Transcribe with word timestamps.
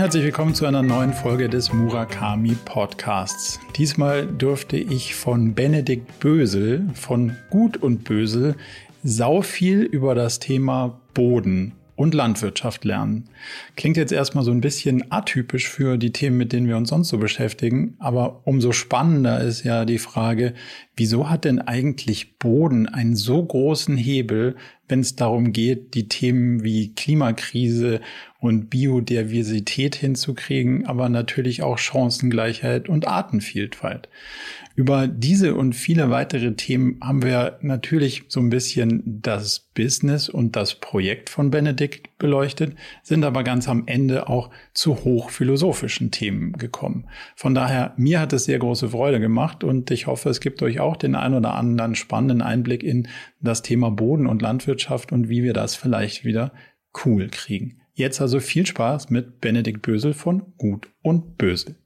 herzlich 0.00 0.24
willkommen 0.24 0.54
zu 0.54 0.64
einer 0.64 0.82
neuen 0.82 1.12
Folge 1.12 1.50
des 1.50 1.74
Murakami 1.74 2.56
Podcasts. 2.64 3.60
Diesmal 3.76 4.26
durfte 4.26 4.78
ich 4.78 5.14
von 5.14 5.54
Benedikt 5.54 6.20
Bösel 6.20 6.88
von 6.94 7.36
Gut 7.50 7.76
und 7.76 8.04
Bösel 8.04 8.56
sau 9.02 9.42
viel 9.42 9.82
über 9.82 10.14
das 10.14 10.38
Thema 10.38 10.98
Boden 11.12 11.74
und 11.96 12.14
Landwirtschaft 12.14 12.86
lernen. 12.86 13.28
Klingt 13.76 13.98
jetzt 13.98 14.10
erstmal 14.10 14.42
so 14.42 14.52
ein 14.52 14.62
bisschen 14.62 15.12
atypisch 15.12 15.68
für 15.68 15.98
die 15.98 16.12
Themen, 16.12 16.38
mit 16.38 16.54
denen 16.54 16.66
wir 16.66 16.78
uns 16.78 16.88
sonst 16.88 17.08
so 17.08 17.18
beschäftigen, 17.18 17.94
aber 17.98 18.40
umso 18.44 18.72
spannender 18.72 19.42
ist 19.42 19.64
ja 19.64 19.84
die 19.84 19.98
Frage, 19.98 20.54
wieso 20.96 21.28
hat 21.28 21.44
denn 21.44 21.58
eigentlich 21.58 22.38
Boden 22.38 22.86
einen 22.88 23.16
so 23.16 23.44
großen 23.44 23.98
Hebel, 23.98 24.56
wenn 24.88 25.00
es 25.00 25.14
darum 25.14 25.52
geht, 25.52 25.92
die 25.92 26.08
Themen 26.08 26.64
wie 26.64 26.94
Klimakrise 26.94 28.00
und 28.40 28.70
Biodiversität 28.70 29.94
hinzukriegen, 29.94 30.86
aber 30.86 31.08
natürlich 31.10 31.62
auch 31.62 31.76
Chancengleichheit 31.78 32.88
und 32.88 33.06
Artenvielfalt. 33.06 34.08
Über 34.74 35.08
diese 35.08 35.56
und 35.56 35.74
viele 35.74 36.08
weitere 36.08 36.54
Themen 36.54 36.98
haben 37.02 37.22
wir 37.22 37.58
natürlich 37.60 38.22
so 38.28 38.40
ein 38.40 38.48
bisschen 38.48 39.02
das 39.20 39.58
Business 39.74 40.30
und 40.30 40.56
das 40.56 40.76
Projekt 40.76 41.28
von 41.28 41.50
Benedikt 41.50 42.16
beleuchtet, 42.16 42.76
sind 43.02 43.24
aber 43.24 43.44
ganz 43.44 43.68
am 43.68 43.82
Ende 43.86 44.28
auch 44.30 44.48
zu 44.72 45.04
hochphilosophischen 45.04 46.10
Themen 46.10 46.52
gekommen. 46.52 47.08
Von 47.36 47.54
daher, 47.54 47.92
mir 47.98 48.20
hat 48.20 48.32
es 48.32 48.44
sehr 48.44 48.58
große 48.58 48.88
Freude 48.88 49.20
gemacht 49.20 49.64
und 49.64 49.90
ich 49.90 50.06
hoffe, 50.06 50.30
es 50.30 50.40
gibt 50.40 50.62
euch 50.62 50.80
auch 50.80 50.96
den 50.96 51.14
ein 51.14 51.34
oder 51.34 51.54
anderen 51.54 51.94
spannenden 51.94 52.40
Einblick 52.40 52.82
in 52.82 53.06
das 53.42 53.60
Thema 53.60 53.90
Boden 53.90 54.26
und 54.26 54.40
Landwirtschaft 54.40 55.12
und 55.12 55.28
wie 55.28 55.42
wir 55.42 55.52
das 55.52 55.74
vielleicht 55.74 56.24
wieder 56.24 56.52
cool 57.04 57.28
kriegen. 57.28 57.79
Jetzt 58.00 58.22
also 58.22 58.40
viel 58.40 58.64
Spaß 58.64 59.10
mit 59.10 59.42
Benedikt 59.42 59.82
Bösel 59.82 60.14
von 60.14 60.54
Gut 60.56 60.88
und 61.02 61.36
Bösel. 61.36 61.76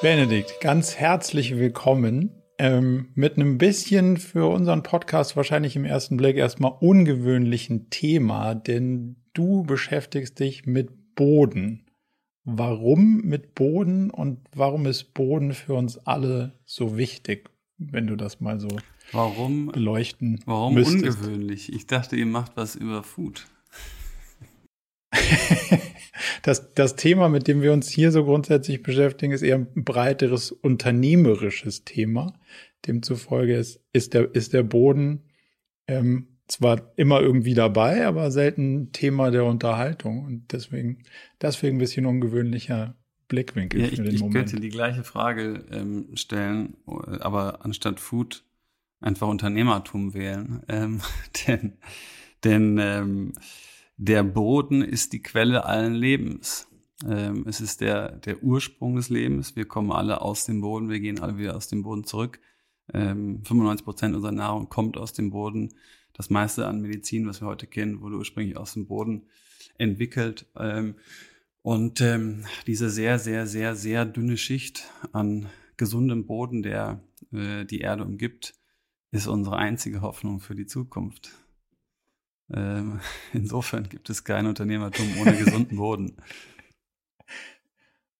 Benedikt, 0.00 0.58
ganz 0.62 0.96
herzlich 0.96 1.58
willkommen. 1.58 2.30
Ähm, 2.56 3.08
mit 3.14 3.36
einem 3.36 3.58
bisschen 3.58 4.16
für 4.16 4.46
unseren 4.46 4.82
Podcast 4.82 5.36
wahrscheinlich 5.36 5.76
im 5.76 5.84
ersten 5.84 6.16
Blick 6.16 6.38
erstmal 6.38 6.72
ungewöhnlichen 6.80 7.90
Thema, 7.90 8.54
denn 8.54 9.16
du 9.34 9.62
beschäftigst 9.62 10.40
dich 10.40 10.64
mit 10.64 11.14
Boden. 11.14 11.84
Warum 12.44 13.20
mit 13.20 13.54
Boden 13.54 14.08
und 14.08 14.38
warum 14.56 14.86
ist 14.86 15.12
Boden 15.12 15.52
für 15.52 15.74
uns 15.74 15.98
alle 15.98 16.58
so 16.64 16.96
wichtig, 16.96 17.50
wenn 17.76 18.06
du 18.06 18.16
das 18.16 18.40
mal 18.40 18.58
so 18.58 18.68
warum, 19.12 19.66
beleuchten 19.66 20.40
Warum 20.46 20.74
müsstest. 20.74 21.20
ungewöhnlich? 21.20 21.72
Ich 21.72 21.86
dachte, 21.86 22.16
ihr 22.16 22.26
macht 22.26 22.56
was 22.56 22.74
über 22.74 23.02
Food. 23.02 23.46
das, 26.42 26.74
das 26.74 26.96
Thema, 26.96 27.28
mit 27.28 27.46
dem 27.48 27.62
wir 27.62 27.72
uns 27.72 27.88
hier 27.88 28.12
so 28.12 28.24
grundsätzlich 28.24 28.82
beschäftigen, 28.82 29.32
ist 29.32 29.42
eher 29.42 29.56
ein 29.56 29.84
breiteres 29.84 30.52
unternehmerisches 30.52 31.84
Thema. 31.84 32.38
Demzufolge 32.86 33.56
ist, 33.56 33.80
ist, 33.92 34.14
der, 34.14 34.34
ist 34.34 34.52
der 34.52 34.62
Boden 34.62 35.22
ähm, 35.86 36.28
zwar 36.48 36.92
immer 36.96 37.20
irgendwie 37.20 37.54
dabei, 37.54 38.06
aber 38.06 38.30
selten 38.30 38.92
Thema 38.92 39.30
der 39.30 39.44
Unterhaltung. 39.44 40.24
Und 40.24 40.52
deswegen, 40.52 41.04
deswegen 41.40 41.76
ein 41.76 41.80
bisschen 41.80 42.06
ungewöhnlicher 42.06 42.96
Blickwinkel 43.28 43.80
ja, 43.80 43.86
für 43.88 44.02
den 44.02 44.14
ich, 44.14 44.20
Moment. 44.20 44.46
Ich 44.46 44.52
könnte 44.52 44.60
die 44.60 44.70
gleiche 44.70 45.04
Frage 45.04 45.64
ähm, 45.70 46.08
stellen, 46.14 46.76
aber 46.86 47.64
anstatt 47.64 48.00
Food 48.00 48.44
einfach 49.02 49.28
Unternehmertum 49.28 50.14
wählen. 50.14 50.62
Ähm, 50.68 51.00
denn 51.46 51.78
denn 52.44 52.78
ähm, 52.78 53.32
der 53.96 54.22
Boden 54.22 54.82
ist 54.82 55.12
die 55.12 55.22
Quelle 55.22 55.64
allen 55.64 55.94
Lebens. 55.94 56.68
Ähm, 57.06 57.44
es 57.46 57.60
ist 57.60 57.80
der, 57.80 58.12
der 58.12 58.42
Ursprung 58.42 58.96
des 58.96 59.10
Lebens. 59.10 59.56
Wir 59.56 59.64
kommen 59.64 59.92
alle 59.92 60.20
aus 60.22 60.44
dem 60.44 60.60
Boden, 60.60 60.88
wir 60.88 61.00
gehen 61.00 61.20
alle 61.20 61.38
wieder 61.38 61.56
aus 61.56 61.68
dem 61.68 61.82
Boden 61.82 62.04
zurück. 62.04 62.40
Ähm, 62.92 63.42
95 63.44 63.84
Prozent 63.84 64.14
unserer 64.14 64.32
Nahrung 64.32 64.68
kommt 64.68 64.96
aus 64.96 65.12
dem 65.12 65.30
Boden. 65.30 65.74
Das 66.12 66.30
meiste 66.30 66.66
an 66.66 66.80
Medizin, 66.80 67.26
was 67.26 67.40
wir 67.40 67.48
heute 67.48 67.66
kennen, 67.66 68.00
wurde 68.00 68.16
ursprünglich 68.16 68.56
aus 68.56 68.74
dem 68.74 68.86
Boden 68.86 69.26
entwickelt. 69.78 70.46
Ähm, 70.56 70.96
und 71.62 72.00
ähm, 72.00 72.44
diese 72.66 72.90
sehr, 72.90 73.18
sehr, 73.20 73.46
sehr, 73.46 73.76
sehr 73.76 74.04
dünne 74.04 74.36
Schicht 74.36 74.90
an 75.12 75.48
gesundem 75.76 76.26
Boden, 76.26 76.62
der 76.62 77.00
äh, 77.32 77.64
die 77.64 77.80
Erde 77.80 78.04
umgibt, 78.04 78.54
ist 79.12 79.26
unsere 79.28 79.56
einzige 79.56 80.00
Hoffnung 80.00 80.40
für 80.40 80.54
die 80.54 80.66
Zukunft. 80.66 81.30
Ähm, 82.52 83.00
insofern 83.32 83.88
gibt 83.88 84.10
es 84.10 84.24
kein 84.24 84.46
Unternehmertum 84.46 85.06
ohne 85.20 85.36
gesunden 85.36 85.76
Boden. 85.76 86.16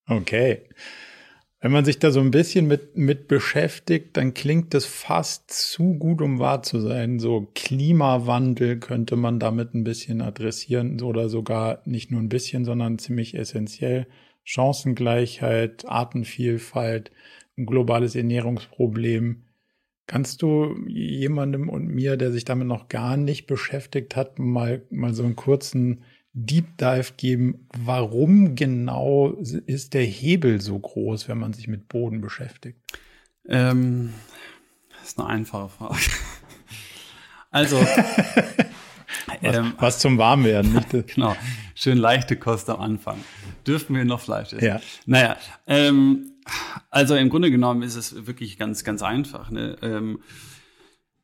Okay. 0.05 0.67
Wenn 1.61 1.71
man 1.71 1.85
sich 1.85 1.97
da 1.97 2.11
so 2.11 2.19
ein 2.19 2.31
bisschen 2.31 2.67
mit, 2.67 2.97
mit 2.97 3.29
beschäftigt, 3.29 4.17
dann 4.17 4.33
klingt 4.33 4.73
das 4.73 4.85
fast 4.85 5.49
zu 5.49 5.93
gut, 5.93 6.21
um 6.21 6.37
wahr 6.39 6.61
zu 6.61 6.81
sein. 6.81 7.19
So 7.19 7.47
Klimawandel 7.55 8.79
könnte 8.79 9.15
man 9.15 9.39
damit 9.39 9.73
ein 9.73 9.85
bisschen 9.85 10.21
adressieren 10.21 11.01
oder 11.01 11.29
sogar 11.29 11.81
nicht 11.85 12.11
nur 12.11 12.19
ein 12.19 12.27
bisschen, 12.27 12.65
sondern 12.65 12.99
ziemlich 12.99 13.33
essentiell. 13.33 14.07
Chancengleichheit, 14.43 15.85
Artenvielfalt, 15.87 17.11
ein 17.57 17.65
globales 17.65 18.13
Ernährungsproblem. 18.15 19.43
Kannst 20.05 20.41
du 20.41 20.75
jemandem 20.87 21.69
und 21.69 21.87
mir, 21.87 22.17
der 22.17 22.31
sich 22.31 22.45
damit 22.45 22.67
noch 22.67 22.89
gar 22.89 23.15
nicht 23.15 23.47
beschäftigt 23.47 24.15
hat, 24.15 24.37
mal, 24.37 24.83
mal 24.89 25.13
so 25.13 25.23
einen 25.23 25.35
kurzen 25.35 26.03
Deep 26.33 26.77
Dive 26.77 27.13
geben, 27.15 27.67
warum 27.77 28.55
genau 28.55 29.33
ist 29.33 29.93
der 29.93 30.03
Hebel 30.03 30.59
so 30.59 30.77
groß, 30.77 31.29
wenn 31.29 31.37
man 31.37 31.53
sich 31.53 31.67
mit 31.67 31.87
Boden 31.87 32.21
beschäftigt? 32.21 32.79
Ähm, 33.47 34.13
das 34.99 35.09
ist 35.09 35.19
eine 35.19 35.29
einfache 35.29 35.69
Frage. 35.69 35.99
Also, 37.53 37.79
was, 39.27 39.37
ähm, 39.43 39.73
was 39.77 39.99
zum 39.99 40.17
Warmwerden, 40.17 40.73
nicht? 40.73 41.07
genau. 41.13 41.35
Schön 41.75 41.99
leichte 41.99 42.35
Kost 42.35 42.67
am 42.71 42.81
Anfang. 42.81 43.23
Dürften 43.67 43.93
wir 43.93 44.05
noch 44.05 44.21
Fleisch 44.21 44.53
essen? 44.53 44.65
Ja. 44.65 44.81
Naja, 45.05 45.37
ähm, 45.67 46.32
also 46.89 47.15
im 47.15 47.29
Grunde 47.29 47.51
genommen 47.51 47.81
ist 47.81 47.95
es 47.95 48.27
wirklich 48.27 48.57
ganz, 48.57 48.83
ganz 48.83 49.01
einfach. 49.01 49.49
Ne? 49.51 49.77
Ähm, 49.81 50.19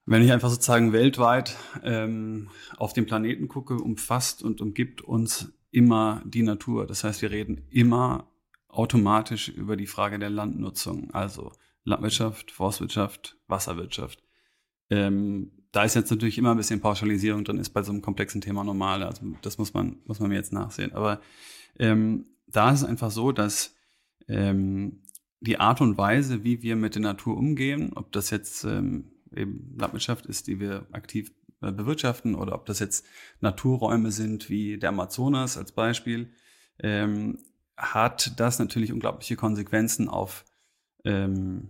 wenn 0.05 0.23
ich 0.23 0.31
einfach 0.31 0.49
sozusagen 0.49 0.91
weltweit 0.91 1.55
ähm, 1.83 2.49
auf 2.77 2.93
den 2.93 3.05
Planeten 3.05 3.47
gucke, 3.47 3.75
umfasst 3.75 4.43
und 4.43 4.61
umgibt 4.61 5.01
uns 5.01 5.53
immer 5.71 6.23
die 6.25 6.41
Natur. 6.41 6.87
Das 6.87 7.03
heißt, 7.03 7.21
wir 7.21 7.31
reden 7.31 7.67
immer 7.69 8.27
automatisch 8.67 9.49
über 9.49 9.75
die 9.75 9.87
Frage 9.87 10.19
der 10.19 10.29
Landnutzung, 10.29 11.11
also 11.11 11.51
Landwirtschaft, 11.83 12.51
Forstwirtschaft, 12.51 13.37
Wasserwirtschaft. 13.47 14.23
Ähm, 14.89 15.51
da 15.71 15.83
ist 15.83 15.95
jetzt 15.95 16.09
natürlich 16.09 16.37
immer 16.37 16.51
ein 16.51 16.57
bisschen 16.57 16.81
Pauschalisierung 16.81 17.43
drin, 17.43 17.59
ist 17.59 17.69
bei 17.69 17.83
so 17.83 17.91
einem 17.91 18.01
komplexen 18.01 18.41
Thema 18.41 18.63
normal. 18.63 19.03
Also 19.03 19.21
das 19.41 19.57
muss 19.57 19.73
man, 19.73 19.99
muss 20.05 20.19
man 20.19 20.29
mir 20.29 20.35
jetzt 20.35 20.53
nachsehen. 20.53 20.93
Aber 20.93 21.21
ähm, 21.77 22.25
da 22.47 22.71
ist 22.71 22.81
es 22.81 22.87
einfach 22.87 23.11
so, 23.11 23.31
dass 23.31 23.75
ähm, 24.27 25.03
die 25.41 25.59
Art 25.59 25.81
und 25.81 25.97
Weise, 25.97 26.43
wie 26.43 26.61
wir 26.61 26.75
mit 26.75 26.95
der 26.95 27.01
Natur 27.01 27.37
umgehen, 27.37 27.93
ob 27.95 28.11
das 28.11 28.29
jetzt 28.29 28.63
ähm, 28.63 29.11
eben 29.35 29.75
Landwirtschaft 29.77 30.25
ist, 30.25 30.47
die 30.47 30.59
wir 30.59 30.85
aktiv 30.91 31.31
äh, 31.61 31.71
bewirtschaften, 31.71 32.35
oder 32.35 32.55
ob 32.55 32.65
das 32.65 32.79
jetzt 32.79 33.05
Naturräume 33.39 34.11
sind 34.11 34.49
wie 34.49 34.77
der 34.77 34.89
Amazonas 34.89 35.57
als 35.57 35.71
Beispiel, 35.71 36.31
ähm, 36.79 37.39
hat 37.77 38.39
das 38.39 38.59
natürlich 38.59 38.91
unglaubliche 38.91 39.35
Konsequenzen 39.35 40.09
auf 40.09 40.45
ähm, 41.05 41.69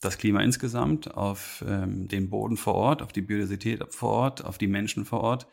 das 0.00 0.18
Klima 0.18 0.42
insgesamt, 0.42 1.14
auf 1.14 1.64
ähm, 1.66 2.08
den 2.08 2.30
Boden 2.30 2.56
vor 2.56 2.74
Ort, 2.74 3.02
auf 3.02 3.12
die 3.12 3.22
Biodiversität 3.22 3.82
vor 3.92 4.10
Ort, 4.10 4.44
auf 4.44 4.58
die 4.58 4.68
Menschen 4.68 5.04
vor 5.04 5.20
Ort. 5.20 5.48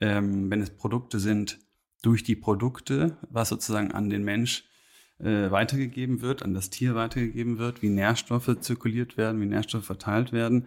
Ähm, 0.00 0.50
wenn 0.50 0.60
es 0.60 0.70
Produkte 0.70 1.20
sind, 1.20 1.58
durch 2.02 2.22
die 2.22 2.36
Produkte, 2.36 3.16
was 3.30 3.48
sozusagen 3.48 3.92
an 3.92 4.10
den 4.10 4.24
Mensch 4.24 4.64
äh, 5.18 5.50
weitergegeben 5.50 6.20
wird, 6.22 6.42
an 6.42 6.54
das 6.54 6.70
Tier 6.70 6.94
weitergegeben 6.94 7.58
wird, 7.58 7.82
wie 7.82 7.88
Nährstoffe 7.88 8.56
zirkuliert 8.60 9.16
werden, 9.16 9.40
wie 9.40 9.46
Nährstoffe 9.46 9.84
verteilt 9.84 10.32
werden. 10.32 10.66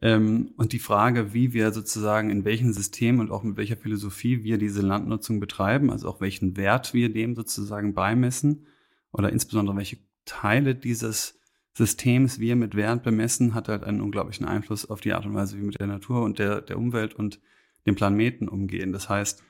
Ähm, 0.00 0.52
und 0.56 0.72
die 0.72 0.78
Frage, 0.78 1.34
wie 1.34 1.52
wir 1.52 1.72
sozusagen 1.72 2.30
in 2.30 2.44
welchem 2.44 2.72
System 2.72 3.18
und 3.18 3.30
auch 3.30 3.42
mit 3.42 3.56
welcher 3.56 3.76
Philosophie 3.76 4.44
wir 4.44 4.58
diese 4.58 4.82
Landnutzung 4.82 5.40
betreiben, 5.40 5.90
also 5.90 6.08
auch 6.08 6.20
welchen 6.20 6.56
Wert 6.56 6.94
wir 6.94 7.12
dem 7.12 7.34
sozusagen 7.34 7.94
beimessen 7.94 8.66
oder 9.12 9.32
insbesondere 9.32 9.76
welche 9.76 9.98
Teile 10.24 10.74
dieses 10.74 11.38
Systems 11.74 12.38
wir 12.38 12.56
mit 12.56 12.74
Wert 12.74 13.02
bemessen, 13.02 13.54
hat 13.54 13.68
halt 13.68 13.84
einen 13.84 14.00
unglaublichen 14.00 14.46
Einfluss 14.46 14.88
auf 14.88 15.00
die 15.00 15.12
Art 15.12 15.26
und 15.26 15.34
Weise, 15.34 15.56
wie 15.56 15.60
wir 15.60 15.66
mit 15.66 15.80
der 15.80 15.86
Natur 15.86 16.22
und 16.22 16.38
der, 16.38 16.60
der 16.60 16.78
Umwelt 16.78 17.14
und 17.14 17.40
dem 17.86 17.94
Planeten 17.94 18.48
umgehen. 18.48 18.92
Das 18.92 19.08
heißt, 19.08 19.42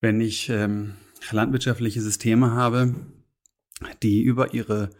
wenn 0.00 0.20
ich 0.20 0.48
ähm, 0.48 0.94
landwirtschaftliche 1.30 2.00
Systeme 2.00 2.52
habe, 2.52 2.94
die 4.02 4.22
über 4.22 4.54
ihre, 4.54 4.90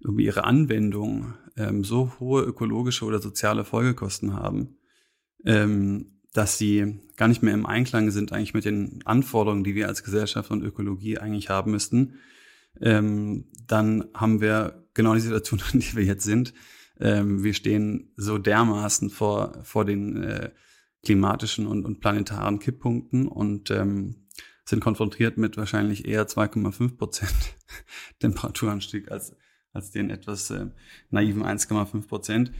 über 0.00 0.20
ihre 0.20 0.44
Anwendung 0.44 1.34
ähm, 1.56 1.84
so 1.84 2.12
hohe 2.18 2.42
ökologische 2.42 3.04
oder 3.04 3.20
soziale 3.20 3.64
Folgekosten 3.64 4.34
haben, 4.34 4.78
ähm, 5.44 6.20
dass 6.32 6.58
sie 6.58 7.00
gar 7.16 7.28
nicht 7.28 7.42
mehr 7.42 7.54
im 7.54 7.66
Einklang 7.66 8.10
sind 8.10 8.32
eigentlich 8.32 8.54
mit 8.54 8.64
den 8.64 9.00
Anforderungen, 9.04 9.64
die 9.64 9.74
wir 9.74 9.88
als 9.88 10.04
Gesellschaft 10.04 10.50
und 10.50 10.62
Ökologie 10.62 11.18
eigentlich 11.18 11.48
haben 11.48 11.72
müssten, 11.72 12.14
ähm, 12.80 13.46
dann 13.66 14.04
haben 14.14 14.40
wir 14.40 14.86
genau 14.94 15.14
die 15.14 15.20
Situation, 15.20 15.60
in 15.72 15.80
der 15.80 15.96
wir 15.96 16.04
jetzt 16.04 16.24
sind. 16.24 16.54
Ähm, 17.00 17.42
wir 17.44 17.54
stehen 17.54 18.12
so 18.16 18.38
dermaßen 18.38 19.10
vor, 19.10 19.58
vor 19.62 19.84
den 19.84 20.22
äh, 20.22 20.50
klimatischen 21.04 21.66
und, 21.66 21.84
und 21.84 22.00
planetaren 22.00 22.58
Kipppunkten 22.58 23.28
und 23.28 23.70
ähm, 23.70 24.27
sind 24.68 24.80
konfrontiert 24.80 25.38
mit 25.38 25.56
wahrscheinlich 25.56 26.06
eher 26.06 26.26
2,5 26.28 26.96
Prozent 26.96 27.34
Temperaturanstieg 28.20 29.10
als, 29.10 29.34
als 29.72 29.90
den 29.90 30.10
etwas 30.10 30.50
äh, 30.50 30.66
naiven 31.10 31.42
1,5 31.42 32.06
Prozent. 32.06 32.52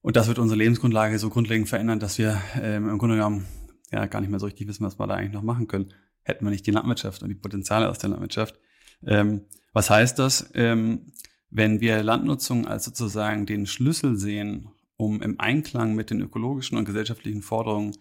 Und 0.00 0.16
das 0.16 0.28
wird 0.28 0.38
unsere 0.38 0.58
Lebensgrundlage 0.58 1.18
so 1.18 1.28
grundlegend 1.28 1.68
verändern, 1.68 2.00
dass 2.00 2.18
wir 2.18 2.40
ähm, 2.60 2.88
im 2.88 2.98
Grunde 2.98 3.16
genommen 3.16 3.46
ja 3.90 4.06
gar 4.06 4.20
nicht 4.20 4.30
mehr 4.30 4.40
so 4.40 4.46
richtig 4.46 4.66
wissen, 4.66 4.84
was 4.84 4.98
wir 4.98 5.06
da 5.06 5.14
eigentlich 5.14 5.34
noch 5.34 5.42
machen 5.42 5.68
können. 5.68 5.92
Hätten 6.22 6.44
wir 6.44 6.50
nicht 6.50 6.66
die 6.66 6.70
Landwirtschaft 6.70 7.22
und 7.22 7.28
die 7.28 7.34
Potenziale 7.34 7.90
aus 7.90 7.98
der 7.98 8.10
Landwirtschaft. 8.10 8.58
Ähm, 9.06 9.42
was 9.74 9.90
heißt 9.90 10.18
das? 10.18 10.50
Ähm, 10.54 11.12
wenn 11.50 11.80
wir 11.80 12.02
Landnutzung 12.02 12.66
als 12.66 12.86
sozusagen 12.86 13.44
den 13.44 13.66
Schlüssel 13.66 14.16
sehen, 14.16 14.70
um 14.96 15.20
im 15.20 15.38
Einklang 15.38 15.94
mit 15.94 16.08
den 16.08 16.22
ökologischen 16.22 16.78
und 16.78 16.86
gesellschaftlichen 16.86 17.42
Forderungen 17.42 17.94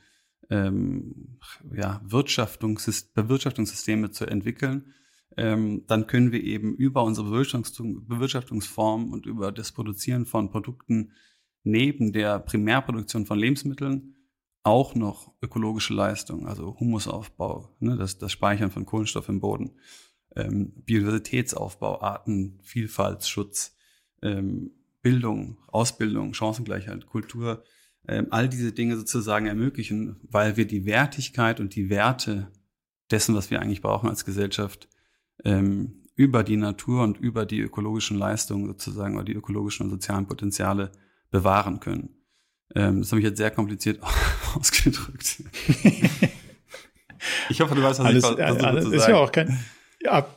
ähm, 0.52 1.40
ja, 1.74 2.02
Wirtschaftungs 2.04 3.12
Bewirtschaftungssysteme 3.14 4.12
zu 4.12 4.26
entwickeln, 4.26 4.94
ähm, 5.38 5.86
dann 5.88 6.08
können 6.08 6.32
wir 6.32 6.44
eben 6.44 6.76
über 6.76 7.04
unsere 7.04 7.30
Bewirtschaftungs 7.30 8.08
Bewirtschaftungsform 8.08 9.12
und 9.12 9.26
über 9.26 9.52
das 9.52 9.72
Produzieren 9.72 10.26
von 10.26 10.52
Produkten 10.52 11.14
neben 11.64 12.12
der 12.12 12.40
Primärproduktion 12.40 13.26
von 13.26 13.40
Lebensmitteln 13.40 14.16
auch 14.64 14.94
noch 14.94 15.34
ökologische 15.42 15.94
Leistungen, 15.94 16.46
also 16.46 16.78
Humusaufbau, 16.80 17.76
ne, 17.80 17.98
das, 17.98 18.18
das 18.18 18.32
Speichern 18.32 18.72
von 18.72 18.86
Kohlenstoff 18.86 19.30
im 19.30 19.40
Boden, 19.40 19.72
ähm, 20.36 20.74
Biodiversitätsaufbau, 20.86 22.02
Artenvielfaltsschutz, 22.02 23.76
ähm, 24.22 24.72
Bildung, 25.02 25.58
Ausbildung, 25.68 26.34
Chancengleichheit, 26.34 27.08
Kultur, 27.08 27.64
all 28.08 28.50
diese 28.50 28.72
Dinge 28.72 28.98
sozusagen 28.98 29.46
ermöglichen, 29.46 30.20
weil 30.24 30.58
wir 30.58 30.66
die 30.66 30.86
Wertigkeit 30.86 31.60
und 31.60 31.76
die 31.76 31.90
Werte 31.90 32.52
dessen, 33.12 33.36
was 33.36 33.52
wir 33.52 33.62
eigentlich 33.62 33.82
brauchen 33.82 34.10
als 34.10 34.26
Gesellschaft, 34.26 34.90
ähm, 35.44 36.02
über 36.16 36.44
die 36.44 36.58
Natur 36.58 37.04
und 37.04 37.18
über 37.18 37.46
die 37.46 37.60
ökologischen 37.60 38.18
Leistungen 38.18 38.68
sozusagen 38.68 39.16
oder 39.16 39.26
die 39.26 39.34
ökologischen 39.34 39.86
und 39.86 39.92
sozialen 39.92 40.28
Potenziale 40.28 40.92
bewahren 41.30 41.80
können. 41.80 42.10
Ähm, 42.76 43.00
das 43.02 43.12
habe 43.12 43.20
ich 43.20 43.26
jetzt 43.26 43.38
sehr 43.38 43.52
kompliziert 43.52 44.00
ausgedrückt. 44.56 45.44
ich 47.50 47.62
hoffe, 47.62 47.76
du 47.76 47.84
weißt, 47.84 48.00
was 48.00 48.06
alles, 48.06 48.24
ich 48.24 48.30
versuche 48.30 48.68
alles, 48.68 48.86
zu 48.86 48.92
ist 48.94 49.02
sagen. 49.02 49.14
Ja 49.14 49.20
auch 49.20 49.32
kein, 49.32 49.60
ja, 50.02 50.28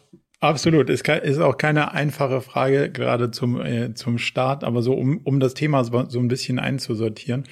absolut. 0.48 0.90
Ist, 0.90 1.08
ist 1.08 1.38
auch 1.38 1.56
keine 1.56 1.92
einfache 1.92 2.40
Frage, 2.40 2.90
gerade 2.90 3.30
zum, 3.30 3.60
äh, 3.60 3.94
zum 3.94 4.18
Start, 4.18 4.64
aber 4.64 4.82
so, 4.82 4.94
um, 4.94 5.18
um 5.24 5.40
das 5.40 5.54
Thema 5.54 5.84
so, 5.84 6.08
so 6.08 6.18
ein 6.18 6.28
bisschen 6.28 6.58
einzusortieren. 6.58 7.44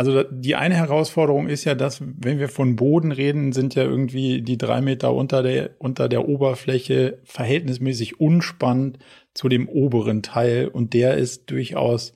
Also 0.00 0.22
die 0.22 0.56
eine 0.56 0.76
Herausforderung 0.76 1.48
ist 1.48 1.66
ja, 1.66 1.74
dass 1.74 2.00
wenn 2.00 2.38
wir 2.38 2.48
von 2.48 2.74
Boden 2.74 3.12
reden, 3.12 3.52
sind 3.52 3.74
ja 3.74 3.82
irgendwie 3.82 4.40
die 4.40 4.56
drei 4.56 4.80
Meter 4.80 5.12
unter 5.12 5.42
der, 5.42 5.72
unter 5.78 6.08
der 6.08 6.26
Oberfläche 6.26 7.20
verhältnismäßig 7.24 8.18
unspannend 8.18 8.98
zu 9.34 9.50
dem 9.50 9.68
oberen 9.68 10.22
Teil 10.22 10.68
und 10.68 10.94
der 10.94 11.18
ist 11.18 11.50
durchaus 11.50 12.14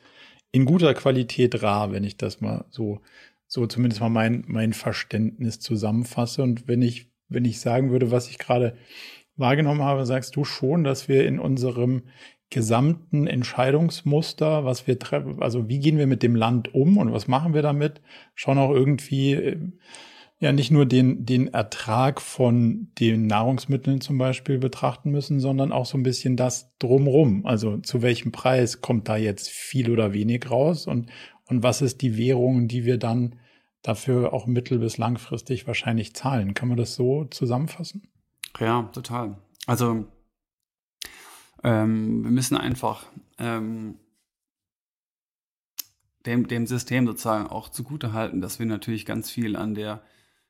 in 0.50 0.64
guter 0.64 0.94
Qualität 0.94 1.62
rar, 1.62 1.92
wenn 1.92 2.04
ich 2.04 2.16
das 2.16 2.40
mal 2.40 2.64
so, 2.70 3.00
so 3.46 3.66
zumindest 3.66 4.00
mal 4.00 4.08
mein, 4.08 4.44
mein 4.46 4.72
Verständnis 4.72 5.60
zusammenfasse. 5.60 6.42
Und 6.42 6.66
wenn 6.66 6.80
ich, 6.80 7.10
wenn 7.28 7.44
ich 7.44 7.60
sagen 7.60 7.90
würde, 7.90 8.10
was 8.10 8.30
ich 8.30 8.38
gerade 8.38 8.78
wahrgenommen 9.36 9.82
habe, 9.82 10.06
sagst 10.06 10.36
du 10.36 10.44
schon, 10.44 10.84
dass 10.84 11.08
wir 11.08 11.26
in 11.26 11.38
unserem 11.38 12.02
gesamten 12.50 13.26
Entscheidungsmuster, 13.26 14.64
was 14.64 14.86
wir 14.86 14.98
treffen, 14.98 15.42
also 15.42 15.69
wie 15.69 15.81
gehen 15.81 15.98
wir 15.98 16.06
mit 16.06 16.22
dem 16.22 16.36
Land 16.36 16.72
um 16.75 16.98
und 16.98 17.12
was 17.12 17.26
machen 17.26 17.54
wir 17.54 17.62
damit, 17.62 18.00
schon 18.34 18.58
auch 18.58 18.70
irgendwie 18.70 19.32
äh, 19.32 19.58
ja 20.38 20.52
nicht 20.52 20.70
nur 20.70 20.86
den, 20.86 21.25
den 21.25 21.48
Ertrag 21.48 22.20
von 22.20 22.92
den 23.00 23.26
Nahrungsmitteln 23.26 24.00
zum 24.00 24.19
Beispiel 24.19 24.58
betrachten 24.58 25.10
müssen, 25.10 25.40
sondern 25.40 25.72
auch 25.72 25.87
so 25.87 25.98
ein 25.98 26.02
bisschen 26.02 26.37
das 26.37 26.76
drumrum. 26.78 27.46
Also 27.46 27.78
zu 27.78 28.02
welchem 28.02 28.30
Preis 28.30 28.80
kommt 28.80 29.08
da 29.08 29.16
jetzt 29.16 29.48
viel 29.48 29.90
oder 29.90 30.12
wenig 30.12 30.50
raus 30.50 30.87
und, 30.87 31.10
und 31.46 31.62
was 31.62 31.82
ist 31.82 32.02
die 32.02 32.16
Währung, 32.16 32.69
die 32.69 32.84
wir 32.84 32.98
dann 32.98 33.37
dafür 33.82 34.32
auch 34.32 34.46
mittel- 34.46 34.78
bis 34.78 34.96
langfristig 34.96 35.66
wahrscheinlich 35.66 36.14
zahlen. 36.14 36.54
Kann 36.54 36.69
man 36.69 36.78
das 36.78 36.94
so 36.94 37.25
zusammenfassen? 37.25 38.08
Ja, 38.58 38.82
total. 38.92 39.36
Also 39.66 40.06
ähm, 41.62 42.22
wir 42.22 42.30
müssen 42.30 42.56
einfach 42.56 43.06
ähm, 43.38 43.98
dem, 46.26 46.46
dem 46.46 46.66
System 46.66 47.06
sozusagen 47.06 47.46
auch 47.46 47.68
zugute 47.68 48.12
halten, 48.12 48.40
dass 48.40 48.58
wir 48.58 48.66
natürlich 48.66 49.06
ganz 49.06 49.30
viel 49.30 49.56
an 49.56 49.74
der 49.74 50.02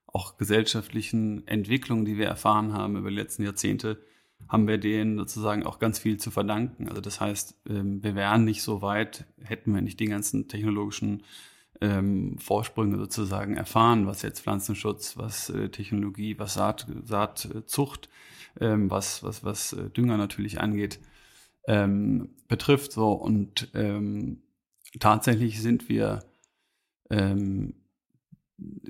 auch 0.06 0.36
gesellschaftlichen 0.36 1.46
Entwicklung, 1.48 2.04
die 2.04 2.18
wir 2.18 2.26
erfahren 2.26 2.72
haben 2.72 2.96
über 2.96 3.10
die 3.10 3.16
letzten 3.16 3.42
Jahrzehnte, 3.42 4.00
haben 4.48 4.68
wir 4.68 4.78
denen 4.78 5.16
sozusagen 5.16 5.64
auch 5.64 5.78
ganz 5.78 5.98
viel 5.98 6.18
zu 6.18 6.30
verdanken. 6.30 6.88
Also 6.88 7.00
das 7.00 7.20
heißt, 7.20 7.62
ähm, 7.68 8.02
wir 8.02 8.14
wären 8.14 8.44
nicht 8.44 8.62
so 8.62 8.82
weit, 8.82 9.24
hätten 9.42 9.74
wir 9.74 9.82
nicht 9.82 9.98
die 9.98 10.06
ganzen 10.06 10.46
technologischen 10.48 11.22
ähm, 11.84 12.38
Vorsprünge 12.38 12.96
sozusagen 12.96 13.56
erfahren, 13.56 14.06
was 14.06 14.22
jetzt 14.22 14.40
Pflanzenschutz, 14.40 15.18
was 15.18 15.50
äh, 15.50 15.68
Technologie, 15.68 16.38
was 16.38 16.54
Saat, 16.54 16.86
Saatzucht, 17.04 18.08
ähm, 18.60 18.90
was, 18.90 19.22
was, 19.22 19.44
was 19.44 19.74
äh, 19.74 19.90
Dünger 19.90 20.16
natürlich 20.16 20.60
angeht, 20.60 20.98
ähm, 21.66 22.30
betrifft. 22.48 22.92
So 22.92 23.12
und 23.12 23.68
ähm, 23.74 24.42
tatsächlich 24.98 25.60
sind 25.60 25.90
wir 25.90 26.24
ähm, 27.10 27.74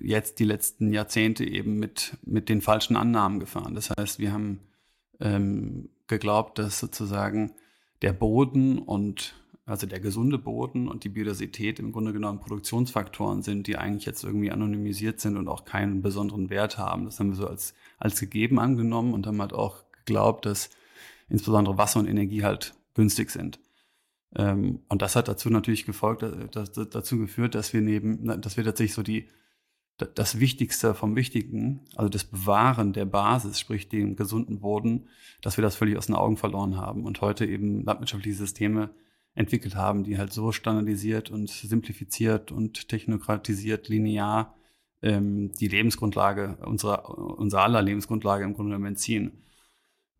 jetzt 0.00 0.38
die 0.38 0.44
letzten 0.44 0.92
Jahrzehnte 0.92 1.44
eben 1.44 1.78
mit, 1.78 2.16
mit 2.24 2.48
den 2.48 2.60
falschen 2.60 2.96
Annahmen 2.96 3.40
gefahren. 3.40 3.74
Das 3.74 3.90
heißt, 3.90 4.20
wir 4.20 4.32
haben 4.32 4.60
ähm, 5.20 5.88
geglaubt, 6.06 6.58
dass 6.60 6.78
sozusagen 6.78 7.52
der 8.02 8.12
Boden 8.12 8.78
und 8.78 9.34
also 9.66 9.86
der 9.86 10.00
gesunde 10.00 10.38
Boden 10.38 10.88
und 10.88 11.04
die 11.04 11.08
Biodiversität 11.08 11.78
im 11.78 11.92
Grunde 11.92 12.12
genommen 12.12 12.40
Produktionsfaktoren 12.40 13.42
sind, 13.42 13.66
die 13.66 13.76
eigentlich 13.76 14.04
jetzt 14.04 14.22
irgendwie 14.22 14.50
anonymisiert 14.50 15.20
sind 15.20 15.36
und 15.36 15.48
auch 15.48 15.64
keinen 15.64 16.02
besonderen 16.02 16.50
Wert 16.50 16.76
haben. 16.76 17.06
Das 17.06 17.18
haben 17.18 17.30
wir 17.30 17.36
so 17.36 17.46
als, 17.46 17.74
als 17.98 18.20
gegeben 18.20 18.58
angenommen 18.58 19.14
und 19.14 19.26
haben 19.26 19.40
halt 19.40 19.54
auch 19.54 19.84
geglaubt, 19.92 20.44
dass 20.44 20.70
insbesondere 21.28 21.78
Wasser 21.78 22.00
und 22.00 22.08
Energie 22.08 22.44
halt 22.44 22.74
günstig 22.92 23.30
sind. 23.30 23.58
Ähm, 24.36 24.80
und 24.88 25.00
das 25.00 25.16
hat 25.16 25.28
dazu 25.28 25.48
natürlich 25.48 25.86
gefolgt, 25.86 26.22
äh, 26.22 26.48
dass, 26.50 26.72
dass, 26.72 26.90
dazu 26.90 27.18
geführt, 27.18 27.54
dass 27.54 27.72
wir 27.72 27.80
neben, 27.80 28.40
dass 28.42 28.56
wir 28.56 28.64
tatsächlich 28.64 28.94
so 28.94 29.02
die 29.02 29.28
das 29.96 30.40
Wichtigste 30.40 30.92
vom 30.92 31.14
Wichtigen, 31.14 31.82
also 31.94 32.08
das 32.08 32.24
Bewahren 32.24 32.92
der 32.92 33.04
Basis, 33.04 33.60
sprich 33.60 33.88
den 33.88 34.16
gesunden 34.16 34.58
Boden, 34.58 35.08
dass 35.40 35.56
wir 35.56 35.62
das 35.62 35.76
völlig 35.76 35.96
aus 35.96 36.06
den 36.06 36.16
Augen 36.16 36.36
verloren 36.36 36.76
haben 36.76 37.04
und 37.04 37.20
heute 37.20 37.46
eben 37.46 37.84
landwirtschaftliche 37.84 38.36
Systeme 38.36 38.90
entwickelt 39.34 39.74
haben, 39.74 40.04
die 40.04 40.18
halt 40.18 40.32
so 40.32 40.52
standardisiert 40.52 41.30
und 41.30 41.50
simplifiziert 41.50 42.52
und 42.52 42.88
technokratisiert, 42.88 43.88
linear 43.88 44.54
ähm, 45.02 45.52
die 45.52 45.68
Lebensgrundlage 45.68 46.58
unserer, 46.64 47.08
unserer 47.38 47.62
aller 47.62 47.82
Lebensgrundlage 47.82 48.44
im 48.44 48.54
Grunde 48.54 48.70
genommen 48.70 48.86
entziehen. 48.86 49.44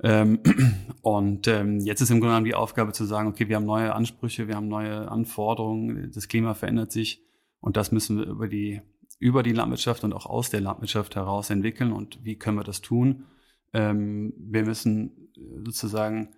Ähm, 0.02 0.40
und 1.02 1.46
ähm, 1.46 1.80
jetzt 1.80 2.00
ist 2.00 2.10
im 2.10 2.18
Grunde 2.18 2.32
genommen 2.32 2.46
die 2.46 2.54
Aufgabe 2.54 2.92
zu 2.92 3.04
sagen, 3.04 3.28
okay, 3.28 3.48
wir 3.48 3.56
haben 3.56 3.66
neue 3.66 3.94
Ansprüche, 3.94 4.48
wir 4.48 4.56
haben 4.56 4.68
neue 4.68 5.08
Anforderungen, 5.08 6.10
das 6.12 6.28
Klima 6.28 6.54
verändert 6.54 6.90
sich 6.90 7.22
und 7.60 7.76
das 7.76 7.92
müssen 7.92 8.18
wir 8.18 8.26
über 8.26 8.48
die 8.48 8.82
über 9.18 9.42
die 9.42 9.52
Landwirtschaft 9.52 10.04
und 10.04 10.12
auch 10.12 10.26
aus 10.26 10.50
der 10.50 10.60
Landwirtschaft 10.60 11.16
heraus 11.16 11.48
entwickeln. 11.48 11.92
Und 11.92 12.22
wie 12.24 12.36
können 12.36 12.58
wir 12.58 12.64
das 12.64 12.80
tun? 12.80 13.24
Ähm, 13.72 14.34
wir 14.36 14.64
müssen 14.64 15.30
sozusagen 15.64 16.34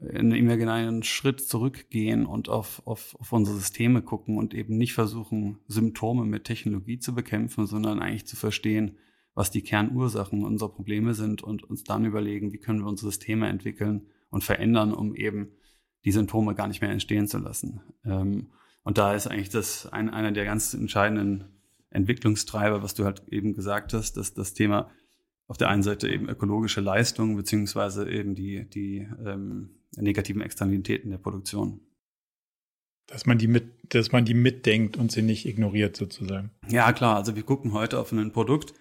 in 0.00 0.30
imaginären 0.30 1.02
Schritt 1.02 1.40
zurückgehen 1.40 2.24
und 2.26 2.48
auf, 2.48 2.82
auf, 2.86 3.16
auf 3.18 3.32
unsere 3.32 3.56
Systeme 3.56 4.02
gucken 4.02 4.38
und 4.38 4.54
eben 4.54 4.76
nicht 4.76 4.92
versuchen, 4.92 5.58
Symptome 5.66 6.24
mit 6.24 6.44
Technologie 6.44 6.98
zu 6.98 7.14
bekämpfen, 7.14 7.66
sondern 7.66 8.00
eigentlich 8.00 8.26
zu 8.26 8.36
verstehen, 8.36 8.96
was 9.34 9.50
die 9.50 9.62
Kernursachen 9.62 10.44
unserer 10.44 10.68
Probleme 10.68 11.14
sind 11.14 11.42
und 11.42 11.64
uns 11.64 11.84
dann 11.84 12.04
überlegen, 12.04 12.52
wie 12.52 12.58
können 12.58 12.80
wir 12.80 12.88
unsere 12.88 13.10
Systeme 13.10 13.48
entwickeln 13.48 14.06
und 14.30 14.44
verändern, 14.44 14.92
um 14.92 15.14
eben 15.14 15.52
die 16.04 16.12
Symptome 16.12 16.54
gar 16.54 16.68
nicht 16.68 16.80
mehr 16.80 16.90
entstehen 16.90 17.26
zu 17.26 17.38
lassen. 17.38 17.80
Ähm, 18.04 18.48
und 18.84 18.98
da 18.98 19.14
ist 19.14 19.26
eigentlich 19.26 19.50
das 19.50 19.86
ein, 19.86 20.10
einer 20.10 20.32
der 20.32 20.44
ganz 20.44 20.74
entscheidenden 20.74 21.44
Entwicklungstreiber, 21.90 22.82
was 22.82 22.94
du 22.94 23.04
halt 23.04 23.22
eben 23.28 23.54
gesagt 23.54 23.92
hast, 23.94 24.16
dass 24.16 24.34
das 24.34 24.54
Thema 24.54 24.90
auf 25.46 25.56
der 25.56 25.68
einen 25.68 25.82
Seite 25.82 26.08
eben 26.08 26.28
ökologische 26.28 26.80
Leistung 26.80 27.36
beziehungsweise 27.36 28.08
eben 28.08 28.34
die, 28.34 28.68
die 28.68 29.08
ähm, 29.24 29.77
negativen 29.96 30.42
Externalitäten 30.42 31.10
der 31.10 31.18
Produktion. 31.18 31.80
Dass 33.06 33.24
man 33.24 33.38
die 33.38 33.46
mit, 33.46 33.94
dass 33.94 34.12
man 34.12 34.24
die 34.24 34.34
mitdenkt 34.34 34.96
und 34.96 35.10
sie 35.10 35.22
nicht 35.22 35.46
ignoriert 35.46 35.96
sozusagen. 35.96 36.50
Ja, 36.68 36.92
klar. 36.92 37.16
Also 37.16 37.36
wir 37.36 37.42
gucken 37.42 37.72
heute 37.72 37.98
auf 37.98 38.12
ein 38.12 38.32
Produkt, 38.32 38.74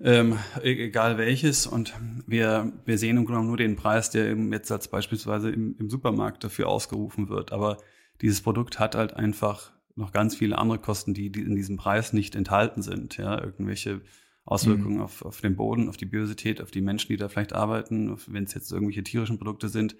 ähm, 0.00 0.38
e-, 0.62 0.84
egal 0.84 1.18
welches, 1.18 1.66
und 1.66 1.94
wir, 2.26 2.72
wir 2.84 2.98
sehen 2.98 3.16
im 3.16 3.24
Grunde 3.24 3.46
nur 3.46 3.56
den 3.56 3.76
Preis, 3.76 4.10
der 4.10 4.28
eben 4.30 4.52
jetzt 4.52 4.70
als 4.70 4.88
beispielsweise 4.88 5.50
im, 5.50 5.76
im 5.78 5.88
Supermarkt 5.88 6.44
dafür 6.44 6.68
ausgerufen 6.68 7.28
wird. 7.28 7.52
Aber 7.52 7.78
dieses 8.20 8.42
Produkt 8.42 8.78
hat 8.78 8.94
halt 8.94 9.14
einfach 9.14 9.72
noch 9.96 10.12
ganz 10.12 10.36
viele 10.36 10.58
andere 10.58 10.78
Kosten, 10.78 11.14
die, 11.14 11.30
die 11.30 11.40
in 11.40 11.56
diesem 11.56 11.76
Preis 11.76 12.12
nicht 12.12 12.36
enthalten 12.36 12.82
sind. 12.82 13.16
Ja, 13.16 13.42
irgendwelche 13.42 14.02
Auswirkungen 14.44 14.96
mhm. 14.96 15.02
auf, 15.02 15.22
auf 15.22 15.40
den 15.40 15.56
Boden, 15.56 15.88
auf 15.88 15.96
die 15.96 16.06
Biosität, 16.06 16.62
auf 16.62 16.70
die 16.70 16.80
Menschen, 16.80 17.08
die 17.08 17.16
da 17.16 17.28
vielleicht 17.28 17.52
arbeiten, 17.52 18.16
wenn 18.28 18.44
es 18.44 18.54
jetzt 18.54 18.72
irgendwelche 18.72 19.02
tierischen 19.02 19.38
Produkte 19.38 19.68
sind, 19.68 19.96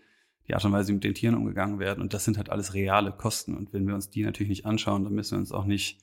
die 0.49 0.55
Art 0.55 0.65
und 0.65 0.73
Weise, 0.73 0.89
wie 0.89 0.95
mit 0.95 1.05
den 1.05 1.15
Tieren 1.15 1.35
umgegangen 1.35 1.79
werden. 1.79 2.01
Und 2.01 2.15
das 2.15 2.25
sind 2.25 2.39
halt 2.39 2.51
alles 2.51 2.75
reale 2.75 3.13
Kosten. 3.13 3.55
Und 3.55 3.73
wenn 3.73 3.87
wir 3.87 3.95
uns 3.95 4.11
die 4.11 4.25
natürlich 4.25 4.49
nicht 4.49 4.67
anschauen, 4.67 5.05
dann 5.05 5.15
müssen 5.15 5.33
wir 5.33 5.39
uns 5.41 5.53
auch 5.53 5.67
nicht, 5.67 5.99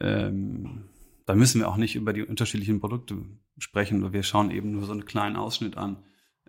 ähm, 0.00 0.84
da 1.26 1.34
müssen 1.34 1.60
wir 1.60 1.68
auch 1.68 1.76
nicht 1.76 1.94
über 1.94 2.12
die 2.12 2.24
unterschiedlichen 2.24 2.80
Produkte 2.80 3.18
sprechen, 3.58 4.12
wir 4.12 4.22
schauen 4.22 4.50
eben 4.50 4.72
nur 4.72 4.84
so 4.84 4.92
einen 4.92 5.04
kleinen 5.04 5.36
Ausschnitt 5.36 5.76
an. 5.76 6.02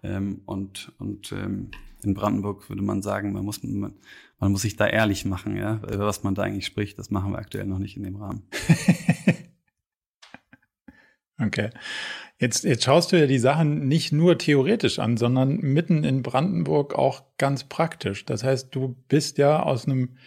Ähm, 0.03 0.41
und 0.45 0.93
und 0.97 1.31
ähm, 1.31 1.69
in 2.03 2.15
Brandenburg 2.15 2.67
würde 2.69 2.81
man 2.81 3.03
sagen, 3.03 3.33
man 3.33 3.45
muss, 3.45 3.61
man, 3.61 3.93
man 4.39 4.51
muss 4.51 4.63
sich 4.63 4.75
da 4.75 4.87
ehrlich 4.87 5.25
machen, 5.25 5.55
ja, 5.55 5.75
über 5.83 6.07
was 6.07 6.23
man 6.23 6.33
da 6.33 6.41
eigentlich 6.41 6.65
spricht. 6.65 6.97
Das 6.97 7.11
machen 7.11 7.31
wir 7.31 7.37
aktuell 7.37 7.67
noch 7.67 7.77
nicht 7.77 7.97
in 7.97 8.03
dem 8.03 8.15
Rahmen. 8.15 8.43
okay. 11.41 11.69
Jetzt, 12.39 12.63
jetzt 12.63 12.83
schaust 12.83 13.11
du 13.11 13.19
ja 13.19 13.27
die 13.27 13.37
Sachen 13.37 13.87
nicht 13.87 14.11
nur 14.11 14.35
theoretisch 14.35 14.97
an, 14.97 15.15
sondern 15.15 15.57
mitten 15.57 16.03
in 16.03 16.23
Brandenburg 16.23 16.95
auch 16.95 17.21
ganz 17.37 17.65
praktisch. 17.65 18.25
Das 18.25 18.43
heißt, 18.43 18.73
du 18.73 18.95
bist 19.07 19.37
ja 19.37 19.61
aus 19.61 19.85
einem 19.85 20.17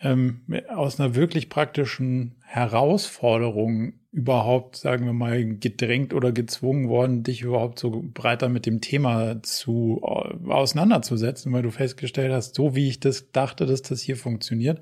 ähm, 0.00 0.42
aus 0.68 1.00
einer 1.00 1.14
wirklich 1.14 1.48
praktischen 1.48 2.36
Herausforderung 2.44 3.94
überhaupt, 4.12 4.76
sagen 4.76 5.06
wir 5.06 5.12
mal, 5.12 5.44
gedrängt 5.56 6.14
oder 6.14 6.32
gezwungen 6.32 6.88
worden, 6.88 7.22
dich 7.22 7.42
überhaupt 7.42 7.78
so 7.78 8.02
breiter 8.14 8.48
mit 8.48 8.64
dem 8.64 8.80
Thema 8.80 9.42
zu 9.42 10.00
äh, 10.02 10.50
auseinanderzusetzen, 10.50 11.52
weil 11.52 11.62
du 11.62 11.70
festgestellt 11.70 12.32
hast, 12.32 12.54
so 12.54 12.74
wie 12.74 12.88
ich 12.88 13.00
das 13.00 13.30
dachte, 13.32 13.66
dass 13.66 13.82
das 13.82 14.00
hier 14.00 14.16
funktioniert, 14.16 14.80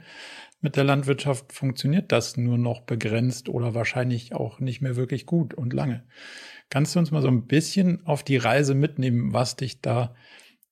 mit 0.65 0.77
der 0.77 0.85
Landwirtschaft 0.85 1.53
funktioniert 1.53 2.11
das 2.11 2.39
nur 2.39 2.57
noch 2.57 2.81
begrenzt 2.81 3.51
oder 3.51 3.75
wahrscheinlich 3.75 4.35
auch 4.35 4.61
nicht 4.61 4.81
mehr 4.81 4.97
wirklich 4.97 5.27
gut 5.27 5.53
und 5.53 5.75
lange. 5.75 6.05
Kannst 6.71 6.95
du 6.95 7.01
uns 7.01 7.11
mal 7.11 7.21
so 7.21 7.29
ein 7.29 7.47
bisschen 7.47 8.05
auf 8.07 8.23
die 8.23 8.39
Reise 8.39 8.75
mitnehmen, 8.75 9.35
was 9.35 9.57
dich 9.57 9.83
da 9.83 10.15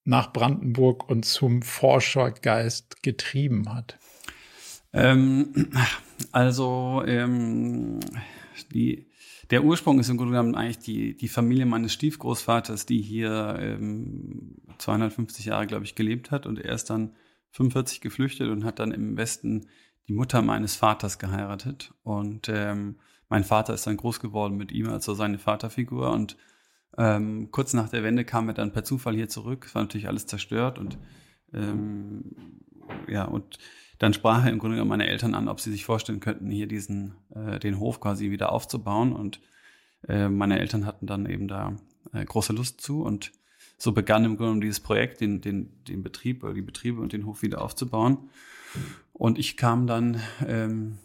nach 0.05 0.33
Brandenburg 0.33 1.11
und 1.11 1.27
zum 1.27 1.61
Forschergeist 1.61 3.03
getrieben 3.03 3.75
hat? 3.75 3.99
Ähm, 4.95 5.69
also 6.33 7.03
ähm, 7.07 8.01
die, 8.73 9.11
der 9.51 9.63
Ursprung 9.63 10.01
ist 10.01 10.09
im 10.09 10.17
Grunde 10.17 10.33
genommen 10.33 10.55
eigentlich 10.55 10.79
die, 10.79 11.19
die 11.19 11.29
Familie 11.29 11.67
meines 11.67 11.93
Stiefgroßvaters, 11.93 12.87
die 12.87 13.03
hier 13.03 13.59
ähm, 13.61 14.57
250 14.79 15.45
Jahre, 15.45 15.67
glaube 15.67 15.85
ich, 15.85 15.95
gelebt 15.95 16.31
hat 16.31 16.47
und 16.47 16.59
er 16.59 16.73
ist 16.73 16.89
dann 16.89 17.15
45 17.51 18.01
geflüchtet 18.01 18.49
und 18.49 18.65
hat 18.65 18.79
dann 18.79 18.93
im 18.93 19.19
Westen 19.19 19.67
die 20.09 20.13
Mutter 20.13 20.43
meines 20.43 20.77
Vaters 20.77 21.19
geheiratet 21.19 21.93
und 22.03 22.49
ähm, 22.49 22.97
mein 23.29 23.45
Vater 23.45 23.73
ist 23.73 23.87
dann 23.87 23.97
groß 23.97 24.21
geworden 24.21 24.59
mit 24.59 24.73
ihm, 24.73 24.91
also 24.91 25.15
seine 25.15 25.39
Vaterfigur. 25.39 26.11
Und 26.11 26.37
ähm, 26.99 27.51
kurz 27.51 27.73
nach 27.73 27.89
der 27.89 28.03
Wende 28.03 28.27
kam 28.27 28.49
er 28.49 28.55
dann 28.55 28.73
per 28.73 28.85
Zufall 28.85 29.15
hier 29.15 29.31
zurück. 29.31 29.65
Es 29.67 29.75
war 29.75 29.81
natürlich 29.81 30.07
alles 30.07 30.27
zerstört 30.27 30.79
und 30.79 30.99
ähm, 31.55 32.61
ja, 33.09 33.25
und 33.25 33.59
dann 33.99 34.13
sprach 34.13 34.45
er 34.45 34.51
im 34.51 34.59
Grunde 34.59 34.77
genommen 34.77 34.91
meine 34.91 35.07
Eltern 35.07 35.35
an, 35.35 35.49
ob 35.49 35.61
sie 35.61 35.71
sich 35.71 35.85
vorstellen 35.85 36.21
könnten, 36.21 36.51
hier 36.51 36.67
diesen, 36.67 37.15
äh, 37.35 37.59
den 37.59 37.79
Hof 37.79 38.01
quasi 38.01 38.31
wieder 38.31 38.51
aufzubauen. 38.53 39.13
Und 39.13 39.41
äh, 40.09 40.29
meine 40.29 40.59
Eltern 40.59 40.87
hatten 40.87 41.07
dann 41.07 41.25
eben 41.27 41.47
da 41.47 41.77
äh, 42.13 42.25
große 42.25 42.53
Lust 42.53 42.81
zu. 42.81 43.03
Und 43.03 43.31
so 43.79 43.93
begann 43.93 44.25
im 44.25 44.33
Grunde 44.33 44.45
genommen 44.45 44.61
dieses 44.61 44.81
Projekt, 44.81 45.21
den, 45.21 45.41
den, 45.41 45.85
den 45.85 46.03
Betrieb 46.03 46.43
oder 46.43 46.53
die 46.53 46.63
Betriebe 46.63 47.01
und 47.01 47.13
den 47.13 47.27
Hof 47.27 47.43
wieder 47.43 47.63
aufzubauen. 47.63 48.29
Und 49.13 49.39
ich 49.39 49.57
kam 49.57 49.87
dann 49.87 50.21
ähm, 50.47 50.99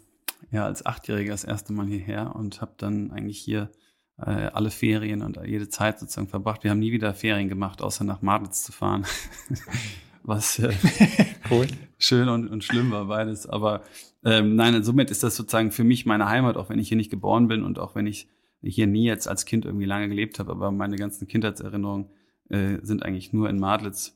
ja 0.50 0.64
als 0.64 0.84
Achtjähriger 0.84 1.32
das 1.32 1.44
erste 1.44 1.72
Mal 1.72 1.86
hierher 1.86 2.34
und 2.34 2.60
habe 2.60 2.72
dann 2.76 3.10
eigentlich 3.10 3.38
hier 3.38 3.70
äh, 4.18 4.30
alle 4.30 4.70
Ferien 4.70 5.22
und 5.22 5.38
jede 5.44 5.68
Zeit 5.68 5.98
sozusagen 5.98 6.28
verbracht. 6.28 6.64
Wir 6.64 6.70
haben 6.70 6.78
nie 6.78 6.92
wieder 6.92 7.14
Ferien 7.14 7.48
gemacht, 7.48 7.82
außer 7.82 8.04
nach 8.04 8.22
Maditz 8.22 8.64
zu 8.64 8.72
fahren. 8.72 9.04
Was 10.22 10.58
äh, 10.58 10.74
cool. 11.50 11.66
schön 11.98 12.28
und, 12.28 12.48
und 12.48 12.64
schlimm 12.64 12.90
war 12.90 13.06
beides. 13.06 13.46
Aber 13.46 13.82
ähm, 14.24 14.56
nein, 14.56 14.82
somit 14.82 15.10
ist 15.10 15.22
das 15.22 15.36
sozusagen 15.36 15.70
für 15.70 15.84
mich 15.84 16.04
meine 16.04 16.28
Heimat, 16.28 16.56
auch 16.56 16.68
wenn 16.68 16.78
ich 16.78 16.88
hier 16.88 16.96
nicht 16.96 17.10
geboren 17.10 17.48
bin 17.48 17.62
und 17.62 17.78
auch 17.78 17.94
wenn 17.94 18.06
ich 18.06 18.28
hier 18.60 18.86
nie 18.86 19.04
jetzt 19.04 19.28
als 19.28 19.44
Kind 19.44 19.64
irgendwie 19.64 19.86
lange 19.86 20.08
gelebt 20.08 20.38
habe. 20.38 20.50
Aber 20.50 20.70
meine 20.70 20.96
ganzen 20.96 21.28
Kindheitserinnerungen 21.28 22.08
äh, 22.50 22.78
sind 22.82 23.04
eigentlich 23.04 23.32
nur 23.32 23.48
in 23.48 23.58
Madlitz. 23.58 24.14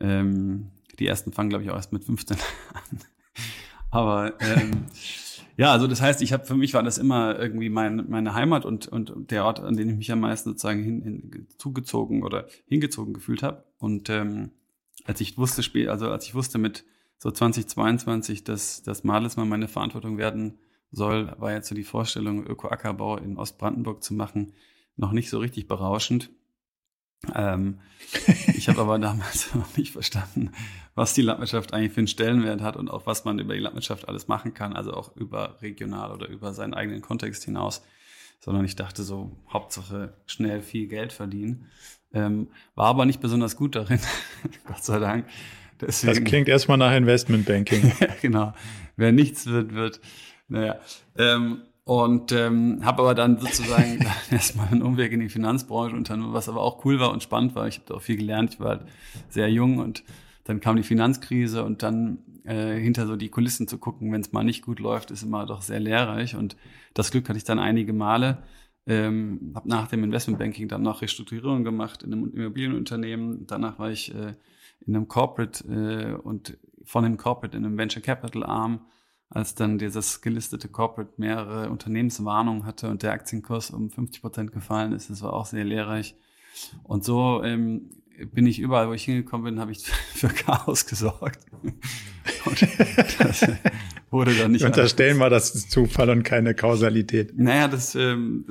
Ähm, 0.00 0.70
die 0.98 1.06
ersten 1.06 1.32
fangen, 1.32 1.50
glaube 1.50 1.64
ich, 1.64 1.70
auch 1.70 1.76
erst 1.76 1.92
mit 1.92 2.04
15 2.04 2.36
an. 2.74 2.98
Aber 3.92 4.32
ähm, 4.40 4.86
ja, 5.58 5.70
also 5.70 5.86
das 5.86 6.00
heißt, 6.00 6.22
ich 6.22 6.32
habe 6.32 6.46
für 6.46 6.56
mich 6.56 6.72
war 6.74 6.82
das 6.82 6.98
immer 6.98 7.38
irgendwie 7.38 7.68
mein, 7.68 8.08
meine 8.08 8.34
Heimat 8.34 8.64
und, 8.64 8.88
und 8.88 9.30
der 9.30 9.44
Ort, 9.44 9.60
an 9.60 9.76
den 9.76 9.90
ich 9.90 9.96
mich 9.96 10.10
am 10.10 10.20
meisten 10.20 10.50
sozusagen 10.50 10.82
hin, 10.82 11.02
hin, 11.02 11.46
zugezogen 11.58 12.24
oder 12.24 12.48
hingezogen 12.66 13.12
gefühlt 13.12 13.42
habe. 13.42 13.64
Und 13.78 14.08
ähm, 14.08 14.50
als 15.04 15.20
ich 15.20 15.36
wusste, 15.36 15.62
also 15.90 16.10
als 16.10 16.24
ich 16.24 16.34
wusste 16.34 16.56
mit 16.58 16.84
so 17.18 17.30
2022, 17.30 18.44
dass, 18.44 18.82
Males 19.04 19.36
mal 19.36 19.44
meine 19.44 19.68
Verantwortung 19.68 20.16
werden 20.16 20.58
soll, 20.90 21.34
war 21.38 21.52
jetzt 21.52 21.68
so 21.68 21.74
die 21.74 21.84
Vorstellung, 21.84 22.46
Öko-Ackerbau 22.46 23.18
in 23.18 23.36
Ostbrandenburg 23.36 24.02
zu 24.02 24.14
machen, 24.14 24.54
noch 24.96 25.12
nicht 25.12 25.28
so 25.28 25.38
richtig 25.38 25.68
berauschend. 25.68 26.30
Ähm, 27.34 27.78
ich 28.54 28.68
habe 28.68 28.80
aber 28.80 28.98
damals 28.98 29.54
noch 29.54 29.76
nicht 29.76 29.92
verstanden, 29.92 30.50
was 30.94 31.14
die 31.14 31.22
Landwirtschaft 31.22 31.72
eigentlich 31.72 31.92
für 31.92 32.00
einen 32.00 32.08
Stellenwert 32.08 32.60
hat 32.60 32.76
und 32.76 32.90
auch 32.90 33.06
was 33.06 33.24
man 33.24 33.38
über 33.38 33.54
die 33.54 33.60
Landwirtschaft 33.60 34.08
alles 34.08 34.28
machen 34.28 34.54
kann, 34.54 34.74
also 34.74 34.92
auch 34.92 35.16
über 35.16 35.60
regional 35.62 36.10
oder 36.12 36.28
über 36.28 36.52
seinen 36.52 36.74
eigenen 36.74 37.00
Kontext 37.00 37.44
hinaus, 37.44 37.82
sondern 38.40 38.64
ich 38.64 38.76
dachte 38.76 39.02
so, 39.02 39.36
Hauptsache 39.52 40.14
schnell 40.26 40.62
viel 40.62 40.88
Geld 40.88 41.12
verdienen. 41.12 41.66
Ähm, 42.12 42.48
war 42.74 42.86
aber 42.86 43.06
nicht 43.06 43.20
besonders 43.20 43.56
gut 43.56 43.74
darin, 43.76 44.00
Gott 44.66 44.84
sei 44.84 44.98
Dank. 44.98 45.26
Deswegen, 45.80 46.14
das 46.14 46.24
klingt 46.24 46.48
erstmal 46.48 46.78
nach 46.78 46.94
Investmentbanking. 46.94 47.92
genau. 48.22 48.52
Wer 48.96 49.12
nichts 49.12 49.46
wird, 49.46 49.74
wird. 49.74 50.00
Naja. 50.48 50.78
Ähm, 51.16 51.62
und 51.84 52.30
ähm, 52.30 52.80
habe 52.84 53.02
aber 53.02 53.14
dann 53.14 53.38
sozusagen 53.38 54.06
erstmal 54.30 54.68
einen 54.68 54.82
Umweg 54.82 55.12
in 55.12 55.20
die 55.20 55.28
Finanzbranche 55.28 55.96
unternommen, 55.96 56.32
was 56.32 56.48
aber 56.48 56.60
auch 56.60 56.84
cool 56.84 57.00
war 57.00 57.10
und 57.10 57.22
spannend 57.22 57.54
war. 57.54 57.66
Ich 57.66 57.76
habe 57.76 57.86
da 57.88 57.94
auch 57.94 58.02
viel 58.02 58.16
gelernt. 58.16 58.54
Ich 58.54 58.60
war 58.60 58.68
halt 58.68 58.82
sehr 59.28 59.50
jung 59.50 59.78
und 59.78 60.04
dann 60.44 60.60
kam 60.60 60.76
die 60.76 60.82
Finanzkrise 60.82 61.64
und 61.64 61.82
dann 61.82 62.18
äh, 62.44 62.78
hinter 62.78 63.06
so 63.06 63.16
die 63.16 63.28
Kulissen 63.28 63.66
zu 63.66 63.78
gucken, 63.78 64.12
wenn 64.12 64.20
es 64.20 64.32
mal 64.32 64.44
nicht 64.44 64.62
gut 64.62 64.78
läuft, 64.78 65.10
ist 65.10 65.22
immer 65.22 65.46
doch 65.46 65.62
sehr 65.62 65.80
lehrreich. 65.80 66.36
Und 66.36 66.56
das 66.94 67.10
Glück 67.10 67.28
hatte 67.28 67.38
ich 67.38 67.44
dann 67.44 67.58
einige 67.58 67.92
Male. 67.92 68.38
Ähm, 68.84 69.52
habe 69.54 69.68
nach 69.68 69.86
dem 69.86 70.02
Investmentbanking 70.02 70.66
dann 70.66 70.82
noch 70.82 71.02
Restrukturierung 71.02 71.62
gemacht 71.62 72.02
in 72.02 72.12
einem 72.12 72.32
Immobilienunternehmen. 72.34 73.46
Danach 73.46 73.78
war 73.78 73.90
ich 73.90 74.12
äh, 74.12 74.34
in 74.86 74.96
einem 74.96 75.06
Corporate 75.06 75.64
äh, 75.68 76.14
und 76.14 76.58
von 76.84 77.04
einem 77.04 77.16
Corporate 77.16 77.56
in 77.56 77.64
einem 77.64 77.78
Venture 77.78 78.02
Capital 78.02 78.42
Arm 78.42 78.80
als 79.34 79.54
dann 79.54 79.78
dieses 79.78 80.20
gelistete 80.20 80.68
Corporate 80.68 81.12
mehrere 81.16 81.70
Unternehmenswarnungen 81.70 82.66
hatte 82.66 82.88
und 82.88 83.02
der 83.02 83.12
Aktienkurs 83.12 83.70
um 83.70 83.90
50 83.90 84.20
Prozent 84.20 84.52
gefallen 84.52 84.92
ist. 84.92 85.08
Das 85.08 85.22
war 85.22 85.32
auch 85.32 85.46
sehr 85.46 85.64
lehrreich. 85.64 86.14
Und 86.84 87.02
so 87.02 87.42
ähm, 87.42 87.90
bin 88.32 88.46
ich 88.46 88.58
überall, 88.58 88.88
wo 88.88 88.92
ich 88.92 89.04
hingekommen 89.04 89.44
bin, 89.44 89.60
habe 89.60 89.72
ich 89.72 89.86
für 90.14 90.28
Chaos 90.28 90.86
gesorgt. 90.86 91.40
Und 92.44 92.62
das 93.18 93.46
wurde 94.10 94.34
dann 94.34 94.52
nicht. 94.52 94.64
Unterstellen 94.64 95.18
wir, 95.18 95.30
das 95.30 95.54
ist 95.54 95.70
Zufall 95.70 96.10
und 96.10 96.24
keine 96.24 96.54
Kausalität. 96.54 97.38
Naja, 97.38 97.68
das, 97.68 97.94
ähm, 97.94 98.46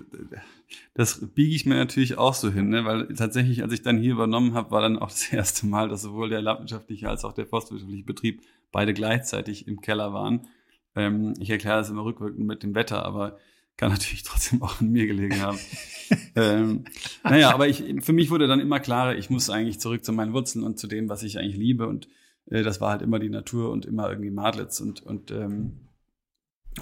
das 0.93 1.33
biege 1.33 1.53
ich 1.53 1.65
mir 1.65 1.75
natürlich 1.75 2.17
auch 2.17 2.33
so 2.33 2.51
hin, 2.51 2.69
ne? 2.69 2.85
weil 2.85 3.13
tatsächlich, 3.15 3.61
als 3.63 3.73
ich 3.73 3.81
dann 3.81 3.97
hier 3.97 4.13
übernommen 4.13 4.53
habe, 4.53 4.71
war 4.71 4.81
dann 4.81 4.97
auch 4.97 5.09
das 5.09 5.31
erste 5.31 5.67
Mal, 5.67 5.89
dass 5.89 6.03
sowohl 6.03 6.29
der 6.29 6.41
landwirtschaftliche 6.41 7.09
als 7.09 7.25
auch 7.25 7.33
der 7.33 7.45
forstwirtschaftliche 7.45 8.05
Betrieb 8.05 8.41
beide 8.71 8.93
gleichzeitig 8.93 9.67
im 9.67 9.81
Keller 9.81 10.13
waren. 10.13 10.47
Ähm, 10.95 11.33
ich 11.39 11.49
erkläre 11.49 11.77
das 11.77 11.89
immer 11.89 12.03
rückwirkend 12.03 12.45
mit 12.45 12.63
dem 12.63 12.75
Wetter, 12.75 13.05
aber 13.05 13.37
kann 13.77 13.91
natürlich 13.91 14.23
trotzdem 14.23 14.61
auch 14.61 14.79
an 14.79 14.91
mir 14.91 15.07
gelegen 15.07 15.41
haben. 15.41 15.57
ähm, 16.35 16.85
naja, 17.23 17.51
aber 17.51 17.67
ich, 17.67 17.83
für 18.01 18.13
mich 18.13 18.29
wurde 18.29 18.47
dann 18.47 18.59
immer 18.59 18.79
klarer, 18.79 19.15
ich 19.15 19.29
muss 19.29 19.49
eigentlich 19.49 19.79
zurück 19.79 20.05
zu 20.05 20.13
meinen 20.13 20.33
Wurzeln 20.33 20.63
und 20.63 20.77
zu 20.77 20.87
dem, 20.87 21.09
was 21.09 21.23
ich 21.23 21.39
eigentlich 21.39 21.57
liebe. 21.57 21.87
Und 21.87 22.07
äh, 22.45 22.63
das 22.63 22.81
war 22.81 22.91
halt 22.91 23.01
immer 23.01 23.19
die 23.19 23.29
Natur 23.29 23.71
und 23.71 23.85
immer 23.85 24.09
irgendwie 24.09 24.29
Madlitz. 24.29 24.79
Und, 24.81 25.01
und, 25.01 25.31
ähm, 25.31 25.79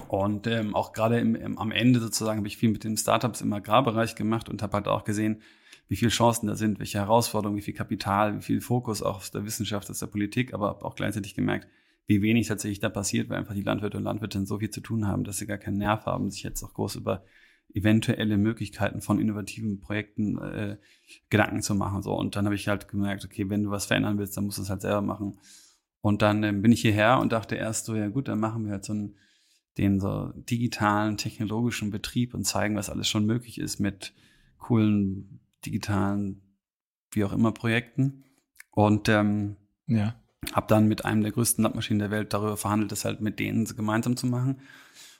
und 0.08 0.46
ähm, 0.46 0.74
auch 0.74 0.92
gerade 0.92 1.20
am 1.56 1.70
Ende 1.70 2.00
sozusagen 2.00 2.38
habe 2.38 2.48
ich 2.48 2.56
viel 2.56 2.70
mit 2.70 2.84
den 2.84 2.96
Startups 2.96 3.40
im 3.40 3.52
Agrarbereich 3.52 4.14
gemacht 4.14 4.48
und 4.48 4.62
habe 4.62 4.74
halt 4.74 4.88
auch 4.88 5.04
gesehen, 5.04 5.42
wie 5.88 5.96
viele 5.96 6.10
Chancen 6.10 6.46
da 6.46 6.54
sind, 6.54 6.78
welche 6.78 6.98
Herausforderungen, 6.98 7.56
wie 7.56 7.62
viel 7.62 7.74
Kapital, 7.74 8.36
wie 8.36 8.42
viel 8.42 8.60
Fokus 8.60 9.02
auch 9.02 9.16
aus 9.16 9.30
der 9.32 9.44
Wissenschaft, 9.44 9.90
aus 9.90 9.98
der 9.98 10.06
Politik, 10.06 10.54
aber 10.54 10.84
auch 10.84 10.94
gleichzeitig 10.94 11.34
gemerkt, 11.34 11.66
wie 12.10 12.22
wenig 12.22 12.48
tatsächlich 12.48 12.80
da 12.80 12.88
passiert, 12.88 13.28
weil 13.28 13.38
einfach 13.38 13.54
die 13.54 13.62
Landwirte 13.62 13.96
und 13.96 14.02
Landwirtinnen 14.02 14.44
so 14.44 14.58
viel 14.58 14.70
zu 14.70 14.80
tun 14.80 15.06
haben, 15.06 15.22
dass 15.22 15.38
sie 15.38 15.46
gar 15.46 15.58
keinen 15.58 15.78
Nerv 15.78 16.06
haben, 16.06 16.28
sich 16.28 16.42
jetzt 16.42 16.60
auch 16.64 16.74
groß 16.74 16.96
über 16.96 17.22
eventuelle 17.72 18.36
Möglichkeiten 18.36 19.00
von 19.00 19.20
innovativen 19.20 19.78
Projekten 19.78 20.36
äh, 20.38 20.76
Gedanken 21.28 21.62
zu 21.62 21.76
machen. 21.76 22.02
So. 22.02 22.12
Und 22.12 22.34
dann 22.34 22.46
habe 22.46 22.56
ich 22.56 22.66
halt 22.66 22.88
gemerkt, 22.88 23.24
okay, 23.24 23.48
wenn 23.48 23.62
du 23.62 23.70
was 23.70 23.86
verändern 23.86 24.18
willst, 24.18 24.36
dann 24.36 24.44
musst 24.44 24.58
du 24.58 24.62
es 24.62 24.70
halt 24.70 24.80
selber 24.80 25.02
machen. 25.02 25.38
Und 26.00 26.20
dann 26.22 26.42
ähm, 26.42 26.62
bin 26.62 26.72
ich 26.72 26.80
hierher 26.80 27.20
und 27.20 27.30
dachte 27.30 27.54
erst 27.54 27.86
so, 27.86 27.94
ja 27.94 28.08
gut, 28.08 28.26
dann 28.26 28.40
machen 28.40 28.64
wir 28.64 28.72
halt 28.72 28.84
so 28.84 28.92
einen, 28.92 29.14
den 29.78 30.00
so 30.00 30.32
digitalen, 30.34 31.16
technologischen 31.16 31.92
Betrieb 31.92 32.34
und 32.34 32.42
zeigen, 32.42 32.74
was 32.74 32.90
alles 32.90 33.06
schon 33.06 33.24
möglich 33.24 33.60
ist 33.60 33.78
mit 33.78 34.14
coolen 34.58 35.38
digitalen, 35.64 36.42
wie 37.12 37.22
auch 37.22 37.32
immer, 37.32 37.52
Projekten. 37.52 38.24
Und 38.72 39.08
ähm, 39.08 39.54
ja. 39.86 40.19
Habe 40.52 40.66
dann 40.68 40.88
mit 40.88 41.04
einem 41.04 41.22
der 41.22 41.32
größten 41.32 41.62
Landmaschinen 41.62 42.00
der 42.00 42.10
Welt 42.10 42.32
darüber 42.32 42.56
verhandelt, 42.56 42.92
das 42.92 43.04
halt 43.04 43.20
mit 43.20 43.38
denen 43.38 43.64
gemeinsam 43.64 44.16
zu 44.16 44.26
machen. 44.26 44.60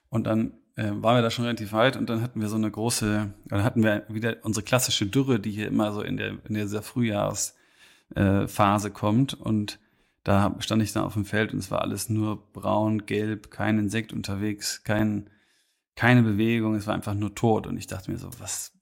Und 0.08 0.26
dann 0.26 0.54
äh, 0.76 0.90
waren 0.90 1.16
wir 1.16 1.22
da 1.22 1.30
schon 1.30 1.44
relativ 1.44 1.72
weit 1.72 1.96
und 1.96 2.10
dann 2.10 2.22
hatten 2.22 2.40
wir 2.40 2.48
so 2.48 2.56
eine 2.56 2.70
große, 2.70 3.32
dann 3.46 3.62
hatten 3.62 3.82
wir 3.82 4.04
wieder 4.08 4.36
unsere 4.42 4.64
klassische 4.64 5.06
Dürre, 5.06 5.38
die 5.38 5.50
hier 5.50 5.68
immer 5.68 5.92
so 5.92 6.02
in 6.02 6.16
der 6.16 6.30
in 6.48 6.54
dieser 6.54 6.82
Frühjahrsphase 6.82 8.88
äh, 8.88 8.92
kommt 8.92 9.34
und 9.34 9.78
da 10.24 10.54
stand 10.58 10.82
ich 10.82 10.92
dann 10.92 11.04
auf 11.04 11.14
dem 11.14 11.24
Feld 11.24 11.52
und 11.52 11.58
es 11.58 11.70
war 11.70 11.82
alles 11.82 12.08
nur 12.08 12.52
braun, 12.52 13.06
gelb, 13.06 13.50
kein 13.50 13.78
Insekt 13.78 14.12
unterwegs, 14.12 14.84
kein, 14.84 15.30
keine 15.96 16.22
Bewegung, 16.22 16.74
es 16.74 16.86
war 16.86 16.94
einfach 16.94 17.14
nur 17.14 17.34
tot. 17.34 17.66
Und 17.66 17.78
ich 17.78 17.86
dachte 17.86 18.10
mir 18.10 18.18
so, 18.18 18.28
was, 18.38 18.72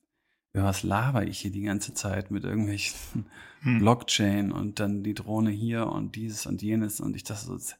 ja, 0.53 0.63
was 0.63 0.83
laber 0.83 1.25
ich 1.25 1.39
hier 1.39 1.51
die 1.51 1.61
ganze 1.61 1.93
Zeit 1.93 2.31
mit 2.31 2.43
irgendwelchen 2.43 3.25
hm. 3.61 3.79
Blockchain 3.79 4.51
und 4.51 4.79
dann 4.79 5.03
die 5.03 5.13
Drohne 5.13 5.51
hier 5.51 5.87
und 5.87 6.15
dieses 6.15 6.45
und 6.45 6.61
jenes. 6.61 6.99
Und 6.99 7.15
ich 7.15 7.23
dachte 7.23 7.45
so, 7.45 7.53
das, 7.53 7.75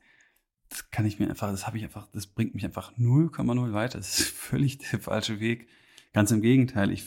das 0.70 0.92
kann 0.92 1.06
ich 1.06 1.20
mir 1.20 1.30
einfach, 1.30 1.50
das 1.52 1.66
habe 1.66 1.78
ich 1.78 1.84
einfach, 1.84 2.08
das 2.14 2.28
bringt 2.28 2.54
mich 2.54 2.66
einfach 2.66 2.94
0,0 2.98 3.74
weiter. 3.74 3.98
Das 3.98 4.20
ist 4.20 4.30
völlig 4.36 4.78
der 4.78 5.00
falsche 5.00 5.40
Weg. 5.40 5.68
Ganz 6.14 6.32
im 6.32 6.42
Gegenteil, 6.42 6.92
ich, 6.92 7.06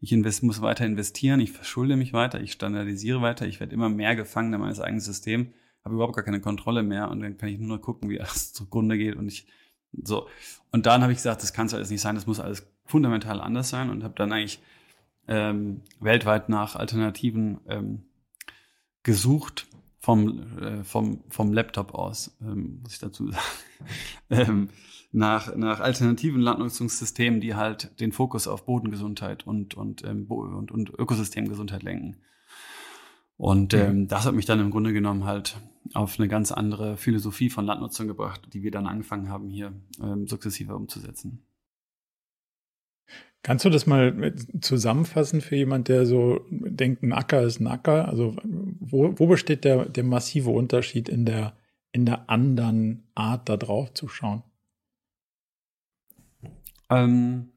ich 0.00 0.12
invest, 0.12 0.42
muss 0.42 0.62
weiter 0.62 0.86
investieren, 0.86 1.40
ich 1.40 1.52
verschulde 1.52 1.96
mich 1.96 2.12
weiter, 2.12 2.40
ich 2.40 2.52
standardisiere 2.52 3.20
weiter, 3.20 3.46
ich 3.46 3.60
werde 3.60 3.74
immer 3.74 3.90
mehr 3.90 4.16
Gefangener 4.16 4.58
meines 4.58 4.80
eigenen 4.80 5.00
Systems 5.00 5.48
habe 5.84 5.94
überhaupt 5.94 6.14
gar 6.14 6.24
keine 6.24 6.40
Kontrolle 6.40 6.82
mehr 6.82 7.10
und 7.10 7.20
dann 7.20 7.36
kann 7.36 7.48
ich 7.48 7.58
nur 7.58 7.76
noch 7.76 7.82
gucken, 7.82 8.08
wie 8.08 8.20
alles 8.20 8.52
zugrunde 8.52 8.96
geht 8.96 9.16
und 9.16 9.28
ich 9.28 9.46
so. 10.02 10.28
Und 10.70 10.86
dann 10.86 11.02
habe 11.02 11.12
ich 11.12 11.18
gesagt, 11.18 11.42
das 11.42 11.52
kann 11.52 11.66
es 11.66 11.74
alles 11.74 11.90
nicht 11.90 12.00
sein, 12.00 12.14
das 12.14 12.26
muss 12.26 12.40
alles 12.40 12.66
fundamental 12.86 13.40
anders 13.40 13.68
sein 13.68 13.90
und 13.90 14.02
habe 14.02 14.14
dann 14.16 14.32
eigentlich 14.32 14.60
ähm, 15.28 15.82
weltweit 16.00 16.48
nach 16.48 16.76
Alternativen 16.76 17.60
ähm, 17.68 18.02
gesucht 19.02 19.66
vom, 19.98 20.58
äh, 20.58 20.84
vom, 20.84 21.22
vom 21.28 21.52
Laptop 21.52 21.94
aus, 21.94 22.36
ähm, 22.40 22.80
muss 22.82 22.94
ich 22.94 22.98
dazu 22.98 23.30
sagen, 23.30 23.44
ähm, 24.30 24.68
nach, 25.12 25.54
nach 25.54 25.80
alternativen 25.80 26.40
Landnutzungssystemen, 26.40 27.40
die 27.40 27.54
halt 27.54 28.00
den 28.00 28.12
Fokus 28.12 28.48
auf 28.48 28.64
Bodengesundheit 28.64 29.46
und, 29.46 29.74
und, 29.74 30.04
ähm, 30.04 30.26
und, 30.26 30.72
und 30.72 30.90
Ökosystemgesundheit 30.90 31.82
lenken. 31.82 32.16
Und 33.36 33.74
ähm, 33.74 34.08
das 34.08 34.24
hat 34.24 34.34
mich 34.34 34.46
dann 34.46 34.60
im 34.60 34.70
Grunde 34.70 34.92
genommen 34.92 35.24
halt 35.24 35.56
auf 35.94 36.18
eine 36.18 36.28
ganz 36.28 36.52
andere 36.52 36.96
Philosophie 36.96 37.50
von 37.50 37.64
Landnutzung 37.64 38.06
gebracht, 38.06 38.40
die 38.52 38.62
wir 38.62 38.70
dann 38.70 38.86
angefangen 38.86 39.28
haben, 39.28 39.48
hier 39.48 39.72
sukzessive 40.26 40.76
umzusetzen. 40.76 41.44
Kannst 43.42 43.64
du 43.64 43.70
das 43.70 43.86
mal 43.86 44.34
zusammenfassen 44.60 45.40
für 45.40 45.56
jemand, 45.56 45.88
der 45.88 46.06
so 46.06 46.46
denkt, 46.50 47.02
ein 47.02 47.12
Acker 47.12 47.42
ist 47.42 47.60
ein 47.60 47.66
Acker? 47.66 48.08
Also 48.08 48.36
wo, 48.44 49.18
wo 49.18 49.26
besteht 49.26 49.64
der, 49.64 49.86
der 49.86 50.04
massive 50.04 50.50
Unterschied 50.50 51.08
in 51.08 51.24
der, 51.24 51.56
in 51.90 52.06
der 52.06 52.30
anderen 52.30 53.08
Art, 53.14 53.48
da 53.48 53.56
drauf 53.56 53.92
zu 53.94 54.08
schauen? 54.08 54.44
Ähm, 56.88 57.52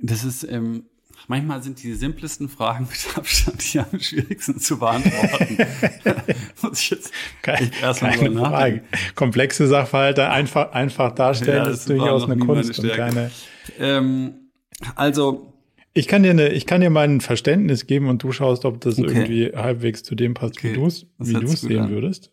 Das 0.00 0.24
ist, 0.24 0.44
ähm, 0.44 0.84
manchmal 1.28 1.62
sind 1.62 1.82
die 1.82 1.94
simplesten 1.94 2.48
Fragen 2.48 2.88
mit 2.90 3.16
Abstand 3.16 3.72
die 3.72 3.78
am 3.78 4.00
schwierigsten 4.00 4.58
zu 4.58 4.78
beantworten. 4.78 5.58
Muss 6.62 6.80
ich 6.80 6.90
jetzt 6.90 7.12
Kein, 7.42 7.70
keine 7.70 8.32
Frage. 8.32 8.82
Komplexe 9.14 9.68
Sachverhalte 9.68 10.28
einfach, 10.28 10.72
einfach 10.72 11.14
darstellen, 11.14 11.66
ja, 11.66 11.70
ist 11.70 11.88
durchaus 11.88 12.24
eine 12.24 12.38
Kunst 12.38 12.78
und 12.78 12.90
keine. 12.90 13.30
Ähm, 13.78 14.50
also. 14.96 15.52
Ich 15.94 16.06
kann 16.06 16.22
dir 16.22 16.30
eine, 16.30 16.50
ich 16.50 16.66
kann 16.66 16.80
dir 16.80 16.90
mal 16.90 17.08
ein 17.08 17.20
Verständnis 17.20 17.86
geben 17.86 18.08
und 18.08 18.22
du 18.22 18.32
schaust, 18.32 18.64
ob 18.64 18.80
das 18.80 18.98
okay. 18.98 19.08
irgendwie 19.08 19.52
halbwegs 19.54 20.02
zu 20.02 20.14
dem 20.14 20.34
passt, 20.34 20.58
okay. 20.58 20.70
wie 20.70 20.74
du 20.74 20.86
es, 20.86 21.06
wie 21.18 21.32
du 21.32 21.46
es 21.46 21.60
sehen 21.60 21.84
an. 21.84 21.90
würdest. 21.90 22.32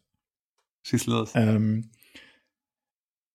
Schieß 0.83 1.07
los. 1.07 1.31
Ähm, 1.33 1.89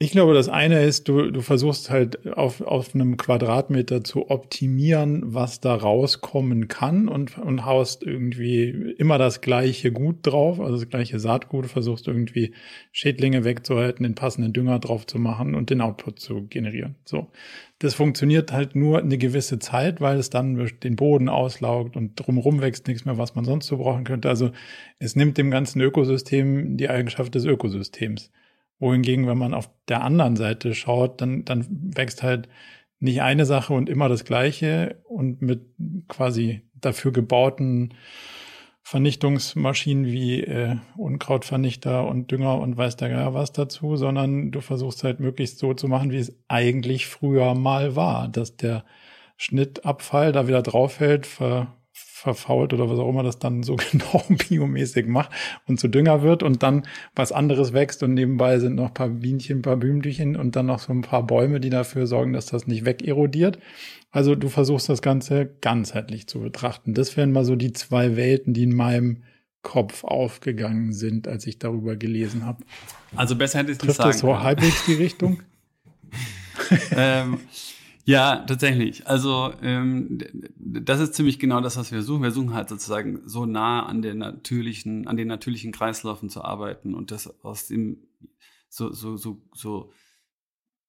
ich 0.03 0.13
glaube, 0.13 0.33
das 0.33 0.49
eine 0.49 0.83
ist, 0.83 1.09
du, 1.09 1.31
du 1.31 1.43
versuchst 1.43 1.91
halt 1.91 2.27
auf, 2.33 2.63
auf 2.63 2.95
einem 2.95 3.19
Quadratmeter 3.19 4.03
zu 4.03 4.31
optimieren, 4.31 5.21
was 5.27 5.61
da 5.61 5.75
rauskommen 5.75 6.69
kann 6.69 7.07
und, 7.07 7.37
und 7.37 7.67
haust 7.67 8.03
irgendwie 8.03 8.95
immer 8.97 9.19
das 9.19 9.43
gleiche 9.43 9.93
Gut 9.93 10.21
drauf, 10.23 10.59
also 10.59 10.77
das 10.77 10.89
gleiche 10.89 11.21
Saatgut, 11.21 11.67
versuchst 11.67 12.09
irgendwie 12.09 12.55
Schädlinge 12.93 13.45
wegzuhalten, 13.45 14.05
den 14.05 14.15
passenden 14.15 14.55
Dünger 14.55 14.79
drauf 14.79 15.07
zu 15.07 15.19
machen 15.19 15.55
und 15.55 15.69
den 15.69 15.83
Output 15.83 16.19
zu 16.19 16.47
generieren. 16.47 16.95
So. 17.05 17.27
Das 17.79 17.93
funktioniert 17.93 18.53
halt 18.53 18.75
nur 18.75 19.01
eine 19.01 19.19
gewisse 19.19 19.59
Zeit, 19.59 20.01
weil 20.01 20.19
es 20.19 20.31
dann 20.31 20.67
den 20.83 20.97
Boden 20.97 21.29
auslaugt 21.29 21.95
und 21.99 22.15
drumherum 22.17 22.63
wächst 22.63 22.89
nichts 22.89 23.05
mehr, 23.05 23.19
was 23.19 23.35
man 23.35 23.45
sonst 23.45 23.67
so 23.67 23.77
brauchen 23.77 24.05
könnte. 24.05 24.31
Also 24.31 24.51
es 24.99 25.15
nimmt 25.15 25.37
dem 25.37 25.51
ganzen 25.51 25.83
Ökosystem 25.83 26.79
die 26.79 26.89
Eigenschaft 26.89 27.35
des 27.35 27.45
Ökosystems 27.45 28.31
wohingegen, 28.81 29.29
wenn 29.29 29.39
man 29.39 29.55
auf 29.55 29.71
der 29.89 30.03
anderen 30.03 30.35
Seite 30.35 30.75
schaut, 30.75 31.21
dann, 31.21 31.45
dann 31.45 31.67
wächst 31.95 32.23
halt 32.25 32.49
nicht 32.99 33.23
eine 33.23 33.47
Sache 33.47 33.73
und 33.73 33.89
immer 33.89 34.09
das 34.09 34.25
Gleiche. 34.25 35.01
Und 35.05 35.41
mit 35.43 35.63
quasi 36.09 36.63
dafür 36.75 37.13
gebauten 37.13 37.95
Vernichtungsmaschinen 38.83 40.07
wie 40.07 40.43
äh, 40.43 40.77
Unkrautvernichter 40.97 42.09
und 42.09 42.31
Dünger 42.31 42.59
und 42.59 42.77
weiß 42.77 42.97
der 42.97 43.11
Geier 43.11 43.35
was 43.35 43.53
dazu, 43.53 43.97
sondern 43.97 44.51
du 44.51 44.61
versuchst 44.61 45.05
halt 45.05 45.21
möglichst 45.21 45.59
so 45.59 45.75
zu 45.75 45.87
machen, 45.87 46.11
wie 46.11 46.17
es 46.17 46.37
eigentlich 46.49 47.07
früher 47.07 47.55
mal 47.55 47.95
war, 47.95 48.29
dass 48.29 48.57
der 48.57 48.85
Schnittabfall 49.37 50.33
da 50.33 50.49
wieder 50.49 50.63
draufhält, 50.63 51.27
ver 51.27 51.77
verfault 52.21 52.73
oder 52.73 52.89
was 52.91 52.99
auch 52.99 53.09
immer 53.09 53.23
das 53.23 53.39
dann 53.39 53.63
so 53.63 53.77
genau 53.93 54.23
biomäßig 54.29 55.07
macht 55.07 55.31
und 55.67 55.81
zu 55.81 55.89
Dünger 55.89 56.23
wird 56.23 56.43
und 56.43 56.63
dann 56.63 56.83
was 57.15 57.33
anderes 57.33 57.73
wächst 57.73 58.03
und 58.03 58.15
nebenbei 58.15 58.59
sind 58.59 58.75
noch 58.75 58.89
ein 58.89 58.95
paar 58.95 59.09
Bienchen, 59.09 59.59
ein 59.59 59.63
paar 59.63 59.77
Blümchen 59.77 60.37
und 60.37 60.55
dann 60.57 60.67
noch 60.67 60.79
so 60.79 60.93
ein 60.93 61.03
paar 61.03 61.27
Bäume, 61.27 61.61
die 61.61 61.71
dafür 61.71 62.07
sorgen, 62.07 62.33
dass 62.33 62.47
das 62.47 62.67
nicht 62.67 62.85
wegerodiert. 62.85 63.59
Also 64.11 64.35
du 64.35 64.49
versuchst 64.49 64.89
das 64.89 65.03
Ganze 65.03 65.47
ganzheitlich 65.61 66.27
zu 66.27 66.41
betrachten. 66.41 66.95
Das 66.95 67.17
wären 67.17 67.33
mal 67.33 67.45
so 67.45 67.57
die 67.57 67.73
zwei 67.73 68.17
Welten, 68.17 68.55
die 68.55 68.65
in 68.65 68.75
meinem 68.75 69.23
Kopf 69.63 70.05
aufgegangen 70.05 70.93
sind, 70.93 71.29
als 71.29 71.47
ich 71.47 71.59
darüber 71.59 71.97
gelesen 71.97 72.45
habe. 72.45 72.65
Also 73.15 73.37
besser 73.37 73.61
hätte 73.61 73.73
ich 73.73 73.79
es 73.79 73.85
nicht 73.85 73.97
sagen. 73.97 74.11
das 74.11 74.19
so 74.19 74.41
halbwegs 74.41 74.85
die 74.87 74.95
Richtung? 74.95 75.43
ähm, 76.97 77.41
ja, 78.11 78.37
tatsächlich. 78.47 79.07
Also 79.07 79.53
ähm, 79.63 80.19
das 80.57 81.01
ist 81.01 81.15
ziemlich 81.15 81.39
genau 81.39 81.61
das, 81.61 81.77
was 81.77 81.93
wir 81.93 82.03
suchen. 82.03 82.23
Wir 82.23 82.31
suchen 82.31 82.55
halt 82.55 82.69
sozusagen 82.69 83.21
so 83.25 83.47
nah 83.47 83.87
an 83.87 84.03
den 84.03 84.19
natürlichen, 84.19 85.07
an 85.07 85.17
den 85.17 85.29
natürlichen 85.29 85.73
Kreislaufen 85.73 86.29
zu 86.29 86.43
arbeiten 86.43 86.95
und 86.95 87.11
das 87.11 87.43
aus 87.45 87.69
dem 87.69 87.99
so 88.69 88.93
so 88.93 89.17
so 89.17 89.43
so 89.55 89.93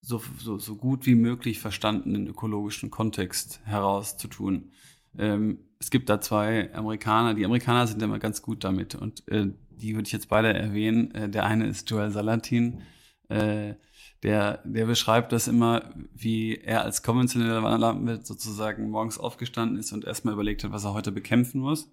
so, 0.04 0.20
so, 0.38 0.58
so 0.58 0.76
gut 0.76 1.06
wie 1.06 1.14
möglich 1.14 1.60
verstandenen 1.60 2.26
ökologischen 2.26 2.90
Kontext 2.90 3.60
heraus 3.64 4.16
zu 4.16 4.26
tun. 4.26 4.72
Ähm, 5.16 5.58
es 5.78 5.90
gibt 5.90 6.08
da 6.08 6.20
zwei 6.20 6.74
Amerikaner. 6.74 7.34
Die 7.34 7.44
Amerikaner 7.44 7.86
sind 7.86 8.02
immer 8.02 8.18
ganz 8.18 8.42
gut 8.42 8.64
damit 8.64 8.96
und 8.96 9.26
äh, 9.28 9.52
die 9.70 9.94
würde 9.94 10.06
ich 10.06 10.12
jetzt 10.12 10.28
beide 10.28 10.52
erwähnen. 10.52 11.14
Äh, 11.14 11.28
der 11.28 11.46
eine 11.46 11.68
ist 11.68 11.88
Joel 11.88 12.10
Salatin. 12.10 12.82
Äh, 13.28 13.74
der, 14.22 14.62
der 14.64 14.86
beschreibt 14.86 15.32
das 15.32 15.48
immer, 15.48 15.92
wie 16.14 16.56
er 16.56 16.82
als 16.82 17.02
konventioneller 17.02 17.76
Landwirt 17.76 18.26
sozusagen 18.26 18.88
morgens 18.88 19.18
aufgestanden 19.18 19.78
ist 19.78 19.92
und 19.92 20.04
erstmal 20.04 20.34
überlegt 20.34 20.62
hat, 20.62 20.72
was 20.72 20.84
er 20.84 20.94
heute 20.94 21.10
bekämpfen 21.10 21.60
muss. 21.60 21.92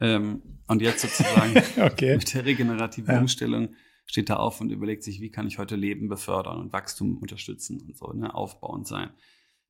Ähm, 0.00 0.60
und 0.68 0.82
jetzt 0.82 1.00
sozusagen 1.02 1.56
okay. 1.84 2.16
mit 2.16 2.32
der 2.32 2.44
regenerativen 2.44 3.14
ja. 3.14 3.20
Umstellung 3.20 3.70
steht 4.06 4.30
er 4.30 4.40
auf 4.40 4.60
und 4.60 4.70
überlegt 4.70 5.02
sich, 5.02 5.20
wie 5.20 5.30
kann 5.30 5.48
ich 5.48 5.58
heute 5.58 5.74
Leben 5.74 6.08
befördern 6.08 6.60
und 6.60 6.72
Wachstum 6.72 7.18
unterstützen 7.18 7.80
und 7.82 7.96
so, 7.96 8.12
ne, 8.12 8.32
aufbauend 8.34 8.86
sein. 8.86 9.10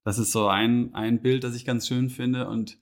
Das 0.04 0.18
ist 0.18 0.30
so 0.30 0.46
ein, 0.46 0.94
ein 0.94 1.22
Bild, 1.22 1.42
das 1.42 1.54
ich 1.54 1.64
ganz 1.64 1.88
schön 1.88 2.10
finde. 2.10 2.48
Und 2.48 2.78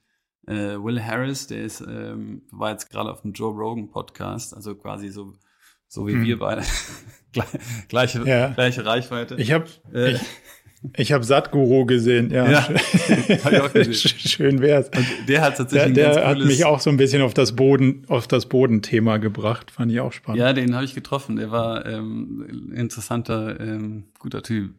äh, 0.46 0.76
Will 0.76 1.02
Harris, 1.02 1.46
der 1.46 1.62
ist, 1.62 1.80
ähm, 1.80 2.42
war 2.50 2.72
jetzt 2.72 2.90
gerade 2.90 3.10
auf 3.10 3.22
dem 3.22 3.32
Joe 3.32 3.54
Rogan 3.54 3.88
Podcast, 3.88 4.52
also 4.54 4.74
quasi 4.74 5.08
so 5.08 5.34
so 5.88 6.06
wie 6.06 6.12
hm. 6.12 6.24
wir 6.24 6.38
beide. 6.38 6.62
gleiche, 7.88 8.26
ja. 8.26 8.48
gleiche 8.48 8.84
Reichweite. 8.84 9.36
Ich 9.36 9.52
habe 9.52 9.66
äh, 9.92 10.12
ich, 10.12 10.20
Ich 10.94 11.12
habe 11.12 11.24
Satguru 11.24 11.86
gesehen, 11.86 12.30
ja. 12.30 12.50
ja 12.50 12.62
hab 12.68 13.52
ich 13.52 13.60
auch 13.60 13.72
gesehen. 13.72 13.94
Schön 13.94 14.60
wär's. 14.60 14.88
Und 14.88 15.06
der 15.28 15.42
hat 15.42 15.56
tatsächlich 15.56 15.94
Der, 15.94 16.14
der 16.14 16.26
hat 16.26 16.38
mich 16.38 16.64
auch 16.64 16.80
so 16.80 16.90
ein 16.90 16.96
bisschen 16.96 17.22
auf 17.22 17.34
das 17.34 17.56
Boden, 17.56 18.04
auf 18.08 18.26
das 18.26 18.46
Bodenthema 18.46 19.18
gebracht. 19.18 19.70
Fand 19.70 19.92
ich 19.92 20.00
auch 20.00 20.12
spannend. 20.12 20.40
Ja, 20.40 20.52
den 20.52 20.74
habe 20.74 20.84
ich 20.84 20.94
getroffen. 20.94 21.36
Der 21.36 21.50
war 21.50 21.86
ähm, 21.86 22.72
interessanter, 22.74 23.58
ähm, 23.60 24.04
guter 24.18 24.42
Typ. 24.42 24.74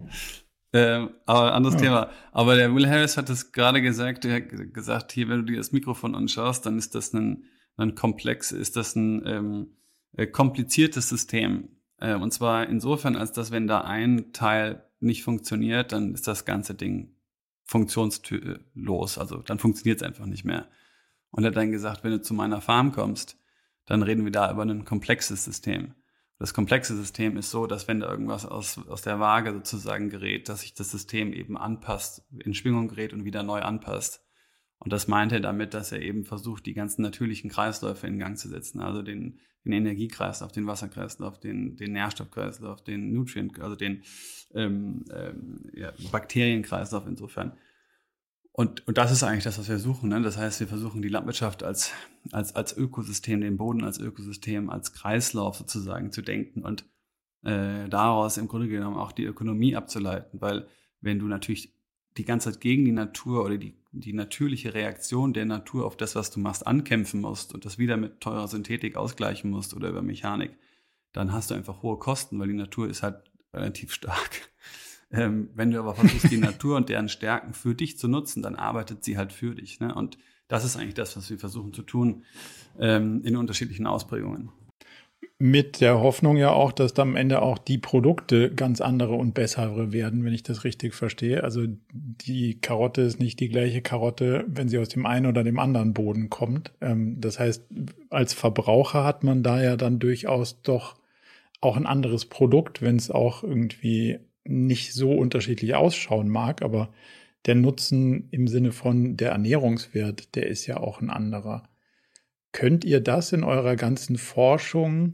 Ähm, 0.74 1.12
aber 1.26 1.54
anderes 1.54 1.76
ja. 1.76 1.82
Thema. 1.82 2.10
Aber 2.32 2.56
der 2.56 2.74
Will 2.76 2.88
Harris 2.88 3.18
hat 3.18 3.30
es 3.30 3.52
gerade 3.52 3.82
gesagt, 3.82 4.26
er 4.26 4.36
hat 4.36 4.74
gesagt, 4.74 5.12
hier, 5.12 5.30
wenn 5.30 5.40
du 5.40 5.52
dir 5.52 5.58
das 5.58 5.72
Mikrofon 5.72 6.16
anschaust, 6.16 6.66
dann 6.66 6.78
ist 6.78 6.96
das 6.96 7.14
ein, 7.14 7.46
ein 7.78 7.96
komplex, 7.96 8.52
ist 8.52 8.76
das 8.76 8.96
ein 8.96 9.24
ähm, 9.26 9.68
äh, 10.14 10.28
kompliziertes 10.28 11.10
System. 11.10 11.70
Äh, 12.00 12.16
und 12.16 12.32
zwar 12.32 12.68
insofern, 12.68 13.16
als 13.16 13.32
dass 13.32 13.52
wenn 13.52 13.68
da 13.68 13.82
ein 13.82 14.34
Teil 14.34 14.84
nicht 15.00 15.24
funktioniert, 15.24 15.92
dann 15.92 16.14
ist 16.14 16.28
das 16.28 16.46
ganze 16.46 16.74
Ding 16.74 17.16
funktionslos. 17.66 19.18
Also 19.18 19.38
dann 19.38 19.60
funktioniert 19.60 20.02
es 20.02 20.08
einfach 20.08 20.26
nicht 20.26 20.46
mehr. 20.46 20.68
Und 21.32 21.44
er 21.44 21.50
hat 21.50 21.58
dann 21.58 21.72
gesagt, 21.72 22.04
wenn 22.04 22.12
du 22.12 22.22
zu 22.22 22.34
meiner 22.34 22.62
Farm 22.62 22.92
kommst, 22.92 23.38
dann 23.86 24.04
reden 24.04 24.24
wir 24.24 24.32
da 24.32 24.52
über 24.52 24.64
ein 24.64 24.86
komplexes 24.86 25.44
System. 25.46 25.94
Das 26.40 26.54
komplexe 26.54 26.96
System 26.96 27.36
ist 27.36 27.50
so, 27.50 27.66
dass 27.66 27.88
wenn 27.88 28.00
da 28.00 28.10
irgendwas 28.10 28.46
aus, 28.46 28.78
aus 28.88 29.02
der 29.02 29.20
Waage 29.20 29.54
sozusagen 29.54 30.10
gerät, 30.10 30.50
dass 30.50 30.62
sich 30.62 30.74
das 30.74 30.92
System 30.92 31.34
eben 31.34 31.58
anpasst, 31.58 32.24
in 32.32 32.54
Schwingung 32.54 32.90
gerät 32.90 33.12
und 33.12 33.26
wieder 33.26 33.44
neu 33.44 33.62
anpasst. 33.62 34.24
Und 34.80 34.94
das 34.94 35.08
meint 35.08 35.32
er 35.32 35.40
damit, 35.40 35.74
dass 35.74 35.92
er 35.92 36.02
eben 36.02 36.24
versucht, 36.24 36.66
die 36.66 36.74
ganzen 36.74 37.02
natürlichen 37.02 37.50
Kreisläufe 37.50 38.08
in 38.08 38.20
Gang 38.20 38.38
zu 38.38 38.48
setzen. 38.48 38.80
Also 38.80 39.02
den, 39.02 39.40
den 39.66 39.74
Energiekreislauf, 39.74 40.52
den 40.52 40.68
Wasserkreislauf, 40.68 41.40
den, 41.40 41.76
den 41.78 41.94
Nährstoffkreislauf, 41.94 42.84
den 42.84 43.12
Nutrient, 43.12 43.60
also 43.60 43.76
den 43.76 44.04
ähm, 44.54 45.04
ähm, 45.12 45.70
ja, 45.74 45.92
Bakterienkreislauf 46.12 47.08
insofern. 47.08 47.58
Und, 48.52 48.88
und 48.88 48.98
das 48.98 49.12
ist 49.12 49.22
eigentlich 49.22 49.44
das, 49.44 49.60
was 49.60 49.70
wir 49.70 49.78
suchen. 49.78 50.10
Ne? 50.10 50.20
Das 50.22 50.38
heißt, 50.38 50.60
wir 50.60 50.68
versuchen 50.68 51.04
die 51.04 51.10
Landwirtschaft 51.10 51.62
als, 51.64 51.92
als, 52.32 52.56
als 52.56 52.76
Ökosystem, 52.76 53.42
den 53.42 53.58
Boden 53.58 53.84
als 53.84 54.00
Ökosystem, 54.00 54.70
als 54.72 54.94
Kreislauf 54.94 55.58
sozusagen 55.58 56.12
zu 56.12 56.24
denken 56.24 56.64
und 56.64 56.84
äh, 57.44 57.88
daraus 57.88 58.38
im 58.38 58.48
Grunde 58.48 58.68
genommen 58.68 58.98
auch 58.98 59.12
die 59.12 59.26
Ökonomie 59.26 59.76
abzuleiten. 59.76 60.42
Weil 60.42 60.68
wenn 61.02 61.20
du 61.20 61.28
natürlich 61.28 61.76
die 62.18 62.26
ganze 62.26 62.52
Zeit 62.52 62.62
gegen 62.62 62.84
die 62.84 62.92
Natur 62.92 63.46
oder 63.46 63.58
die, 63.58 63.78
die 64.00 64.14
natürliche 64.14 64.74
Reaktion 64.74 65.34
der 65.34 65.46
Natur 65.46 65.86
auf 65.86 65.98
das, 65.98 66.16
was 66.16 66.32
du 66.32 66.40
machst, 66.40 66.66
ankämpfen 66.66 67.22
musst 67.22 67.54
und 67.54 67.66
das 67.66 67.78
wieder 67.78 67.98
mit 67.98 68.22
teurer 68.22 68.48
Synthetik 68.48 68.96
ausgleichen 68.96 69.50
musst 69.50 69.74
oder 69.74 69.90
über 69.90 70.02
Mechanik, 70.02 70.52
dann 71.14 71.32
hast 71.32 71.52
du 71.52 71.56
einfach 71.56 71.82
hohe 71.82 71.98
Kosten, 71.98 72.40
weil 72.40 72.48
die 72.48 72.54
Natur 72.54 72.88
ist 72.88 73.04
halt 73.04 73.24
relativ 73.54 73.94
stark. 73.94 74.32
Ähm, 75.10 75.52
wenn 75.56 75.72
du 75.72 75.80
aber 75.80 75.96
versuchst, 75.96 76.32
die 76.32 76.38
Natur 76.38 76.76
und 76.76 76.90
deren 76.90 77.08
Stärken 77.08 77.54
für 77.54 77.74
dich 77.74 77.98
zu 77.98 78.10
nutzen, 78.10 78.44
dann 78.44 78.58
arbeitet 78.58 79.06
sie 79.06 79.18
halt 79.18 79.32
für 79.32 79.56
dich. 79.56 79.80
Ne? 79.80 79.96
Und 79.96 80.18
das 80.50 80.66
ist 80.66 80.76
eigentlich 80.76 80.96
das, 80.96 81.16
was 81.16 81.30
wir 81.30 81.40
versuchen 81.40 81.72
zu 81.72 81.82
tun 81.82 82.26
ähm, 82.78 83.22
in 83.24 83.38
unterschiedlichen 83.38 83.88
Ausprägungen. 83.88 84.52
Mit 85.40 85.82
der 85.82 86.00
Hoffnung 86.00 86.38
ja 86.38 86.52
auch, 86.52 86.72
dass 86.72 86.96
dann 86.96 87.10
am 87.10 87.16
Ende 87.16 87.44
auch 87.44 87.60
die 87.60 87.78
Produkte 87.78 88.52
ganz 88.54 88.82
andere 88.82 89.14
und 89.14 89.34
bessere 89.36 89.92
werden, 89.92 90.26
wenn 90.26 90.34
ich 90.34 90.42
das 90.42 90.64
richtig 90.64 90.96
verstehe. 90.96 91.44
Also 91.44 91.66
die 91.94 92.60
Karotte 92.60 93.02
ist 93.02 93.20
nicht 93.20 93.40
die 93.40 93.50
gleiche 93.50 93.82
Karotte, 93.82 94.46
wenn 94.48 94.68
sie 94.68 94.80
aus 94.80 94.90
dem 94.90 95.06
einen 95.06 95.28
oder 95.28 95.44
dem 95.44 95.60
anderen 95.60 95.94
Boden 95.94 96.32
kommt. 96.32 96.72
Ähm, 96.82 97.22
das 97.22 97.38
heißt, 97.38 97.66
als 98.10 98.34
Verbraucher 98.34 99.04
hat 99.04 99.24
man 99.24 99.44
da 99.44 99.62
ja 99.62 99.76
dann 99.76 100.00
durchaus 100.00 100.62
doch 100.64 100.96
auch 101.62 101.78
ein 101.78 101.86
anderes 101.86 102.26
Produkt, 102.26 102.82
wenn 102.82 102.96
es 102.96 103.12
auch 103.12 103.44
irgendwie 103.44 104.20
nicht 104.44 104.94
so 104.94 105.12
unterschiedlich 105.12 105.76
ausschauen 105.76 106.30
mag, 106.30 106.62
aber 106.62 106.90
der 107.46 107.56
Nutzen 107.56 108.28
im 108.32 108.48
Sinne 108.48 108.72
von 108.72 109.18
der 109.18 109.32
Ernährungswert, 109.32 110.36
der 110.36 110.48
ist 110.48 110.68
ja 110.68 110.78
auch 110.78 111.02
ein 111.02 111.10
anderer. 111.10 111.64
Könnt 112.58 112.86
ihr 112.86 113.02
das 113.02 113.34
in 113.34 113.44
eurer 113.44 113.76
ganzen 113.76 114.18
Forschung 114.18 115.14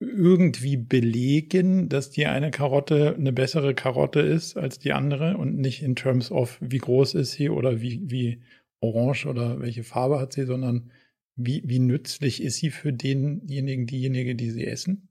irgendwie 0.00 0.76
belegen, 0.76 1.88
dass 1.88 2.10
die 2.10 2.26
eine 2.26 2.50
Karotte 2.50 3.14
eine 3.14 3.32
bessere 3.32 3.76
Karotte 3.76 4.18
ist 4.18 4.56
als 4.56 4.80
die 4.80 4.92
andere 4.92 5.36
und 5.36 5.58
nicht 5.58 5.84
in 5.84 5.94
terms 5.94 6.32
of 6.32 6.58
wie 6.60 6.78
groß 6.78 7.14
ist 7.14 7.30
sie 7.30 7.48
oder 7.48 7.80
wie, 7.80 8.10
wie 8.10 8.42
orange 8.80 9.26
oder 9.26 9.60
welche 9.60 9.84
Farbe 9.84 10.18
hat 10.18 10.32
sie, 10.32 10.46
sondern 10.46 10.90
wie, 11.36 11.62
wie 11.64 11.78
nützlich 11.78 12.42
ist 12.42 12.56
sie 12.56 12.70
für 12.70 12.92
denjenigen, 12.92 13.86
diejenige, 13.86 14.34
die 14.34 14.50
sie 14.50 14.66
essen? 14.66 15.10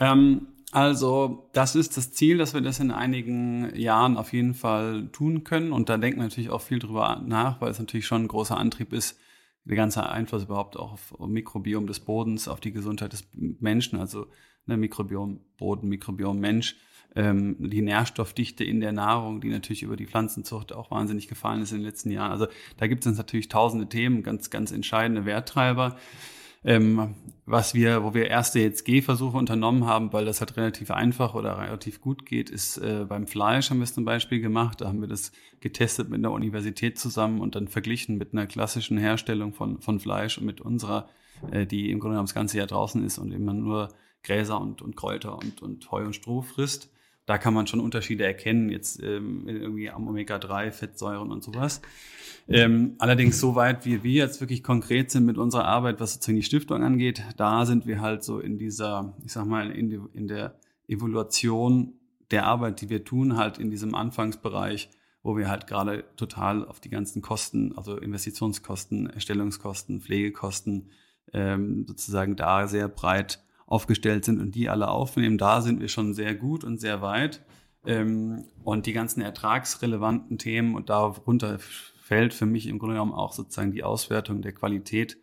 Ähm, 0.00 0.46
also, 0.72 1.50
das 1.52 1.76
ist 1.76 1.98
das 1.98 2.12
Ziel, 2.12 2.38
dass 2.38 2.54
wir 2.54 2.62
das 2.62 2.80
in 2.80 2.92
einigen 2.92 3.76
Jahren 3.76 4.16
auf 4.16 4.32
jeden 4.32 4.54
Fall 4.54 5.06
tun 5.12 5.44
können. 5.44 5.70
Und 5.70 5.90
da 5.90 5.98
denken 5.98 6.20
wir 6.20 6.24
natürlich 6.24 6.48
auch 6.48 6.62
viel 6.62 6.78
drüber 6.78 7.22
nach, 7.26 7.60
weil 7.60 7.70
es 7.70 7.78
natürlich 7.78 8.06
schon 8.06 8.22
ein 8.22 8.28
großer 8.28 8.56
Antrieb 8.56 8.94
ist, 8.94 9.18
der 9.64 9.76
ganze 9.76 10.08
Einfluss 10.08 10.44
überhaupt 10.44 10.76
auch 10.76 10.92
auf 10.92 11.26
Mikrobiom 11.26 11.86
des 11.86 12.00
Bodens, 12.00 12.48
auf 12.48 12.60
die 12.60 12.72
Gesundheit 12.72 13.12
des 13.12 13.24
Menschen, 13.34 13.98
also 13.98 14.26
ne, 14.66 14.76
Mikrobiom 14.76 15.40
Boden, 15.56 15.88
Mikrobiom 15.88 16.38
Mensch, 16.38 16.76
ähm, 17.16 17.56
die 17.58 17.82
Nährstoffdichte 17.82 18.64
in 18.64 18.80
der 18.80 18.92
Nahrung, 18.92 19.40
die 19.40 19.48
natürlich 19.48 19.82
über 19.82 19.96
die 19.96 20.06
Pflanzenzucht 20.06 20.72
auch 20.72 20.90
wahnsinnig 20.90 21.28
gefallen 21.28 21.62
ist 21.62 21.72
in 21.72 21.78
den 21.78 21.86
letzten 21.86 22.10
Jahren. 22.10 22.32
Also 22.32 22.46
da 22.76 22.86
gibt 22.86 23.06
es 23.06 23.16
natürlich 23.16 23.48
tausende 23.48 23.88
Themen, 23.88 24.22
ganz, 24.22 24.50
ganz 24.50 24.72
entscheidende 24.72 25.24
Werttreiber 25.24 25.96
ähm, 26.64 27.14
was 27.46 27.74
wir, 27.74 28.02
wo 28.02 28.14
wir 28.14 28.28
erste 28.28 28.58
jetzt 28.60 28.84
Gehversuche 28.84 29.36
unternommen 29.36 29.84
haben, 29.84 30.12
weil 30.12 30.24
das 30.24 30.40
halt 30.40 30.56
relativ 30.56 30.90
einfach 30.90 31.34
oder 31.34 31.58
relativ 31.58 32.00
gut 32.00 32.24
geht, 32.24 32.48
ist 32.48 32.78
äh, 32.78 33.04
beim 33.06 33.26
Fleisch 33.26 33.70
haben 33.70 33.78
wir 33.78 33.84
es 33.84 33.92
zum 33.92 34.06
Beispiel 34.06 34.40
gemacht. 34.40 34.80
Da 34.80 34.88
haben 34.88 35.00
wir 35.00 35.08
das 35.08 35.32
getestet 35.60 36.08
mit 36.08 36.18
einer 36.18 36.32
Universität 36.32 36.98
zusammen 36.98 37.40
und 37.40 37.54
dann 37.54 37.68
verglichen 37.68 38.16
mit 38.16 38.32
einer 38.32 38.46
klassischen 38.46 38.96
Herstellung 38.96 39.52
von, 39.52 39.80
von 39.80 40.00
Fleisch 40.00 40.38
und 40.38 40.46
mit 40.46 40.62
unserer, 40.62 41.08
äh, 41.50 41.66
die 41.66 41.90
im 41.90 42.00
Grunde 42.00 42.14
genommen 42.14 42.26
das 42.26 42.34
ganze 42.34 42.56
Jahr 42.56 42.66
draußen 42.66 43.04
ist 43.04 43.18
und 43.18 43.30
immer 43.30 43.52
nur 43.52 43.88
Gräser 44.22 44.58
und, 44.58 44.80
und 44.80 44.96
Kräuter 44.96 45.36
und, 45.36 45.60
und 45.60 45.90
Heu 45.90 46.04
und 46.04 46.16
Stroh 46.16 46.40
frisst 46.40 46.90
da 47.26 47.38
kann 47.38 47.54
man 47.54 47.66
schon 47.66 47.80
Unterschiede 47.80 48.24
erkennen, 48.24 48.68
jetzt 48.68 49.02
ähm, 49.02 49.48
irgendwie 49.48 49.90
am 49.90 50.06
Omega-3, 50.06 50.70
Fettsäuren 50.72 51.30
und 51.30 51.42
sowas. 51.42 51.80
Ähm, 52.46 52.96
allerdings 52.98 53.40
so 53.40 53.54
weit, 53.54 53.86
wie 53.86 54.02
wir 54.02 54.12
jetzt 54.12 54.40
wirklich 54.40 54.62
konkret 54.62 55.10
sind 55.10 55.24
mit 55.24 55.38
unserer 55.38 55.64
Arbeit, 55.64 56.00
was 56.00 56.14
sozusagen 56.14 56.36
die 56.36 56.42
Stiftung 56.42 56.82
angeht, 56.82 57.22
da 57.38 57.64
sind 57.64 57.86
wir 57.86 58.02
halt 58.02 58.22
so 58.22 58.40
in 58.40 58.58
dieser, 58.58 59.14
ich 59.24 59.32
sag 59.32 59.46
mal, 59.46 59.70
in, 59.70 59.88
die, 59.88 60.00
in 60.12 60.28
der 60.28 60.58
Evaluation 60.86 61.94
der 62.30 62.44
Arbeit, 62.44 62.80
die 62.82 62.90
wir 62.90 63.04
tun, 63.04 63.36
halt 63.36 63.58
in 63.58 63.70
diesem 63.70 63.94
Anfangsbereich, 63.94 64.90
wo 65.22 65.36
wir 65.38 65.48
halt 65.48 65.66
gerade 65.66 66.04
total 66.16 66.66
auf 66.66 66.80
die 66.80 66.90
ganzen 66.90 67.22
Kosten, 67.22 67.76
also 67.76 67.96
Investitionskosten, 67.96 69.08
Erstellungskosten, 69.08 70.02
Pflegekosten, 70.02 70.90
ähm, 71.32 71.86
sozusagen 71.86 72.36
da 72.36 72.66
sehr 72.66 72.88
breit 72.88 73.43
aufgestellt 73.66 74.24
sind 74.24 74.40
und 74.40 74.54
die 74.54 74.68
alle 74.68 74.88
aufnehmen, 74.88 75.38
da 75.38 75.60
sind 75.60 75.80
wir 75.80 75.88
schon 75.88 76.14
sehr 76.14 76.34
gut 76.34 76.64
und 76.64 76.80
sehr 76.80 77.02
weit. 77.02 77.42
Ähm, 77.86 78.44
und 78.62 78.86
die 78.86 78.92
ganzen 78.92 79.20
ertragsrelevanten 79.20 80.38
Themen 80.38 80.74
und 80.74 80.90
darunter 80.90 81.58
fällt 81.58 82.34
für 82.34 82.46
mich 82.46 82.66
im 82.66 82.78
Grunde 82.78 82.94
genommen 82.94 83.12
auch 83.12 83.32
sozusagen 83.32 83.72
die 83.72 83.84
Auswertung 83.84 84.42
der 84.42 84.52
Qualität 84.52 85.16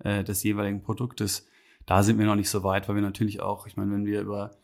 äh, 0.00 0.24
des 0.24 0.42
jeweiligen 0.42 0.82
Produktes. 0.82 1.46
Da 1.86 2.02
sind 2.02 2.18
wir 2.18 2.26
noch 2.26 2.36
nicht 2.36 2.50
so 2.50 2.62
weit, 2.62 2.88
weil 2.88 2.96
wir 2.96 3.02
natürlich 3.02 3.40
auch, 3.40 3.66
ich 3.66 3.76
meine, 3.76 3.92
wenn 3.92 4.04
wir 4.04 4.20
über 4.20 4.56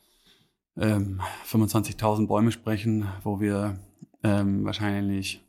ähm, 0.76 1.20
25.000 1.48 2.26
Bäume 2.26 2.52
sprechen, 2.52 3.08
wo 3.22 3.40
wir 3.40 3.78
ähm, 4.22 4.64
wahrscheinlich 4.64 5.44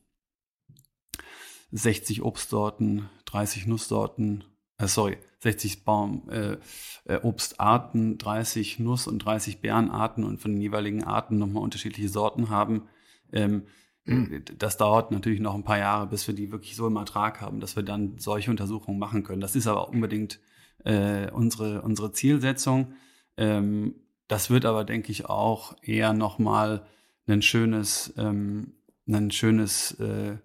60 1.72 2.22
Obstsorten, 2.22 3.10
30 3.26 3.68
Nusssorten, 3.68 4.44
äh, 4.78 4.88
sorry, 4.88 5.18
60 5.40 5.84
Baum, 5.84 6.30
äh, 6.30 6.58
äh, 7.06 7.20
Obstarten, 7.22 8.18
30 8.18 8.80
Nuss- 8.80 9.08
und 9.08 9.20
30 9.20 9.62
Beerenarten 9.62 10.24
und 10.24 10.40
von 10.40 10.52
den 10.52 10.62
jeweiligen 10.62 11.04
Arten 11.04 11.38
nochmal 11.38 11.64
unterschiedliche 11.64 12.10
Sorten 12.10 12.50
haben. 12.50 12.84
Ähm, 13.32 13.64
mhm. 14.06 14.44
Das 14.58 14.78
dauert 14.78 15.12
natürlich 15.12 15.40
noch 15.40 15.56
ein 15.56 15.64
paar 15.64 15.78
Jahre, 15.78 16.08
bis 16.08 16.28
wir 16.28 16.34
die 16.34 16.52
wirklich 16.52 16.76
so 16.76 16.88
im 16.88 16.96
Ertrag 16.96 17.42
haben, 17.42 17.60
dass 17.60 17.76
wir 17.76 17.84
dann 17.84 18.18
solche 18.18 18.52
Untersuchungen 18.52 19.00
machen 19.00 19.24
können. 19.24 19.42
Das 19.42 19.56
ist 19.56 19.68
aber 19.68 19.90
unbedingt 19.90 20.40
äh, 20.84 21.30
unsere, 21.32 21.82
unsere 21.82 22.12
Zielsetzung. 22.12 22.94
Ähm, 23.38 23.96
das 24.28 24.50
wird 24.50 24.66
aber, 24.66 24.84
denke 24.84 25.12
ich, 25.12 25.26
auch 25.26 25.76
eher 25.84 26.14
nochmal 26.14 26.86
ein 27.28 27.42
schönes, 27.42 28.14
ähm, 28.18 28.74
ein 29.08 29.30
schönes 29.32 29.92
äh, 30.00 30.38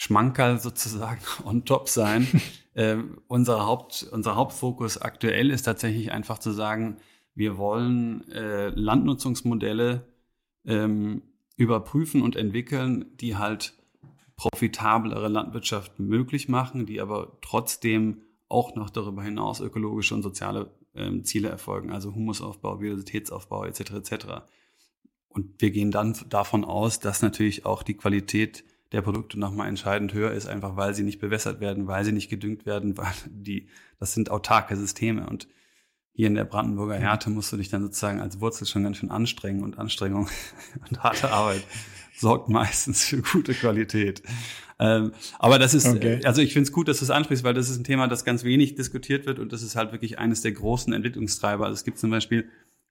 Schmankerl 0.00 0.58
sozusagen 0.58 1.20
on 1.44 1.66
top 1.66 1.90
sein, 1.90 2.26
äh, 2.74 2.96
unser, 3.28 3.66
Haupt, 3.66 4.08
unser 4.10 4.34
Hauptfokus 4.34 4.96
aktuell 4.96 5.50
ist 5.50 5.62
tatsächlich 5.64 6.10
einfach 6.10 6.38
zu 6.38 6.52
sagen, 6.52 6.96
wir 7.34 7.58
wollen 7.58 8.26
äh, 8.32 8.70
Landnutzungsmodelle 8.70 10.06
ähm, 10.64 11.20
überprüfen 11.56 12.22
und 12.22 12.34
entwickeln, 12.34 13.04
die 13.20 13.36
halt 13.36 13.74
profitablere 14.36 15.28
Landwirtschaft 15.28 15.98
möglich 16.00 16.48
machen, 16.48 16.86
die 16.86 17.02
aber 17.02 17.36
trotzdem 17.42 18.22
auch 18.48 18.74
noch 18.76 18.88
darüber 18.88 19.22
hinaus 19.22 19.60
ökologische 19.60 20.14
und 20.14 20.22
soziale 20.22 20.70
ähm, 20.94 21.24
Ziele 21.24 21.50
erfolgen, 21.50 21.92
also 21.92 22.14
Humusaufbau, 22.14 22.76
Biodiversitätsaufbau 22.76 23.66
etc. 23.66 23.80
etc. 23.92 24.14
und 25.28 25.60
wir 25.60 25.70
gehen 25.70 25.90
dann 25.90 26.16
davon 26.30 26.64
aus, 26.64 27.00
dass 27.00 27.20
natürlich 27.20 27.66
auch 27.66 27.82
die 27.82 27.98
Qualität 27.98 28.64
der 28.92 29.02
Produkte 29.02 29.38
nochmal 29.38 29.68
entscheidend 29.68 30.12
höher 30.12 30.32
ist, 30.32 30.46
einfach 30.46 30.76
weil 30.76 30.94
sie 30.94 31.04
nicht 31.04 31.20
bewässert 31.20 31.60
werden, 31.60 31.86
weil 31.86 32.04
sie 32.04 32.12
nicht 32.12 32.28
gedüngt 32.28 32.66
werden, 32.66 32.96
weil 32.96 33.12
die, 33.26 33.68
das 33.98 34.14
sind 34.14 34.30
autarke 34.30 34.76
Systeme 34.76 35.28
und 35.28 35.48
hier 36.12 36.26
in 36.26 36.34
der 36.34 36.44
Brandenburger 36.44 36.96
Härte 36.96 37.30
musst 37.30 37.52
du 37.52 37.56
dich 37.56 37.70
dann 37.70 37.82
sozusagen 37.82 38.20
als 38.20 38.40
Wurzel 38.40 38.66
schon 38.66 38.82
ganz 38.82 38.98
schön 38.98 39.10
anstrengen 39.10 39.62
und 39.62 39.78
Anstrengung 39.78 40.28
und 40.90 41.02
harte 41.02 41.32
Arbeit 41.32 41.64
sorgt 42.16 42.48
meistens 42.48 43.04
für 43.04 43.22
gute 43.22 43.54
Qualität. 43.54 44.22
Ähm, 44.78 45.12
aber 45.38 45.58
das 45.58 45.72
ist, 45.72 45.86
okay. 45.86 46.20
also 46.24 46.42
ich 46.42 46.52
finde 46.52 46.68
es 46.68 46.72
gut, 46.72 46.88
dass 46.88 46.98
du 46.98 47.04
es 47.04 47.10
ansprichst, 47.10 47.44
weil 47.44 47.54
das 47.54 47.70
ist 47.70 47.78
ein 47.78 47.84
Thema, 47.84 48.08
das 48.08 48.24
ganz 48.24 48.44
wenig 48.44 48.74
diskutiert 48.74 49.26
wird 49.26 49.38
und 49.38 49.52
das 49.52 49.62
ist 49.62 49.76
halt 49.76 49.92
wirklich 49.92 50.18
eines 50.18 50.42
der 50.42 50.52
großen 50.52 50.92
Entwicklungstreiber. 50.92 51.64
Also 51.64 51.74
es 51.74 51.84
gibt 51.84 51.98
zum 51.98 52.10
Beispiel 52.10 52.48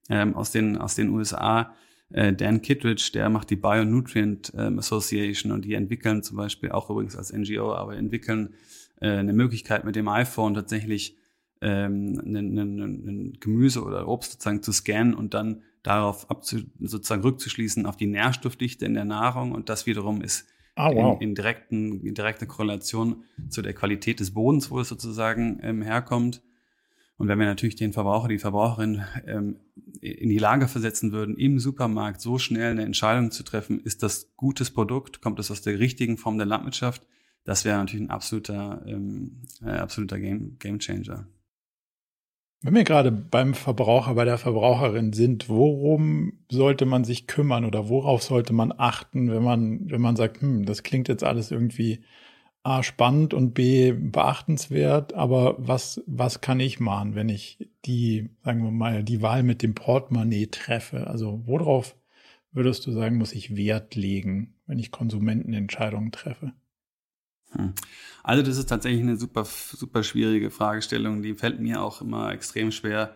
ähm, 0.09 0.35
aus 0.35 0.51
den 0.51 0.77
aus 0.77 0.95
den 0.95 1.09
USA 1.09 1.75
äh, 2.11 2.33
Dan 2.33 2.61
Kittredge, 2.61 3.11
der 3.13 3.29
macht 3.29 3.49
die 3.49 3.55
Bionutrient 3.55 4.51
ähm, 4.57 4.79
Association 4.79 5.51
und 5.51 5.65
die 5.65 5.73
entwickeln 5.73 6.23
zum 6.23 6.37
Beispiel 6.37 6.71
auch 6.71 6.89
übrigens 6.89 7.15
als 7.15 7.31
NGO, 7.31 7.73
aber 7.73 7.95
entwickeln 7.95 8.55
äh, 9.01 9.09
eine 9.09 9.33
Möglichkeit 9.33 9.85
mit 9.85 9.95
dem 9.95 10.07
iPhone 10.07 10.53
tatsächlich 10.53 11.17
ähm, 11.61 12.19
ein, 12.25 12.57
ein, 12.57 12.79
ein 12.79 13.37
Gemüse 13.39 13.83
oder 13.83 14.07
Obst 14.07 14.33
sozusagen 14.33 14.63
zu 14.63 14.71
scannen 14.71 15.13
und 15.13 15.33
dann 15.33 15.63
darauf 15.83 16.29
abzu, 16.29 16.59
sozusagen 16.79 17.21
rückzuschließen 17.21 17.85
auf 17.85 17.97
die 17.97 18.07
Nährstoffdichte 18.07 18.85
in 18.85 18.93
der 18.93 19.05
Nahrung 19.05 19.51
und 19.51 19.69
das 19.69 19.85
wiederum 19.85 20.21
ist 20.21 20.47
oh, 20.75 20.89
wow. 20.93 21.21
in, 21.21 21.29
in, 21.29 21.35
direkten, 21.35 22.05
in 22.05 22.13
direkter 22.13 22.45
Korrelation 22.45 23.23
zu 23.49 23.61
der 23.61 23.73
Qualität 23.73 24.19
des 24.19 24.33
Bodens, 24.33 24.71
wo 24.71 24.79
es 24.79 24.89
sozusagen 24.89 25.59
ähm, 25.63 25.81
herkommt. 25.81 26.41
Und 27.19 27.27
wenn 27.27 27.37
wir 27.37 27.45
natürlich 27.45 27.75
den 27.75 27.91
Verbraucher, 27.91 28.29
die 28.29 28.39
Verbraucherin 28.39 29.03
ähm, 29.27 29.57
in 29.99 30.29
die 30.29 30.37
Lage 30.37 30.69
versetzen 30.69 31.11
würden, 31.11 31.35
im 31.35 31.59
Supermarkt 31.59 32.21
so 32.21 32.37
schnell 32.37 32.71
eine 32.71 32.85
Entscheidung 32.85 33.29
zu 33.29 33.43
treffen, 33.43 33.81
ist 33.81 34.03
das 34.03 34.33
gutes 34.37 34.71
Produkt, 34.71 35.21
kommt 35.21 35.37
es 35.37 35.51
aus 35.51 35.61
der 35.61 35.79
richtigen 35.79 36.17
Form 36.17 36.37
der 36.37 36.47
Landwirtschaft, 36.47 37.05
das 37.43 37.65
wäre 37.65 37.77
natürlich 37.77 38.07
ein 38.07 38.09
absoluter, 38.09 38.81
ähm, 38.87 39.43
äh, 39.61 39.71
absoluter 39.71 40.17
Game, 40.17 40.55
Game 40.59 40.79
Changer. 40.79 41.27
Wenn 42.61 42.75
wir 42.75 42.85
gerade 42.85 43.11
beim 43.11 43.53
Verbraucher, 43.53 44.13
bei 44.13 44.23
der 44.23 44.37
Verbraucherin 44.37 45.11
sind, 45.11 45.49
worum 45.49 46.39
sollte 46.49 46.85
man 46.85 47.03
sich 47.03 47.27
kümmern 47.27 47.65
oder 47.65 47.89
worauf 47.89 48.23
sollte 48.23 48.53
man 48.53 48.73
achten, 48.77 49.29
wenn 49.29 49.43
man, 49.43 49.91
wenn 49.91 50.01
man 50.01 50.15
sagt, 50.15 50.41
hm, 50.41 50.65
das 50.65 50.83
klingt 50.83 51.09
jetzt 51.09 51.25
alles 51.25 51.51
irgendwie 51.51 52.01
A, 52.69 52.83
spannend 52.83 53.33
und 53.33 53.55
B, 53.55 53.93
beachtenswert, 53.93 55.13
aber 55.13 55.55
was, 55.57 56.03
was 56.05 56.39
kann 56.39 56.59
ich 56.59 56.79
machen, 56.79 57.15
wenn 57.15 57.27
ich 57.27 57.67
die, 57.85 58.29
sagen 58.43 58.63
wir 58.63 58.69
mal, 58.69 59.03
die 59.03 59.23
Wahl 59.23 59.41
mit 59.41 59.63
dem 59.63 59.73
Portemonnaie 59.73 60.45
treffe? 60.47 61.07
Also 61.07 61.41
worauf 61.45 61.95
würdest 62.51 62.85
du 62.85 62.91
sagen, 62.91 63.17
muss 63.17 63.33
ich 63.33 63.55
Wert 63.55 63.95
legen, 63.95 64.53
wenn 64.67 64.77
ich 64.77 64.91
Konsumentenentscheidungen 64.91 66.11
treffe? 66.11 66.53
Hm. 67.53 67.73
Also 68.21 68.43
das 68.43 68.57
ist 68.57 68.69
tatsächlich 68.69 69.01
eine 69.01 69.17
super, 69.17 69.45
super 69.45 70.03
schwierige 70.03 70.51
Fragestellung, 70.51 71.23
die 71.23 71.33
fällt 71.33 71.59
mir 71.59 71.81
auch 71.81 72.01
immer 72.01 72.31
extrem 72.31 72.71
schwer 72.71 73.15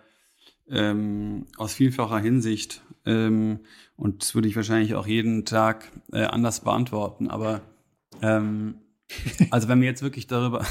ähm, 0.67 1.45
aus 1.57 1.75
vielfacher 1.75 2.17
Hinsicht 2.17 2.81
ähm, 3.05 3.59
und 3.97 4.23
das 4.23 4.33
würde 4.33 4.47
ich 4.47 4.55
wahrscheinlich 4.55 4.95
auch 4.95 5.05
jeden 5.05 5.45
Tag 5.45 5.91
äh, 6.11 6.23
anders 6.23 6.61
beantworten, 6.61 7.29
aber 7.29 7.61
ähm, 8.23 8.79
also 9.49 9.67
wenn 9.67 9.81
wir 9.81 9.87
jetzt 9.87 10.03
wirklich 10.03 10.27
darüber, 10.27 10.65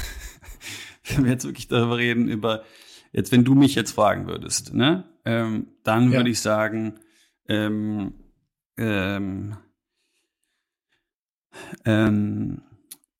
wenn 1.05 1.23
wir 1.25 1.31
jetzt 1.31 1.45
wirklich 1.45 1.67
darüber 1.67 1.97
reden, 1.97 2.27
über 2.27 2.63
jetzt, 3.11 3.31
wenn 3.31 3.43
du 3.43 3.55
mich 3.55 3.75
jetzt 3.75 3.91
fragen 3.91 4.27
würdest, 4.27 4.73
ne, 4.73 5.05
ähm, 5.25 5.67
dann 5.83 6.11
ja. 6.11 6.19
würde 6.19 6.29
ich 6.29 6.41
sagen, 6.41 6.99
ähm, 7.47 8.13
ähm, 8.77 9.57
ähm, 11.85 12.61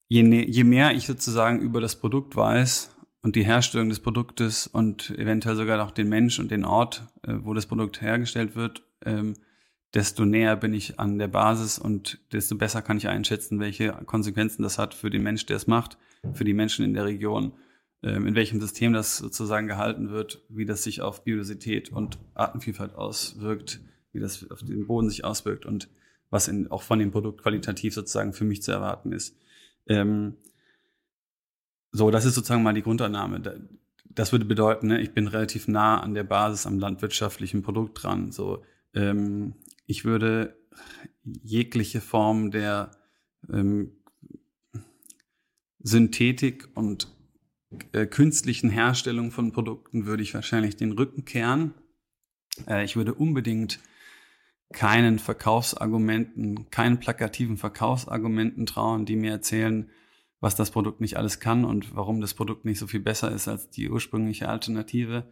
je, 0.08 0.24
ne, 0.24 0.50
je 0.50 0.64
mehr 0.64 0.94
ich 0.94 1.06
sozusagen 1.06 1.60
über 1.60 1.82
das 1.82 2.00
Produkt 2.00 2.36
weiß 2.36 2.96
und 3.22 3.36
die 3.36 3.46
Herstellung 3.46 3.90
des 3.90 4.00
Produktes 4.00 4.68
und 4.68 5.12
eventuell 5.12 5.56
sogar 5.56 5.84
auch 5.84 5.92
den 5.92 6.10
Mensch 6.10 6.40
und 6.40 6.52
den 6.52 6.66
Ort, 6.66 7.08
äh, 7.24 7.36
wo 7.42 7.54
das 7.54 7.68
Produkt 7.68 8.02
hergestellt 8.02 8.56
wird, 8.56 8.84
ähm, 9.06 9.36
desto 9.94 10.26
näher 10.26 10.56
bin 10.56 10.74
ich 10.74 11.00
an 11.00 11.20
der 11.20 11.28
Basis 11.28 11.78
und 11.78 12.20
desto 12.32 12.56
besser 12.56 12.82
kann 12.82 12.98
ich 12.98 13.08
einschätzen, 13.08 13.60
welche 13.60 13.92
Konsequenzen 14.06 14.64
das 14.64 14.78
hat 14.78 14.94
für 14.94 15.10
den 15.10 15.24
Mensch, 15.24 15.46
der 15.46 15.58
es 15.58 15.68
macht, 15.68 15.98
für 16.34 16.44
die 16.44 16.54
Menschen 16.54 16.84
in 16.84 16.94
der 16.94 17.06
Region, 17.06 17.54
ähm, 18.02 18.26
in 18.26 18.36
welchem 18.36 18.60
System 18.60 18.94
das 18.94 19.18
sozusagen 19.18 19.68
gehalten 19.68 20.10
wird, 20.10 20.44
wie 20.50 20.66
das 20.66 20.84
sich 20.84 21.02
auf 21.02 21.24
Biodiversität 21.24 21.90
und 21.92 22.18
Artenvielfalt 22.34 22.96
auswirkt, 22.96 23.82
wie 24.12 24.20
das 24.20 24.50
auf 24.50 24.64
den 24.64 24.88
Boden 24.88 25.10
sich 25.10 25.24
auswirkt 25.26 25.66
und 25.66 25.90
was 26.30 26.48
in, 26.48 26.72
auch 26.72 26.82
von 26.82 26.98
dem 26.98 27.12
Produkt 27.12 27.42
qualitativ 27.44 27.94
sozusagen 27.94 28.34
für 28.34 28.46
mich 28.46 28.64
zu 28.64 28.72
erwarten 28.72 29.12
ist. 29.12 29.38
Ähm, 29.88 30.38
so, 31.92 32.10
das 32.10 32.26
ist 32.26 32.34
sozusagen 32.34 32.64
mal 32.64 32.74
die 32.74 32.82
Grundannahme. 32.82 33.68
Das 34.10 34.32
würde 34.32 34.46
bedeuten, 34.46 34.88
ne, 34.88 35.02
ich 35.02 35.14
bin 35.14 35.28
relativ 35.28 35.68
nah 35.68 36.00
an 36.00 36.16
der 36.16 36.24
Basis 36.24 36.66
am 36.66 36.80
landwirtschaftlichen 36.80 37.62
Produkt 37.62 38.02
dran. 38.02 38.32
So, 38.32 38.64
ähm, 38.96 39.54
ich 39.86 40.06
würde 40.06 40.58
jegliche 41.24 42.02
Form 42.02 42.52
der 42.52 42.92
ähm, 43.52 43.92
Synthetik 45.80 46.70
und 46.76 47.08
äh, 47.92 48.06
künstlichen 48.06 48.70
Herstellung 48.70 49.32
von 49.32 49.52
Produkten 49.52 50.06
würde 50.06 50.24
ich 50.24 50.34
wahrscheinlich 50.34 50.76
den 50.78 50.94
Rücken 50.94 51.26
kehren. 51.26 51.74
Äh, 52.68 52.86
ich 52.86 52.96
würde 52.96 53.14
unbedingt 53.14 53.80
keinen 54.74 55.20
Verkaufsargumenten, 55.20 56.70
keinen 56.70 57.00
plakativen 57.00 57.58
Verkaufsargumenten 57.58 58.66
trauen, 58.66 59.06
die 59.06 59.16
mir 59.16 59.32
erzählen, 59.32 59.90
was 60.40 60.56
das 60.56 60.72
Produkt 60.72 61.00
nicht 61.00 61.18
alles 61.18 61.40
kann 61.40 61.64
und 61.64 61.96
warum 61.96 62.20
das 62.20 62.34
Produkt 62.34 62.66
nicht 62.66 62.80
so 62.80 62.88
viel 62.88 63.00
besser 63.00 63.32
ist 63.32 63.48
als 63.48 63.70
die 63.70 63.90
ursprüngliche 63.90 64.50
Alternative. 64.50 65.32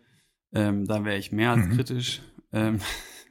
Ähm, 0.53 0.85
da 0.85 1.03
wäre 1.03 1.17
ich 1.17 1.31
mehr 1.31 1.51
als 1.51 1.65
mhm. 1.65 1.71
kritisch. 1.71 2.21
Ähm, 2.53 2.79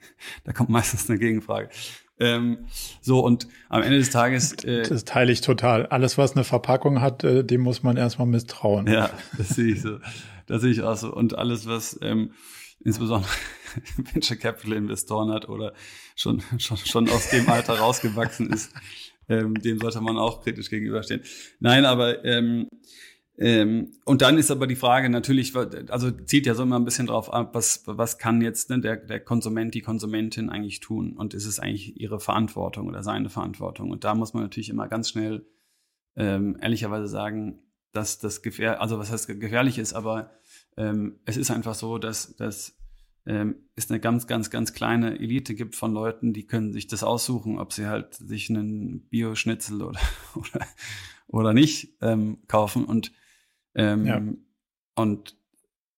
da 0.45 0.53
kommt 0.53 0.71
meistens 0.71 1.09
eine 1.09 1.19
Gegenfrage. 1.19 1.71
Ähm, 2.19 2.67
so, 3.01 3.21
und 3.21 3.49
am 3.71 3.83
Ende 3.83 3.99
des 3.99 4.11
Tages. 4.11 4.53
Äh, 4.65 4.83
das 4.83 5.05
teile 5.05 5.33
ich 5.33 5.41
total. 5.41 5.87
Alles, 5.87 6.19
was 6.19 6.37
eine 6.37 6.45
Verpackung 6.45 7.01
hat, 7.01 7.25
äh, 7.25 7.43
dem 7.45 7.63
muss 7.63 7.83
man 7.83 7.97
erstmal 7.97 8.27
misstrauen. 8.27 8.87
Ja, 8.87 9.11
das 9.39 9.51
sehe 9.51 9.73
ich 9.73 9.83
so. 9.83 9.99
Das 10.47 10.61
sehe 10.61 10.71
ich 10.71 10.83
auch 10.83 10.97
so. 10.97 11.13
Und 11.13 11.39
alles, 11.39 11.67
was 11.67 11.99
ähm, 12.03 12.33
insbesondere 12.85 13.31
Venture 14.13 14.37
Capital 14.37 14.75
Investoren 14.75 15.33
hat 15.33 15.49
oder 15.49 15.73
schon, 16.15 16.43
schon, 16.59 16.77
schon 16.77 17.09
aus 17.09 17.31
dem 17.31 17.49
Alter 17.49 17.79
rausgewachsen 17.79 18.53
ist, 18.53 18.71
ähm, 19.29 19.55
dem 19.55 19.79
sollte 19.79 20.01
man 20.03 20.19
auch 20.19 20.43
kritisch 20.43 20.69
gegenüberstehen. 20.69 21.23
Nein, 21.61 21.87
aber 21.87 22.25
ähm, 22.25 22.69
ähm, 23.43 23.93
und 24.05 24.21
dann 24.21 24.37
ist 24.37 24.51
aber 24.51 24.67
die 24.67 24.77
Frage 24.77 25.09
natürlich, 25.09 25.57
also 25.57 26.11
zieht 26.11 26.45
ja 26.45 26.55
so 26.55 26.63
immer 26.63 26.79
ein 26.79 26.85
bisschen 26.85 27.07
drauf 27.07 27.33
ab, 27.33 27.55
was, 27.55 27.85
was 27.87 28.19
kann 28.19 28.43
jetzt 28.43 28.69
ne, 28.69 28.81
der, 28.81 28.97
der 28.97 29.19
Konsument, 29.19 29.75
die 29.75 29.81
Konsumentin 29.81 30.51
eigentlich 30.51 30.81
tun? 30.81 31.15
Und 31.17 31.33
ist 31.33 31.47
es 31.47 31.59
eigentlich 31.59 31.99
ihre 31.99 32.21
Verantwortung 32.21 32.87
oder 32.87 33.03
seine 33.03 33.31
Verantwortung? 33.31 33.91
Und 33.91 34.05
da 34.05 34.15
muss 34.15 34.35
man 34.35 34.43
natürlich 34.43 34.69
immer 34.69 34.89
ganz 34.89 35.09
schnell 35.09 35.47
ähm, 36.17 36.59
ehrlicherweise 36.61 37.09
sagen, 37.09 37.63
dass 37.93 38.19
das 38.19 38.43
gefähr, 38.43 38.83
also 38.83 38.99
was 38.99 39.11
heißt 39.11 39.27
gefährlich 39.41 39.79
ist, 39.79 39.95
aber 39.95 40.33
ähm, 40.77 41.21
es 41.25 41.39
ist 41.39 41.51
einfach 41.51 41.75
so, 41.75 41.97
dass, 41.97 42.37
dass 42.37 42.77
ähm, 43.25 43.57
es 43.75 43.91
eine 43.91 44.01
ganz, 44.01 44.27
ganz, 44.27 44.51
ganz 44.51 44.75
kleine 44.75 45.19
Elite 45.19 45.55
gibt 45.55 45.77
von 45.77 45.95
Leuten, 45.95 46.35
die 46.35 46.47
können 46.47 46.75
sich 46.75 46.89
das 46.89 47.03
aussuchen, 47.03 47.59
ob 47.59 47.73
sie 47.73 47.87
halt 47.87 48.13
sich 48.13 48.51
einen 48.51 49.09
Bioschnitzel 49.09 49.81
oder, 49.83 50.01
oder, 50.35 50.67
oder 51.27 51.53
nicht 51.55 51.97
ähm, 52.03 52.43
kaufen. 52.47 52.85
Und 52.85 53.13
ähm, 53.75 54.07
ja. 54.07 54.23
Und 54.95 55.37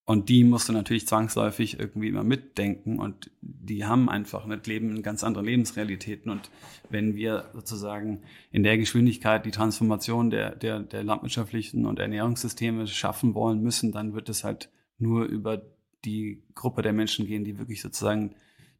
und 0.05 0.27
die 0.27 0.43
musst 0.43 0.67
du 0.67 0.73
natürlich 0.73 1.07
zwangsläufig 1.07 1.79
irgendwie 1.79 2.09
immer 2.09 2.25
mitdenken 2.25 2.99
und 2.99 3.31
die 3.41 3.85
haben 3.85 4.09
einfach 4.09 4.45
nicht 4.45 4.67
Leben 4.67 4.97
in 4.97 5.01
ganz 5.01 5.23
andere 5.23 5.45
Lebensrealitäten. 5.45 6.29
Und 6.29 6.51
wenn 6.89 7.15
wir 7.15 7.49
sozusagen 7.53 8.23
in 8.51 8.63
der 8.63 8.77
Geschwindigkeit 8.77 9.45
die 9.45 9.51
Transformation 9.51 10.29
der, 10.29 10.57
der, 10.57 10.79
der 10.79 11.03
landwirtschaftlichen 11.03 11.85
und 11.85 11.99
Ernährungssysteme 11.99 12.85
schaffen 12.87 13.33
wollen 13.33 13.61
müssen, 13.61 13.93
dann 13.93 14.13
wird 14.13 14.27
es 14.27 14.43
halt 14.43 14.69
nur 14.97 15.23
über 15.23 15.61
die 16.03 16.43
Gruppe 16.53 16.81
der 16.81 16.91
Menschen 16.91 17.25
gehen, 17.25 17.45
die 17.45 17.57
wirklich 17.57 17.81
sozusagen 17.81 18.35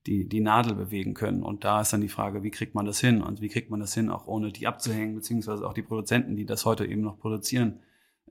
die, 0.05 0.27
die 0.27 0.41
Nadel 0.41 0.75
bewegen 0.75 1.13
können. 1.13 1.41
Und 1.41 1.63
da 1.63 1.79
ist 1.79 1.93
dann 1.93 2.01
die 2.01 2.09
Frage, 2.09 2.43
wie 2.43 2.51
kriegt 2.51 2.75
man 2.75 2.85
das 2.85 2.99
hin? 2.99 3.21
Und 3.21 3.39
wie 3.39 3.47
kriegt 3.47 3.69
man 3.69 3.79
das 3.79 3.93
hin, 3.93 4.09
auch 4.09 4.27
ohne 4.27 4.51
die 4.51 4.67
abzuhängen, 4.67 5.15
beziehungsweise 5.15 5.65
auch 5.65 5.73
die 5.73 5.83
Produzenten, 5.83 6.35
die 6.35 6.45
das 6.45 6.65
heute 6.65 6.85
eben 6.85 7.01
noch 7.01 7.17
produzieren, 7.17 7.79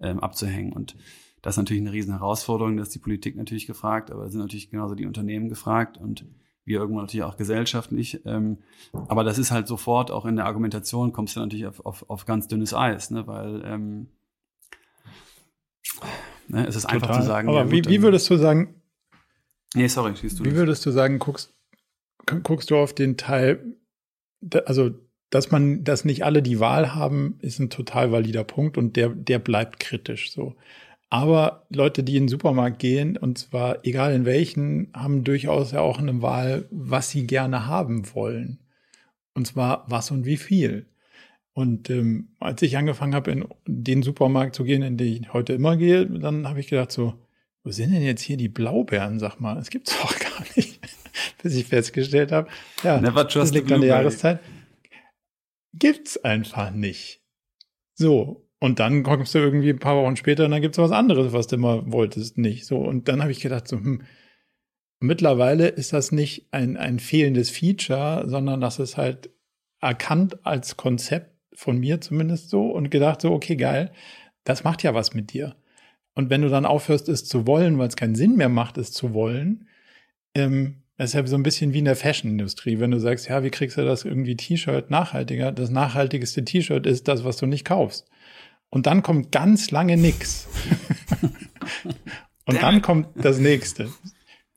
ähm, 0.02 0.20
abzuhängen. 0.20 0.72
Und 0.72 0.96
das 1.42 1.54
ist 1.54 1.58
natürlich 1.58 1.82
eine 1.82 1.92
riesen 1.92 2.12
Herausforderung, 2.12 2.76
da 2.76 2.82
ist 2.82 2.94
die 2.94 3.00
Politik 3.00 3.36
natürlich 3.36 3.66
gefragt, 3.66 4.10
aber 4.10 4.24
da 4.24 4.30
sind 4.30 4.40
natürlich 4.40 4.70
genauso 4.70 4.94
die 4.94 5.06
Unternehmen 5.06 5.48
gefragt 5.48 5.98
und 5.98 6.24
wir 6.64 6.78
irgendwann 6.78 7.04
natürlich 7.04 7.24
auch 7.24 7.36
gesellschaftlich. 7.36 8.20
Ähm, 8.24 8.58
aber 8.92 9.24
das 9.24 9.38
ist 9.38 9.50
halt 9.50 9.66
sofort 9.66 10.10
auch 10.10 10.24
in 10.24 10.36
der 10.36 10.46
Argumentation 10.46 11.12
kommst 11.12 11.34
du 11.34 11.40
natürlich 11.40 11.66
auf, 11.66 11.84
auf, 11.84 12.08
auf 12.08 12.24
ganz 12.24 12.46
dünnes 12.46 12.72
Eis, 12.72 13.10
ne? 13.10 13.26
weil 13.26 13.62
ähm, 13.64 14.06
ne, 16.48 16.66
es 16.66 16.76
ist 16.76 16.82
Total. 16.82 16.96
einfach 16.96 17.20
zu 17.20 17.26
sagen. 17.26 17.48
Aber 17.48 17.64
ja, 17.64 17.70
wie, 17.70 17.84
wie 17.84 18.02
würdest 18.02 18.30
du 18.30 18.36
sagen? 18.36 18.80
Nee, 19.74 19.88
sorry, 19.88 20.14
schießt 20.14 20.38
du. 20.38 20.44
Wie 20.44 20.54
würdest 20.54 20.84
du 20.86 20.90
sagen, 20.90 21.18
guckst, 21.18 21.52
guckst 22.42 22.70
du 22.70 22.76
auf 22.76 22.94
den 22.94 23.16
Teil, 23.16 23.76
also 24.66 24.90
dass 25.32 25.50
man, 25.50 25.82
dass 25.82 26.04
nicht 26.04 26.26
alle 26.26 26.42
die 26.42 26.60
Wahl 26.60 26.94
haben, 26.94 27.38
ist 27.40 27.58
ein 27.58 27.70
total 27.70 28.12
valider 28.12 28.44
Punkt 28.44 28.76
und 28.76 28.96
der, 28.96 29.08
der 29.08 29.38
bleibt 29.38 29.80
kritisch 29.80 30.30
so. 30.30 30.56
Aber 31.08 31.66
Leute, 31.70 32.02
die 32.02 32.16
in 32.16 32.24
den 32.24 32.28
Supermarkt 32.28 32.78
gehen, 32.78 33.16
und 33.16 33.38
zwar 33.38 33.78
egal 33.82 34.12
in 34.12 34.26
welchen, 34.26 34.92
haben 34.92 35.24
durchaus 35.24 35.72
ja 35.72 35.80
auch 35.80 35.98
eine 35.98 36.20
Wahl, 36.20 36.66
was 36.70 37.08
sie 37.08 37.26
gerne 37.26 37.66
haben 37.66 38.14
wollen. 38.14 38.58
Und 39.32 39.46
zwar 39.46 39.86
was 39.88 40.10
und 40.10 40.26
wie 40.26 40.36
viel. 40.36 40.84
Und 41.54 41.88
ähm, 41.88 42.28
als 42.38 42.60
ich 42.60 42.76
angefangen 42.76 43.14
habe, 43.14 43.30
in 43.30 43.46
den 43.66 44.02
Supermarkt 44.02 44.54
zu 44.54 44.64
gehen, 44.64 44.82
in 44.82 44.98
den 44.98 45.22
ich 45.22 45.32
heute 45.32 45.54
immer 45.54 45.78
gehe, 45.78 46.04
dann 46.04 46.46
habe 46.46 46.60
ich 46.60 46.66
gedacht 46.66 46.92
so, 46.92 47.14
wo 47.64 47.70
sind 47.70 47.90
denn 47.90 48.02
jetzt 48.02 48.22
hier 48.22 48.36
die 48.36 48.48
Blaubeeren, 48.50 49.18
sag 49.18 49.40
mal? 49.40 49.54
Das 49.54 49.70
gibt's 49.70 49.96
doch 49.98 50.18
gar 50.18 50.44
nicht. 50.56 50.78
Bis 51.42 51.56
ich 51.56 51.64
festgestellt 51.64 52.32
habe, 52.32 52.48
ja, 52.82 53.00
Never 53.00 53.24
das 53.24 53.52
liegt 53.52 53.72
an 53.72 53.80
der 53.80 53.90
Jahreszeit 53.90 54.38
gibt's 55.72 56.22
einfach 56.22 56.70
nicht. 56.70 57.22
So. 57.94 58.48
Und 58.58 58.78
dann 58.78 59.02
kommst 59.02 59.34
du 59.34 59.38
irgendwie 59.38 59.70
ein 59.70 59.80
paar 59.80 59.96
Wochen 59.96 60.16
später 60.16 60.44
und 60.44 60.52
dann 60.52 60.62
gibt's 60.62 60.78
was 60.78 60.92
anderes, 60.92 61.32
was 61.32 61.48
du 61.48 61.56
immer 61.56 61.90
wolltest, 61.90 62.38
nicht. 62.38 62.64
So. 62.66 62.78
Und 62.78 63.08
dann 63.08 63.20
habe 63.20 63.32
ich 63.32 63.40
gedacht, 63.40 63.66
so, 63.66 63.76
hm, 63.76 64.02
mittlerweile 65.00 65.68
ist 65.68 65.92
das 65.92 66.12
nicht 66.12 66.48
ein, 66.52 66.76
ein 66.76 67.00
fehlendes 67.00 67.50
Feature, 67.50 68.24
sondern 68.28 68.60
das 68.60 68.78
ist 68.78 68.96
halt 68.96 69.30
erkannt 69.80 70.46
als 70.46 70.76
Konzept 70.76 71.32
von 71.54 71.78
mir 71.78 72.00
zumindest 72.00 72.50
so 72.50 72.70
und 72.70 72.90
gedacht 72.90 73.20
so, 73.20 73.32
okay, 73.32 73.56
geil, 73.56 73.92
das 74.44 74.64
macht 74.64 74.82
ja 74.82 74.94
was 74.94 75.12
mit 75.12 75.32
dir. 75.32 75.56
Und 76.14 76.30
wenn 76.30 76.42
du 76.42 76.48
dann 76.48 76.66
aufhörst, 76.66 77.08
es 77.08 77.24
zu 77.24 77.46
wollen, 77.46 77.78
weil 77.78 77.88
es 77.88 77.96
keinen 77.96 78.14
Sinn 78.14 78.36
mehr 78.36 78.48
macht, 78.48 78.78
es 78.78 78.92
zu 78.92 79.12
wollen, 79.12 79.68
ähm, 80.34 80.81
das 80.98 81.10
ist 81.10 81.14
ja 81.14 81.26
so 81.26 81.36
ein 81.36 81.42
bisschen 81.42 81.72
wie 81.72 81.78
in 81.78 81.86
der 81.86 81.96
Fashion-Industrie. 81.96 82.78
Wenn 82.78 82.90
du 82.90 82.98
sagst, 82.98 83.28
ja, 83.28 83.42
wie 83.42 83.50
kriegst 83.50 83.76
du 83.76 83.84
das 83.84 84.04
irgendwie 84.04 84.36
T-Shirt 84.36 84.90
nachhaltiger? 84.90 85.52
Das 85.52 85.70
nachhaltigste 85.70 86.44
T-Shirt 86.44 86.86
ist 86.86 87.08
das, 87.08 87.24
was 87.24 87.38
du 87.38 87.46
nicht 87.46 87.64
kaufst. 87.64 88.06
Und 88.70 88.86
dann 88.86 89.02
kommt 89.02 89.32
ganz 89.32 89.70
lange 89.70 89.96
nix. 89.96 90.48
Und 92.46 92.62
dann 92.62 92.82
kommt 92.82 93.08
das 93.14 93.38
nächste. 93.38 93.88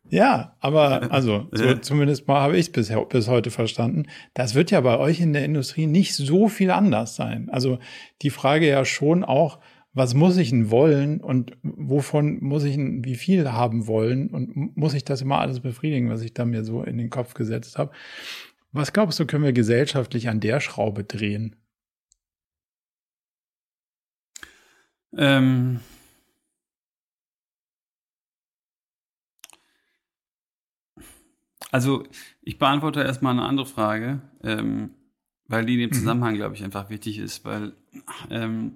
Ja, 0.10 0.56
aber 0.60 1.12
also 1.12 1.48
so, 1.52 1.76
zumindest 1.76 2.28
mal 2.28 2.42
habe 2.42 2.58
ich 2.58 2.72
bis, 2.72 2.94
bis 3.10 3.28
heute 3.28 3.52
verstanden. 3.52 4.04
Das 4.34 4.56
wird 4.56 4.72
ja 4.72 4.82
bei 4.82 4.98
euch 4.98 5.20
in 5.20 5.34
der 5.34 5.46
Industrie 5.46 5.88
nicht 5.88 6.16
so 6.16 6.48
viel 6.48 6.72
anders 6.72 7.16
sein. 7.16 7.50
Also 7.50 7.80
die 8.22 8.30
Frage 8.30 8.68
ja 8.68 8.86
schon 8.86 9.24
auch, 9.24 9.60
was 9.96 10.14
muss 10.14 10.36
ich 10.36 10.50
denn 10.50 10.70
wollen 10.72 11.22
und 11.22 11.58
wovon 11.64 12.44
muss 12.44 12.66
ich 12.66 12.76
denn 12.76 13.06
wie 13.06 13.16
viel 13.16 13.52
haben 13.54 13.88
wollen 13.88 14.30
und 14.30 14.76
muss 14.76 14.94
ich 14.94 15.06
das 15.06 15.22
immer 15.22 15.40
alles 15.40 15.62
befriedigen, 15.62 16.10
was 16.10 16.22
ich 16.22 16.34
da 16.34 16.44
mir 16.44 16.66
so 16.66 16.84
in 16.84 16.98
den 16.98 17.10
Kopf 17.10 17.34
gesetzt 17.34 17.78
habe. 17.78 17.92
Was 18.74 18.92
glaubst 18.92 19.20
du, 19.20 19.26
können 19.26 19.46
wir 19.46 19.54
gesellschaftlich 19.54 20.28
an 20.28 20.42
der 20.42 20.60
Schraube 20.60 21.06
drehen? 21.06 21.56
Ähm 25.18 25.80
also 31.72 32.04
ich 32.42 32.60
beantworte 32.60 33.02
erstmal 33.02 33.32
eine 33.32 33.44
andere 33.44 33.66
Frage, 33.66 34.22
ähm, 34.44 34.90
weil 35.48 35.66
die 35.66 35.76
in 35.76 35.80
dem 35.80 35.90
mhm. 35.92 35.94
Zusammenhang, 35.94 36.34
mhm. 36.34 36.38
glaube 36.38 36.56
ich, 36.56 36.66
einfach 36.66 36.90
wichtig 36.90 37.18
ist, 37.18 37.46
weil 37.46 37.72
ähm, 38.30 38.76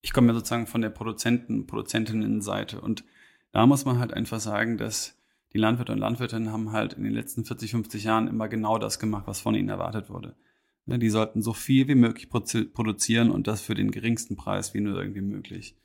ich 0.00 0.12
komme 0.12 0.28
ja 0.28 0.34
sozusagen 0.34 0.66
von 0.66 0.80
der 0.80 0.90
Produzenten, 0.90 1.66
Produzentinnenseite 1.66 2.80
und 2.80 3.04
da 3.52 3.66
muss 3.66 3.84
man 3.84 3.98
halt 3.98 4.12
einfach 4.12 4.40
sagen, 4.40 4.78
dass 4.78 5.16
die 5.52 5.58
Landwirte 5.58 5.92
und 5.92 5.98
Landwirtinnen 5.98 6.52
haben 6.52 6.72
halt 6.72 6.92
in 6.92 7.04
den 7.04 7.14
letzten 7.14 7.44
40, 7.44 7.70
50 7.70 8.04
Jahren 8.04 8.28
immer 8.28 8.48
genau 8.48 8.78
das 8.78 8.98
gemacht, 8.98 9.26
was 9.26 9.40
von 9.40 9.54
ihnen 9.54 9.70
erwartet 9.70 10.10
wurde. 10.10 10.36
Ne, 10.84 10.98
die 10.98 11.10
sollten 11.10 11.42
so 11.42 11.52
viel 11.52 11.88
wie 11.88 11.94
möglich 11.94 12.28
produzieren 12.30 13.30
und 13.30 13.46
das 13.46 13.60
für 13.60 13.74
den 13.74 13.90
geringsten 13.90 14.36
Preis 14.36 14.74
wie 14.74 14.80
nur 14.80 15.00
irgendwie 15.00 15.20
möglich. 15.20 15.76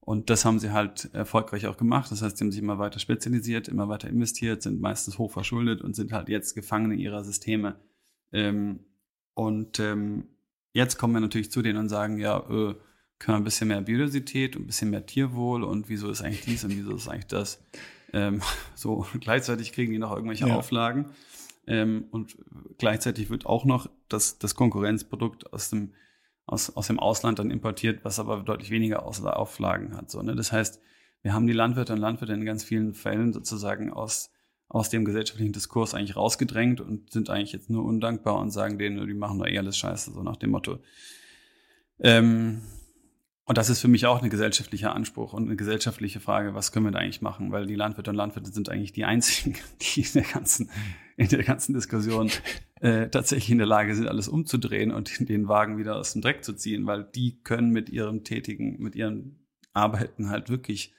Und 0.00 0.28
das 0.30 0.44
haben 0.44 0.58
sie 0.58 0.70
halt 0.70 1.08
erfolgreich 1.14 1.66
auch 1.66 1.76
gemacht. 1.76 2.10
Das 2.10 2.20
heißt, 2.20 2.36
sie 2.36 2.44
haben 2.44 2.52
sich 2.52 2.60
immer 2.60 2.78
weiter 2.78 2.98
spezialisiert, 2.98 3.68
immer 3.68 3.88
weiter 3.88 4.08
investiert, 4.08 4.62
sind 4.62 4.80
meistens 4.80 5.18
hoch 5.18 5.32
verschuldet 5.32 5.80
und 5.80 5.96
sind 5.96 6.12
halt 6.12 6.28
jetzt 6.28 6.54
Gefangene 6.54 6.94
ihrer 6.94 7.24
Systeme. 7.24 7.76
Ähm, 8.30 8.80
und 9.32 9.80
ähm, 9.80 10.28
jetzt 10.72 10.98
kommen 10.98 11.14
wir 11.14 11.20
natürlich 11.20 11.50
zu 11.50 11.62
denen 11.62 11.78
und 11.78 11.88
sagen, 11.88 12.18
ja, 12.18 12.38
äh, 12.50 12.74
können 13.18 13.36
wir 13.36 13.40
ein 13.40 13.44
bisschen 13.44 13.68
mehr 13.68 13.80
Biodiversität 13.80 14.56
und 14.56 14.62
ein 14.62 14.66
bisschen 14.66 14.90
mehr 14.90 15.06
Tierwohl 15.06 15.62
und 15.62 15.88
wieso 15.88 16.10
ist 16.10 16.22
eigentlich 16.22 16.42
dies 16.42 16.64
und 16.64 16.76
wieso 16.76 16.94
ist 16.94 17.08
eigentlich 17.08 17.26
das. 17.26 17.62
Ähm, 18.12 18.40
so 18.74 19.06
gleichzeitig 19.20 19.72
kriegen 19.72 19.92
die 19.92 19.98
noch 19.98 20.14
irgendwelche 20.14 20.48
ja. 20.48 20.56
Auflagen. 20.56 21.10
Ähm, 21.66 22.06
und 22.10 22.36
gleichzeitig 22.78 23.30
wird 23.30 23.46
auch 23.46 23.64
noch 23.64 23.88
das, 24.08 24.38
das 24.38 24.54
Konkurrenzprodukt 24.54 25.52
aus 25.52 25.70
dem, 25.70 25.94
aus, 26.46 26.76
aus 26.76 26.88
dem 26.88 26.98
Ausland 26.98 27.38
dann 27.38 27.50
importiert, 27.50 28.04
was 28.04 28.18
aber 28.18 28.42
deutlich 28.42 28.70
weniger 28.70 29.04
Auflagen 29.04 29.96
hat. 29.96 30.10
So, 30.10 30.20
ne? 30.22 30.34
Das 30.34 30.52
heißt, 30.52 30.80
wir 31.22 31.32
haben 31.32 31.46
die 31.46 31.54
Landwirte 31.54 31.94
und 31.94 32.00
Landwirte 32.00 32.34
in 32.34 32.44
ganz 32.44 32.64
vielen 32.64 32.92
Fällen 32.92 33.32
sozusagen 33.32 33.90
aus, 33.90 34.30
aus 34.68 34.90
dem 34.90 35.06
gesellschaftlichen 35.06 35.54
Diskurs 35.54 35.94
eigentlich 35.94 36.16
rausgedrängt 36.16 36.82
und 36.82 37.10
sind 37.10 37.30
eigentlich 37.30 37.52
jetzt 37.52 37.70
nur 37.70 37.82
undankbar 37.82 38.38
und 38.38 38.50
sagen 38.50 38.78
denen, 38.78 39.06
die 39.06 39.14
machen 39.14 39.38
doch 39.38 39.46
eh 39.46 39.56
alles 39.56 39.78
scheiße, 39.78 40.12
so 40.12 40.22
nach 40.22 40.36
dem 40.36 40.50
Motto. 40.50 40.80
Ähm, 41.98 42.60
und 43.46 43.58
das 43.58 43.68
ist 43.68 43.80
für 43.80 43.88
mich 43.88 44.06
auch 44.06 44.22
ein 44.22 44.30
gesellschaftlicher 44.30 44.94
Anspruch 44.94 45.34
und 45.34 45.44
eine 45.44 45.56
gesellschaftliche 45.56 46.18
Frage, 46.18 46.54
was 46.54 46.72
können 46.72 46.86
wir 46.86 46.92
da 46.92 47.00
eigentlich 47.00 47.20
machen? 47.20 47.52
Weil 47.52 47.66
die 47.66 47.74
Landwirte 47.74 48.10
und 48.10 48.16
Landwirte 48.16 48.50
sind 48.50 48.70
eigentlich 48.70 48.92
die 48.92 49.04
einzigen, 49.04 49.56
die 49.82 50.00
in 50.00 50.12
der 50.14 50.22
ganzen, 50.22 50.70
in 51.16 51.28
der 51.28 51.42
ganzen 51.42 51.74
Diskussion 51.74 52.30
äh, 52.80 53.08
tatsächlich 53.08 53.50
in 53.50 53.58
der 53.58 53.66
Lage 53.66 53.94
sind, 53.94 54.08
alles 54.08 54.28
umzudrehen 54.28 54.90
und 54.90 55.28
den 55.28 55.46
Wagen 55.46 55.76
wieder 55.76 55.96
aus 55.96 56.14
dem 56.14 56.22
Dreck 56.22 56.42
zu 56.42 56.54
ziehen, 56.54 56.86
weil 56.86 57.04
die 57.04 57.40
können 57.42 57.70
mit 57.70 57.90
ihrem 57.90 58.24
Tätigen, 58.24 58.82
mit 58.82 58.96
ihren 58.96 59.46
Arbeiten 59.74 60.30
halt 60.30 60.48
wirklich 60.48 60.94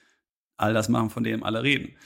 all 0.56 0.72
das 0.72 0.88
machen, 0.88 1.10
von 1.10 1.24
dem 1.24 1.42
alle 1.42 1.64
reden. 1.64 1.96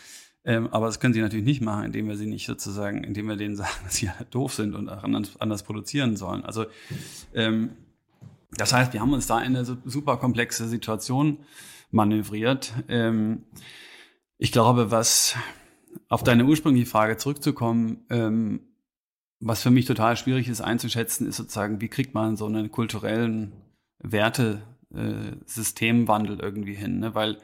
Ähm, 0.45 0.69
aber 0.69 0.87
das 0.87 1.01
können 1.01 1.13
sie 1.13 1.21
natürlich 1.21 1.45
nicht 1.45 1.61
machen, 1.61 1.85
indem 1.85 2.09
wir 2.09 2.17
sie 2.17 2.27
nicht 2.27 2.47
sozusagen, 2.47 3.05
indem 3.05 3.29
wir 3.29 3.37
denen 3.37 3.57
sagen, 3.57 3.75
dass 3.85 3.97
sie 3.97 4.11
halt 4.11 4.35
doof 4.35 4.55
sind 4.55 4.75
und 4.75 4.89
anders, 4.89 5.39
anders 5.39 5.65
produzieren 5.65 6.17
sollen. 6.17 6.45
Also 6.45 6.65
ähm, 7.35 7.73
das 8.57 8.73
heißt, 8.73 8.93
wir 8.93 9.01
haben 9.01 9.13
uns 9.13 9.27
da 9.27 9.41
in 9.41 9.57
eine 9.57 9.65
super 9.65 10.17
komplexe 10.17 10.69
Situation 10.69 11.39
manövriert. 11.91 12.73
Ähm, 12.89 13.45
ich 14.39 14.53
glaube, 14.53 14.91
was 14.91 15.35
auf 16.09 16.23
deine 16.23 16.45
ursprüngliche 16.45 16.87
Frage 16.87 17.17
zurückzukommen, 17.17 18.05
ähm, 18.11 18.61
was 19.41 19.63
für 19.63 19.71
mich 19.71 19.87
total 19.87 20.17
schwierig 20.17 20.49
ist 20.49 20.61
einzuschätzen, 20.61 21.27
ist 21.27 21.37
sozusagen, 21.37 21.81
wie 21.81 21.89
kriegt 21.89 22.15
man 22.15 22.37
so 22.37 22.47
einen 22.47 22.71
kulturellen 22.71 23.53
Wertesystemwandel 23.99 26.39
irgendwie 26.41 26.75
hin? 26.75 27.01
Ne? 27.01 27.15
Weil 27.15 27.39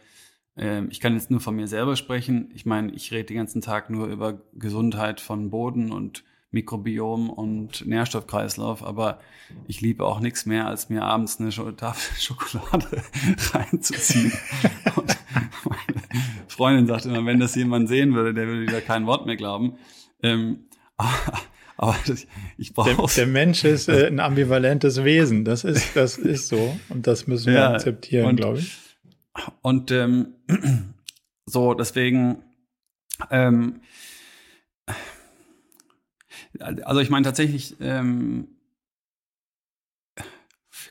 ähm, 0.57 0.89
ich 0.91 1.01
kann 1.01 1.15
jetzt 1.15 1.31
nur 1.31 1.41
von 1.41 1.57
mir 1.57 1.69
selber 1.69 1.97
sprechen. 1.97 2.51
Ich 2.55 2.67
meine, 2.67 2.93
ich 2.93 3.11
rede 3.13 3.25
den 3.25 3.39
ganzen 3.39 3.63
Tag 3.63 3.89
nur 3.91 4.09
über 4.09 4.43
Gesundheit 4.55 5.21
von 5.21 5.51
Boden 5.51 5.93
und 5.93 6.25
Mikrobiom 6.51 7.31
und 7.31 7.87
Nährstoffkreislauf, 7.87 8.85
aber 8.85 9.21
ich 9.67 9.81
liebe 9.81 10.05
auch 10.05 10.21
nichts 10.21 10.47
mehr, 10.47 10.67
als 10.67 10.89
mir 10.89 11.03
abends 11.03 11.41
eine 11.41 11.51
Tafel 11.77 12.17
Schokolade 12.21 13.03
reinzuziehen. 13.53 14.33
Und 14.95 15.17
meine 15.65 16.15
Freundin 16.49 16.87
sagt 16.87 17.07
immer, 17.07 17.25
wenn 17.27 17.41
das 17.41 17.55
jemand 17.55 17.89
sehen 17.89 18.15
würde, 18.15 18.33
der 18.33 18.47
würde 18.47 18.63
wieder 18.63 18.81
kein 18.81 19.07
Wort 19.07 19.27
mehr 19.27 19.37
glauben. 19.37 19.77
Ähm, 20.23 20.67
aber, 20.97 21.39
aber 21.77 21.97
ich 22.57 22.73
brauche 22.73 22.95
der, 22.95 23.07
der, 23.07 23.27
Mensch 23.27 23.65
ist 23.65 23.89
äh, 23.89 24.07
ein 24.07 24.21
ambivalentes 24.21 25.05
Wesen. 25.05 25.45
Das 25.45 25.65
ist, 25.65 25.95
das 25.95 26.17
ist 26.17 26.49
so 26.49 26.77
und 26.89 27.07
das 27.07 27.27
müssen 27.27 27.53
wir 27.53 27.61
ja, 27.61 27.73
akzeptieren, 27.73 28.37
glaube 28.37 28.61
ich. 28.61 28.79
Und 29.61 29.91
ähm, 29.91 30.35
so 31.47 31.75
deswegen 31.75 32.43
ähm, 33.31 33.81
also 36.61 37.01
ich 37.01 37.11
meine 37.11 37.25
tatsächlich 37.25 37.77
ähm, 37.81 38.49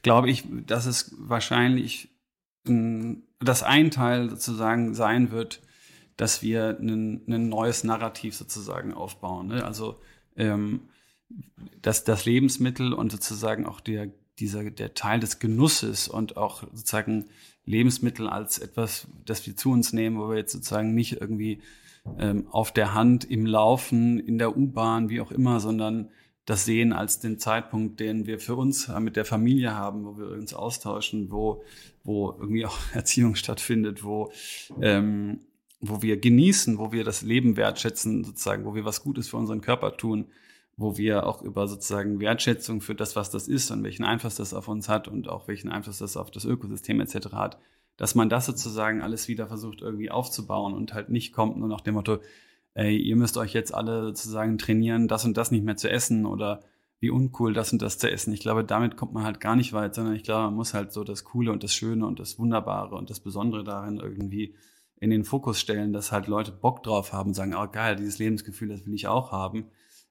glaube 0.01 0.30
ich, 0.30 0.43
dass 0.66 0.86
es 0.86 1.13
wahrscheinlich 1.18 2.09
dass 3.39 3.63
ein 3.63 3.91
Teil 3.91 4.30
sozusagen 4.30 4.95
sein 4.95 5.32
wird, 5.32 5.61
dass 6.18 6.41
wir 6.41 6.78
ein, 6.80 7.22
ein 7.28 7.49
neues 7.49 7.84
Narrativ 7.84 8.36
sozusagen 8.36 8.93
aufbauen. 8.93 9.47
Ne? 9.47 9.63
Also 9.63 9.99
ähm, 10.36 10.82
dass 11.82 12.03
das 12.03 12.26
Lebensmittel 12.26 12.93
und 12.93 13.11
sozusagen 13.11 13.66
auch 13.66 13.80
der, 13.80 14.09
dieser, 14.39 14.70
der 14.70 14.93
Teil 14.93 15.20
des 15.20 15.39
Genusses 15.39 16.07
und 16.07 16.38
auch 16.38 16.63
sozusagen 16.74 17.26
Lebensmittel 17.66 18.28
als 18.28 18.59
etwas, 18.59 19.07
das 19.26 19.45
wir 19.45 19.55
zu 19.55 19.72
uns 19.72 19.93
nehmen, 19.93 20.18
wo 20.18 20.30
wir 20.30 20.38
jetzt 20.38 20.53
sozusagen 20.53 20.93
nicht 20.93 21.20
irgendwie 21.22 21.61
ähm, 22.20 22.47
auf 22.49 22.72
der 22.72 22.93
Hand, 22.93 23.26
im 23.26 23.45
Laufen, 23.45 24.20
in 24.20 24.38
der 24.38 24.58
U-Bahn, 24.58 25.10
wie 25.10 25.22
auch 25.22 25.32
immer, 25.32 25.60
sondern 25.60 26.10
das 26.45 26.66
sehen 26.66 26.93
als 26.93 27.20
den 27.20 27.39
Zeitpunkt, 27.39 27.99
den 27.99 28.28
wir 28.28 28.39
für 28.39 28.56
uns 28.56 28.88
mit 28.99 29.16
der 29.16 29.26
Familie 29.26 29.76
haben, 29.76 30.06
wo 30.06 30.18
wir 30.18 30.30
uns 30.30 30.53
austauschen, 30.53 31.32
wo, 31.32 31.64
wo 32.03 32.36
irgendwie 32.39 32.66
auch 32.66 32.78
Erziehung 32.93 33.36
stattfindet, 33.36 34.03
wo, 34.03 34.32
ähm, 34.80 35.39
wo 35.82 36.01
wir 36.01 36.18
genießen, 36.18 36.78
wo 36.78 36.91
wir 36.91 37.03
das 37.03 37.24
Leben 37.24 37.58
wertschätzen, 37.58 38.24
sozusagen, 38.24 38.66
wo 38.66 38.76
wir 38.76 38.86
was 38.86 39.03
Gutes 39.03 39.28
für 39.28 39.38
unseren 39.38 39.62
Körper 39.62 39.97
tun, 39.97 40.28
wo 40.78 40.97
wir 40.97 41.26
auch 41.26 41.41
über 41.41 41.68
sozusagen 41.68 42.20
Wertschätzung 42.20 42.82
für 42.82 42.95
das, 42.95 43.16
was 43.16 43.32
das 43.32 43.47
ist 43.47 43.72
und 43.72 43.84
welchen 43.84 44.03
Einfluss 44.03 44.36
das 44.36 44.53
auf 44.53 44.68
uns 44.68 44.89
hat 44.89 45.08
und 45.08 45.30
auch 45.30 45.47
welchen 45.47 45.70
Einfluss 45.70 45.99
das 45.99 46.18
auf 46.18 46.32
das 46.32 46.45
Ökosystem 46.45 46.99
etc. 46.99 47.32
hat, 47.32 47.58
dass 47.98 48.16
man 48.16 48.30
das 48.30 48.46
sozusagen 48.46 49.02
alles 49.02 49.28
wieder 49.28 49.48
versucht 49.48 49.82
irgendwie 49.82 50.12
aufzubauen 50.12 50.74
und 50.74 50.93
halt 50.93 51.10
nicht 51.10 51.34
kommt 51.34 51.58
nur 51.58 51.70
nach 51.70 51.82
dem 51.82 51.96
Motto, 51.96 52.20
ey, 52.74 52.98
ihr 52.98 53.16
müsst 53.16 53.38
euch 53.38 53.54
jetzt 53.54 53.74
alle 53.74 54.04
sozusagen 54.04 54.58
trainieren, 54.58 55.08
das 55.08 55.26
und 55.26 55.38
das 55.38 55.52
nicht 55.52 55.64
mehr 55.64 55.78
zu 55.78 55.89
essen 55.89 56.26
oder 56.26 56.62
wie 57.00 57.10
uncool 57.10 57.54
das 57.54 57.72
und 57.72 57.82
das 57.82 57.98
zu 57.98 58.10
essen. 58.10 58.34
Ich 58.34 58.39
glaube, 58.39 58.64
damit 58.64 58.98
kommt 58.98 59.14
man 59.14 59.24
halt 59.24 59.39
gar 59.39 59.56
nicht 59.56 59.74
weit, 59.74 59.96
sondern 59.96 60.16
ich 60.16 60.24
glaube, 60.24 60.46
man 60.46 60.56
muss 60.56 60.74
halt 60.74 60.91
so 60.91 61.04
das 61.04 61.24
Coole 61.24 61.52
und 61.52 61.64
das 61.64 61.74
Schöne 61.74 62.06
und 62.06 62.20
das 62.20 62.39
Wunderbare 62.39 62.96
und 62.96 63.10
das 63.10 63.20
Besondere 63.20 63.64
darin 63.64 63.98
irgendwie 63.98 64.56
in 65.00 65.10
den 65.10 65.26
Fokus 65.26 65.60
stellen, 65.60 65.93
dass 65.93 66.12
halt 66.12 66.28
Leute 66.28 66.52
Bock 66.52 66.84
drauf 66.84 67.14
haben, 67.14 67.34
sagen, 67.34 67.54
oh 67.56 67.68
geil, 67.68 67.96
dieses 67.96 68.18
Lebensgefühl, 68.18 68.70
das 68.70 68.86
will 68.86 68.93
ich 68.93 69.08
auch 69.08 69.32
haben. 69.32 69.68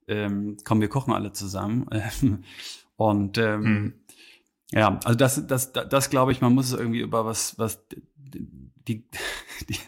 Ähm, 0.06 0.56
komm, 0.64 0.80
wir 0.80 0.88
kochen 0.88 1.12
alle 1.12 1.32
zusammen. 1.32 1.88
und 2.96 3.38
ähm, 3.38 3.60
mhm. 3.62 3.94
Ja, 4.74 4.98
also 5.04 5.16
das, 5.16 5.46
das, 5.46 5.72
das, 5.72 5.88
das 5.88 6.10
glaube 6.10 6.32
ich, 6.32 6.40
man 6.40 6.52
muss 6.52 6.72
irgendwie 6.72 7.00
über 7.00 7.24
was, 7.24 7.58
was 7.58 7.86
die, 7.88 9.04
die, 9.68 9.78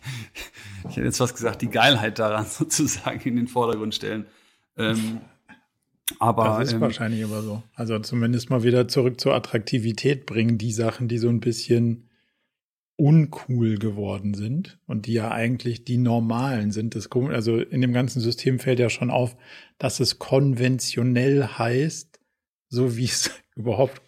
ich 0.89 0.97
hätte 0.97 1.03
jetzt 1.03 1.21
was 1.21 1.35
gesagt, 1.35 1.63
die 1.63 1.69
Geilheit 1.69 2.19
daran 2.19 2.47
sozusagen 2.49 3.21
in 3.29 3.37
den 3.37 3.49
Vordergrund 3.49 3.95
stellen. 3.95 4.27
Ähm, 4.77 5.21
aber 6.21 6.59
das 6.61 6.69
ist 6.69 6.75
ähm, 6.75 6.81
wahrscheinlich 6.81 7.21
immer 7.21 7.43
so. 7.43 7.63
Also 7.75 7.99
zumindest 7.99 8.49
mal 8.49 8.63
wieder 8.63 8.87
zurück 8.87 9.21
zur 9.21 9.35
Attraktivität 9.35 10.25
bringen, 10.25 10.57
die 10.57 10.73
Sachen, 10.73 11.09
die 11.09 11.19
so 11.19 11.29
ein 11.29 11.41
bisschen 11.41 12.09
uncool 12.97 13.77
geworden 13.77 14.35
sind 14.35 14.79
und 14.87 15.07
die 15.07 15.15
ja 15.15 15.31
eigentlich 15.31 15.85
die 15.85 15.99
normalen 15.99 16.71
sind. 16.71 16.95
Das, 16.95 17.11
also 17.11 17.59
in 17.59 17.81
dem 17.81 17.93
ganzen 17.93 18.21
System 18.21 18.59
fällt 18.59 18.79
ja 18.79 18.89
schon 18.89 19.11
auf, 19.11 19.37
dass 19.79 20.01
es 20.01 20.19
konventionell 20.19 21.45
heißt, 21.45 22.21
so 22.69 22.97
wie 22.97 23.05
es 23.05 23.31
überhaupt 23.57 24.01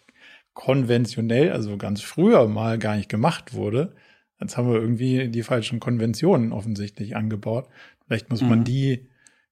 konventionell, 0.59 1.53
also 1.53 1.77
ganz 1.77 2.01
früher 2.01 2.49
mal 2.49 2.77
gar 2.77 2.97
nicht 2.97 3.07
gemacht 3.07 3.53
wurde. 3.53 3.93
Jetzt 4.41 4.57
haben 4.57 4.69
wir 4.69 4.77
irgendwie 4.77 5.29
die 5.29 5.43
falschen 5.43 5.79
Konventionen 5.79 6.51
offensichtlich 6.51 7.15
angebaut. 7.15 7.69
Vielleicht 8.05 8.29
muss 8.29 8.41
mhm. 8.41 8.49
man 8.49 8.63
die 8.65 9.07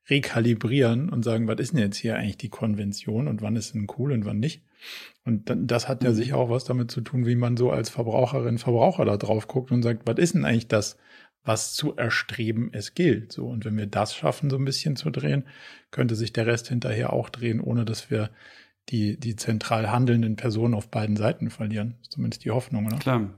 rekalibrieren 0.10 1.08
und 1.08 1.24
sagen, 1.24 1.47
was 1.47 1.62
ist 1.62 1.72
denn 1.72 1.80
jetzt 1.80 1.95
hier 1.95 2.18
eigentlich 2.18 2.38
die 2.38 2.49
Konvention 2.49 3.30
und 3.30 3.41
wann 3.41 3.55
ist 3.55 3.74
denn 3.74 3.88
cool 3.97 4.12
und 4.12 4.26
wann 4.26 4.39
nicht? 4.39 4.64
Und 5.24 5.49
das 5.49 5.88
hat 5.88 6.03
ja 6.03 6.10
mhm. 6.10 6.16
sicher 6.16 6.36
auch 6.36 6.49
was 6.49 6.66
damit 6.66 6.91
zu 6.91 6.99
tun, 6.99 7.26
wie 7.26 7.38
man 7.38 7.55
so 7.55 7.72
als 7.72 7.89
Verbraucherin, 7.89 8.58
Verbraucher 8.58 9.05
da 9.05 9.16
drauf 9.16 9.47
guckt 9.47 9.72
und 9.72 9.84
sagt, 9.84 10.01
was 10.05 10.18
ist 10.18 10.34
denn 10.34 10.43
eigentlich 10.43 10.68
das, 10.68 10.97
was 11.45 11.74
zu 11.74 11.95
erstreben 11.95 12.72
es 12.74 12.95
gilt? 12.95 13.32
So. 13.32 13.47
Und 13.47 13.64
wenn 13.64 13.78
wir 13.78 13.88
das 13.88 14.14
schaffen, 14.14 14.49
so 14.49 14.58
ein 14.58 14.66
bisschen 14.66 14.97
zu 14.97 15.10
drehen, 15.10 15.45
könnte 15.89 16.16
sich 16.16 16.34
der 16.34 16.47
Rest 16.47 16.68
hinterher 16.68 17.14
auch 17.14 17.30
drehen, 17.30 17.62
ohne 17.62 17.86
dass 17.86 18.12
wir 18.12 18.30
die, 18.90 19.20
die 19.20 19.36
zentral 19.36 19.92
handelnden 19.92 20.36
Personen 20.36 20.74
auf 20.74 20.90
beiden 20.90 21.18
Seiten 21.18 21.50
verlieren. 21.50 21.96
Zumindest 22.10 22.46
die 22.46 22.52
Hoffnung, 22.52 22.86
oder? 22.88 22.98
Klar. 22.98 23.34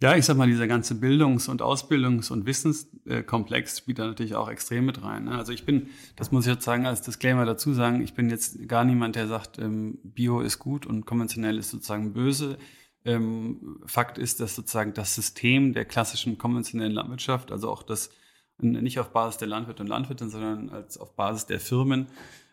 Ja, 0.00 0.14
ich 0.14 0.24
sag 0.24 0.36
mal, 0.36 0.46
dieser 0.46 0.68
ganze 0.68 0.94
Bildungs- 0.94 1.48
und 1.48 1.60
Ausbildungs- 1.60 2.30
und 2.30 2.46
Wissenskomplex 2.46 3.78
spielt 3.78 3.98
da 3.98 4.06
natürlich 4.06 4.36
auch 4.36 4.48
extrem 4.48 4.86
mit 4.86 5.02
rein. 5.02 5.24
Ne? 5.24 5.32
Also 5.32 5.52
ich 5.52 5.66
bin, 5.66 5.88
das 6.14 6.30
muss 6.30 6.46
ich 6.46 6.52
jetzt 6.52 6.64
sagen, 6.64 6.86
als 6.86 7.02
Disclaimer 7.02 7.44
dazu 7.44 7.72
sagen, 7.74 8.00
ich 8.00 8.14
bin 8.14 8.30
jetzt 8.30 8.68
gar 8.68 8.84
niemand, 8.84 9.16
der 9.16 9.26
sagt, 9.26 9.58
ähm, 9.58 9.98
Bio 10.04 10.40
ist 10.40 10.60
gut 10.60 10.86
und 10.86 11.04
konventionell 11.04 11.58
ist 11.58 11.70
sozusagen 11.70 12.12
böse. 12.12 12.58
Ähm, 13.04 13.80
Fakt 13.86 14.18
ist, 14.18 14.38
dass 14.38 14.54
sozusagen 14.54 14.94
das 14.94 15.16
System 15.16 15.72
der 15.72 15.84
klassischen 15.84 16.38
konventionellen 16.38 16.92
Landwirtschaft, 16.92 17.50
also 17.50 17.68
auch 17.68 17.82
das 17.82 18.10
nicht 18.60 19.00
auf 19.00 19.10
Basis 19.10 19.38
der 19.38 19.48
Landwirte 19.48 19.82
und 19.82 19.88
Landwirtinnen, 19.88 20.30
sondern 20.30 20.68
als 20.70 20.98
auf 20.98 21.16
Basis 21.16 21.46
der 21.46 21.60
Firmen, 21.60 22.06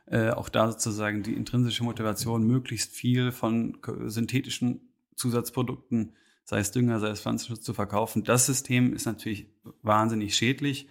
äh, 0.08 0.30
auch 0.30 0.49
da 0.49 0.72
sozusagen 0.72 1.24
die 1.24 1.34
intrinsische 1.34 1.84
Motivation, 1.84 2.45
möglichst 2.45 2.93
viel 2.93 3.32
von 3.32 3.78
synthetischen 4.06 4.82
Zusatzprodukten 5.16 6.14
sei 6.45 6.60
es 6.60 6.72
Dünger, 6.72 6.99
sei 6.99 7.10
es 7.10 7.22
Pflanzenschutz 7.22 7.64
zu 7.64 7.74
verkaufen. 7.74 8.24
Das 8.24 8.45
System 8.45 8.93
ist 8.93 9.06
natürlich 9.06 9.47
wahnsinnig 9.82 10.36
schädlich. 10.36 10.88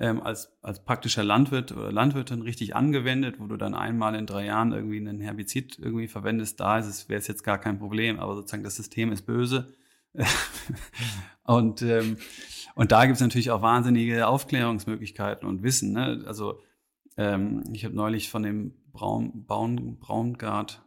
Ähm, 0.00 0.20
als, 0.22 0.52
als 0.62 0.84
praktischer 0.84 1.24
Landwirt 1.24 1.72
oder 1.72 1.90
Landwirtin 1.90 2.42
richtig 2.42 2.76
angewendet, 2.76 3.40
wo 3.40 3.46
du 3.46 3.56
dann 3.56 3.74
einmal 3.74 4.14
in 4.14 4.26
drei 4.26 4.44
Jahren 4.44 4.70
irgendwie 4.70 4.98
einen 4.98 5.20
Herbizid 5.20 5.76
irgendwie 5.80 6.06
verwendest, 6.06 6.60
da 6.60 6.78
ist 6.78 6.86
es, 6.86 7.08
wäre 7.08 7.18
es 7.18 7.26
jetzt 7.26 7.42
gar 7.42 7.58
kein 7.58 7.80
Problem, 7.80 8.20
aber 8.20 8.36
sozusagen 8.36 8.62
das 8.62 8.76
System 8.76 9.10
ist 9.10 9.22
böse. 9.22 9.74
und, 11.42 11.82
ähm, 11.82 12.16
und 12.76 12.92
da 12.92 13.06
gibt 13.06 13.16
es 13.16 13.20
natürlich 13.20 13.50
auch 13.50 13.60
wahnsinnige 13.60 14.28
Aufklärungsmöglichkeiten 14.28 15.48
und 15.48 15.64
Wissen. 15.64 15.92
Ne? 15.92 16.22
Also 16.26 16.60
ähm, 17.18 17.64
ich 17.72 17.84
habe 17.84 17.94
neulich 17.94 18.30
von 18.30 18.42
dem 18.42 18.74
Braun, 18.92 19.44
Baum, 19.44 19.98
Braungart, 19.98 20.82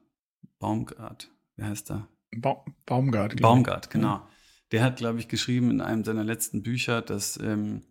Baumgart, 0.59 1.29
wie 1.57 1.63
heißt 1.63 1.89
der? 1.89 2.07
Ba 2.35 2.63
Baumgart. 2.85 3.39
Baumgart, 3.41 3.89
genau. 3.89 4.07
Ja. 4.07 4.27
Der 4.71 4.83
hat, 4.83 4.97
glaube 4.97 5.19
ich, 5.19 5.27
geschrieben 5.27 5.69
in 5.69 5.81
einem 5.81 6.05
seiner 6.05 6.23
letzten 6.23 6.63
Bücher, 6.63 7.01
dass 7.01 7.37
ähm, 7.37 7.81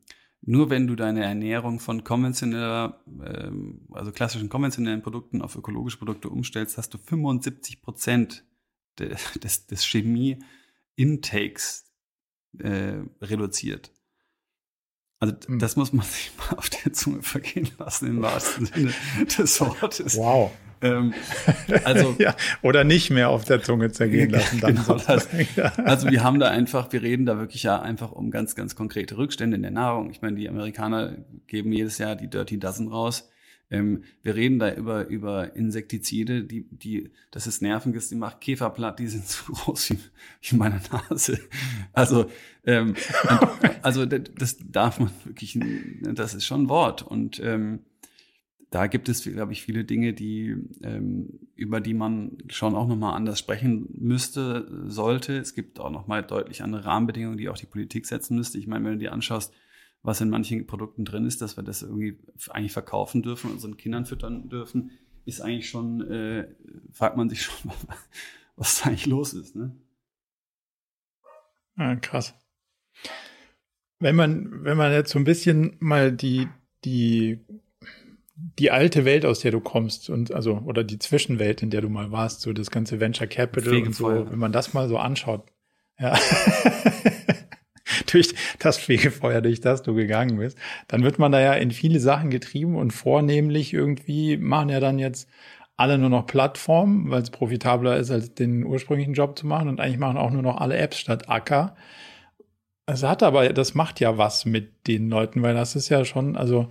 nur 0.40 0.70
wenn 0.70 0.86
du 0.86 0.96
deine 0.96 1.22
Ernährung 1.22 1.80
von 1.80 2.02
konventioneller, 2.02 3.04
ähm, 3.22 3.86
also 3.92 4.10
klassischen 4.10 4.48
konventionellen 4.48 5.02
Produkten 5.02 5.42
auf 5.42 5.56
ökologische 5.56 5.98
Produkte 5.98 6.30
umstellst, 6.30 6.78
hast 6.78 6.94
du 6.94 6.98
75 6.98 7.82
Prozent 7.82 8.46
de, 8.98 9.14
des, 9.42 9.66
des 9.66 9.84
Chemie-Intakes 9.84 11.92
äh, 12.58 13.00
reduziert. 13.20 13.92
Also 15.20 15.34
hm. 15.46 15.58
das 15.58 15.76
muss 15.76 15.92
man 15.92 16.04
sich 16.06 16.32
mal 16.38 16.56
auf 16.56 16.70
der 16.70 16.92
Zunge 16.92 17.22
vergehen 17.22 17.68
lassen 17.78 18.08
im 18.08 18.22
wahrsten 18.22 18.66
Sinne 18.66 18.92
des 19.38 19.60
Wortes. 19.60 20.16
Wow. 20.16 20.50
Ähm, 20.82 21.12
also 21.84 22.16
ja, 22.18 22.34
oder 22.62 22.84
nicht 22.84 23.10
mehr 23.10 23.28
auf 23.28 23.44
der 23.44 23.62
Zunge 23.62 23.92
zergehen 23.92 24.30
lassen. 24.30 24.60
Dann 24.60 24.76
genau. 24.76 24.96
Also 25.84 26.10
wir 26.10 26.24
haben 26.24 26.40
da 26.40 26.48
einfach, 26.48 26.90
wir 26.90 27.02
reden 27.02 27.26
da 27.26 27.38
wirklich 27.38 27.62
ja 27.62 27.80
einfach 27.82 28.12
um 28.12 28.30
ganz, 28.30 28.54
ganz 28.54 28.74
konkrete 28.74 29.18
Rückstände 29.18 29.56
in 29.56 29.62
der 29.62 29.70
Nahrung. 29.70 30.10
Ich 30.10 30.22
meine, 30.22 30.36
die 30.36 30.48
Amerikaner 30.48 31.16
geben 31.46 31.70
jedes 31.72 31.98
Jahr 31.98 32.16
die 32.16 32.28
Dirty 32.28 32.58
Dozen 32.58 32.88
raus. 32.88 33.30
Ähm, 33.70 34.02
wir 34.22 34.34
reden 34.34 34.58
da 34.58 34.74
über, 34.74 35.06
über 35.06 35.54
Insektizide, 35.54 36.44
die, 36.44 36.66
die, 36.70 37.10
das 37.30 37.46
ist 37.46 37.62
Nervengift, 37.62 38.10
die 38.10 38.16
macht 38.16 38.40
Käfer 38.40 38.70
platt, 38.70 38.98
die 38.98 39.06
sind 39.06 39.26
so 39.28 39.52
groß 39.52 39.90
wie, 39.90 39.98
wie 40.42 40.56
meine 40.56 40.80
Nase. 40.90 41.38
Also, 41.92 42.30
ähm, 42.64 42.94
also 43.82 44.06
das 44.06 44.58
darf 44.58 44.98
man 44.98 45.10
wirklich, 45.24 45.58
das 46.02 46.34
ist 46.34 46.44
schon 46.44 46.64
ein 46.64 46.68
Wort. 46.68 47.02
Und 47.02 47.40
ähm, 47.42 47.80
da 48.70 48.86
gibt 48.86 49.08
es, 49.08 49.24
glaube 49.24 49.52
ich, 49.52 49.62
viele 49.62 49.84
Dinge, 49.84 50.12
die 50.14 50.56
ähm, 50.82 51.40
über 51.56 51.80
die 51.80 51.94
man 51.94 52.38
schon 52.48 52.76
auch 52.76 52.86
nochmal 52.86 53.16
anders 53.16 53.38
sprechen 53.38 53.88
müsste, 53.98 54.84
sollte. 54.86 55.36
Es 55.36 55.54
gibt 55.54 55.80
auch 55.80 55.90
nochmal 55.90 56.22
deutlich 56.22 56.62
andere 56.62 56.84
Rahmenbedingungen, 56.84 57.36
die 57.36 57.48
auch 57.48 57.58
die 57.58 57.66
Politik 57.66 58.06
setzen 58.06 58.36
müsste. 58.36 58.58
Ich 58.58 58.68
meine, 58.68 58.84
wenn 58.84 58.92
du 58.92 58.98
dir 58.98 59.12
anschaust, 59.12 59.52
was 60.02 60.20
in 60.20 60.30
manchen 60.30 60.66
Produkten 60.66 61.04
drin 61.04 61.26
ist, 61.26 61.42
dass 61.42 61.56
wir 61.56 61.62
das 61.62 61.82
irgendwie 61.82 62.18
eigentlich 62.50 62.72
verkaufen 62.72 63.22
dürfen 63.22 63.48
und 63.48 63.54
unseren 63.54 63.76
Kindern 63.76 64.06
füttern 64.06 64.48
dürfen, 64.48 64.92
ist 65.24 65.40
eigentlich 65.40 65.68
schon, 65.68 66.00
äh, 66.10 66.48
fragt 66.92 67.16
man 67.16 67.28
sich 67.28 67.42
schon, 67.42 67.70
was 68.56 68.80
da 68.80 68.88
eigentlich 68.88 69.06
los 69.06 69.34
ist. 69.34 69.56
Ne? 69.56 69.76
Ja, 71.76 71.96
krass. 71.96 72.34
Wenn 73.98 74.16
man, 74.16 74.64
wenn 74.64 74.78
man 74.78 74.92
jetzt 74.92 75.10
so 75.10 75.18
ein 75.18 75.24
bisschen 75.24 75.76
mal 75.80 76.12
die, 76.12 76.48
die 76.84 77.44
die 78.58 78.70
alte 78.70 79.04
Welt, 79.04 79.26
aus 79.26 79.40
der 79.40 79.50
du 79.50 79.60
kommst 79.60 80.10
und 80.10 80.32
also 80.32 80.62
oder 80.64 80.84
die 80.84 80.98
Zwischenwelt, 80.98 81.62
in 81.62 81.70
der 81.70 81.80
du 81.80 81.88
mal 81.88 82.10
warst, 82.10 82.40
so 82.40 82.52
das 82.52 82.70
ganze 82.70 83.00
Venture 83.00 83.26
Capital 83.26 83.82
und 83.82 83.94
so, 83.94 84.30
wenn 84.30 84.38
man 84.38 84.52
das 84.52 84.72
mal 84.72 84.88
so 84.88 84.98
anschaut, 84.98 85.44
ja, 85.98 86.18
durch 88.12 88.34
das 88.58 88.78
Fegefeuer, 88.78 89.40
durch 89.40 89.60
das 89.60 89.82
du 89.82 89.94
gegangen 89.94 90.38
bist, 90.38 90.58
dann 90.88 91.02
wird 91.02 91.18
man 91.18 91.32
da 91.32 91.40
ja 91.40 91.52
in 91.54 91.70
viele 91.70 92.00
Sachen 92.00 92.30
getrieben 92.30 92.76
und 92.76 92.92
vornehmlich 92.92 93.72
irgendwie 93.72 94.36
machen 94.36 94.68
ja 94.68 94.80
dann 94.80 94.98
jetzt 94.98 95.28
alle 95.76 95.96
nur 95.96 96.10
noch 96.10 96.26
Plattformen, 96.26 97.10
weil 97.10 97.22
es 97.22 97.30
profitabler 97.30 97.96
ist, 97.96 98.10
als 98.10 98.34
den 98.34 98.64
ursprünglichen 98.66 99.14
Job 99.14 99.38
zu 99.38 99.46
machen 99.46 99.68
und 99.68 99.80
eigentlich 99.80 99.98
machen 99.98 100.18
auch 100.18 100.30
nur 100.30 100.42
noch 100.42 100.58
alle 100.58 100.76
Apps 100.76 100.98
statt 100.98 101.30
Acker. 101.30 101.74
Es 102.84 103.02
hat 103.02 103.22
aber, 103.22 103.48
das 103.52 103.74
macht 103.74 103.98
ja 103.98 104.18
was 104.18 104.44
mit 104.44 104.86
den 104.86 105.08
Leuten, 105.08 105.42
weil 105.42 105.54
das 105.54 105.76
ist 105.76 105.88
ja 105.88 106.04
schon, 106.04 106.36
also 106.36 106.68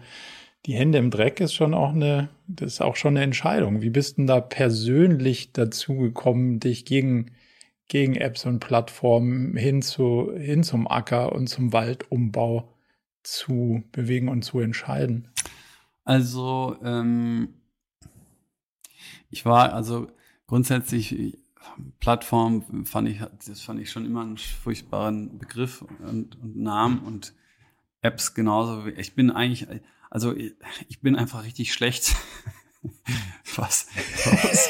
die 0.65 0.73
Hände 0.75 0.97
im 0.99 1.09
Dreck 1.09 1.39
ist 1.39 1.53
schon 1.53 1.73
auch 1.73 1.93
eine, 1.93 2.29
das 2.47 2.73
ist 2.73 2.81
auch 2.81 2.95
schon 2.95 3.15
eine 3.15 3.23
Entscheidung. 3.23 3.81
Wie 3.81 3.89
bist 3.89 4.17
denn 4.17 4.27
da 4.27 4.41
persönlich 4.41 5.53
dazu 5.53 5.95
gekommen, 5.95 6.59
dich 6.59 6.85
gegen, 6.85 7.31
gegen 7.89 8.15
Apps 8.15 8.45
und 8.45 8.59
Plattformen 8.59 9.57
hin 9.57 9.81
zu, 9.81 10.31
hin 10.37 10.63
zum 10.63 10.87
Acker 10.87 11.33
und 11.33 11.47
zum 11.47 11.73
Waldumbau 11.73 12.71
zu 13.23 13.83
bewegen 13.91 14.29
und 14.29 14.43
zu 14.43 14.59
entscheiden? 14.59 15.27
Also, 16.05 16.77
ähm, 16.83 17.55
ich 19.29 19.45
war, 19.45 19.73
also 19.73 20.07
grundsätzlich, 20.47 21.37
Plattform 21.99 22.85
fand 22.85 23.09
ich, 23.09 23.21
das 23.47 23.61
fand 23.61 23.79
ich 23.79 23.91
schon 23.91 24.05
immer 24.05 24.21
einen 24.21 24.37
furchtbaren 24.37 25.37
Begriff 25.37 25.83
und, 25.99 26.35
und 26.41 26.57
Namen 26.57 26.99
und 26.99 27.33
Apps 28.01 28.33
genauso. 28.33 28.87
Ich 28.87 29.15
bin 29.15 29.29
eigentlich, 29.29 29.67
also 30.09 30.35
ich 30.35 31.01
bin 31.01 31.15
einfach 31.15 31.43
richtig 31.43 31.73
schlecht, 31.73 32.15
was, 33.55 33.87
was 34.25 34.69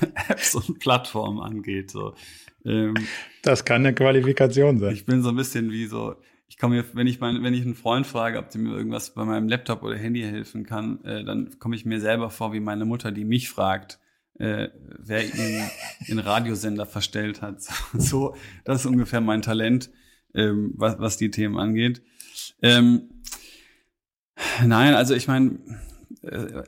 Apps 0.28 0.54
und 0.54 0.78
Plattformen 0.78 1.40
angeht. 1.40 1.90
So. 1.90 2.14
Ähm, 2.64 2.94
das 3.42 3.64
kann 3.64 3.86
eine 3.86 3.94
Qualifikation 3.94 4.78
sein. 4.78 4.94
Ich 4.94 5.06
bin 5.06 5.22
so 5.22 5.30
ein 5.30 5.36
bisschen 5.36 5.70
wie 5.70 5.86
so, 5.86 6.16
ich 6.48 6.58
komme 6.58 6.76
mir, 6.76 6.84
wenn 6.94 7.06
ich 7.06 7.20
mein, 7.20 7.42
wenn 7.42 7.54
ich 7.54 7.62
einen 7.62 7.74
Freund 7.74 8.06
frage, 8.06 8.38
ob 8.38 8.50
der 8.50 8.60
mir 8.60 8.76
irgendwas 8.76 9.14
bei 9.14 9.24
meinem 9.24 9.48
Laptop 9.48 9.82
oder 9.82 9.96
Handy 9.96 10.22
helfen 10.22 10.64
kann, 10.64 11.02
äh, 11.04 11.24
dann 11.24 11.58
komme 11.58 11.76
ich 11.76 11.84
mir 11.84 12.00
selber 12.00 12.30
vor 12.30 12.52
wie 12.52 12.60
meine 12.60 12.84
Mutter, 12.84 13.12
die 13.12 13.24
mich 13.24 13.48
fragt, 13.48 13.98
äh, 14.38 14.68
wer 14.98 15.24
ihn 15.24 15.62
in 16.06 16.18
Radiosender 16.18 16.86
verstellt 16.86 17.42
hat. 17.42 17.62
So, 17.94 18.36
das 18.64 18.80
ist 18.80 18.86
ungefähr 18.86 19.20
mein 19.20 19.42
Talent, 19.42 19.90
ähm, 20.34 20.72
was, 20.76 20.98
was 20.98 21.16
die 21.16 21.30
Themen 21.30 21.56
angeht. 21.58 22.02
Ähm, 22.62 23.10
nein, 24.64 24.94
also 24.94 25.14
ich 25.14 25.28
meine, 25.28 25.58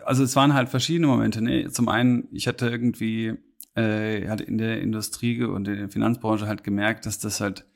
also 0.04 0.22
es 0.22 0.36
waren 0.36 0.54
halt 0.54 0.68
verschiedene 0.68 1.06
Momente. 1.06 1.42
Ne? 1.42 1.70
Zum 1.70 1.88
einen, 1.88 2.28
ich 2.32 2.48
hatte 2.48 2.68
irgendwie 2.68 3.34
äh, 3.74 4.28
halt 4.28 4.40
in 4.40 4.58
der 4.58 4.80
Industrie 4.80 5.42
und 5.44 5.68
in 5.68 5.76
der 5.76 5.88
Finanzbranche 5.88 6.46
halt 6.46 6.64
gemerkt, 6.64 7.06
dass 7.06 7.18
das 7.18 7.40
halt 7.40 7.66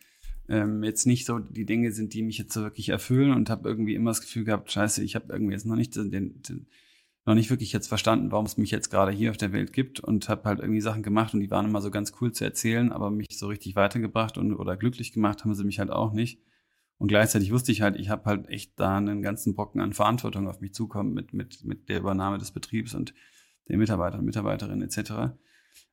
ähm, 0.48 0.82
jetzt 0.82 1.06
nicht 1.06 1.24
so 1.26 1.38
die 1.38 1.66
Dinge 1.66 1.92
sind, 1.92 2.14
die 2.14 2.22
mich 2.22 2.38
jetzt 2.38 2.52
so 2.52 2.62
wirklich 2.62 2.88
erfüllen 2.88 3.32
und 3.32 3.50
habe 3.50 3.68
irgendwie 3.68 3.94
immer 3.94 4.10
das 4.10 4.20
Gefühl 4.20 4.44
gehabt, 4.44 4.70
scheiße, 4.70 5.02
ich 5.02 5.14
habe 5.14 5.32
irgendwie 5.32 5.52
jetzt 5.52 5.66
noch 5.66 5.76
nicht 5.76 5.94
den, 5.96 6.10
den, 6.42 6.66
noch 7.24 7.34
nicht 7.34 7.50
wirklich 7.50 7.72
jetzt 7.72 7.86
verstanden, 7.86 8.32
warum 8.32 8.46
es 8.46 8.56
mich 8.56 8.70
jetzt 8.70 8.90
gerade 8.90 9.12
hier 9.12 9.30
auf 9.30 9.36
der 9.36 9.52
Welt 9.52 9.72
gibt 9.72 10.00
und 10.00 10.28
habe 10.28 10.48
halt 10.48 10.58
irgendwie 10.58 10.80
Sachen 10.80 11.02
gemacht 11.02 11.34
und 11.34 11.40
die 11.40 11.50
waren 11.50 11.66
immer 11.66 11.80
so 11.80 11.90
ganz 11.90 12.12
cool 12.20 12.32
zu 12.32 12.44
erzählen, 12.44 12.90
aber 12.90 13.10
mich 13.10 13.38
so 13.38 13.46
richtig 13.46 13.76
weitergebracht 13.76 14.38
und 14.38 14.54
oder 14.54 14.76
glücklich 14.76 15.12
gemacht 15.12 15.44
haben 15.44 15.54
sie 15.54 15.64
mich 15.64 15.78
halt 15.78 15.90
auch 15.90 16.12
nicht. 16.12 16.40
Und 17.02 17.08
gleichzeitig 17.08 17.50
wusste 17.50 17.72
ich 17.72 17.82
halt, 17.82 17.96
ich 17.96 18.10
habe 18.10 18.26
halt 18.26 18.48
echt 18.48 18.78
da 18.78 18.96
einen 18.96 19.22
ganzen 19.22 19.56
Brocken 19.56 19.80
an 19.80 19.92
Verantwortung 19.92 20.46
auf 20.46 20.60
mich 20.60 20.72
zukommen 20.72 21.12
mit, 21.12 21.32
mit, 21.32 21.64
mit 21.64 21.88
der 21.88 21.98
Übernahme 21.98 22.38
des 22.38 22.52
Betriebs 22.52 22.94
und 22.94 23.12
den 23.68 23.80
Mitarbeitern 23.80 24.20
und 24.20 24.26
Mitarbeiterinnen 24.26 24.82
etc. 24.82 25.34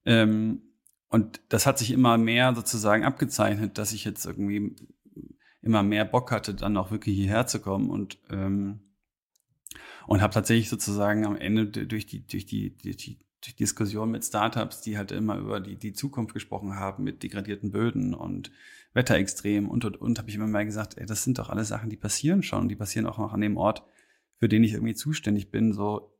Ähm, 0.05 0.61
und 1.07 1.41
das 1.49 1.65
hat 1.65 1.79
sich 1.79 1.89
immer 1.89 2.19
mehr 2.19 2.53
sozusagen 2.53 3.05
abgezeichnet, 3.05 3.79
dass 3.79 3.91
ich 3.91 4.05
jetzt 4.05 4.23
irgendwie 4.27 4.75
immer 5.63 5.81
mehr 5.81 6.05
Bock 6.05 6.31
hatte, 6.31 6.53
dann 6.53 6.77
auch 6.77 6.91
wirklich 6.91 7.15
hierher 7.15 7.47
zu 7.47 7.59
kommen 7.59 7.89
und 7.89 8.19
ähm, 8.29 8.81
und 10.05 10.21
habe 10.21 10.31
tatsächlich 10.31 10.69
sozusagen 10.69 11.25
am 11.25 11.37
Ende 11.37 11.87
durch 11.87 12.05
die 12.05 12.27
durch 12.27 12.45
die, 12.45 12.77
durch 12.77 12.97
die 12.97 13.17
durch 13.41 13.55
Diskussion 13.55 14.11
mit 14.11 14.25
Startups, 14.25 14.81
die 14.81 14.99
halt 14.99 15.11
immer 15.11 15.39
über 15.39 15.59
die, 15.59 15.75
die 15.75 15.93
Zukunft 15.93 16.35
gesprochen 16.35 16.75
haben, 16.75 17.03
mit 17.03 17.23
degradierten 17.23 17.71
Böden 17.71 18.13
und 18.13 18.51
Wetterextremen 18.93 19.69
und, 19.69 19.85
und, 19.85 19.97
und, 19.97 20.17
habe 20.17 20.29
ich 20.29 20.35
immer 20.35 20.47
mal 20.47 20.65
gesagt, 20.65 20.97
ey, 20.97 21.05
das 21.05 21.23
sind 21.23 21.37
doch 21.37 21.49
alle 21.49 21.63
Sachen, 21.63 21.89
die 21.89 21.97
passieren 21.97 22.41
schon. 22.43 22.69
Die 22.69 22.75
passieren 22.75 23.05
auch 23.05 23.17
noch 23.17 23.33
an 23.33 23.41
dem 23.41 23.57
Ort, 23.57 23.83
für 24.37 24.49
den 24.49 24.63
ich 24.63 24.73
irgendwie 24.73 24.95
zuständig 24.95 25.51
bin. 25.51 25.73
So, 25.73 26.17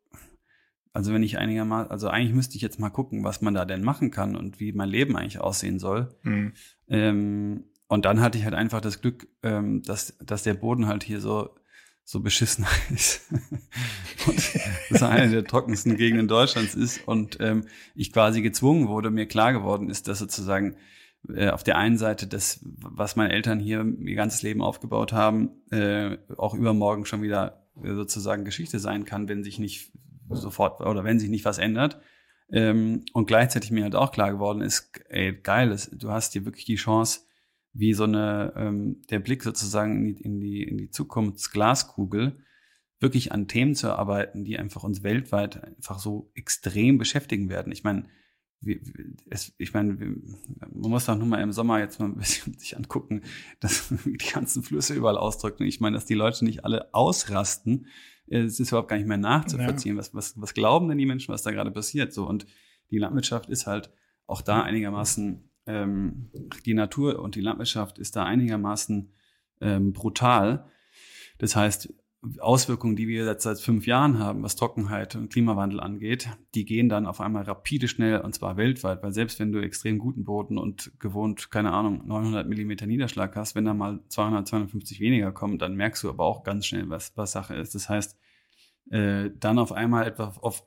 also 0.93 1.13
wenn 1.13 1.24
ich 1.24 1.38
einigermaßen, 1.38 1.91
also 1.91 2.09
eigentlich 2.09 2.36
müsste 2.36 2.55
ich 2.55 2.61
jetzt 2.61 2.80
mal 2.80 2.89
gucken, 2.89 3.24
was 3.24 3.41
man 3.41 3.53
da 3.53 3.65
denn 3.65 3.84
machen 3.84 4.11
kann 4.11 4.36
und 4.36 4.59
wie 4.59 4.72
mein 4.72 4.89
Leben 4.89 5.15
eigentlich 5.17 5.39
aussehen 5.39 5.80
soll. 5.80 6.15
Mhm. 6.24 6.53
Ähm, 6.88 7.63
und 7.88 8.05
dann 8.05 8.22
hatte 8.22 8.38
ich 8.38 8.43
halt 8.43 8.53
einfach 8.53 8.82
das 8.82 9.01
Glück, 9.01 9.28
ähm, 9.41 9.82
dass, 9.82 10.15
dass 10.24 10.43
der 10.43 10.53
Boden 10.53 10.86
halt 10.86 11.03
hier 11.03 11.22
so 11.22 11.55
so 12.09 12.22
beschissen 12.22 12.65
ist. 12.89 13.22
und 14.26 14.59
das 14.89 15.03
eine 15.03 15.30
der 15.30 15.43
trockensten 15.43 15.95
Gegenden 15.95 16.28
Deutschlands 16.28 16.74
ist 16.74 17.07
und 17.07 17.38
ähm, 17.39 17.65
ich 17.93 18.11
quasi 18.11 18.41
gezwungen 18.41 18.88
wurde, 18.88 19.11
mir 19.11 19.28
klar 19.28 19.53
geworden 19.53 19.91
ist, 19.91 20.07
dass 20.07 20.17
sozusagen 20.17 20.76
äh, 21.28 21.49
auf 21.49 21.63
der 21.63 21.78
einen 21.78 21.97
Seite 21.97 22.28
das, 22.28 22.59
was 22.63 23.15
meine 23.15 23.34
Eltern 23.34 23.59
hier 23.59 23.86
ihr 23.99 24.15
ganzes 24.15 24.41
Leben 24.41 24.61
aufgebaut 24.61 25.13
haben, 25.13 25.51
äh, 25.72 26.17
auch 26.38 26.53
übermorgen 26.53 27.05
schon 27.05 27.22
wieder 27.22 27.67
äh, 27.84 27.93
sozusagen 27.93 28.45
Geschichte 28.45 28.80
sein 28.80 29.05
kann, 29.05 29.28
wenn 29.28 29.43
sich 29.43 29.59
nicht 29.59 29.91
sofort 30.30 30.82
oder 30.82 31.03
wenn 31.03 31.20
sich 31.20 31.30
nicht 31.30 31.45
was 31.45 31.57
ändert. 31.57 31.99
Ähm, 32.51 33.03
und 33.13 33.28
gleichzeitig 33.28 33.72
mir 33.72 33.84
halt 33.84 33.95
auch 33.95 34.11
klar 34.11 34.32
geworden 34.32 34.61
ist, 34.61 34.91
ey, 35.09 35.34
geil, 35.34 35.78
du 35.91 36.09
hast 36.09 36.34
hier 36.34 36.45
wirklich 36.45 36.65
die 36.65 36.76
Chance, 36.76 37.22
wie 37.74 37.93
so 37.93 38.05
eine, 38.05 38.53
ähm, 38.55 39.01
der 39.09 39.20
Blick 39.20 39.43
sozusagen 39.43 39.97
in 39.97 40.15
die, 40.15 40.22
in 40.22 40.39
die, 40.39 40.63
in 40.63 40.78
die 40.78 40.89
Zukunftsglaskugel, 40.89 42.43
wirklich 42.99 43.32
an 43.32 43.47
Themen 43.47 43.76
zu 43.76 43.95
arbeiten, 43.95 44.43
die 44.43 44.57
einfach 44.57 44.84
uns 44.84 45.03
weltweit 45.03 45.63
einfach 45.63 45.99
so 45.99 46.32
extrem 46.34 46.97
beschäftigen 46.97 47.49
werden. 47.49 47.72
Ich 47.72 47.84
meine, 47.84 48.05
wie, 48.62 48.82
es, 49.30 49.53
ich 49.57 49.74
meine, 49.74 49.93
man 49.93 50.91
muss 50.91 51.05
doch 51.05 51.16
nur 51.16 51.28
mal 51.28 51.41
im 51.41 51.51
Sommer 51.51 51.80
jetzt 51.80 51.99
mal 51.99 52.07
ein 52.07 52.16
bisschen 52.16 52.53
sich 52.60 52.76
angucken, 52.76 53.22
dass 53.60 53.93
die 54.05 54.18
ganzen 54.18 54.64
Flüsse 54.64 54.93
überall 54.93 55.18
ausdrücken. 55.18 55.64
Ich 55.64 55.80
meine, 55.80 55.95
dass 55.95 56.05
die 56.05 56.16
Leute 56.16 56.45
nicht 56.45 56.66
alle 56.66 56.93
ausrasten, 56.93 57.88
es 58.32 58.60
ist 58.60 58.70
überhaupt 58.70 58.89
gar 58.89 58.97
nicht 58.97 59.07
mehr 59.07 59.18
nachzuvollziehen. 59.18 59.95
Ja. 59.95 59.99
Was, 59.99 60.14
was, 60.14 60.39
was 60.39 60.53
glauben 60.53 60.88
denn 60.88 60.99
die 60.99 61.07
Menschen, 61.07 61.34
was 61.34 61.41
da 61.41 61.51
gerade 61.51 61.72
passiert? 61.72 62.14
So 62.14 62.28
und 62.28 62.45
die 62.91 62.99
Landwirtschaft 62.99 63.49
ist 63.49 63.66
halt 63.66 63.91
auch 64.28 64.41
da 64.41 64.62
einigermaßen 64.62 65.49
ähm, 65.66 66.30
die 66.66 66.76
Natur 66.76 67.20
und 67.20 67.36
die 67.36 67.41
Landwirtschaft 67.41 67.97
ist 67.97 68.16
da 68.16 68.26
einigermaßen 68.26 69.12
ähm, 69.62 69.93
brutal. 69.93 70.70
Das 71.39 71.55
heißt, 71.55 71.93
Auswirkungen, 72.39 72.97
die 72.97 73.07
wir 73.07 73.26
jetzt 73.26 73.43
seit 73.43 73.61
fünf 73.61 73.88
Jahren 73.88 74.20
haben, 74.20 74.43
was 74.43 74.57
Trockenheit 74.57 75.15
und 75.15 75.32
Klimawandel 75.32 75.80
angeht, 75.80 76.30
die 76.53 76.65
gehen 76.65 76.89
dann 76.89 77.05
auf 77.05 77.22
einmal 77.22 77.43
rapide 77.43 77.88
schnell 77.88 78.20
und 78.20 78.36
zwar 78.36 78.57
weltweit, 78.57 79.01
weil 79.01 79.13
selbst 79.13 79.39
wenn 79.39 79.53
du 79.53 79.59
extrem 79.59 79.99
guten 79.99 80.26
Boden 80.26 80.57
und 80.57 80.91
gewohnt, 80.99 81.49
keine 81.49 81.72
Ahnung, 81.72 82.05
900 82.05 82.47
Millimeter 82.47 82.88
Niederschlag 82.88 83.36
hast, 83.38 83.55
wenn 83.55 83.63
da 83.63 83.74
mal 83.74 84.01
200, 84.09 84.47
250 84.47 84.99
weniger 84.99 85.32
kommen, 85.32 85.57
dann 85.57 85.76
merkst 85.76 86.03
du 86.03 86.09
aber 86.09 86.26
auch 86.26 86.43
ganz 86.43 86.65
schnell, 86.65 86.89
was, 86.89 87.15
was 87.15 87.32
Sache 87.32 87.55
ist. 87.55 87.74
Das 87.74 87.88
heißt, 87.88 88.17
äh, 88.91 89.30
dann 89.39 89.57
auf 89.57 89.72
einmal 89.72 90.05
etwas 90.05 90.38
auf, 90.39 90.65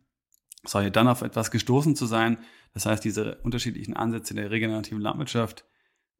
sorry, 0.64 0.90
dann 0.90 1.08
auf 1.08 1.22
etwas 1.22 1.50
gestoßen 1.50 1.96
zu 1.96 2.04
sein, 2.04 2.38
das 2.74 2.84
heißt, 2.84 3.02
diese 3.02 3.36
unterschiedlichen 3.36 3.96
Ansätze 3.96 4.34
der 4.34 4.50
regenerativen 4.50 5.00
Landwirtschaft 5.00 5.64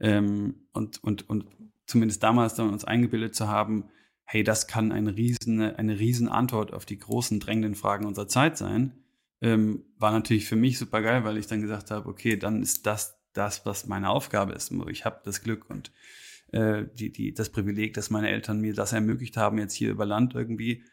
ähm, 0.01 0.67
und, 0.73 1.05
und, 1.05 1.29
und 1.29 1.47
zumindest 1.87 2.23
damals 2.23 2.55
dann 2.55 2.71
uns 2.71 2.85
eingebildet 2.85 3.35
zu 3.35 3.47
haben, 3.47 3.91
hey, 4.31 4.45
das 4.45 4.69
kann 4.69 4.93
eine 4.93 5.17
riesen, 5.17 5.61
eine 5.61 5.99
riesen 5.99 6.29
Antwort 6.29 6.73
auf 6.73 6.87
die 6.87 7.01
großen 7.01 7.41
drängenden 7.41 7.75
Fragen 7.75 8.07
unserer 8.07 8.29
Zeit 8.29 8.57
sein, 8.57 8.93
ähm, 9.41 9.83
war 9.99 10.13
natürlich 10.13 10.47
für 10.47 10.55
mich 10.55 10.79
super 10.79 11.03
geil, 11.03 11.25
weil 11.25 11.37
ich 11.37 11.49
dann 11.49 11.61
gesagt 11.61 11.91
habe, 11.91 12.09
okay, 12.09 12.37
dann 12.37 12.63
ist 12.63 12.87
das 12.87 13.19
das, 13.33 13.67
was 13.67 13.89
meine 13.89 14.09
Aufgabe 14.09 14.53
ist. 14.53 14.73
Ich 14.89 15.05
habe 15.05 15.21
das 15.25 15.43
Glück 15.43 15.69
und 15.69 15.91
äh, 16.53 16.85
die, 16.95 17.11
die, 17.11 17.35
das 17.35 17.51
Privileg, 17.51 17.95
dass 17.95 18.11
meine 18.11 18.31
Eltern 18.31 18.61
mir 18.61 18.73
das 18.73 18.93
ermöglicht 18.93 19.37
haben, 19.37 19.59
jetzt 19.59 19.75
hier 19.75 19.91
über 19.91 20.07
Land 20.07 20.35
irgendwie 20.35 20.85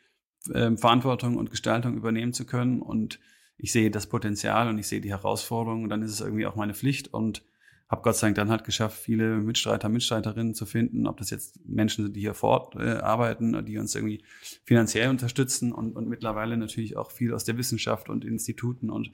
äh, 0.52 0.76
Verantwortung 0.76 1.38
und 1.38 1.52
Gestaltung 1.52 1.96
übernehmen 1.96 2.34
zu 2.34 2.46
können. 2.48 2.82
Und 2.82 3.20
ich 3.60 3.72
sehe 3.72 3.92
das 3.92 4.08
Potenzial 4.08 4.68
und 4.68 4.80
ich 4.80 4.88
sehe 4.88 5.02
die 5.02 5.12
Herausforderungen 5.12 5.84
und 5.84 5.90
dann 5.90 6.02
ist 6.02 6.12
es 6.12 6.22
irgendwie 6.22 6.48
auch 6.48 6.56
meine 6.56 6.74
Pflicht. 6.74 7.14
Und 7.14 7.44
habe 7.90 8.02
Gott 8.02 8.18
sei 8.18 8.28
Dank 8.28 8.36
dann 8.36 8.50
halt 8.50 8.64
geschafft, 8.64 8.98
viele 8.98 9.38
Mitstreiter, 9.38 9.88
Mitstreiterinnen 9.90 10.54
zu 10.54 10.66
finden, 10.66 11.08
ob 11.08 11.18
das 11.18 11.30
jetzt 11.30 11.60
Menschen 11.66 12.06
sind, 12.06 12.16
die 12.16 12.22
hier 12.22 12.34
vor 12.34 12.50
Ort 12.50 12.76
äh, 12.76 12.98
arbeiten, 12.98 13.66
die 13.66 13.78
uns 13.78 13.96
irgendwie 13.96 14.24
finanziell 14.66 15.10
unterstützen 15.10 15.72
und, 15.72 15.96
und 15.96 16.08
mittlerweile 16.08 16.58
natürlich 16.58 16.98
auch 16.98 17.12
viel 17.12 17.34
aus 17.34 17.46
der 17.46 17.58
Wissenschaft 17.58 18.10
und 18.10 18.26
Instituten 18.26 18.90
und 18.90 19.12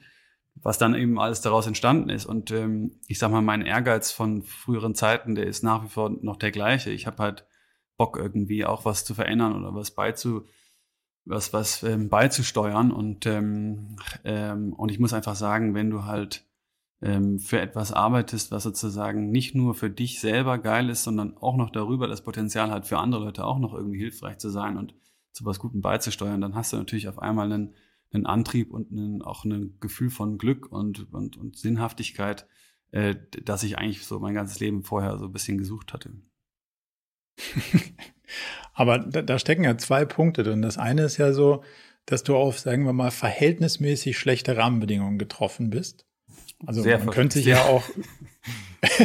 was 0.56 0.78
dann 0.78 0.96
eben 0.96 1.20
alles 1.20 1.42
daraus 1.42 1.68
entstanden 1.68 2.10
ist. 2.10 2.26
Und 2.26 2.52
ähm, 2.52 3.00
ich 3.08 3.20
sag 3.20 3.32
mal, 3.32 3.42
mein 3.42 3.62
Ehrgeiz 3.62 4.12
von 4.12 4.44
früheren 4.44 4.96
Zeiten, 4.96 5.36
der 5.36 5.48
ist 5.48 5.64
nach 5.64 5.84
wie 5.84 5.90
vor 5.90 6.10
noch 6.22 6.38
der 6.38 6.52
gleiche. 6.52 6.92
Ich 6.92 7.08
habe 7.08 7.18
halt 7.22 7.46
Bock 7.98 8.18
irgendwie 8.18 8.66
auch 8.66 8.86
was 8.86 9.06
zu 9.06 9.14
verändern 9.14 9.56
oder 9.56 9.74
was 9.74 9.92
beizu 9.92 10.46
was, 11.26 11.54
was 11.54 11.84
ähm, 11.84 12.10
beizusteuern. 12.10 12.92
Und, 12.92 13.26
ähm, 13.26 13.96
ähm, 14.24 14.74
und 14.74 14.92
ich 14.92 15.00
muss 15.00 15.14
einfach 15.14 15.36
sagen, 15.36 15.74
wenn 15.74 15.90
du 15.90 16.06
halt 16.06 16.46
ähm, 17.04 17.38
für 17.38 17.60
etwas 17.60 17.92
arbeitest, 17.92 18.52
was 18.52 18.64
sozusagen 18.64 19.30
nicht 19.30 19.56
nur 19.56 19.76
für 19.76 19.90
dich 19.90 20.22
selber 20.22 20.58
geil 20.58 20.90
ist, 20.90 21.04
sondern 21.04 21.36
auch 21.38 21.58
noch 21.58 21.70
darüber 21.70 22.08
das 22.08 22.24
Potenzial 22.24 22.72
hat, 22.72 22.88
für 22.88 22.98
andere 22.98 23.26
Leute 23.26 23.46
auch 23.46 23.60
noch 23.60 23.74
irgendwie 23.74 24.00
hilfreich 24.00 24.38
zu 24.38 24.50
sein 24.50 24.78
und 24.78 24.96
zu 25.34 25.46
was 25.46 25.60
Gutem 25.60 25.82
beizusteuern, 25.82 26.40
dann 26.40 26.56
hast 26.56 26.72
du 26.72 26.78
natürlich 26.78 27.10
auf 27.10 27.20
einmal 27.20 27.52
einen, 27.52 27.76
einen 28.12 28.26
Antrieb 28.26 28.72
und 28.72 28.92
einen, 28.92 29.22
auch 29.22 29.44
ein 29.44 29.78
Gefühl 29.82 30.10
von 30.12 30.38
Glück 30.38 30.72
und, 30.72 31.12
und, 31.14 31.36
und 31.36 31.58
Sinnhaftigkeit, 31.58 32.48
äh, 32.92 33.16
dass 33.44 33.64
ich 33.64 33.78
eigentlich 33.78 34.06
so 34.06 34.20
mein 34.20 34.36
ganzes 34.36 34.60
Leben 34.60 34.84
vorher 34.84 35.18
so 35.18 35.26
ein 35.26 35.34
bisschen 35.34 35.58
gesucht 35.58 35.92
hatte. 35.92 36.14
Aber 38.74 39.00
da, 39.00 39.22
da 39.24 39.40
stecken 39.40 39.64
ja 39.64 39.78
zwei 39.78 40.06
Punkte 40.06 40.44
drin. 40.44 40.62
Das 40.62 40.78
eine 40.78 41.04
ist 41.04 41.18
ja 41.18 41.34
so, 41.34 41.64
dass 42.06 42.24
du 42.24 42.36
auf, 42.36 42.60
sagen 42.60 42.86
wir 42.86 42.94
mal, 42.94 43.12
verhältnismäßig 43.12 44.18
schlechte 44.18 44.56
Rahmenbedingungen 44.56 45.18
getroffen 45.18 45.70
bist. 45.70 46.06
Also 46.66 46.82
Sehr 46.82 47.00
man 47.00 47.10
könnte 47.10 47.40
sich 47.40 47.48
ja 47.48 47.64
auch. 47.64 47.84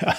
ja, 0.00 0.14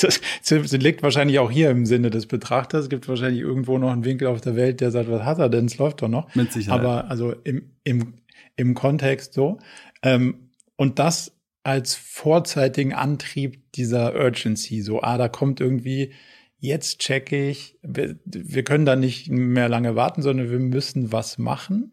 das, 0.00 0.20
das 0.48 0.72
liegt 0.72 1.02
wahrscheinlich 1.02 1.38
auch 1.38 1.50
hier 1.50 1.70
im 1.70 1.86
Sinne 1.86 2.10
des 2.10 2.26
Betrachters. 2.26 2.84
Es 2.84 2.88
gibt 2.90 3.08
wahrscheinlich 3.08 3.40
irgendwo 3.40 3.78
noch 3.78 3.90
einen 3.90 4.04
Winkel 4.04 4.28
auf 4.28 4.40
der 4.40 4.56
Welt, 4.56 4.80
der 4.80 4.90
sagt, 4.90 5.10
was 5.10 5.22
hat 5.22 5.38
er 5.38 5.48
denn? 5.48 5.66
Es 5.66 5.78
läuft 5.78 6.02
doch 6.02 6.08
noch. 6.08 6.34
Mit 6.34 6.52
Sicherheit. 6.52 6.80
Aber 6.80 7.10
also 7.10 7.32
im, 7.44 7.70
im, 7.84 8.14
im 8.56 8.74
Kontext 8.74 9.34
so. 9.34 9.58
Ähm, 10.02 10.50
und 10.76 10.98
das 10.98 11.32
als 11.62 11.94
vorzeitigen 11.94 12.94
Antrieb 12.94 13.72
dieser 13.72 14.14
Urgency. 14.14 14.80
So, 14.80 15.02
ah, 15.02 15.18
da 15.18 15.28
kommt 15.28 15.60
irgendwie 15.60 16.12
jetzt 16.58 16.98
checke 16.98 17.48
ich, 17.48 17.78
wir, 17.82 18.16
wir 18.24 18.64
können 18.64 18.84
da 18.84 18.96
nicht 18.96 19.30
mehr 19.30 19.68
lange 19.68 19.96
warten, 19.96 20.22
sondern 20.22 20.50
wir 20.50 20.58
müssen 20.58 21.12
was 21.12 21.38
machen. 21.38 21.92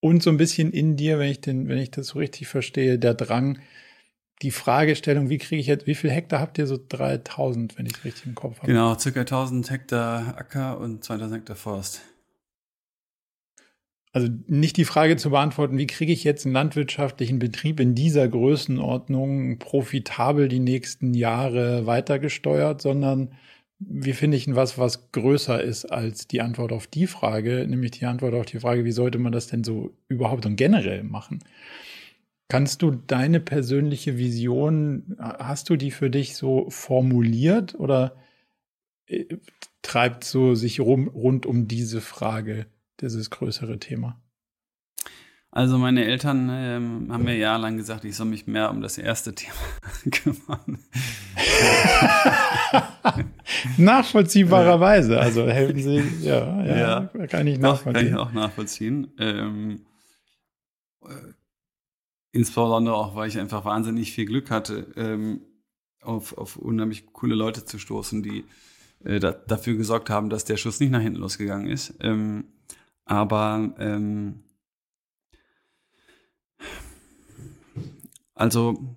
Und 0.00 0.22
so 0.22 0.30
ein 0.30 0.36
bisschen 0.36 0.72
in 0.72 0.96
dir, 0.96 1.18
wenn 1.18 1.30
ich 1.30 1.40
den, 1.40 1.68
wenn 1.68 1.78
ich 1.78 1.90
das 1.90 2.08
so 2.08 2.18
richtig 2.18 2.46
verstehe, 2.48 2.98
der 2.98 3.14
Drang, 3.14 3.58
die 4.42 4.52
Fragestellung, 4.52 5.28
wie 5.28 5.38
kriege 5.38 5.60
ich 5.60 5.66
jetzt, 5.66 5.86
wie 5.86 5.96
viel 5.96 6.10
Hektar 6.10 6.40
habt 6.40 6.58
ihr? 6.58 6.66
So 6.66 6.78
3000, 6.88 7.76
wenn 7.76 7.86
ich 7.86 7.94
es 7.94 8.04
richtig 8.04 8.26
im 8.26 8.34
Kopf 8.34 8.58
habe. 8.58 8.68
Genau, 8.68 8.96
circa 8.96 9.20
1000 9.20 9.70
Hektar 9.70 10.38
Acker 10.38 10.78
und 10.78 11.02
2000 11.02 11.40
Hektar 11.40 11.56
Forst. 11.56 12.02
Also 14.12 14.28
nicht 14.46 14.76
die 14.76 14.84
Frage 14.84 15.16
zu 15.16 15.30
beantworten, 15.30 15.76
wie 15.76 15.86
kriege 15.86 16.12
ich 16.12 16.24
jetzt 16.24 16.46
einen 16.46 16.54
landwirtschaftlichen 16.54 17.38
Betrieb 17.38 17.78
in 17.78 17.94
dieser 17.94 18.26
Größenordnung 18.26 19.58
profitabel 19.58 20.48
die 20.48 20.60
nächsten 20.60 21.14
Jahre 21.14 21.86
weitergesteuert, 21.86 22.80
sondern 22.80 23.32
wie 23.80 24.12
finde 24.12 24.36
ich 24.36 24.46
denn 24.46 24.56
was, 24.56 24.78
was 24.78 25.12
größer 25.12 25.62
ist 25.62 25.84
als 25.84 26.26
die 26.26 26.40
Antwort 26.40 26.72
auf 26.72 26.86
die 26.86 27.06
Frage, 27.06 27.66
nämlich 27.68 27.92
die 27.92 28.06
Antwort 28.06 28.34
auf 28.34 28.46
die 28.46 28.60
Frage, 28.60 28.84
wie 28.84 28.92
sollte 28.92 29.18
man 29.18 29.32
das 29.32 29.46
denn 29.46 29.62
so 29.64 29.96
überhaupt 30.08 30.46
und 30.46 30.56
generell 30.56 31.04
machen? 31.04 31.40
Kannst 32.48 32.82
du 32.82 32.90
deine 32.90 33.40
persönliche 33.40 34.16
Vision, 34.18 35.16
hast 35.18 35.68
du 35.70 35.76
die 35.76 35.90
für 35.90 36.10
dich 36.10 36.34
so 36.34 36.68
formuliert 36.70 37.74
oder 37.74 38.16
äh, 39.06 39.26
treibt 39.82 40.24
so 40.24 40.54
sich 40.54 40.80
rum, 40.80 41.08
rund 41.08 41.46
um 41.46 41.68
diese 41.68 42.00
Frage 42.00 42.66
dieses 43.00 43.30
größere 43.30 43.78
Thema? 43.78 44.20
Also 45.50 45.78
meine 45.78 46.04
Eltern 46.04 46.50
ähm, 46.52 47.08
haben 47.10 47.24
mir 47.24 47.36
jahrelang 47.36 47.78
gesagt, 47.78 48.04
ich 48.04 48.14
soll 48.16 48.26
mich 48.26 48.46
mehr 48.46 48.70
um 48.70 48.82
das 48.82 48.98
erste 48.98 49.34
Thema 49.34 49.54
kümmern. 50.10 50.78
Nachvollziehbarerweise. 53.78 55.18
Also 55.18 55.48
helfen 55.48 55.80
Sie, 55.80 56.02
ja, 56.20 56.64
ja, 56.64 57.10
ja, 57.12 57.26
kann 57.26 57.46
ich 57.46 57.58
nachvollziehen. 57.58 57.94
Kann 57.94 58.06
ich 58.06 58.14
auch 58.14 58.32
nachvollziehen. 58.32 59.12
Ähm, 59.18 59.86
äh, 61.02 61.32
insbesondere 62.32 62.94
auch, 62.94 63.16
weil 63.16 63.28
ich 63.28 63.38
einfach 63.38 63.64
wahnsinnig 63.64 64.12
viel 64.12 64.26
Glück 64.26 64.50
hatte, 64.50 64.86
ähm, 64.96 65.40
auf, 66.02 66.36
auf 66.36 66.56
unheimlich 66.56 67.06
coole 67.12 67.34
Leute 67.34 67.64
zu 67.64 67.78
stoßen, 67.78 68.22
die 68.22 68.44
äh, 69.02 69.18
da, 69.18 69.32
dafür 69.32 69.76
gesorgt 69.76 70.10
haben, 70.10 70.28
dass 70.28 70.44
der 70.44 70.58
Schuss 70.58 70.78
nicht 70.78 70.90
nach 70.90 71.00
hinten 71.00 71.20
losgegangen 71.20 71.68
ist. 71.68 71.94
Ähm, 72.00 72.44
aber 73.06 73.72
also 78.38 78.96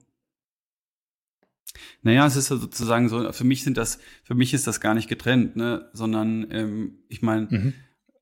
naja, 2.03 2.25
es 2.25 2.35
ist 2.35 2.49
ja 2.49 2.57
sozusagen 2.57 3.09
so, 3.09 3.31
für 3.31 3.43
mich 3.43 3.63
sind 3.63 3.77
das, 3.77 3.99
für 4.23 4.33
mich 4.33 4.53
ist 4.53 4.67
das 4.67 4.81
gar 4.81 4.93
nicht 4.93 5.07
getrennt, 5.07 5.55
ne? 5.55 5.89
Sondern 5.93 6.47
ähm, 6.51 6.99
ich 7.09 7.21
meine, 7.21 7.47
mhm. 7.49 7.73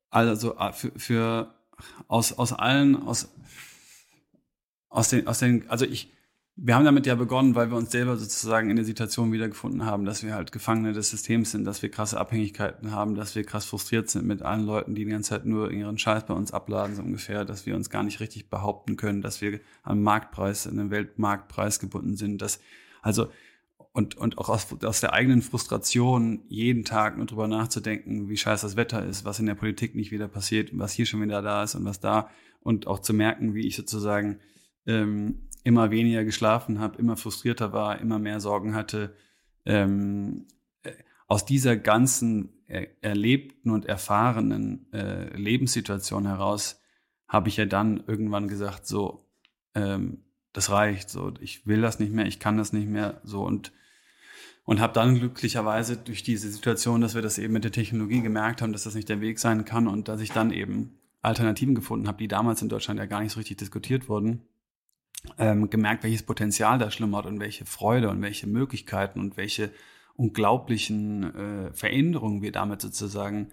also 0.10 0.56
für, 0.74 0.92
für 0.98 1.56
aus, 2.08 2.34
aus 2.34 2.54
allen, 2.54 2.96
aus, 2.96 3.34
aus 4.90 5.10
den, 5.10 5.28
aus 5.28 5.40
den, 5.40 5.70
also 5.70 5.86
ich, 5.86 6.12
wir 6.62 6.76
haben 6.76 6.84
damit 6.84 7.06
ja 7.06 7.16
begonnen, 7.16 7.56
weil 7.56 7.72
wir 7.72 7.78
uns 7.78 7.92
selber 7.92 8.18
sozusagen 8.18 8.70
in 8.70 8.76
der 8.76 8.84
Situation 8.84 9.32
wiedergefunden 9.32 9.86
haben, 9.86 10.04
dass 10.04 10.24
wir 10.24 10.34
halt 10.34 10.52
Gefangene 10.52 10.92
des 10.92 11.10
Systems 11.10 11.52
sind, 11.52 11.64
dass 11.64 11.82
wir 11.82 11.90
krasse 11.90 12.20
Abhängigkeiten 12.20 12.92
haben, 12.92 13.16
dass 13.16 13.34
wir 13.36 13.46
krass 13.46 13.66
frustriert 13.66 14.10
sind 14.10 14.26
mit 14.26 14.42
allen 14.42 14.66
Leuten, 14.66 14.94
die 14.94 15.06
die 15.06 15.12
ganze 15.12 15.30
Zeit 15.30 15.46
nur 15.46 15.72
ihren 15.72 15.98
Scheiß 15.98 16.26
bei 16.26 16.34
uns 16.34 16.52
abladen, 16.52 16.96
so 16.96 17.02
ungefähr, 17.02 17.46
dass 17.46 17.66
wir 17.66 17.76
uns 17.76 17.90
gar 17.90 18.04
nicht 18.04 18.20
richtig 18.20 18.50
behaupten 18.50 18.98
können, 18.98 19.22
dass 19.22 19.40
wir 19.40 19.62
am 19.84 20.02
Marktpreis, 20.02 20.68
an 20.68 20.76
den 20.76 20.92
Weltmarktpreis 20.92 21.80
gebunden 21.80 22.18
sind, 22.18 22.42
dass, 22.42 22.60
also, 23.02 23.28
und, 23.94 24.16
und 24.18 24.38
auch 24.38 24.50
aus, 24.50 24.68
aus 24.84 25.00
der 25.00 25.14
eigenen 25.14 25.42
Frustration 25.42 26.42
jeden 26.50 26.84
Tag 26.84 27.16
nur 27.18 27.26
drüber 27.26 27.48
nachzudenken, 27.48 28.28
wie 28.28 28.38
scheiß 28.38 28.62
das 28.62 28.76
Wetter 28.76 29.06
ist, 29.06 29.24
was 29.24 29.40
in 29.40 29.46
der 29.46 29.56
Politik 29.56 29.96
nicht 29.96 30.12
wieder 30.12 30.28
passiert, 30.28 30.72
was 30.74 30.92
hier 30.92 31.06
schon 31.06 31.22
wieder 31.22 31.42
da 31.42 31.64
ist 31.64 31.76
und 31.76 31.86
was 31.86 32.02
da, 32.02 32.30
und 32.62 32.86
auch 32.86 33.00
zu 33.00 33.14
merken, 33.14 33.54
wie 33.54 33.66
ich 33.66 33.78
sozusagen, 33.78 34.40
ähm, 34.86 35.44
immer 35.64 35.92
weniger 35.92 36.24
geschlafen 36.24 36.80
habe, 36.80 36.98
immer 36.98 37.18
frustrierter 37.18 37.74
war, 37.74 38.00
immer 38.00 38.20
mehr 38.20 38.40
Sorgen 38.40 38.76
hatte. 38.76 39.16
Ähm, 39.66 40.48
äh, 40.84 40.92
aus 41.28 41.46
dieser 41.46 41.78
ganzen 41.78 42.50
er 42.68 42.88
erlebten 43.04 43.72
und 43.72 43.86
erfahrenen 43.86 44.92
äh, 44.94 45.36
Lebenssituation 45.36 46.28
heraus 46.28 46.80
habe 47.28 47.50
ich 47.50 47.58
ja 47.58 47.66
dann 47.66 48.04
irgendwann 48.06 48.48
gesagt, 48.48 48.86
so, 48.86 49.26
ähm, 49.74 50.24
das 50.54 50.70
reicht, 50.70 51.10
so, 51.10 51.34
ich 51.40 51.66
will 51.66 51.82
das 51.82 52.00
nicht 52.00 52.14
mehr, 52.14 52.26
ich 52.26 52.40
kann 52.40 52.58
das 52.58 52.74
nicht 52.74 52.88
mehr, 52.88 53.22
so 53.24 53.44
und 53.44 53.72
und 54.66 54.80
habe 54.80 54.94
dann 54.94 55.16
glücklicherweise 55.16 55.98
durch 55.98 56.22
diese 56.22 56.48
Situation, 56.48 57.02
dass 57.02 57.16
wir 57.16 57.24
das 57.24 57.40
eben 57.40 57.54
mit 57.54 57.64
der 57.64 57.72
Technologie 57.72 58.22
gemerkt 58.22 58.62
haben, 58.62 58.72
dass 58.72 58.84
das 58.84 58.94
nicht 58.94 59.10
der 59.10 59.20
Weg 59.20 59.40
sein 59.40 59.66
kann 59.66 59.88
und 59.88 60.08
dass 60.08 60.22
ich 60.22 60.32
dann 60.32 60.52
eben 60.52 61.00
Alternativen 61.24 61.74
gefunden 61.74 62.08
habe, 62.08 62.20
die 62.20 62.28
damals 62.28 62.62
in 62.62 62.70
Deutschland 62.70 63.00
ja 63.00 63.08
gar 63.08 63.22
nicht 63.22 63.32
so 63.32 63.40
richtig 63.40 63.58
diskutiert 63.58 64.10
wurden, 64.10 64.44
ähm, 65.38 65.70
gemerkt, 65.70 66.04
welches 66.04 66.24
Potenzial 66.24 66.78
da 66.78 66.92
schlummert 66.92 67.26
und 67.26 67.40
welche 67.40 67.66
Freude 67.66 68.10
und 68.10 68.22
welche 68.22 68.48
Möglichkeiten 68.48 69.20
und 69.20 69.38
welche 69.38 69.72
unglaublichen 70.16 71.36
äh, 71.36 71.74
Veränderungen 71.74 72.42
wir 72.42 72.52
damit 72.52 72.82
sozusagen 72.82 73.50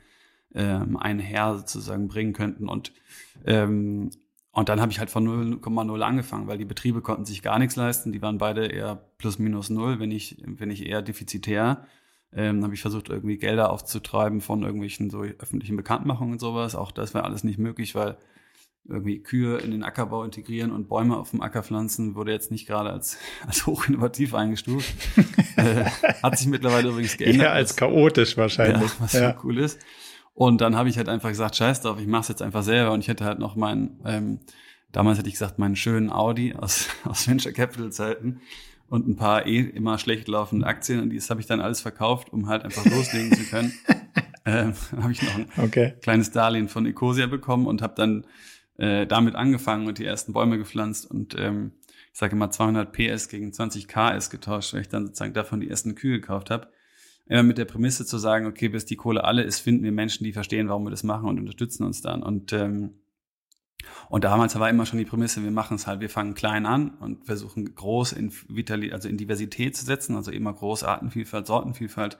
ähm, 0.54 0.96
einher 0.96 1.56
sozusagen 1.58 2.08
bringen 2.08 2.32
könnten. 2.32 2.68
Und, 2.68 2.92
ähm, 3.44 4.10
und 4.52 4.68
dann 4.68 4.80
habe 4.80 4.90
ich 4.90 4.98
halt 4.98 5.10
von 5.10 5.60
0,0 5.60 6.00
angefangen, 6.00 6.46
weil 6.46 6.58
die 6.58 6.64
Betriebe 6.64 7.02
konnten 7.02 7.24
sich 7.24 7.42
gar 7.42 7.58
nichts 7.58 7.76
leisten. 7.76 8.12
Die 8.12 8.22
waren 8.22 8.38
beide 8.38 8.66
eher 8.66 8.96
plus 9.18 9.38
minus 9.38 9.70
null, 9.70 10.00
wenn 10.00 10.10
ich, 10.10 10.42
wenn 10.44 10.70
ich 10.70 10.86
eher 10.86 11.02
defizitär. 11.02 11.86
Ähm, 12.32 12.64
habe 12.64 12.74
ich 12.74 12.80
versucht, 12.80 13.08
irgendwie 13.10 13.38
Gelder 13.38 13.70
aufzutreiben 13.70 14.40
von 14.40 14.62
irgendwelchen 14.62 15.10
so 15.10 15.22
öffentlichen 15.22 15.76
Bekanntmachungen 15.76 16.32
und 16.32 16.40
sowas. 16.40 16.74
Auch 16.74 16.90
das 16.90 17.14
war 17.14 17.24
alles 17.24 17.44
nicht 17.44 17.58
möglich, 17.58 17.94
weil 17.94 18.16
irgendwie 18.88 19.18
Kühe 19.18 19.58
in 19.58 19.70
den 19.70 19.82
Ackerbau 19.82 20.24
integrieren 20.24 20.70
und 20.70 20.88
Bäume 20.88 21.16
auf 21.16 21.30
dem 21.30 21.42
Acker 21.42 21.62
pflanzen, 21.62 22.14
wurde 22.14 22.32
jetzt 22.32 22.50
nicht 22.50 22.66
gerade 22.66 22.90
als, 22.90 23.18
als 23.46 23.66
hochinnovativ 23.66 24.34
eingestuft. 24.34 24.94
äh, 25.56 25.84
hat 26.22 26.38
sich 26.38 26.46
mittlerweile 26.46 26.88
übrigens 26.88 27.16
geändert. 27.16 27.46
Ja, 27.46 27.52
als 27.52 27.76
chaotisch 27.76 28.36
wahrscheinlich. 28.36 28.90
Ja, 28.90 28.96
was 28.98 29.12
ja. 29.12 29.36
cool 29.42 29.58
ist. 29.58 29.80
Und 30.34 30.60
dann 30.60 30.76
habe 30.76 30.90
ich 30.90 30.98
halt 30.98 31.08
einfach 31.08 31.30
gesagt, 31.30 31.56
scheiß 31.56 31.80
drauf, 31.80 31.98
ich 31.98 32.06
mache 32.06 32.22
es 32.22 32.28
jetzt 32.28 32.42
einfach 32.42 32.62
selber. 32.62 32.92
Und 32.92 33.00
ich 33.00 33.08
hätte 33.08 33.24
halt 33.24 33.38
noch 33.38 33.56
meinen, 33.56 34.00
ähm, 34.04 34.40
damals 34.92 35.18
hätte 35.18 35.28
ich 35.28 35.34
gesagt, 35.34 35.58
meinen 35.58 35.76
schönen 35.76 36.10
Audi 36.10 36.54
aus, 36.54 36.88
aus 37.04 37.26
Venture 37.26 37.52
Capital 37.52 37.90
Zeiten 37.90 38.40
und 38.88 39.08
ein 39.08 39.16
paar 39.16 39.46
eh 39.46 39.60
immer 39.60 39.98
schlecht 39.98 40.28
laufende 40.28 40.66
Aktien. 40.66 41.00
Und 41.00 41.14
das 41.14 41.30
habe 41.30 41.40
ich 41.40 41.46
dann 41.46 41.60
alles 41.60 41.80
verkauft, 41.80 42.32
um 42.32 42.48
halt 42.48 42.64
einfach 42.64 42.84
loslegen 42.84 43.32
zu 43.32 43.44
können. 43.44 43.72
ähm, 44.44 44.74
habe 45.00 45.12
ich 45.12 45.22
noch 45.22 45.34
ein 45.34 45.48
okay. 45.56 45.94
kleines 46.02 46.30
Darlehen 46.30 46.68
von 46.68 46.86
Ecosia 46.86 47.26
bekommen 47.26 47.66
und 47.66 47.80
habe 47.80 47.94
dann 47.96 48.26
äh, 48.78 49.06
damit 49.06 49.34
angefangen 49.34 49.86
und 49.86 49.98
die 49.98 50.04
ersten 50.04 50.32
Bäume 50.32 50.58
gepflanzt 50.58 51.10
und 51.10 51.34
ähm, 51.38 51.72
ich 52.12 52.18
sage 52.18 52.32
immer 52.34 52.50
200 52.50 52.92
PS 52.92 53.28
gegen 53.28 53.52
20 53.52 53.88
KS 53.88 54.30
getauscht, 54.30 54.72
weil 54.72 54.80
ich 54.80 54.88
dann 54.88 55.06
sozusagen 55.06 55.34
davon 55.34 55.60
die 55.60 55.68
ersten 55.68 55.94
Kühe 55.94 56.18
gekauft 56.18 56.50
habe. 56.50 56.68
Immer 57.26 57.42
mit 57.42 57.58
der 57.58 57.66
Prämisse 57.66 58.06
zu 58.06 58.16
sagen, 58.16 58.46
okay, 58.46 58.68
bis 58.68 58.86
die 58.86 58.96
Kohle 58.96 59.24
alle 59.24 59.42
ist, 59.42 59.58
finden 59.58 59.84
wir 59.84 59.92
Menschen, 59.92 60.24
die 60.24 60.32
verstehen, 60.32 60.68
warum 60.68 60.84
wir 60.84 60.90
das 60.90 61.02
machen 61.02 61.28
und 61.28 61.38
unterstützen 61.38 61.84
uns 61.84 62.00
dann. 62.00 62.22
Und 62.22 62.54
ähm, 62.54 62.94
und 64.08 64.24
damals 64.24 64.58
war 64.58 64.70
immer 64.70 64.86
schon 64.86 64.98
die 64.98 65.04
Prämisse, 65.04 65.42
wir 65.42 65.50
machen 65.50 65.76
es 65.76 65.86
halt, 65.86 66.00
wir 66.00 66.10
fangen 66.10 66.34
klein 66.34 66.66
an 66.66 66.90
und 67.00 67.26
versuchen 67.26 67.74
groß 67.74 68.12
in 68.12 68.32
Vitali 68.48 68.92
also 68.92 69.08
in 69.08 69.16
Diversität 69.16 69.76
zu 69.76 69.84
setzen, 69.84 70.16
also 70.16 70.30
immer 70.30 70.52
groß 70.52 70.84
Artenvielfalt, 70.84 71.46
Sortenvielfalt 71.46 72.18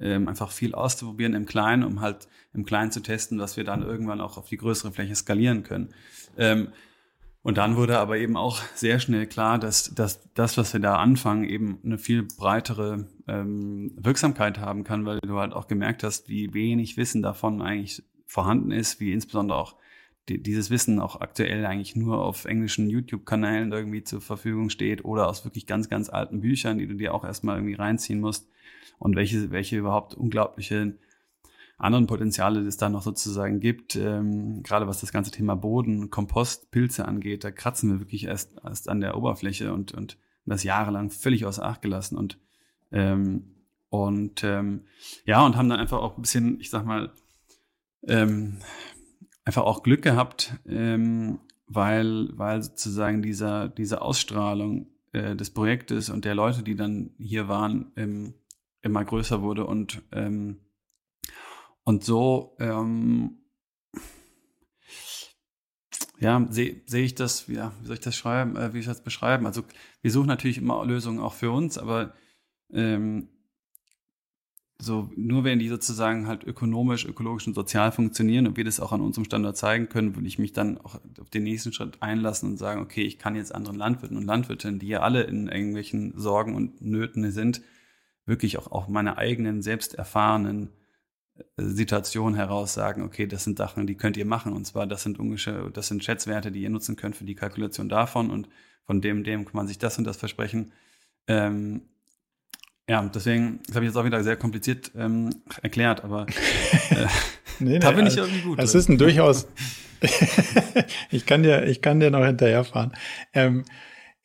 ähm, 0.00 0.28
einfach 0.28 0.50
viel 0.50 0.74
auszuprobieren 0.74 1.34
im 1.34 1.46
Kleinen, 1.46 1.84
um 1.84 2.00
halt 2.00 2.28
im 2.52 2.64
Kleinen 2.64 2.90
zu 2.90 3.00
testen, 3.00 3.38
was 3.38 3.56
wir 3.56 3.64
dann 3.64 3.82
irgendwann 3.82 4.20
auch 4.20 4.38
auf 4.38 4.48
die 4.48 4.56
größere 4.56 4.92
Fläche 4.92 5.14
skalieren 5.14 5.62
können. 5.62 5.94
Ähm, 6.36 6.68
und 7.42 7.58
dann 7.58 7.76
wurde 7.76 7.98
aber 7.98 8.16
eben 8.16 8.38
auch 8.38 8.62
sehr 8.74 8.98
schnell 9.00 9.26
klar, 9.26 9.58
dass, 9.58 9.94
dass 9.94 10.32
das, 10.32 10.56
was 10.56 10.72
wir 10.72 10.80
da 10.80 10.96
anfangen, 10.96 11.44
eben 11.44 11.78
eine 11.84 11.98
viel 11.98 12.22
breitere 12.22 13.06
ähm, 13.28 13.92
Wirksamkeit 13.96 14.58
haben 14.58 14.82
kann, 14.82 15.04
weil 15.04 15.20
du 15.20 15.38
halt 15.38 15.52
auch 15.52 15.68
gemerkt 15.68 16.04
hast, 16.04 16.30
wie 16.30 16.54
wenig 16.54 16.96
Wissen 16.96 17.22
davon 17.22 17.60
eigentlich 17.60 18.02
vorhanden 18.26 18.70
ist, 18.70 18.98
wie 18.98 19.12
insbesondere 19.12 19.58
auch 19.58 19.76
die, 20.30 20.42
dieses 20.42 20.70
Wissen 20.70 21.00
auch 21.00 21.20
aktuell 21.20 21.66
eigentlich 21.66 21.96
nur 21.96 22.24
auf 22.24 22.46
englischen 22.46 22.88
YouTube-Kanälen 22.88 23.72
irgendwie 23.72 24.02
zur 24.02 24.22
Verfügung 24.22 24.70
steht 24.70 25.04
oder 25.04 25.28
aus 25.28 25.44
wirklich 25.44 25.66
ganz, 25.66 25.90
ganz 25.90 26.08
alten 26.08 26.40
Büchern, 26.40 26.78
die 26.78 26.86
du 26.86 26.94
dir 26.94 27.12
auch 27.12 27.24
erstmal 27.24 27.56
irgendwie 27.58 27.74
reinziehen 27.74 28.20
musst 28.20 28.48
und 28.98 29.16
welche, 29.16 29.50
welche 29.50 29.76
überhaupt 29.76 30.14
unglaubliche 30.14 30.96
anderen 31.76 32.06
Potenziale 32.06 32.60
es 32.60 32.76
da 32.76 32.88
noch 32.88 33.02
sozusagen 33.02 33.60
gibt, 33.60 33.96
ähm, 33.96 34.62
gerade 34.62 34.86
was 34.86 35.00
das 35.00 35.12
ganze 35.12 35.30
Thema 35.30 35.56
Boden, 35.56 36.10
Kompost, 36.10 36.70
Pilze 36.70 37.06
angeht, 37.06 37.44
da 37.44 37.50
kratzen 37.50 37.90
wir 37.90 38.00
wirklich 38.00 38.24
erst, 38.24 38.54
erst 38.62 38.88
an 38.88 39.00
der 39.00 39.16
Oberfläche 39.16 39.72
und, 39.72 39.92
und 39.92 40.16
das 40.46 40.62
jahrelang 40.62 41.10
völlig 41.10 41.46
außer 41.46 41.64
Acht 41.64 41.82
gelassen 41.82 42.16
und 42.16 42.38
ähm, 42.92 43.54
und 43.94 44.42
ähm, 44.42 44.82
ja, 45.24 45.46
und 45.46 45.56
haben 45.56 45.68
dann 45.68 45.78
einfach 45.78 45.98
auch 45.98 46.16
ein 46.16 46.22
bisschen, 46.22 46.58
ich 46.58 46.68
sag 46.68 46.84
mal, 46.84 47.12
ähm, 48.02 48.58
einfach 49.44 49.62
auch 49.62 49.84
Glück 49.84 50.02
gehabt, 50.02 50.54
ähm, 50.66 51.38
weil, 51.68 52.28
weil 52.32 52.60
sozusagen 52.60 53.22
dieser, 53.22 53.68
diese 53.68 54.02
Ausstrahlung 54.02 54.88
äh, 55.12 55.36
des 55.36 55.50
Projektes 55.50 56.10
und 56.10 56.24
der 56.24 56.34
Leute, 56.34 56.64
die 56.64 56.74
dann 56.74 57.10
hier 57.18 57.46
waren, 57.46 57.92
ähm, 57.94 58.34
immer 58.84 59.04
größer 59.04 59.42
wurde 59.42 59.66
und 59.66 60.02
ähm, 60.12 60.60
und 61.84 62.04
so 62.04 62.56
ähm, 62.60 63.38
ja, 66.20 66.46
sehe 66.50 66.80
seh 66.86 67.04
ich 67.04 67.14
das, 67.14 67.46
ja, 67.48 67.72
wie 67.80 67.86
soll 67.86 67.94
ich 67.94 68.00
das 68.00 68.16
schreiben, 68.16 68.56
äh, 68.56 68.72
wie 68.72 68.78
ich 68.78 68.86
das 68.86 69.02
beschreiben? 69.02 69.46
Also 69.46 69.62
wir 70.02 70.10
suchen 70.10 70.26
natürlich 70.26 70.58
immer 70.58 70.84
Lösungen 70.84 71.20
auch 71.20 71.34
für 71.34 71.50
uns, 71.50 71.76
aber 71.76 72.14
ähm, 72.72 73.28
so 74.78 75.10
nur 75.16 75.44
wenn 75.44 75.58
die 75.58 75.68
sozusagen 75.68 76.26
halt 76.26 76.44
ökonomisch, 76.44 77.04
ökologisch 77.04 77.46
und 77.46 77.54
sozial 77.54 77.92
funktionieren 77.92 78.46
und 78.46 78.56
wir 78.56 78.64
das 78.64 78.80
auch 78.80 78.92
an 78.92 79.00
unserem 79.00 79.24
Standort 79.24 79.56
zeigen 79.56 79.88
können, 79.88 80.14
würde 80.14 80.26
ich 80.26 80.38
mich 80.38 80.52
dann 80.52 80.78
auch 80.78 80.98
auf 81.20 81.30
den 81.30 81.44
nächsten 81.44 81.72
Schritt 81.72 82.02
einlassen 82.02 82.50
und 82.50 82.56
sagen, 82.56 82.80
okay, 82.80 83.02
ich 83.02 83.18
kann 83.18 83.36
jetzt 83.36 83.54
anderen 83.54 83.78
Landwirten 83.78 84.16
und 84.16 84.24
Landwirtinnen, 84.24 84.78
die 84.78 84.88
ja 84.88 85.00
alle 85.00 85.22
in 85.22 85.48
irgendwelchen 85.48 86.18
Sorgen 86.18 86.54
und 86.54 86.80
Nöten 86.80 87.30
sind, 87.30 87.62
wirklich 88.26 88.58
auch, 88.58 88.70
auch 88.70 88.88
meine 88.88 89.18
eigenen, 89.18 89.62
selbst 89.62 89.94
erfahrenen 89.94 90.70
Situation 91.56 92.34
heraus 92.34 92.74
sagen, 92.74 93.02
okay, 93.02 93.26
das 93.26 93.44
sind 93.44 93.58
Sachen, 93.58 93.86
die 93.86 93.96
könnt 93.96 94.16
ihr 94.16 94.24
machen. 94.24 94.52
Und 94.52 94.66
zwar, 94.66 94.86
das 94.86 95.02
sind 95.02 95.18
ungefähr, 95.18 95.68
das 95.70 95.88
sind 95.88 96.04
Schätzwerte, 96.04 96.52
die 96.52 96.62
ihr 96.62 96.70
nutzen 96.70 96.96
könnt 96.96 97.16
für 97.16 97.24
die 97.24 97.34
Kalkulation 97.34 97.88
davon 97.88 98.30
und 98.30 98.48
von 98.84 99.00
dem, 99.00 99.24
dem 99.24 99.44
kann 99.44 99.56
man 99.56 99.66
sich 99.66 99.78
das 99.78 99.98
und 99.98 100.04
das 100.04 100.16
versprechen. 100.16 100.72
Ähm, 101.26 101.82
ja, 102.88 103.02
deswegen, 103.02 103.60
das 103.66 103.76
habe 103.76 103.86
ich 103.86 103.90
jetzt 103.90 103.96
auch 103.96 104.04
wieder 104.04 104.22
sehr 104.22 104.36
kompliziert 104.36 104.92
ähm, 104.94 105.30
erklärt, 105.62 106.04
aber 106.04 106.26
äh, 106.90 107.06
nee, 107.58 107.70
nee, 107.70 107.78
da 107.78 107.92
bin 107.92 108.06
ich 108.06 108.18
also, 108.18 108.24
irgendwie 108.24 108.42
gut. 108.42 108.58
Das 108.58 108.74
ist 108.74 108.88
ein 108.88 108.98
durchaus, 108.98 109.48
ich 111.10 111.24
kann 111.24 111.42
dir, 111.42 111.66
ich 111.66 111.80
kann 111.80 111.98
dir 111.98 112.10
noch 112.10 112.24
hinterherfahren. 112.24 112.92
Ähm, 113.32 113.64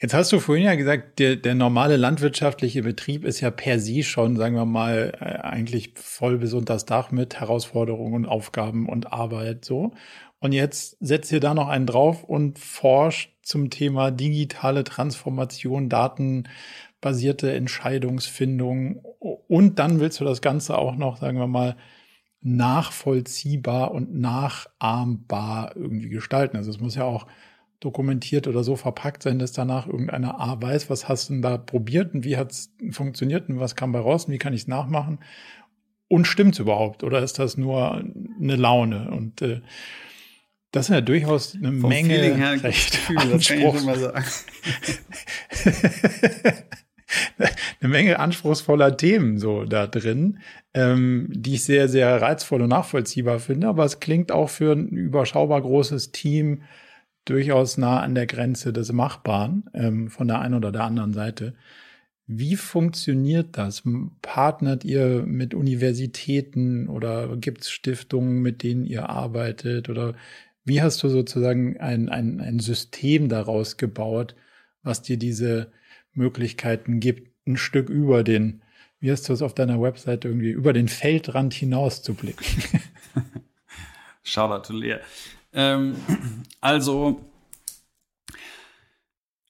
Jetzt 0.01 0.13
hast 0.13 0.31
du 0.31 0.39
vorhin 0.39 0.63
ja 0.63 0.75
gesagt, 0.75 1.19
der, 1.19 1.35
der 1.35 1.55
normale 1.55 1.97
landwirtschaftliche 1.97 2.83
Betrieb 2.83 3.25
ist 3.25 3.41
ja 3.41 3.51
per 3.51 3.79
se 3.79 4.01
schon, 4.03 4.37
sagen 4.37 4.55
wir 4.55 4.63
mal, 4.65 5.11
äh, 5.19 5.45
eigentlich 5.45 5.93
voll 5.95 6.37
bis 6.37 6.53
unter 6.53 6.73
das 6.75 6.85
Dach 6.85 7.11
mit 7.11 7.41
Herausforderungen 7.41 8.13
und 8.13 8.25
Aufgaben 8.25 8.87
und 8.87 9.11
Arbeit 9.11 9.65
so. 9.65 9.91
Und 10.39 10.53
jetzt 10.53 10.95
setzt 11.01 11.33
ihr 11.33 11.41
da 11.41 11.53
noch 11.53 11.67
einen 11.67 11.85
drauf 11.85 12.23
und 12.23 12.59
forscht 12.59 13.31
zum 13.41 13.69
Thema 13.69 14.09
digitale 14.09 14.85
Transformation, 14.85 15.89
datenbasierte 15.89 17.51
Entscheidungsfindung. 17.51 19.03
Und 19.19 19.79
dann 19.79 19.99
willst 19.99 20.21
du 20.21 20.23
das 20.23 20.41
Ganze 20.41 20.77
auch 20.77 20.95
noch, 20.95 21.17
sagen 21.17 21.39
wir 21.39 21.47
mal, 21.47 21.75
nachvollziehbar 22.41 23.91
und 23.91 24.15
nachahmbar 24.15 25.75
irgendwie 25.75 26.07
gestalten. 26.07 26.55
Also 26.55 26.71
es 26.71 26.79
muss 26.79 26.95
ja 26.95 27.03
auch 27.03 27.27
dokumentiert 27.79 28.47
oder 28.47 28.63
so 28.63 28.75
verpackt 28.75 29.23
sein, 29.23 29.39
dass 29.39 29.51
danach 29.53 29.87
irgendeiner 29.87 30.39
A 30.39 30.61
weiß, 30.61 30.89
was 30.89 31.07
hast 31.07 31.29
du 31.29 31.33
denn 31.33 31.41
da 31.41 31.57
probiert 31.57 32.13
und 32.13 32.23
wie 32.23 32.37
hat 32.37 32.51
es 32.51 32.73
funktioniert 32.91 33.49
und 33.49 33.59
was 33.59 33.75
kam 33.75 33.91
bei 33.91 33.99
raus 33.99 34.25
und 34.25 34.33
wie 34.33 34.37
kann 34.37 34.53
ich 34.53 34.61
es 34.61 34.67
nachmachen? 34.67 35.19
Und 36.07 36.25
stimmt 36.25 36.53
es 36.53 36.59
überhaupt 36.59 37.03
oder 37.03 37.21
ist 37.21 37.39
das 37.39 37.55
nur 37.57 38.03
eine 38.39 38.55
Laune? 38.55 39.11
Und 39.11 39.41
äh, 39.41 39.61
das 40.71 40.87
sind 40.87 40.95
ja 40.95 41.01
durchaus 41.01 41.55
eine 41.55 41.71
Vom 41.73 41.89
Menge 41.89 42.15
her 42.15 42.63
recht 42.63 42.91
Gefühl, 42.91 43.17
Anspruch. 43.17 43.75
eine 47.81 47.89
Menge 47.89 48.19
anspruchsvoller 48.19 48.97
Themen 48.97 49.39
so 49.39 49.65
da 49.65 49.87
drin, 49.87 50.39
ähm, 50.73 51.27
die 51.31 51.55
ich 51.55 51.63
sehr, 51.63 51.87
sehr 51.87 52.21
reizvoll 52.21 52.61
und 52.61 52.69
nachvollziehbar 52.69 53.39
finde. 53.39 53.67
Aber 53.67 53.85
es 53.85 53.99
klingt 53.99 54.31
auch 54.31 54.49
für 54.49 54.73
ein 54.73 54.89
überschaubar 54.89 55.61
großes 55.61 56.11
Team 56.11 56.63
durchaus 57.29 57.77
nah 57.77 57.99
an 57.99 58.15
der 58.15 58.25
Grenze 58.25 58.73
des 58.73 58.91
Machbaren 58.91 59.69
ähm, 59.73 60.09
von 60.09 60.27
der 60.27 60.39
einen 60.39 60.55
oder 60.55 60.71
der 60.71 60.83
anderen 60.83 61.13
Seite. 61.13 61.53
Wie 62.25 62.55
funktioniert 62.55 63.57
das? 63.57 63.83
Partnert 64.21 64.85
ihr 64.85 65.23
mit 65.25 65.53
Universitäten 65.53 66.87
oder 66.87 67.35
gibt 67.37 67.61
es 67.61 67.71
Stiftungen, 67.71 68.41
mit 68.41 68.61
denen 68.61 68.85
ihr 68.85 69.09
arbeitet? 69.09 69.89
Oder 69.89 70.13
wie 70.63 70.81
hast 70.81 71.01
du 71.01 71.09
sozusagen 71.09 71.79
ein, 71.79 72.09
ein, 72.09 72.39
ein 72.39 72.59
System 72.59 73.29
daraus 73.29 73.77
gebaut, 73.77 74.35
was 74.83 75.01
dir 75.01 75.17
diese 75.17 75.71
Möglichkeiten 76.13 76.99
gibt, 76.99 77.31
ein 77.47 77.57
Stück 77.57 77.89
über 77.89 78.23
den, 78.23 78.61
wie 78.99 79.11
hast 79.11 79.27
du 79.27 79.33
es 79.33 79.41
auf 79.41 79.55
deiner 79.55 79.81
Website 79.81 80.25
irgendwie, 80.25 80.51
über 80.51 80.73
den 80.73 80.87
Feldrand 80.87 81.53
hinaus 81.53 82.03
zu 82.03 82.13
blicken? 82.13 82.45
Shoutout 84.23 84.67
to 84.67 84.73
Lea. 84.73 84.97
Ähm, 85.53 85.95
also, 86.61 87.21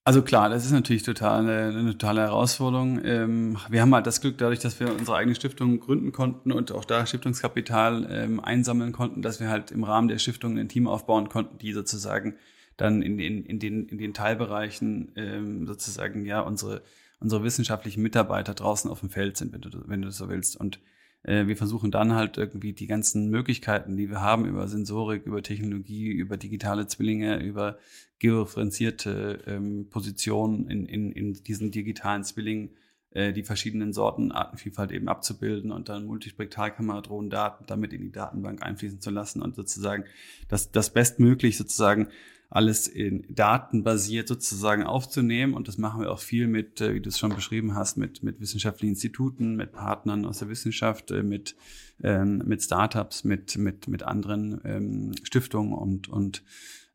also 0.04 0.22
klar, 0.22 0.50
das 0.50 0.66
ist 0.66 0.72
natürlich 0.72 1.04
total 1.04 1.41
eine, 1.41 1.78
eine 1.78 1.91
totale 1.91 2.22
Herausforderung. 2.22 3.04
Ähm, 3.04 3.58
wir 3.70 3.82
haben 3.82 3.93
halt 3.93 4.08
das 4.08 4.22
Glück, 4.22 4.38
dadurch, 4.38 4.60
dass 4.60 4.80
wir 4.80 4.91
unsere 4.91 5.18
eigene 5.18 5.36
Stiftung 5.36 5.80
gründen 5.80 6.12
konnten 6.12 6.52
und 6.52 6.72
auch 6.72 6.86
da 6.86 7.06
Stiftungskapital 7.06 8.08
ähm, 8.10 8.39
einsammeln 8.39 8.91
konnten, 8.91 9.22
dass 9.22 9.39
wir 9.39 9.50
halt 9.50 9.72
im 9.72 9.84
Rahmen 9.84 10.08
der 10.08 10.18
Stiftung 10.18 10.58
ein 10.58 10.70
Team 10.70 10.88
aufbauen 10.88 11.30
konnten, 11.30 11.58
die 11.60 11.74
sozusagen 11.74 12.36
dann 12.78 13.02
in, 13.02 13.20
in, 13.20 13.45
in, 13.45 13.60
den, 13.60 13.88
in 13.88 13.97
den 13.97 14.14
Teilbereichen 14.14 15.12
ähm, 15.16 15.68
sozusagen 15.68 16.26
ja 16.26 16.39
unsere, 16.39 16.82
unsere 17.20 17.43
wissenschaftlichen 17.43 18.02
Mitarbeiter 18.02 18.54
draußen 18.54 18.89
auf 18.89 19.02
dem 19.02 19.10
Feld 19.10 19.38
sind, 19.38 19.54
wenn 19.54 19.62
du, 19.62 19.70
wenn 19.86 20.02
du 20.02 20.12
so 20.12 20.30
willst. 20.30 20.56
Und 20.56 20.80
wir 21.24 21.57
versuchen 21.57 21.91
dann 21.91 22.13
halt 22.13 22.38
irgendwie 22.38 22.72
die 22.72 22.88
ganzen 22.88 23.30
Möglichkeiten, 23.30 23.97
die 23.97 24.09
wir 24.09 24.22
haben 24.22 24.45
über 24.45 24.67
Sensorik, 24.70 25.26
über 25.26 25.43
Technologie, 25.43 26.07
über 26.11 26.38
digitale 26.38 26.88
Zwillinge, 26.88 27.43
über 27.43 27.78
geodifferenzierte 28.20 29.43
ähm, 29.47 29.89
Positionen 29.89 30.70
in, 30.70 30.86
in, 30.86 31.11
in 31.11 31.34
diesen 31.34 31.72
digitalen 31.72 32.24
Zwillingen, 32.24 32.72
äh, 33.11 33.34
die 33.34 33.43
verschiedenen 33.43 33.93
Sorten 33.93 34.32
Artenvielfalt 34.32 34.91
eben 34.91 35.07
abzubilden 35.07 35.72
und 35.72 35.89
dann 35.89 36.05
Multispektralkamera-Drohnendaten 36.05 37.65
damit 37.65 37.93
in 37.93 38.01
die 38.01 38.11
Datenbank 38.11 38.61
einfließen 38.61 39.01
zu 39.01 39.09
lassen 39.09 39.41
und 39.41 39.55
sozusagen 39.55 40.03
das, 40.47 40.72
das 40.72 40.91
bestmöglich 40.91 41.57
sozusagen 41.57 42.09
alles 42.50 42.88
in 42.88 43.26
datenbasiert 43.30 44.28
sozusagen 44.28 44.84
aufzunehmen. 44.84 45.54
Und 45.54 45.68
das 45.68 45.78
machen 45.78 46.02
wir 46.02 46.12
auch 46.12 46.20
viel 46.20 46.47
mit, 46.47 46.82
äh, 46.82 46.95
wie 46.95 47.02
du 47.02 47.10
es 47.10 47.20
schon 47.20 47.36
beschrieben 47.36 47.76
hast, 47.76 47.97
mit, 47.97 48.24
mit 48.24 48.39
wissenschaftlichen 48.39 48.93
Instituten, 48.93 49.56
mit 49.56 49.72
Partnern 49.72 50.26
aus 50.26 50.39
der 50.39 50.50
Wissenschaft, 50.50 51.12
äh, 51.12 51.22
mit, 51.22 51.56
ähm, 52.04 52.41
mit 52.45 52.64
Startups, 52.64 53.24
mit, 53.24 53.58
mit, 53.58 53.88
mit 53.88 54.04
anderen 54.04 54.62
ähm, 54.64 55.12
Stiftungen 55.24 55.74
und, 55.74 56.10
und 56.10 56.43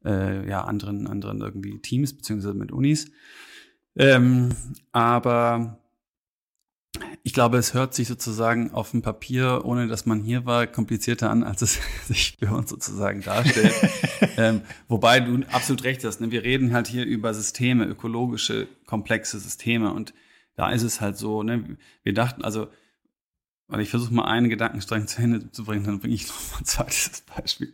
äh, 0.04 0.48
ja, 0.48 0.64
anderen, 0.64 1.06
anderen 1.06 1.40
irgendwie 1.40 1.78
Teams, 1.78 2.12
beziehungsweise 2.14 2.54
mit 2.54 2.72
Unis. 2.72 3.10
Ähm, 3.96 4.50
aber 4.90 5.78
ich 7.26 7.32
glaube, 7.32 7.56
es 7.56 7.72
hört 7.72 7.94
sich 7.94 8.06
sozusagen 8.06 8.70
auf 8.72 8.90
dem 8.90 9.00
Papier, 9.00 9.62
ohne 9.64 9.88
dass 9.88 10.04
man 10.04 10.20
hier 10.20 10.44
war, 10.44 10.66
komplizierter 10.66 11.30
an, 11.30 11.42
als 11.42 11.62
es 11.62 11.80
sich 12.06 12.36
für 12.38 12.54
uns 12.54 12.68
sozusagen 12.68 13.22
darstellt. 13.22 13.72
ähm, 14.36 14.60
wobei 14.88 15.20
du 15.20 15.42
absolut 15.50 15.84
recht 15.84 16.04
hast. 16.04 16.20
Ne? 16.20 16.30
Wir 16.30 16.44
reden 16.44 16.74
halt 16.74 16.86
hier 16.86 17.06
über 17.06 17.32
Systeme, 17.32 17.86
ökologische, 17.86 18.68
komplexe 18.84 19.40
Systeme. 19.40 19.90
Und 19.94 20.12
da 20.54 20.70
ist 20.70 20.82
es 20.82 21.00
halt 21.00 21.16
so, 21.16 21.42
ne? 21.42 21.78
wir 22.02 22.12
dachten, 22.12 22.44
also, 22.44 22.68
weil 23.68 23.80
ich 23.80 23.88
versuche 23.88 24.12
mal 24.12 24.26
einen 24.26 24.50
Gedankenstrang 24.50 25.06
zu 25.06 25.22
Ende 25.22 25.50
zu 25.50 25.64
bringen, 25.64 25.84
dann 25.84 26.00
bringe 26.00 26.14
ich 26.14 26.28
noch 26.28 26.52
mal 26.52 26.58
ein 26.58 26.66
zweites 26.66 27.22
Beispiel. 27.22 27.72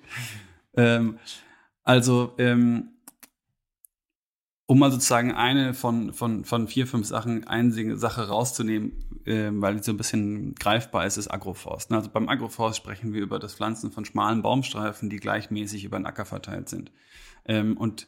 Ähm, 0.76 1.18
also, 1.82 2.34
ähm, 2.38 2.90
um 4.70 4.78
mal 4.78 4.92
sozusagen 4.92 5.32
eine 5.32 5.74
von, 5.74 6.12
von, 6.12 6.44
von 6.44 6.68
vier, 6.68 6.86
fünf 6.86 7.04
Sachen, 7.04 7.44
eine 7.44 7.96
Sache 7.96 8.28
rauszunehmen, 8.28 8.92
äh, 9.24 9.50
weil 9.52 9.74
die 9.74 9.82
so 9.82 9.90
ein 9.90 9.96
bisschen 9.96 10.54
greifbar 10.54 11.06
ist, 11.06 11.16
ist 11.16 11.26
Agroforst. 11.26 11.90
Also 11.90 12.08
beim 12.08 12.28
Agroforst 12.28 12.76
sprechen 12.76 13.12
wir 13.12 13.20
über 13.20 13.40
das 13.40 13.56
Pflanzen 13.56 13.90
von 13.90 14.04
schmalen 14.04 14.42
Baumstreifen, 14.42 15.10
die 15.10 15.16
gleichmäßig 15.16 15.82
über 15.82 15.98
den 15.98 16.06
Acker 16.06 16.24
verteilt 16.24 16.68
sind. 16.68 16.92
Ähm, 17.46 17.76
und 17.76 18.06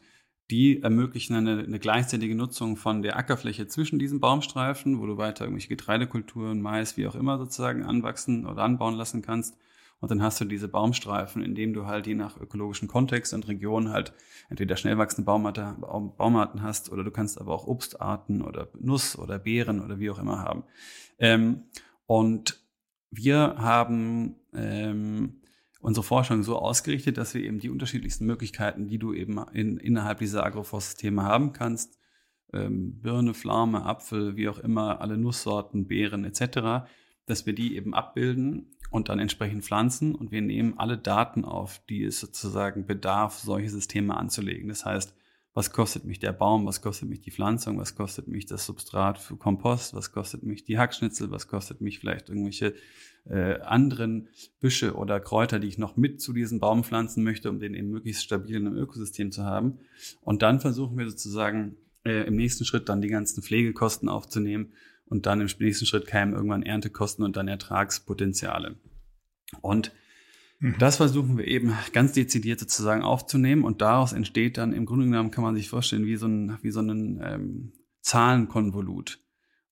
die 0.51 0.81
ermöglichen 0.81 1.35
eine, 1.35 1.63
eine 1.63 1.79
gleichzeitige 1.79 2.33
Nutzung 2.33 2.77
von 2.77 3.01
der 3.01 3.17
Ackerfläche 3.17 3.67
zwischen 3.67 3.99
diesen 3.99 4.21
Baumstreifen, 4.21 5.01
wo 5.01 5.05
du 5.05 5.17
weiter 5.17 5.43
irgendwelche 5.43 5.67
Getreidekulturen, 5.67 6.61
Mais, 6.61 6.95
wie 6.95 7.07
auch 7.07 7.15
immer 7.15 7.39
sozusagen 7.39 7.83
anwachsen 7.83 8.45
oder 8.45 8.63
anbauen 8.63 8.95
lassen 8.95 9.21
kannst. 9.21 9.57
Und 10.03 10.11
dann 10.11 10.21
hast 10.21 10.41
du 10.41 10.43
diese 10.43 10.67
Baumstreifen, 10.67 11.41
in 11.41 11.55
dem 11.55 11.73
du 11.73 11.85
halt 11.85 12.07
je 12.07 12.13
nach 12.13 12.37
ökologischen 12.37 12.89
Kontext 12.89 13.33
und 13.33 13.47
Region 13.47 13.87
halt 13.87 14.11
entweder 14.49 14.75
schnell 14.75 14.97
wachsende 14.97 15.25
Baumarten, 15.25 15.79
Baumarten 15.79 16.61
hast 16.61 16.91
oder 16.91 17.05
du 17.05 17.11
kannst 17.11 17.39
aber 17.39 17.53
auch 17.53 17.67
Obstarten 17.67 18.41
oder 18.41 18.67
Nuss 18.77 19.17
oder 19.17 19.39
Beeren 19.39 19.79
oder 19.79 19.99
wie 19.99 20.09
auch 20.09 20.19
immer 20.19 20.39
haben. 20.39 20.65
Ähm, 21.19 21.63
und 22.05 22.61
wir 23.11 23.55
haben 23.59 24.35
ähm, 24.53 25.39
unsere 25.79 26.03
Forschung 26.03 26.43
so 26.43 26.57
ausgerichtet, 26.59 27.17
dass 27.17 27.33
wir 27.33 27.41
eben 27.41 27.59
die 27.59 27.69
unterschiedlichsten 27.69 28.25
Möglichkeiten, 28.25 28.89
die 28.89 28.99
du 28.99 29.13
eben 29.13 29.39
in, 29.53 29.77
innerhalb 29.77 30.19
dieser 30.19 30.45
Agroforstsysteme 30.45 31.23
haben 31.23 31.53
kannst, 31.53 31.97
ähm, 32.51 32.99
Birne, 32.99 33.33
Pflaume, 33.33 33.85
Apfel, 33.85 34.35
wie 34.35 34.49
auch 34.49 34.59
immer, 34.59 34.99
alle 34.99 35.17
Nusssorten, 35.17 35.87
Beeren 35.87 36.25
etc., 36.25 36.89
dass 37.25 37.45
wir 37.45 37.53
die 37.53 37.77
eben 37.77 37.93
abbilden 37.93 38.72
und 38.93 39.09
dann 39.09 39.17
entsprechend 39.17 39.63
pflanzen 39.63 40.13
und 40.13 40.31
wir 40.31 40.43
nehmen 40.43 40.75
alle 40.77 40.99
Daten 40.99 41.45
auf, 41.45 41.81
die 41.89 42.03
es 42.03 42.19
sozusagen 42.19 42.85
bedarf, 42.85 43.39
solche 43.39 43.69
Systeme 43.69 44.15
anzulegen. 44.15 44.69
Das 44.69 44.85
heißt, 44.85 45.15
was 45.55 45.71
kostet 45.71 46.05
mich 46.05 46.19
der 46.19 46.31
Baum, 46.31 46.67
was 46.67 46.81
kostet 46.81 47.09
mich 47.09 47.21
die 47.21 47.31
Pflanzung, 47.31 47.79
was 47.79 47.95
kostet 47.95 48.27
mich 48.27 48.45
das 48.45 48.67
Substrat 48.67 49.17
für 49.17 49.35
Kompost, 49.35 49.95
was 49.95 50.11
kostet 50.11 50.43
mich 50.43 50.63
die 50.63 50.77
Hackschnitzel, 50.77 51.31
was 51.31 51.47
kostet 51.47 51.81
mich 51.81 51.97
vielleicht 51.97 52.29
irgendwelche 52.29 52.75
äh, 53.27 53.59
anderen 53.61 54.29
Büsche 54.59 54.93
oder 54.93 55.19
Kräuter, 55.19 55.59
die 55.59 55.69
ich 55.69 55.79
noch 55.79 55.97
mit 55.97 56.21
zu 56.21 56.31
diesen 56.31 56.59
Baum 56.59 56.83
pflanzen 56.83 57.23
möchte, 57.23 57.49
um 57.49 57.59
den 57.59 57.73
eben 57.73 57.89
möglichst 57.89 58.23
stabil 58.23 58.57
in 58.57 58.67
einem 58.67 58.77
Ökosystem 58.77 59.31
zu 59.31 59.43
haben. 59.43 59.79
Und 60.21 60.43
dann 60.43 60.59
versuchen 60.59 60.99
wir 60.99 61.09
sozusagen 61.09 61.77
äh, 62.05 62.27
im 62.27 62.35
nächsten 62.35 62.63
Schritt 62.63 62.89
dann 62.89 63.01
die 63.01 63.07
ganzen 63.07 63.41
Pflegekosten 63.41 64.07
aufzunehmen 64.07 64.73
und 65.05 65.25
dann 65.25 65.41
im 65.41 65.47
nächsten 65.59 65.85
Schritt 65.85 66.07
kämen 66.07 66.33
irgendwann 66.33 66.63
Erntekosten 66.63 67.23
und 67.23 67.37
dann 67.37 67.47
Ertragspotenziale. 67.47 68.75
Und 69.61 69.91
Mhm. 70.63 70.75
Das 70.79 70.95
versuchen 70.97 71.37
wir 71.37 71.45
eben 71.45 71.73
ganz 71.91 72.13
dezidiert 72.13 72.59
sozusagen 72.59 73.03
aufzunehmen 73.03 73.65
und 73.65 73.81
daraus 73.81 74.13
entsteht 74.13 74.57
dann 74.57 74.71
im 74.71 74.85
Grunde 74.85 75.05
genommen, 75.05 75.29
kann 75.29 75.43
man 75.43 75.55
sich 75.55 75.67
vorstellen, 75.67 76.05
wie 76.05 76.15
so 76.15 76.25
ein, 76.25 76.57
wie 76.61 76.71
so 76.71 76.79
ein 76.79 77.21
ähm, 77.21 77.73
Zahlenkonvolut 78.01 79.19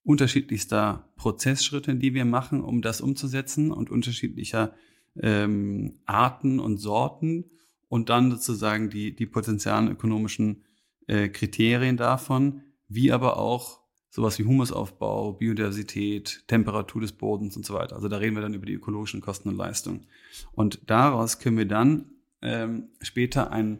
unterschiedlichster 0.04 1.10
Prozessschritte, 1.16 1.94
die 1.94 2.12
wir 2.12 2.26
machen, 2.26 2.60
um 2.60 2.82
das 2.82 3.00
umzusetzen 3.00 3.72
und 3.72 3.90
unterschiedlicher 3.90 4.74
ähm, 5.16 6.00
Arten 6.04 6.60
und 6.60 6.76
Sorten 6.76 7.50
und 7.88 8.10
dann 8.10 8.30
sozusagen 8.30 8.90
die, 8.90 9.16
die 9.16 9.26
potenziellen 9.26 9.90
ökonomischen 9.90 10.64
äh, 11.06 11.28
Kriterien 11.28 11.96
davon, 11.96 12.62
wie 12.88 13.12
aber 13.12 13.38
auch 13.38 13.80
sowas 14.12 14.38
wie 14.38 14.44
Humusaufbau, 14.44 15.32
Biodiversität, 15.32 16.44
Temperatur 16.46 17.00
des 17.00 17.12
Bodens 17.12 17.56
und 17.56 17.64
so 17.64 17.72
weiter. 17.72 17.96
Also 17.96 18.08
da 18.08 18.18
reden 18.18 18.36
wir 18.36 18.42
dann 18.42 18.52
über 18.52 18.66
die 18.66 18.74
ökologischen 18.74 19.22
Kosten 19.22 19.48
und 19.48 19.56
Leistungen. 19.56 20.06
Und 20.52 20.80
daraus 20.86 21.38
können 21.38 21.56
wir 21.56 21.66
dann 21.66 22.10
ähm, 22.42 22.90
später 23.00 23.50
ein, 23.50 23.78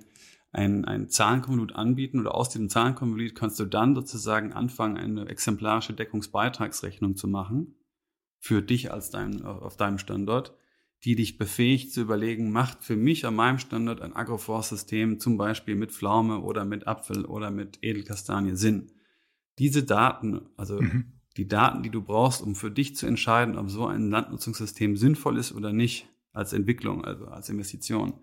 ein, 0.51 0.87
ein 0.87 1.11
Zahlenkonvolut 1.11 1.75
anbieten 1.75 2.19
oder 2.19 2.35
aus 2.35 2.49
diesem 2.49 2.71
Zahlenkonvolut 2.71 3.35
kannst 3.35 3.61
du 3.61 3.67
dann 3.67 3.95
sozusagen 3.95 4.55
anfangen, 4.55 4.97
eine 4.97 5.29
exemplarische 5.29 5.93
Deckungsbeitragsrechnung 5.93 7.15
zu 7.15 7.29
machen 7.29 7.75
für 8.39 8.63
dich 8.63 8.91
als 8.91 9.11
dein, 9.11 9.45
auf 9.45 9.77
deinem 9.77 9.99
Standort, 9.99 10.57
die 11.05 11.15
dich 11.15 11.37
befähigt 11.37 11.93
zu 11.93 12.01
überlegen, 12.01 12.53
macht 12.53 12.83
für 12.83 12.97
mich 12.97 13.27
an 13.27 13.35
meinem 13.35 13.59
Standort 13.59 14.01
ein 14.01 14.17
Agroforstsystem 14.17 15.21
zum 15.21 15.37
Beispiel 15.37 15.75
mit 15.75 15.93
Pflaume 15.93 16.41
oder 16.41 16.65
mit 16.65 16.87
Apfel 16.87 17.27
oder 17.27 17.51
mit 17.51 17.81
Edelkastanie 17.83 18.57
Sinn 18.57 18.93
diese 19.63 19.85
Daten, 19.85 20.41
also 20.57 20.83
mhm. 20.83 21.13
die 21.37 21.47
Daten, 21.47 21.85
die 21.85 21.91
du 21.91 22.03
brauchst, 22.03 22.43
um 22.43 22.57
für 22.57 22.71
dich 22.71 22.97
zu 22.97 23.07
entscheiden, 23.07 23.57
ob 23.57 23.71
so 23.71 23.87
ein 23.87 24.11
Landnutzungssystem 24.11 24.97
sinnvoll 24.97 25.39
ist 25.39 25.53
oder 25.53 25.73
nicht, 25.73 26.09
als 26.33 26.53
Entwicklung, 26.53 27.05
also 27.05 27.27
als 27.27 27.49
Investition, 27.49 28.15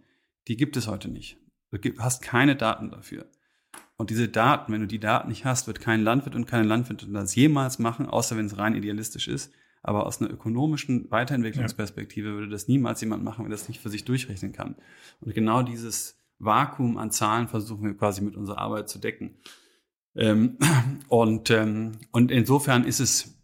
die 0.50 0.58
gibt 0.58 0.76
es 0.76 0.88
heute 0.88 1.08
nicht. 1.08 1.38
Du 1.72 1.80
hast 2.00 2.22
keine 2.22 2.58
Daten 2.58 2.90
dafür. 2.90 3.26
Und 3.96 4.10
diese 4.10 4.28
Daten, 4.28 4.74
wenn 4.74 4.82
du 4.82 4.88
die 4.88 5.00
Daten 5.00 5.30
nicht 5.30 5.46
hast, 5.46 5.68
wird 5.68 5.80
kein 5.80 6.02
Landwirt 6.02 6.36
und 6.36 6.46
keine 6.46 6.68
Landwirtin 6.68 7.14
das 7.14 7.36
jemals 7.36 7.80
machen, 7.80 8.06
außer 8.06 8.36
wenn 8.36 8.48
es 8.48 8.58
rein 8.58 8.76
idealistisch 8.76 9.28
ist. 9.30 9.54
Aber 9.82 10.06
aus 10.06 10.20
einer 10.20 10.32
ökonomischen 10.32 11.10
Weiterentwicklungsperspektive 11.10 12.30
ja. 12.30 12.34
würde 12.34 12.50
das 12.50 12.68
niemals 12.68 13.00
jemand 13.00 13.24
machen, 13.24 13.46
wenn 13.46 13.52
das 13.52 13.70
nicht 13.70 13.80
für 13.80 13.90
sich 13.90 14.04
durchrechnen 14.04 14.52
kann. 14.52 14.76
Und 15.22 15.34
genau 15.34 15.62
dieses 15.64 16.20
Vakuum 16.40 16.98
an 16.98 17.12
Zahlen 17.12 17.48
versuchen 17.48 17.86
wir 17.86 17.96
quasi 17.96 18.22
mit 18.22 18.36
unserer 18.36 18.58
Arbeit 18.58 18.90
zu 18.90 19.00
decken. 19.00 19.36
Ähm, 20.20 20.58
und, 21.08 21.50
ähm, 21.50 21.94
und 22.12 22.30
insofern 22.30 22.84
ist 22.84 23.00
es, 23.00 23.36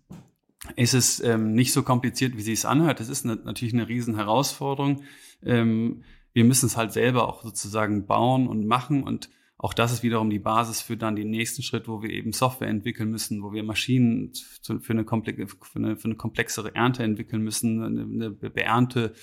ist 0.76 0.94
es 0.94 1.20
ähm, 1.22 1.54
nicht 1.54 1.74
so 1.74 1.82
kompliziert, 1.82 2.38
wie 2.38 2.42
sie 2.42 2.54
es 2.54 2.66
anhört. 2.66 3.00
Es 3.00 3.10
ist 3.10 3.26
natürlich 3.26 3.74
eine 3.74 3.88
riesen 3.88 4.16
Herausforderung. 4.16 5.02
Ähm, 5.44 6.04
wir 6.34 6.44
müssen 6.44 6.66
es 6.66 6.76
halt 6.78 6.92
selber 6.92 7.28
auch 7.28 7.44
sozusagen 7.44 8.06
bauen 8.06 8.48
und 8.48 8.68
machen 8.68 9.04
und 9.04 9.30
auch 9.58 9.74
das 9.74 9.94
ist 9.94 10.04
wiederum 10.04 10.30
die 10.30 10.40
Basis 10.40 10.82
für 10.82 10.98
dann 10.98 11.16
den 11.16 11.30
nächsten 11.30 11.64
Schritt, 11.64 11.88
wo 11.88 12.04
wir 12.04 12.10
eben 12.10 12.34
Software 12.34 12.68
entwickeln 12.68 13.10
müssen, 13.10 13.42
wo 13.42 13.54
wir 13.54 13.64
Maschinen 13.64 14.34
für 14.62 14.92
eine, 14.92 15.06
komplexere 15.06 16.76
Ernte 16.76 17.04
entwickeln 17.04 17.42
müssen, 17.42 17.82
eine, 17.82 18.02
eine 18.02 18.32
beernte 18.32 19.14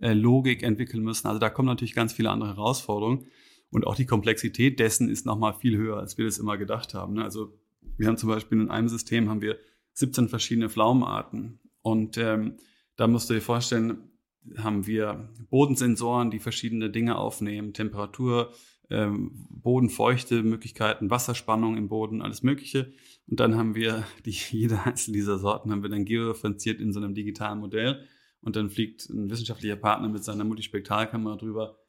äh, 0.00 0.12
Logik 0.12 0.62
entwickeln 0.62 1.02
müssen. 1.02 1.26
Also 1.26 1.40
da 1.40 1.50
kommen 1.50 1.66
natürlich 1.66 1.94
ganz 1.94 2.12
viele 2.12 2.30
andere 2.30 2.50
Herausforderungen. 2.50 3.26
Und 3.70 3.86
auch 3.86 3.94
die 3.94 4.06
Komplexität 4.06 4.80
dessen 4.80 5.08
ist 5.08 5.26
nochmal 5.26 5.54
viel 5.54 5.76
höher, 5.76 5.98
als 5.98 6.18
wir 6.18 6.24
das 6.24 6.38
immer 6.38 6.58
gedacht 6.58 6.94
haben. 6.94 7.14
Ne? 7.14 7.24
Also 7.24 7.56
wir 7.96 8.08
haben 8.08 8.16
zum 8.16 8.28
Beispiel 8.28 8.60
in 8.60 8.70
einem 8.70 8.88
System 8.88 9.28
haben 9.28 9.42
wir 9.42 9.58
17 9.94 10.28
verschiedene 10.28 10.68
Pflaumenarten. 10.68 11.60
Und 11.82 12.18
ähm, 12.18 12.56
da 12.96 13.06
musst 13.06 13.30
du 13.30 13.34
dir 13.34 13.40
vorstellen, 13.40 14.10
haben 14.56 14.86
wir 14.86 15.30
Bodensensoren, 15.50 16.30
die 16.30 16.38
verschiedene 16.38 16.90
Dinge 16.90 17.16
aufnehmen, 17.16 17.72
Temperatur, 17.72 18.52
ähm, 18.88 19.46
Bodenfeuchte, 19.50 20.42
Möglichkeiten, 20.42 21.10
Wasserspannung 21.10 21.76
im 21.76 21.88
Boden, 21.88 22.22
alles 22.22 22.42
Mögliche. 22.42 22.92
Und 23.28 23.40
dann 23.40 23.56
haben 23.56 23.74
wir 23.74 24.04
die, 24.24 24.30
jede 24.30 24.80
einzelne 24.82 25.16
dieser 25.16 25.38
Sorten 25.38 25.70
haben 25.70 25.82
wir 25.82 25.90
dann 25.90 26.04
georeferenziert 26.04 26.80
in 26.80 26.92
so 26.92 27.00
einem 27.00 27.14
digitalen 27.14 27.60
Modell. 27.60 28.04
Und 28.42 28.56
dann 28.56 28.70
fliegt 28.70 29.08
ein 29.10 29.30
wissenschaftlicher 29.30 29.76
Partner 29.76 30.08
mit 30.08 30.24
seiner 30.24 30.44
Multispektralkamera 30.44 31.36
drüber 31.36 31.79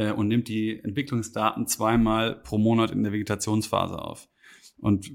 äh, 0.00 0.12
und 0.12 0.28
nimmt 0.28 0.48
die 0.48 0.82
Entwicklungsdaten 0.82 1.66
zweimal 1.66 2.34
pro 2.34 2.56
Monat 2.56 2.90
in 2.90 3.02
der 3.02 3.12
Vegetationsphase 3.12 3.98
auf. 3.98 4.28
Und 4.78 5.10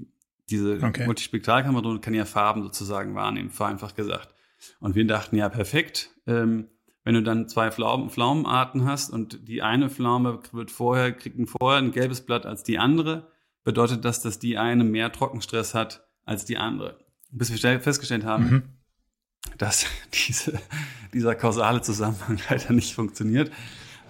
diese 0.48 0.80
okay. 0.80 1.06
Multispektralkamera 1.06 1.98
kann 1.98 2.14
ja 2.14 2.24
Farben 2.24 2.62
sozusagen 2.62 3.16
wahrnehmen, 3.16 3.50
vereinfacht 3.50 3.96
gesagt. 3.96 4.32
Und 4.78 4.94
wir 4.94 5.04
dachten, 5.04 5.36
ja, 5.36 5.48
perfekt. 5.48 6.10
Ähm, 6.26 6.68
wenn 7.02 7.14
du 7.14 7.22
dann 7.22 7.48
zwei 7.48 7.70
Pflaumen, 7.72 8.10
Pflaumenarten 8.10 8.84
hast 8.84 9.10
und 9.10 9.48
die 9.48 9.62
eine 9.62 9.90
Pflaume 9.90 10.40
wird 10.52 10.70
vorher, 10.70 11.12
kriegt 11.12 11.38
ein 11.38 11.46
vorher 11.46 11.78
ein 11.80 11.90
gelbes 11.90 12.20
Blatt 12.20 12.46
als 12.46 12.62
die 12.62 12.78
andere, 12.78 13.28
bedeutet 13.64 14.04
das, 14.04 14.22
dass 14.22 14.38
die 14.38 14.56
eine 14.56 14.84
mehr 14.84 15.10
Trockenstress 15.10 15.74
hat 15.74 16.06
als 16.24 16.44
die 16.44 16.58
andere. 16.58 16.98
Bis 17.32 17.50
wir 17.50 17.80
festgestellt 17.80 18.24
haben, 18.24 18.44
mhm. 18.44 18.62
dass 19.58 19.86
diese, 20.28 20.60
dieser 21.12 21.34
kausale 21.34 21.82
Zusammenhang 21.82 22.38
leider 22.50 22.72
nicht 22.72 22.94
funktioniert 22.94 23.50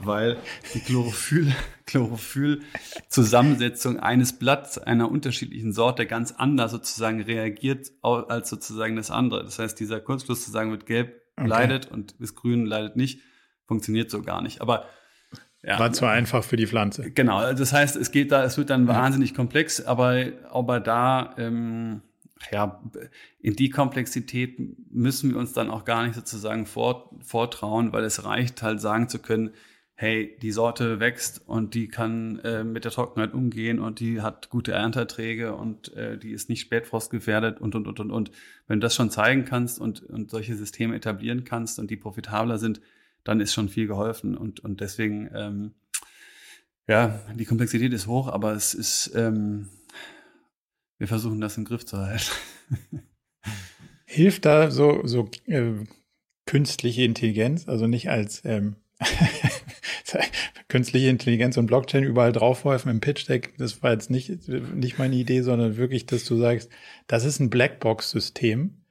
weil 0.00 0.36
die 0.74 0.80
Chlorophyll, 0.80 1.54
Chlorophyll-Zusammensetzung 1.86 4.00
eines 4.00 4.36
Blatts 4.38 4.76
einer 4.78 5.10
unterschiedlichen 5.10 5.72
Sorte 5.72 6.06
ganz 6.06 6.32
anders 6.32 6.72
sozusagen 6.72 7.22
reagiert 7.22 7.90
als 8.02 8.50
sozusagen 8.50 8.96
das 8.96 9.10
andere. 9.10 9.44
Das 9.44 9.58
heißt, 9.58 9.80
dieser 9.80 10.00
Kurzschluss 10.00 10.44
zu 10.44 10.50
sagen, 10.50 10.70
mit 10.70 10.84
Gelb 10.86 11.22
okay. 11.36 11.48
leidet 11.48 11.90
und 11.90 12.18
bis 12.18 12.34
Grün 12.34 12.66
leidet 12.66 12.96
nicht, 12.96 13.20
funktioniert 13.66 14.10
so 14.10 14.20
gar 14.22 14.42
nicht. 14.42 14.60
Aber 14.60 14.84
ja. 15.62 15.78
War 15.80 15.92
zu 15.92 16.06
einfach 16.06 16.44
für 16.44 16.56
die 16.56 16.66
Pflanze. 16.68 17.10
Genau, 17.10 17.52
das 17.52 17.72
heißt, 17.72 17.96
es 17.96 18.12
geht 18.12 18.30
da, 18.30 18.44
es 18.44 18.56
wird 18.56 18.70
dann 18.70 18.86
wahnsinnig 18.86 19.34
komplex, 19.34 19.84
aber, 19.84 20.26
aber 20.52 20.78
da, 20.78 21.34
ähm, 21.38 22.02
ja, 22.52 22.80
in 23.40 23.56
die 23.56 23.70
Komplexität 23.70 24.60
müssen 24.92 25.30
wir 25.30 25.38
uns 25.38 25.54
dann 25.54 25.70
auch 25.70 25.84
gar 25.84 26.04
nicht 26.04 26.14
sozusagen 26.14 26.66
fort, 26.66 27.08
vortrauen, 27.24 27.92
weil 27.92 28.04
es 28.04 28.24
reicht 28.24 28.62
halt 28.62 28.80
sagen 28.80 29.08
zu 29.08 29.18
können, 29.18 29.50
hey, 29.98 30.36
die 30.42 30.52
Sorte 30.52 31.00
wächst 31.00 31.40
und 31.48 31.72
die 31.72 31.88
kann 31.88 32.38
äh, 32.40 32.64
mit 32.64 32.84
der 32.84 32.92
Trockenheit 32.92 33.32
umgehen 33.32 33.80
und 33.80 33.98
die 33.98 34.20
hat 34.20 34.50
gute 34.50 34.72
Ernteerträge 34.72 35.54
und 35.54 35.94
äh, 35.94 36.18
die 36.18 36.32
ist 36.32 36.50
nicht 36.50 36.60
spätfrostgefährdet 36.60 37.62
und, 37.62 37.74
und, 37.74 37.86
und, 37.86 37.98
und, 38.00 38.10
und. 38.10 38.30
Wenn 38.66 38.78
du 38.78 38.84
das 38.84 38.94
schon 38.94 39.10
zeigen 39.10 39.46
kannst 39.46 39.80
und, 39.80 40.02
und 40.02 40.30
solche 40.30 40.54
Systeme 40.54 40.94
etablieren 40.94 41.44
kannst 41.44 41.78
und 41.78 41.90
die 41.90 41.96
profitabler 41.96 42.58
sind, 42.58 42.82
dann 43.24 43.40
ist 43.40 43.54
schon 43.54 43.70
viel 43.70 43.86
geholfen 43.86 44.36
und, 44.36 44.60
und 44.60 44.82
deswegen, 44.82 45.30
ähm, 45.34 45.74
ja, 46.86 47.18
die 47.34 47.46
Komplexität 47.46 47.94
ist 47.94 48.06
hoch, 48.06 48.28
aber 48.28 48.52
es 48.52 48.74
ist, 48.74 49.12
ähm, 49.14 49.70
wir 50.98 51.08
versuchen 51.08 51.40
das 51.40 51.56
im 51.56 51.64
Griff 51.64 51.86
zu 51.86 51.96
halten. 51.96 52.30
Hilft 54.04 54.44
da 54.44 54.70
so, 54.70 55.06
so 55.06 55.30
äh, 55.46 55.72
künstliche 56.44 57.02
Intelligenz, 57.02 57.66
also 57.66 57.86
nicht 57.86 58.10
als 58.10 58.44
ähm, 58.44 58.76
künstliche 60.68 61.08
Intelligenz 61.08 61.56
und 61.56 61.66
Blockchain 61.66 62.04
überall 62.04 62.32
draufwerfen 62.32 62.90
im 62.90 63.00
Pitch-Deck, 63.00 63.54
das 63.58 63.82
war 63.82 63.92
jetzt 63.92 64.10
nicht, 64.10 64.48
nicht 64.48 64.98
meine 64.98 65.16
Idee, 65.16 65.42
sondern 65.42 65.76
wirklich, 65.76 66.06
dass 66.06 66.24
du 66.24 66.36
sagst, 66.36 66.70
das 67.06 67.24
ist 67.24 67.40
ein 67.40 67.50
Blackbox-System. 67.50 68.82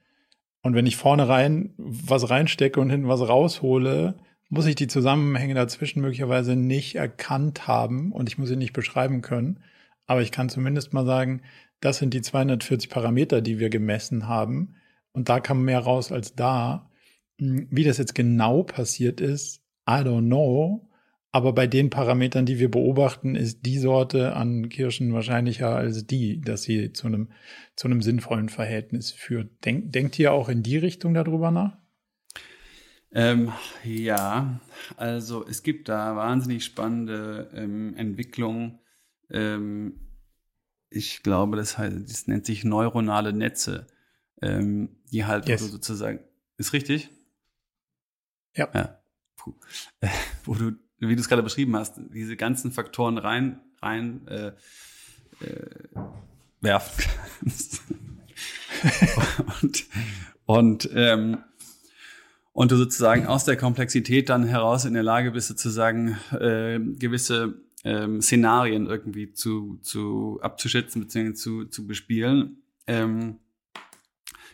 Und 0.62 0.74
wenn 0.74 0.86
ich 0.86 0.96
vorne 0.96 1.28
rein 1.28 1.74
was 1.76 2.28
reinstecke 2.28 2.80
und 2.80 2.90
hinten 2.90 3.08
was 3.08 3.28
raushole, 3.28 4.16
muss 4.48 4.66
ich 4.66 4.74
die 4.74 4.88
Zusammenhänge 4.88 5.54
dazwischen 5.54 6.00
möglicherweise 6.00 6.56
nicht 6.56 6.96
erkannt 6.96 7.66
haben 7.66 8.12
und 8.12 8.28
ich 8.28 8.38
muss 8.38 8.48
sie 8.48 8.56
nicht 8.56 8.72
beschreiben 8.72 9.22
können. 9.22 9.60
Aber 10.06 10.22
ich 10.22 10.32
kann 10.32 10.48
zumindest 10.48 10.92
mal 10.92 11.04
sagen, 11.04 11.42
das 11.80 11.98
sind 11.98 12.14
die 12.14 12.22
240 12.22 12.90
Parameter, 12.90 13.40
die 13.40 13.58
wir 13.58 13.70
gemessen 13.70 14.28
haben. 14.28 14.76
Und 15.12 15.28
da 15.28 15.40
kam 15.40 15.64
mehr 15.64 15.80
raus 15.80 16.12
als 16.12 16.34
da. 16.34 16.90
Wie 17.38 17.84
das 17.84 17.98
jetzt 17.98 18.14
genau 18.14 18.62
passiert 18.62 19.20
ist, 19.20 19.62
I 19.88 20.02
don't 20.02 20.26
know. 20.26 20.88
Aber 21.36 21.52
bei 21.52 21.66
den 21.66 21.90
Parametern, 21.90 22.46
die 22.46 22.58
wir 22.58 22.70
beobachten, 22.70 23.34
ist 23.34 23.66
die 23.66 23.76
Sorte 23.78 24.34
an 24.34 24.70
Kirschen 24.70 25.12
wahrscheinlicher 25.12 25.76
als 25.76 26.06
die, 26.06 26.40
dass 26.40 26.62
sie 26.62 26.94
zu 26.94 27.08
einem, 27.08 27.28
zu 27.74 27.88
einem 27.88 28.00
sinnvollen 28.00 28.48
Verhältnis 28.48 29.10
führt. 29.10 29.62
Denk, 29.66 29.92
denkt 29.92 30.18
ihr 30.18 30.32
auch 30.32 30.48
in 30.48 30.62
die 30.62 30.78
Richtung 30.78 31.12
darüber 31.12 31.50
nach? 31.50 31.76
Ähm, 33.12 33.52
ja, 33.84 34.60
also 34.96 35.46
es 35.46 35.62
gibt 35.62 35.90
da 35.90 36.16
wahnsinnig 36.16 36.64
spannende 36.64 37.50
ähm, 37.52 37.94
Entwicklungen. 37.98 38.78
Ähm, 39.28 40.00
ich 40.88 41.22
glaube, 41.22 41.58
das, 41.58 41.76
heißt, 41.76 41.96
das 42.08 42.28
nennt 42.28 42.46
sich 42.46 42.64
neuronale 42.64 43.34
Netze, 43.34 43.88
ähm, 44.40 44.88
die 45.12 45.26
halt 45.26 45.50
Yes. 45.50 45.70
sozusagen, 45.70 46.20
ist 46.56 46.72
richtig? 46.72 47.10
Ja. 48.54 48.70
ja. 48.72 49.02
Äh, 50.00 50.08
wo 50.46 50.54
du, 50.54 50.85
wie 50.98 51.14
du 51.14 51.20
es 51.20 51.28
gerade 51.28 51.42
beschrieben 51.42 51.76
hast, 51.76 52.00
diese 52.12 52.36
ganzen 52.36 52.72
Faktoren 52.72 53.18
rein, 53.18 53.60
rein 53.82 54.26
äh, 54.28 54.48
äh, 55.40 55.66
werfen 56.60 57.04
kannst. 57.40 57.82
und 59.62 59.86
und, 60.46 60.88
ähm, 60.94 61.38
und 62.52 62.70
du 62.70 62.76
sozusagen 62.76 63.26
aus 63.26 63.44
der 63.44 63.56
Komplexität 63.56 64.30
dann 64.30 64.44
heraus 64.44 64.84
in 64.84 64.94
der 64.94 65.02
Lage 65.02 65.32
bist, 65.32 65.48
sozusagen 65.48 66.16
äh, 66.30 66.78
gewisse 66.80 67.60
ähm, 67.84 68.22
Szenarien 68.22 68.86
irgendwie 68.86 69.32
zu, 69.32 69.78
zu 69.82 70.38
abzuschätzen 70.40 71.02
bzw. 71.02 71.34
zu, 71.34 71.64
zu 71.66 71.86
bespielen. 71.86 72.62
Ähm, 72.86 73.40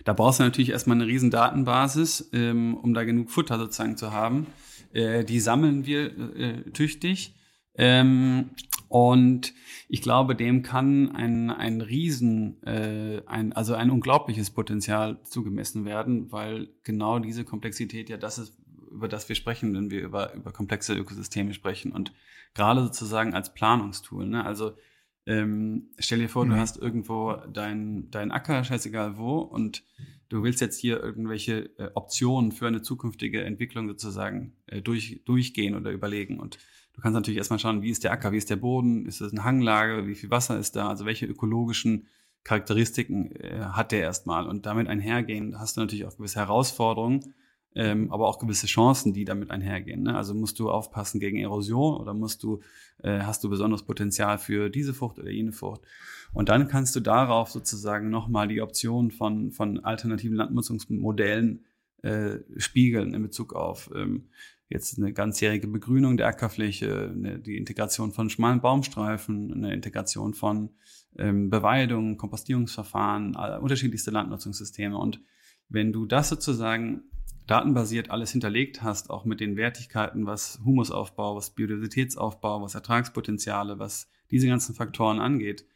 da 0.05 0.15
brauchst 0.15 0.41
du 0.41 0.45
natürlich 0.45 0.71
erstmal 0.71 0.97
eine 0.97 1.07
riesen 1.07 1.31
Datenbasis, 1.31 2.31
ähm, 2.33 2.75
um 2.75 2.93
da 2.93 3.05
genug 3.05 3.31
Futter 3.31 3.59
sozusagen 3.59 3.97
zu 3.97 4.13
haben. 4.13 4.47
Äh, 4.93 5.25
die 5.25 5.41
sammeln 5.41 5.87
wir 5.87 6.19
äh, 6.37 6.71
tüchtig. 6.73 7.35
Ähm, 7.75 8.51
und 8.89 9.55
ich 9.89 10.03
glaube, 10.03 10.37
dem 10.37 10.63
kann 10.63 11.11
ein, 11.13 11.51
ein 11.51 11.81
Riesen, 11.81 12.63
äh, 12.65 13.23
ein, 13.27 13.55
also 13.55 13.75
ein 13.75 13.91
unglaubliches 13.91 14.51
Potenzial 14.51 15.23
zugemessen 15.23 15.87
werden, 15.87 16.31
weil 16.31 16.69
genau 16.85 17.19
diese 17.19 17.45
Komplexität 17.45 18.11
ja 18.11 18.19
das 18.19 18.39
ist, 18.39 18.59
über 18.91 19.09
das 19.09 19.27
wir 19.29 19.37
sprechen, 19.37 19.75
wenn 19.75 19.91
wir 19.91 20.03
über, 20.03 20.35
über 20.35 20.53
komplexe 20.53 20.95
Ökosysteme 20.95 21.55
sprechen. 21.55 21.93
Und 21.93 22.13
gerade 22.55 22.83
sozusagen 22.83 23.33
als 23.33 23.55
Planungstool. 23.55 24.27
Ne? 24.27 24.45
Also 24.45 24.73
ähm, 25.25 25.91
stell 25.99 26.19
dir 26.19 26.29
vor, 26.29 26.45
Mhm. 26.45 26.51
du 26.51 26.57
hast 26.57 26.77
irgendwo 26.77 27.37
dein, 27.51 28.11
dein 28.11 28.31
Acker, 28.31 28.65
scheißegal 28.65 29.17
wo, 29.17 29.39
und 29.39 29.85
du 30.33 30.43
willst 30.43 30.61
jetzt 30.63 30.79
hier 30.79 31.03
irgendwelche 31.03 31.71
äh, 31.79 31.91
Optionen 31.95 32.53
für 32.53 32.67
eine 32.67 32.81
zukünftige 32.81 33.45
Entwicklung 33.45 33.87
sozusagen 33.89 34.57
äh, 34.67 34.81
durch, 34.81 35.21
durchgehen 35.27 35.75
oder 35.75 35.91
überlegen. 35.91 36.41
Und 36.41 36.59
du 36.95 37.03
kannst 37.03 37.15
natürlich 37.15 37.37
erstmal 37.37 37.59
schauen, 37.59 37.83
wie 37.83 37.91
ist 37.91 38.03
der 38.03 38.13
Acker, 38.13 38.33
wie 38.33 38.39
ist 38.39 38.49
der 38.49 38.57
Boden, 38.57 39.05
ist 39.05 39.21
das 39.21 39.33
eine 39.33 39.45
Hanglage, 39.45 40.07
wie 40.07 40.15
viel 40.15 40.31
Wasser 40.31 40.59
ist 40.59 40.75
da, 40.75 40.89
also 40.89 41.05
welche 41.05 41.27
ökologischen 41.27 42.07
Charakteristiken 42.45 43.31
äh, 43.37 43.61
hat 43.61 43.93
der 43.93 44.01
erstmal. 44.01 44.47
Und 44.47 44.65
damit 44.65 44.89
einhergehen 44.89 45.59
hast 45.59 45.77
du 45.77 45.83
natürlich 45.83 46.07
auch 46.07 46.17
gewisse 46.17 46.41
Herausforderungen, 46.41 47.35
ähm, 47.75 48.13
aber 48.13 48.29
auch 48.29 48.39
gewisse 48.39 48.67
Chancen, 48.67 49.13
die 49.13 49.25
damit 49.25 49.51
einhergehen. 49.51 50.03
Ne? 50.03 50.17
Also 50.17 50.35
musst 50.35 50.59
du 50.59 50.71
aufpassen 50.71 51.21
gegen 51.21 51.39
Erosion 51.39 52.01
oder 52.01 52.15
musst 52.15 52.43
du, 52.43 52.61
äh, 53.03 53.21
hast 53.21 53.43
du 53.45 53.51
besonderes 53.51 53.83
Potenzial 53.83 54.39
für 54.39 54.69
diese 54.69 54.95
Frucht 54.95 55.19
oder 55.19 55.31
jene 55.31 55.53
Frucht. 55.53 55.83
Und 56.33 56.49
dann 56.49 56.69
kannst 56.69 56.97
du 56.97 57.01
darauf 57.01 57.51
sozusagen 57.51 58.11
nochmal 58.11 58.49
die 58.49 58.63
Option 58.63 59.11
von, 59.11 59.53
von 59.53 59.81
alternativen 59.85 60.37
Landnutzungsmodellen 60.37 61.65
äh, 62.03 62.39
spiegeln 62.57 63.15
in 63.15 63.23
Bezug 63.23 63.55
auf 63.55 63.91
ähm, 63.95 64.29
jetzt 64.69 64.99
eine 64.99 65.13
ganzjährige 65.13 65.69
Begrünung 65.69 66.17
der 66.17 66.27
Ackerfläche, 66.27 67.13
eine, 67.15 67.39
die 67.39 67.57
Integration 67.57 68.11
von 68.13 68.31
schmalen 68.31 68.61
Baumstreifen, 68.61 69.53
eine 69.53 69.75
Integration 69.75 70.35
von 70.35 70.71
ähm, 71.19 71.51
Beweidung, 71.51 72.17
Kompostierungsverfahren, 72.17 73.37
äh, 73.39 73.59
unterschiedlichste 73.59 74.11
Landnutzungssysteme. 74.11 74.97
Und 74.97 75.21
wenn 75.69 75.93
du 75.93 76.07
das 76.07 76.29
sozusagen 76.29 77.03
datenbasiert 77.47 78.11
alles 78.11 78.33
hinterlegt 78.33 78.83
hast, 78.83 79.11
auch 79.11 79.25
mit 79.25 79.41
den 79.41 79.57
Wertigkeiten, 79.57 80.27
was 80.27 80.61
Humusaufbau, 80.65 81.37
was 81.37 81.51
Biodiversitätsaufbau, 81.51 82.63
was 82.63 82.75
Ertragspotenziale, 82.75 83.79
was 83.79 84.09
diese 84.31 84.47
ganzen 84.47 84.75
Faktoren 84.75 85.19
angeht, 85.19 85.67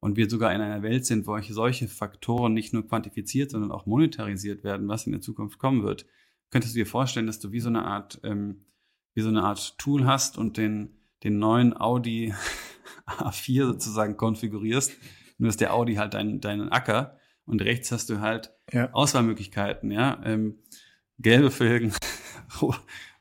und 0.00 0.16
wir 0.16 0.28
sogar 0.28 0.52
in 0.54 0.62
einer 0.62 0.82
Welt 0.82 1.04
sind, 1.06 1.26
wo 1.26 1.38
solche 1.40 1.86
Faktoren 1.86 2.54
nicht 2.54 2.72
nur 2.72 2.86
quantifiziert, 2.86 3.50
sondern 3.50 3.70
auch 3.70 3.86
monetarisiert 3.86 4.64
werden, 4.64 4.88
was 4.88 5.06
in 5.06 5.12
der 5.12 5.20
Zukunft 5.20 5.58
kommen 5.58 5.82
wird, 5.82 6.06
könntest 6.50 6.74
du 6.74 6.78
dir 6.78 6.86
vorstellen, 6.86 7.26
dass 7.26 7.38
du 7.38 7.52
wie 7.52 7.60
so 7.60 7.68
eine 7.68 7.84
Art, 7.84 8.18
ähm, 8.24 8.64
wie 9.14 9.20
so 9.20 9.28
eine 9.28 9.42
Art 9.42 9.78
Tool 9.78 10.06
hast 10.06 10.38
und 10.38 10.56
den, 10.56 10.96
den 11.22 11.38
neuen 11.38 11.76
Audi 11.76 12.34
A4 13.06 13.66
sozusagen 13.66 14.16
konfigurierst. 14.16 14.96
Nur 15.38 15.50
ist 15.50 15.60
der 15.60 15.74
Audi 15.74 15.94
halt 15.94 16.14
dein, 16.14 16.40
dein 16.40 16.70
Acker 16.70 17.18
und 17.44 17.62
rechts 17.62 17.92
hast 17.92 18.08
du 18.08 18.20
halt 18.20 18.52
Ja. 18.72 18.90
Auswahlmöglichkeiten, 18.92 19.90
ja. 19.90 20.20
Ähm, 20.24 20.58
gelbe 21.20 21.50
Felgen, 21.50 21.92
ro- 22.62 22.74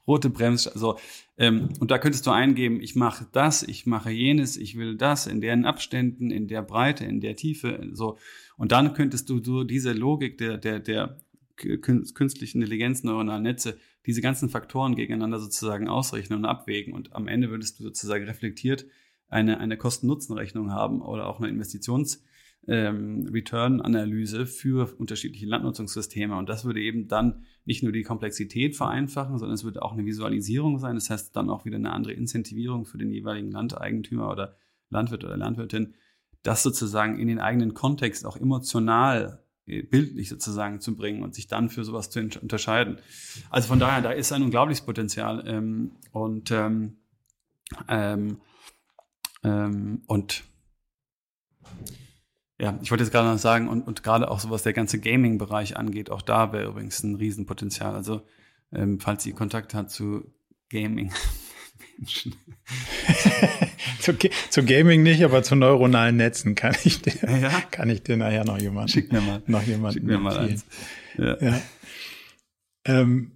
rote 0.07 0.29
Bremsen, 0.29 0.71
so. 0.75 0.97
Ähm, 1.37 1.69
und 1.79 1.91
da 1.91 1.97
könntest 1.97 2.25
du 2.27 2.31
eingeben, 2.31 2.81
ich 2.81 2.95
mache 2.95 3.27
das, 3.31 3.63
ich 3.63 3.85
mache 3.85 4.11
jenes, 4.11 4.57
ich 4.57 4.77
will 4.77 4.97
das 4.97 5.27
in 5.27 5.39
deren 5.41 5.65
Abständen, 5.65 6.31
in 6.31 6.47
der 6.47 6.61
Breite, 6.61 7.05
in 7.05 7.21
der 7.21 7.35
Tiefe, 7.35 7.87
so. 7.93 8.17
Und 8.57 8.71
dann 8.71 8.93
könntest 8.93 9.29
du 9.29 9.41
so 9.43 9.63
diese 9.63 9.93
Logik 9.93 10.37
der, 10.37 10.57
der, 10.57 10.79
der 10.79 11.17
kün- 11.57 12.13
künstlichen 12.13 12.61
Intelligenz, 12.61 13.03
neuronalen 13.03 13.43
Netze, 13.43 13.77
diese 14.05 14.21
ganzen 14.21 14.49
Faktoren 14.49 14.95
gegeneinander 14.95 15.39
sozusagen 15.39 15.87
ausrechnen 15.87 16.39
und 16.39 16.45
abwägen. 16.45 16.93
Und 16.93 17.13
am 17.13 17.27
Ende 17.27 17.49
würdest 17.49 17.79
du 17.79 17.83
sozusagen 17.83 18.25
reflektiert 18.25 18.85
eine, 19.29 19.59
eine 19.59 19.77
Kosten-Nutzen-Rechnung 19.77 20.71
haben 20.71 21.01
oder 21.01 21.27
auch 21.27 21.39
eine 21.39 21.49
Investitions- 21.49 22.19
ähm, 22.69 23.27
Return-Analyse 23.33 24.45
für 24.45 24.93
unterschiedliche 24.97 25.47
Landnutzungssysteme. 25.47 26.37
Und 26.37 26.47
das 26.47 26.65
würde 26.65 26.81
eben 26.81 27.07
dann 27.07 27.43
nicht 27.65 27.81
nur 27.81 27.91
die 27.91 28.03
Komplexität 28.03 28.75
vereinfachen, 28.75 29.37
sondern 29.39 29.55
es 29.55 29.63
würde 29.63 29.81
auch 29.81 29.93
eine 29.93 30.05
Visualisierung 30.05 30.77
sein. 30.77 30.95
Das 30.95 31.09
heißt 31.09 31.35
dann 31.35 31.49
auch 31.49 31.65
wieder 31.65 31.77
eine 31.77 31.91
andere 31.91 32.13
Incentivierung 32.13 32.85
für 32.85 32.99
den 32.99 33.11
jeweiligen 33.11 33.51
Landeigentümer 33.51 34.29
oder 34.29 34.55
Landwirt 34.89 35.23
oder 35.23 35.37
Landwirtin, 35.37 35.95
das 36.43 36.63
sozusagen 36.63 37.19
in 37.19 37.27
den 37.27 37.39
eigenen 37.39 37.73
Kontext 37.73 38.25
auch 38.25 38.37
emotional 38.37 39.43
äh, 39.65 39.81
bildlich 39.81 40.29
sozusagen 40.29 40.79
zu 40.79 40.95
bringen 40.95 41.23
und 41.23 41.33
sich 41.33 41.47
dann 41.47 41.69
für 41.69 41.83
sowas 41.83 42.09
zu 42.09 42.19
unterscheiden. 42.41 42.97
Also 43.49 43.67
von 43.67 43.79
daher, 43.79 44.01
da 44.01 44.11
ist 44.11 44.31
ein 44.31 44.43
unglaubliches 44.43 44.85
Potenzial. 44.85 45.43
Ähm, 45.47 45.91
und 46.11 46.51
ähm, 46.51 46.97
ähm, 47.87 48.37
ähm, 49.43 50.01
und 50.07 50.43
ja, 52.59 52.77
ich 52.81 52.91
wollte 52.91 53.03
jetzt 53.03 53.11
gerade 53.13 53.29
noch 53.29 53.37
sagen, 53.37 53.67
und, 53.69 53.81
und 53.87 54.03
gerade 54.03 54.29
auch 54.29 54.39
so 54.39 54.49
was 54.49 54.63
der 54.63 54.73
ganze 54.73 54.99
Gaming-Bereich 54.99 55.77
angeht, 55.77 56.09
auch 56.09 56.21
da 56.21 56.51
wäre 56.51 56.69
übrigens 56.69 57.01
ein 57.03 57.15
Riesenpotenzial. 57.15 57.95
Also, 57.95 58.21
ähm, 58.73 58.99
falls 58.99 59.25
ihr 59.25 59.33
Kontakt 59.33 59.73
hat 59.73 59.89
zu 59.91 60.31
Gaming-Menschen. 60.69 62.35
zu, 63.99 64.13
Ga- 64.13 64.29
zu 64.49 64.63
Gaming 64.63 65.03
nicht, 65.03 65.23
aber 65.23 65.41
zu 65.43 65.55
neuronalen 65.55 66.17
Netzen 66.17 66.55
kann 66.55 66.75
ich 66.83 67.01
dir, 67.01 67.13
Ja? 67.39 67.61
kann 67.71 67.89
ich 67.89 68.03
dir 68.03 68.17
nachher 68.17 68.45
noch 68.45 68.59
jemanden, 68.59 68.89
Schick 68.89 69.11
mir 69.11 69.21
mal. 69.21 69.41
noch 69.47 69.63
jemanden 69.63 69.93
Schick 69.99 70.03
mir 70.03 70.19
mal 70.19 70.37
eins. 70.37 70.65
Ja. 71.17 71.37
Ja. 71.41 71.61
Ähm, 72.85 73.31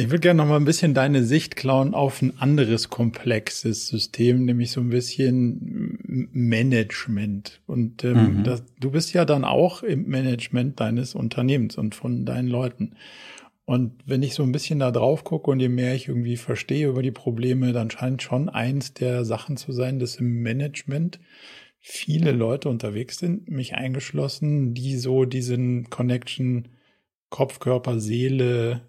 ich 0.00 0.10
würde 0.10 0.20
gerne 0.20 0.38
noch 0.38 0.48
mal 0.48 0.56
ein 0.56 0.64
bisschen 0.64 0.94
deine 0.94 1.24
Sicht 1.24 1.56
klauen 1.56 1.94
auf 1.94 2.22
ein 2.22 2.38
anderes 2.38 2.88
komplexes 2.88 3.86
System, 3.88 4.44
nämlich 4.44 4.72
so 4.72 4.80
ein 4.80 4.90
bisschen 4.90 6.28
Management. 6.32 7.60
Und 7.66 8.04
ähm, 8.04 8.38
Mhm. 8.38 8.44
das, 8.44 8.64
du 8.80 8.90
bist 8.90 9.12
ja 9.12 9.24
dann 9.24 9.44
auch 9.44 9.82
im 9.82 10.08
Management 10.08 10.80
deines 10.80 11.14
Unternehmens 11.14 11.76
und 11.76 11.94
von 11.94 12.24
deinen 12.24 12.48
Leuten. 12.48 12.96
Und 13.64 13.92
wenn 14.04 14.22
ich 14.22 14.34
so 14.34 14.42
ein 14.42 14.52
bisschen 14.52 14.80
da 14.80 14.90
drauf 14.90 15.22
gucke 15.22 15.50
und 15.50 15.60
je 15.60 15.68
mehr 15.68 15.94
ich 15.94 16.08
irgendwie 16.08 16.36
verstehe 16.36 16.88
über 16.88 17.02
die 17.02 17.12
Probleme, 17.12 17.72
dann 17.72 17.90
scheint 17.90 18.22
schon 18.22 18.48
eins 18.48 18.94
der 18.94 19.24
Sachen 19.24 19.56
zu 19.56 19.70
sein, 19.70 19.98
dass 20.00 20.16
im 20.16 20.42
Management 20.42 21.20
viele 21.78 22.32
Leute 22.32 22.68
unterwegs 22.68 23.18
sind, 23.18 23.48
mich 23.48 23.74
eingeschlossen, 23.74 24.74
die 24.74 24.96
so 24.96 25.24
diesen 25.24 25.88
Connection 25.88 26.68
Kopf, 27.30 27.60
Körper, 27.60 28.00
Seele 28.00 28.82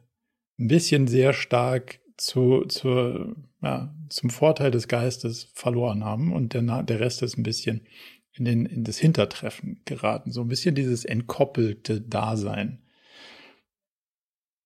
ein 0.61 0.67
bisschen 0.67 1.07
sehr 1.07 1.33
stark 1.33 1.99
zu, 2.17 2.65
zu, 2.65 3.35
ja, 3.61 3.93
zum 4.09 4.29
Vorteil 4.29 4.71
des 4.71 4.87
Geistes 4.87 5.51
verloren 5.55 6.05
haben 6.05 6.31
und 6.31 6.53
der, 6.53 6.83
der 6.83 6.99
Rest 6.99 7.23
ist 7.23 7.37
ein 7.37 7.43
bisschen 7.43 7.81
in, 8.33 8.45
den, 8.45 8.65
in 8.65 8.83
das 8.83 8.97
Hintertreffen 8.97 9.81
geraten. 9.85 10.31
So 10.31 10.41
ein 10.41 10.47
bisschen 10.47 10.75
dieses 10.75 11.03
entkoppelte 11.03 11.99
Dasein. 11.99 12.79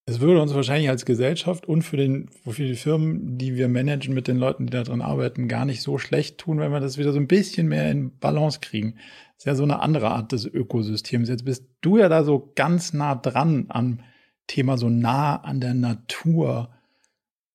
Es 0.08 0.20
würde 0.20 0.40
uns 0.40 0.54
wahrscheinlich 0.54 0.90
als 0.90 1.06
Gesellschaft 1.06 1.66
und 1.66 1.82
für, 1.82 1.98
den, 1.98 2.30
für 2.30 2.64
die 2.64 2.76
Firmen, 2.76 3.40
die 3.40 3.56
wir 3.56 3.68
managen 3.68 4.14
mit 4.14 4.28
den 4.28 4.38
Leuten, 4.38 4.68
die 4.68 4.72
da 4.72 4.84
drin 4.84 5.02
arbeiten, 5.02 5.48
gar 5.48 5.66
nicht 5.66 5.82
so 5.82 5.98
schlecht 5.98 6.38
tun, 6.38 6.60
wenn 6.60 6.72
wir 6.72 6.80
das 6.80 7.00
wieder 7.00 7.12
so 7.12 7.18
ein 7.18 7.28
bisschen 7.28 7.68
mehr 7.68 7.90
in 7.90 8.16
Balance 8.20 8.60
kriegen. 8.60 8.98
Das 9.38 9.38
ist 9.38 9.46
ja 9.46 9.56
so 9.56 9.64
eine 9.64 9.80
andere 9.80 10.12
Art 10.12 10.32
des 10.32 10.46
Ökosystems. 10.46 11.28
Jetzt 11.28 11.46
bist 11.46 11.66
du 11.82 11.98
ja 11.98 12.08
da 12.08 12.24
so 12.24 12.52
ganz 12.54 12.94
nah 12.94 13.16
dran 13.16 13.66
am 13.70 14.02
Thema, 14.48 14.78
so 14.78 14.90
nah 14.90 15.38
an 15.38 15.60
der 15.60 15.74
Natur. 15.74 16.70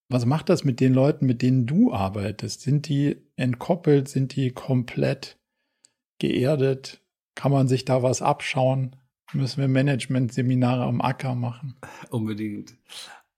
Was 0.08 0.26
macht 0.26 0.48
das 0.48 0.64
mit 0.64 0.80
den 0.80 0.92
Leuten, 0.92 1.26
mit 1.26 1.42
denen 1.42 1.66
du 1.66 1.92
arbeitest? 1.92 2.62
Sind 2.62 2.88
die 2.88 3.16
entkoppelt? 3.36 4.08
Sind 4.08 4.34
die 4.34 4.50
komplett 4.50 5.38
geerdet? 6.18 7.00
Kann 7.34 7.52
man 7.52 7.68
sich 7.68 7.84
da 7.84 8.02
was 8.02 8.22
abschauen? 8.22 8.96
Müssen 9.32 9.60
wir 9.60 9.68
Management-Seminare 9.68 10.84
am 10.84 11.00
Acker 11.00 11.34
machen? 11.34 11.76
Unbedingt. 12.10 12.74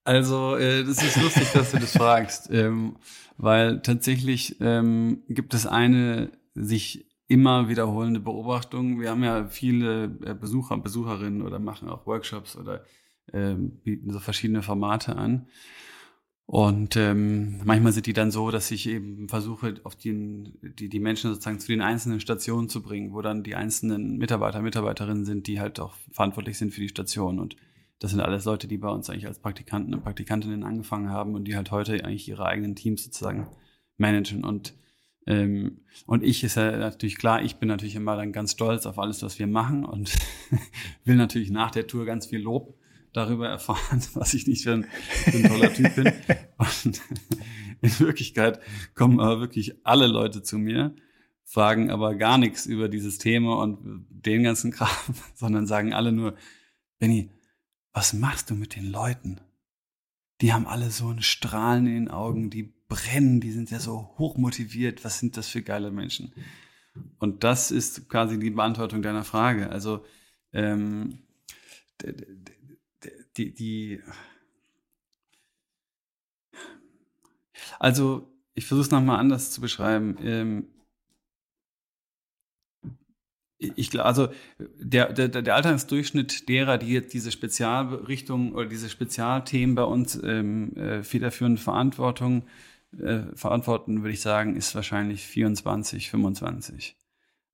Also, 0.05 0.57
äh, 0.57 0.84
das 0.84 1.03
ist 1.03 1.20
lustig, 1.20 1.53
dass 1.53 1.72
du 1.72 1.78
das 1.78 1.92
fragst, 1.92 2.50
ähm, 2.53 2.96
weil 3.36 3.82
tatsächlich 3.82 4.57
ähm, 4.61 5.22
gibt 5.28 5.55
es 5.55 5.66
eine 5.66 6.32
sich 6.55 7.07
immer 7.28 7.68
wiederholende 7.68 8.20
Beobachtung. 8.20 9.00
Wir 9.00 9.11
haben 9.11 9.22
ja 9.22 9.46
viele 9.46 10.05
äh, 10.24 10.34
Besucher 10.34 10.74
und 10.74 10.82
Besucherinnen 10.82 11.42
oder 11.42 11.59
machen 11.59 11.88
auch 11.88 12.07
Workshops 12.07 12.57
oder 12.57 12.84
äh, 13.32 13.54
bieten 13.54 14.10
so 14.10 14.18
verschiedene 14.18 14.62
Formate 14.62 15.16
an. 15.16 15.46
Und 16.46 16.96
ähm, 16.96 17.60
manchmal 17.64 17.92
sind 17.92 18.06
die 18.06 18.12
dann 18.12 18.30
so, 18.30 18.50
dass 18.50 18.70
ich 18.70 18.88
eben 18.88 19.28
versuche, 19.28 19.76
auf 19.84 19.96
die, 19.96 20.52
die, 20.78 20.88
die 20.88 21.00
Menschen 21.00 21.30
sozusagen 21.30 21.60
zu 21.60 21.68
den 21.68 21.80
einzelnen 21.80 22.20
Stationen 22.20 22.68
zu 22.68 22.82
bringen, 22.82 23.12
wo 23.14 23.22
dann 23.22 23.42
die 23.42 23.54
einzelnen 23.54 24.18
Mitarbeiter, 24.18 24.60
Mitarbeiterinnen 24.60 25.24
sind, 25.24 25.46
die 25.46 25.60
halt 25.60 25.80
auch 25.80 25.94
verantwortlich 26.10 26.58
sind 26.58 26.74
für 26.74 26.80
die 26.80 26.88
Station. 26.88 27.38
Und 27.38 27.56
das 28.00 28.10
sind 28.10 28.20
alles 28.20 28.44
Leute, 28.44 28.66
die 28.66 28.76
bei 28.76 28.88
uns 28.88 29.08
eigentlich 29.08 29.28
als 29.28 29.38
Praktikanten 29.38 29.94
und 29.94 30.02
Praktikantinnen 30.02 30.64
angefangen 30.64 31.10
haben 31.10 31.34
und 31.34 31.44
die 31.44 31.56
halt 31.56 31.70
heute 31.70 32.04
eigentlich 32.04 32.28
ihre 32.28 32.44
eigenen 32.44 32.74
Teams 32.74 33.04
sozusagen 33.04 33.46
managen. 33.96 34.44
Und 34.44 34.74
ähm, 35.26 35.82
und 36.06 36.24
ich 36.24 36.42
ist 36.42 36.56
ja 36.56 36.76
natürlich 36.76 37.16
klar, 37.16 37.42
ich 37.42 37.56
bin 37.56 37.68
natürlich 37.68 37.94
immer 37.94 38.16
dann 38.16 38.32
ganz 38.32 38.52
stolz 38.52 38.86
auf 38.86 38.98
alles, 38.98 39.22
was 39.22 39.38
wir 39.38 39.46
machen 39.46 39.84
und 39.84 40.12
will 41.04 41.16
natürlich 41.16 41.50
nach 41.50 41.70
der 41.70 41.86
Tour 41.86 42.04
ganz 42.04 42.26
viel 42.26 42.40
Lob 42.40 42.76
darüber 43.12 43.48
erfahren, 43.48 44.02
was 44.14 44.34
ich 44.34 44.46
nicht 44.46 44.64
für 44.64 44.72
ein, 44.72 44.84
für 44.84 45.36
ein 45.36 45.44
toller 45.44 45.72
Typ 45.72 45.94
bin. 45.94 46.12
Und 46.56 47.00
in 47.80 48.00
Wirklichkeit 48.00 48.60
kommen 48.94 49.20
aber 49.20 49.40
wirklich 49.40 49.74
alle 49.84 50.06
Leute 50.06 50.42
zu 50.42 50.58
mir, 50.58 50.94
fragen 51.44 51.90
aber 51.90 52.14
gar 52.14 52.38
nichts 52.38 52.66
über 52.66 52.88
dieses 52.88 53.18
Thema 53.18 53.58
und 53.58 54.06
den 54.10 54.42
ganzen 54.42 54.70
Kram, 54.72 54.88
sondern 55.34 55.66
sagen 55.66 55.92
alle 55.92 56.12
nur, 56.12 56.36
Benny, 56.98 57.30
was 57.92 58.12
machst 58.12 58.50
du 58.50 58.54
mit 58.54 58.76
den 58.76 58.90
Leuten? 58.90 59.40
Die 60.40 60.52
haben 60.52 60.66
alle 60.66 60.90
so 60.90 61.08
ein 61.08 61.22
Strahlen 61.22 61.86
in 61.86 61.94
den 61.94 62.08
Augen, 62.08 62.50
die 62.50 62.72
brennen, 62.88 63.40
die 63.40 63.52
sind 63.52 63.70
ja 63.70 63.80
so 63.80 64.14
hochmotiviert. 64.18 65.04
Was 65.04 65.18
sind 65.18 65.36
das 65.36 65.48
für 65.48 65.62
geile 65.62 65.90
Menschen? 65.90 66.32
Und 67.18 67.44
das 67.44 67.70
ist 67.70 68.08
quasi 68.08 68.38
die 68.38 68.50
Beantwortung 68.50 69.02
deiner 69.02 69.24
Frage. 69.24 69.70
Also 69.70 70.04
ähm, 70.52 71.18
die, 73.36 73.52
die, 73.52 74.00
also 77.78 78.28
ich 78.54 78.66
versuche 78.66 78.86
es 78.86 78.90
nochmal 78.90 79.18
anders 79.18 79.50
zu 79.50 79.60
beschreiben. 79.60 80.16
Ähm, 80.22 80.66
ich 83.58 83.90
glaube, 83.90 84.06
also 84.06 84.28
der, 84.58 85.12
der, 85.12 85.28
der 85.28 85.54
Alltagsdurchschnitt 85.54 86.48
derer, 86.48 86.78
die 86.78 86.92
jetzt 86.92 87.14
diese 87.14 87.30
Spezialrichtungen 87.30 88.52
oder 88.52 88.66
diese 88.66 88.88
Spezialthemen 88.88 89.76
bei 89.76 89.84
uns 89.84 90.20
ähm, 90.22 90.76
äh, 90.76 91.02
federführend 91.02 91.60
Verantwortung 91.60 92.44
äh, 92.98 93.20
verantworten, 93.34 94.02
würde 94.02 94.14
ich 94.14 94.20
sagen, 94.20 94.56
ist 94.56 94.74
wahrscheinlich 94.74 95.26
24, 95.26 96.10
25. 96.10 96.96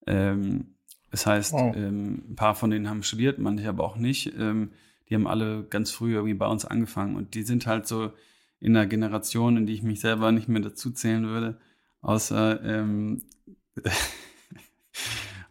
Ähm, 0.06 0.74
das 1.10 1.26
heißt, 1.26 1.52
wow. 1.52 1.76
ähm, 1.76 2.22
ein 2.30 2.36
paar 2.36 2.54
von 2.54 2.70
denen 2.70 2.88
haben 2.88 3.02
studiert, 3.02 3.38
manche 3.38 3.68
aber 3.68 3.84
auch 3.84 3.96
nicht. 3.96 4.32
Ähm, 4.38 4.70
die 5.09 5.14
haben 5.14 5.26
alle 5.26 5.64
ganz 5.64 5.90
früh 5.90 6.14
irgendwie 6.14 6.34
bei 6.34 6.46
uns 6.46 6.64
angefangen 6.64 7.16
und 7.16 7.34
die 7.34 7.42
sind 7.42 7.66
halt 7.66 7.86
so 7.86 8.12
in 8.61 8.76
einer 8.76 8.86
Generation, 8.86 9.56
in 9.56 9.66
die 9.66 9.74
ich 9.74 9.82
mich 9.82 10.00
selber 10.00 10.32
nicht 10.32 10.48
mehr 10.48 10.62
dazu 10.62 10.90
zählen 10.90 11.26
würde, 11.26 11.59
außer 12.00 12.62
ähm, 12.64 13.22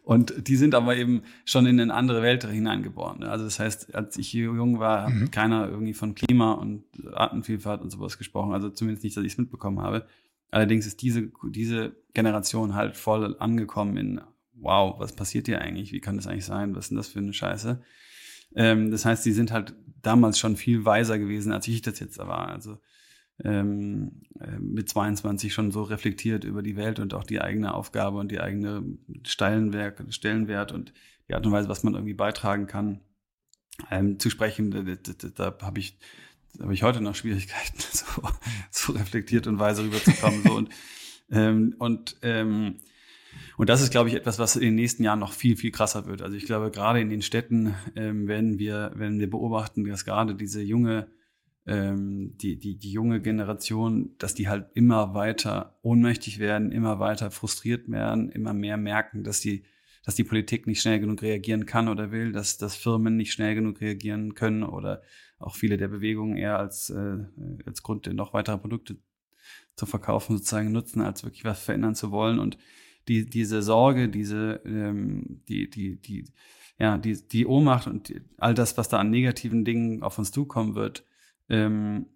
und 0.03 0.47
die 0.47 0.55
sind 0.55 0.75
aber 0.75 0.95
eben 0.95 1.23
schon 1.45 1.65
in 1.65 1.79
eine 1.79 1.93
andere 1.93 2.21
Welt 2.21 2.45
hineingeboren. 2.45 3.23
Also 3.23 3.45
das 3.45 3.59
heißt, 3.59 3.95
als 3.95 4.17
ich 4.17 4.33
jung 4.33 4.79
war, 4.79 5.09
mhm. 5.09 5.23
hat 5.23 5.31
keiner 5.31 5.69
irgendwie 5.69 5.93
von 5.93 6.15
Klima 6.15 6.53
und 6.53 6.83
Artenvielfalt 7.13 7.81
und 7.81 7.89
sowas 7.89 8.17
gesprochen. 8.17 8.53
Also 8.53 8.69
zumindest 8.69 9.03
nicht, 9.03 9.15
dass 9.17 9.23
ich 9.23 9.33
es 9.33 9.37
mitbekommen 9.37 9.81
habe. 9.81 10.05
Allerdings 10.49 10.85
ist 10.85 11.01
diese, 11.01 11.29
diese 11.49 11.95
Generation 12.13 12.73
halt 12.73 12.95
voll 12.95 13.35
angekommen 13.39 13.97
in, 13.97 14.21
wow, 14.53 14.99
was 14.99 15.13
passiert 15.13 15.47
hier 15.47 15.61
eigentlich? 15.61 15.91
Wie 15.91 15.99
kann 15.99 16.15
das 16.15 16.27
eigentlich 16.27 16.45
sein? 16.45 16.75
Was 16.75 16.85
ist 16.85 16.89
denn 16.89 16.97
das 16.97 17.09
für 17.09 17.19
eine 17.19 17.33
Scheiße? 17.33 17.81
Ähm, 18.55 18.91
das 18.91 19.05
heißt, 19.05 19.23
sie 19.23 19.33
sind 19.33 19.51
halt 19.51 19.75
damals 20.01 20.39
schon 20.39 20.55
viel 20.55 20.85
weiser 20.85 21.19
gewesen, 21.19 21.51
als 21.51 21.67
ich 21.67 21.81
das 21.81 21.99
jetzt 21.99 22.17
war. 22.17 22.49
Also 22.49 22.77
ähm, 23.43 24.23
äh, 24.39 24.57
mit 24.59 24.89
22 24.89 25.53
schon 25.53 25.71
so 25.71 25.83
reflektiert 25.83 26.43
über 26.43 26.63
die 26.63 26.75
Welt 26.75 26.99
und 26.99 27.13
auch 27.13 27.23
die 27.23 27.41
eigene 27.41 27.73
Aufgabe 27.73 28.17
und 28.17 28.31
die 28.31 28.39
eigene 28.39 28.83
Stellenwert, 29.25 30.01
Stellenwert 30.13 30.71
und 30.71 30.93
die 31.27 31.35
Art 31.35 31.45
und 31.45 31.51
Weise, 31.51 31.69
was 31.69 31.83
man 31.83 31.93
irgendwie 31.93 32.13
beitragen 32.13 32.67
kann, 32.67 33.01
ähm, 33.91 34.19
zu 34.19 34.29
sprechen. 34.29 34.71
Da, 34.71 34.81
da, 34.81 35.29
da 35.51 35.65
habe 35.65 35.79
ich 35.79 35.99
habe 36.59 36.73
ich 36.73 36.83
heute 36.83 37.01
noch 37.01 37.15
Schwierigkeiten, 37.15 37.77
so, 37.91 38.05
so 38.71 38.93
reflektiert 38.93 39.47
und 39.47 39.59
weise 39.59 39.83
rüberzukommen. 39.83 40.43
so 40.43 40.55
und 40.55 40.69
ähm, 41.29 41.75
und 41.77 42.17
ähm, 42.21 42.77
und 43.57 43.69
das 43.69 43.81
ist, 43.81 43.89
glaube 43.89 44.09
ich, 44.09 44.15
etwas, 44.15 44.37
was 44.37 44.55
in 44.55 44.61
den 44.61 44.75
nächsten 44.75 45.03
Jahren 45.03 45.17
noch 45.17 45.33
viel, 45.33 45.57
viel 45.57 45.71
krasser 45.71 46.05
wird. 46.05 46.21
Also 46.21 46.37
ich 46.37 46.45
glaube, 46.45 46.69
gerade 46.69 47.01
in 47.01 47.09
den 47.09 47.23
Städten 47.23 47.73
ähm, 47.95 48.27
werden 48.27 48.59
wir, 48.59 48.91
werden 48.95 49.19
wir 49.19 49.29
beobachten, 49.29 49.83
dass 49.83 50.05
gerade 50.05 50.35
diese 50.35 50.61
junge, 50.61 51.07
ähm, 51.65 52.37
die, 52.37 52.59
die, 52.59 52.77
die 52.77 52.91
junge 52.91 53.19
Generation, 53.19 54.15
dass 54.19 54.35
die 54.35 54.47
halt 54.47 54.67
immer 54.75 55.15
weiter 55.15 55.79
ohnmächtig 55.81 56.37
werden, 56.37 56.71
immer 56.71 56.99
weiter 56.99 57.31
frustriert 57.31 57.89
werden, 57.89 58.29
immer 58.29 58.53
mehr 58.53 58.77
merken, 58.77 59.23
dass 59.23 59.41
die, 59.41 59.63
dass 60.05 60.13
die 60.13 60.23
Politik 60.23 60.67
nicht 60.67 60.79
schnell 60.79 60.99
genug 60.99 61.23
reagieren 61.23 61.65
kann 61.65 61.87
oder 61.87 62.11
will, 62.11 62.31
dass, 62.31 62.59
dass 62.59 62.75
Firmen 62.75 63.17
nicht 63.17 63.33
schnell 63.33 63.55
genug 63.55 63.81
reagieren 63.81 64.35
können 64.35 64.61
oder 64.61 65.01
auch 65.39 65.55
viele 65.55 65.77
der 65.77 65.87
Bewegungen 65.87 66.37
eher 66.37 66.59
als, 66.59 66.91
äh, 66.91 67.25
als 67.65 67.81
Grund, 67.81 68.05
noch 68.13 68.35
weitere 68.35 68.59
Produkte 68.59 68.97
zu 69.75 69.87
verkaufen, 69.87 70.37
sozusagen 70.37 70.71
nutzen, 70.71 71.01
als 71.01 71.23
wirklich 71.23 71.43
was 71.43 71.59
verändern 71.59 71.95
zu 71.95 72.11
wollen. 72.11 72.37
Und 72.37 72.59
die, 73.07 73.25
diese 73.25 73.61
Sorge, 73.61 74.09
diese, 74.09 74.61
ähm, 74.65 75.41
die, 75.47 75.69
die, 75.69 75.95
die, 75.97 76.25
ja, 76.79 76.97
die, 76.97 77.15
die 77.27 77.45
Ohnmacht 77.45 77.87
und 77.87 78.09
die, 78.09 78.21
all 78.37 78.53
das, 78.53 78.77
was 78.77 78.89
da 78.89 78.99
an 78.99 79.09
negativen 79.09 79.65
Dingen 79.65 80.03
auf 80.03 80.17
uns 80.17 80.31
zukommen 80.31 80.75
wird, 80.75 81.03
ähm, 81.49 82.07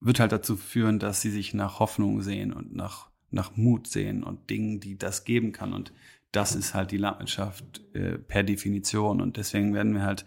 wird 0.00 0.20
halt 0.20 0.32
dazu 0.32 0.56
führen, 0.56 0.98
dass 0.98 1.20
sie 1.20 1.30
sich 1.30 1.54
nach 1.54 1.78
Hoffnung 1.78 2.22
sehen 2.22 2.52
und 2.52 2.74
nach, 2.74 3.10
nach 3.30 3.56
Mut 3.56 3.86
sehen 3.86 4.24
und 4.24 4.50
Dingen, 4.50 4.80
die 4.80 4.98
das 4.98 5.24
geben 5.24 5.52
kann. 5.52 5.72
Und 5.72 5.92
das 6.32 6.54
ist 6.54 6.74
halt 6.74 6.90
die 6.90 6.96
Landwirtschaft 6.96 7.82
äh, 7.94 8.18
per 8.18 8.42
Definition. 8.42 9.20
Und 9.20 9.36
deswegen 9.36 9.74
werden 9.74 9.94
wir 9.94 10.02
halt, 10.02 10.26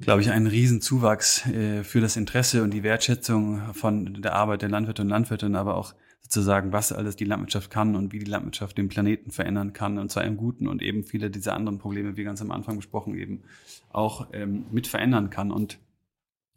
glaube 0.00 0.22
ich, 0.22 0.30
einen 0.30 0.46
Riesenzuwachs 0.46 1.46
äh, 1.48 1.84
für 1.84 2.00
das 2.00 2.16
Interesse 2.16 2.62
und 2.62 2.70
die 2.70 2.82
Wertschätzung 2.82 3.74
von 3.74 4.22
der 4.22 4.34
Arbeit 4.34 4.62
der 4.62 4.70
Landwirte 4.70 5.02
und 5.02 5.08
Landwirtinnen, 5.08 5.56
aber 5.56 5.76
auch 5.76 5.94
sozusagen, 6.32 6.72
was 6.72 6.92
alles 6.92 7.14
die 7.14 7.26
Landwirtschaft 7.26 7.70
kann 7.70 7.94
und 7.94 8.12
wie 8.12 8.18
die 8.18 8.30
Landwirtschaft 8.30 8.78
den 8.78 8.88
Planeten 8.88 9.30
verändern 9.30 9.74
kann, 9.74 9.98
und 9.98 10.10
zwar 10.10 10.24
im 10.24 10.38
Guten 10.38 10.66
und 10.66 10.80
eben 10.80 11.04
viele 11.04 11.30
dieser 11.30 11.54
anderen 11.54 11.78
Probleme, 11.78 12.16
wie 12.16 12.24
ganz 12.24 12.40
am 12.40 12.50
Anfang 12.50 12.76
besprochen, 12.76 13.14
eben 13.14 13.42
auch 13.90 14.28
ähm, 14.32 14.64
mit 14.70 14.86
verändern 14.86 15.28
kann. 15.28 15.52
Und 15.52 15.78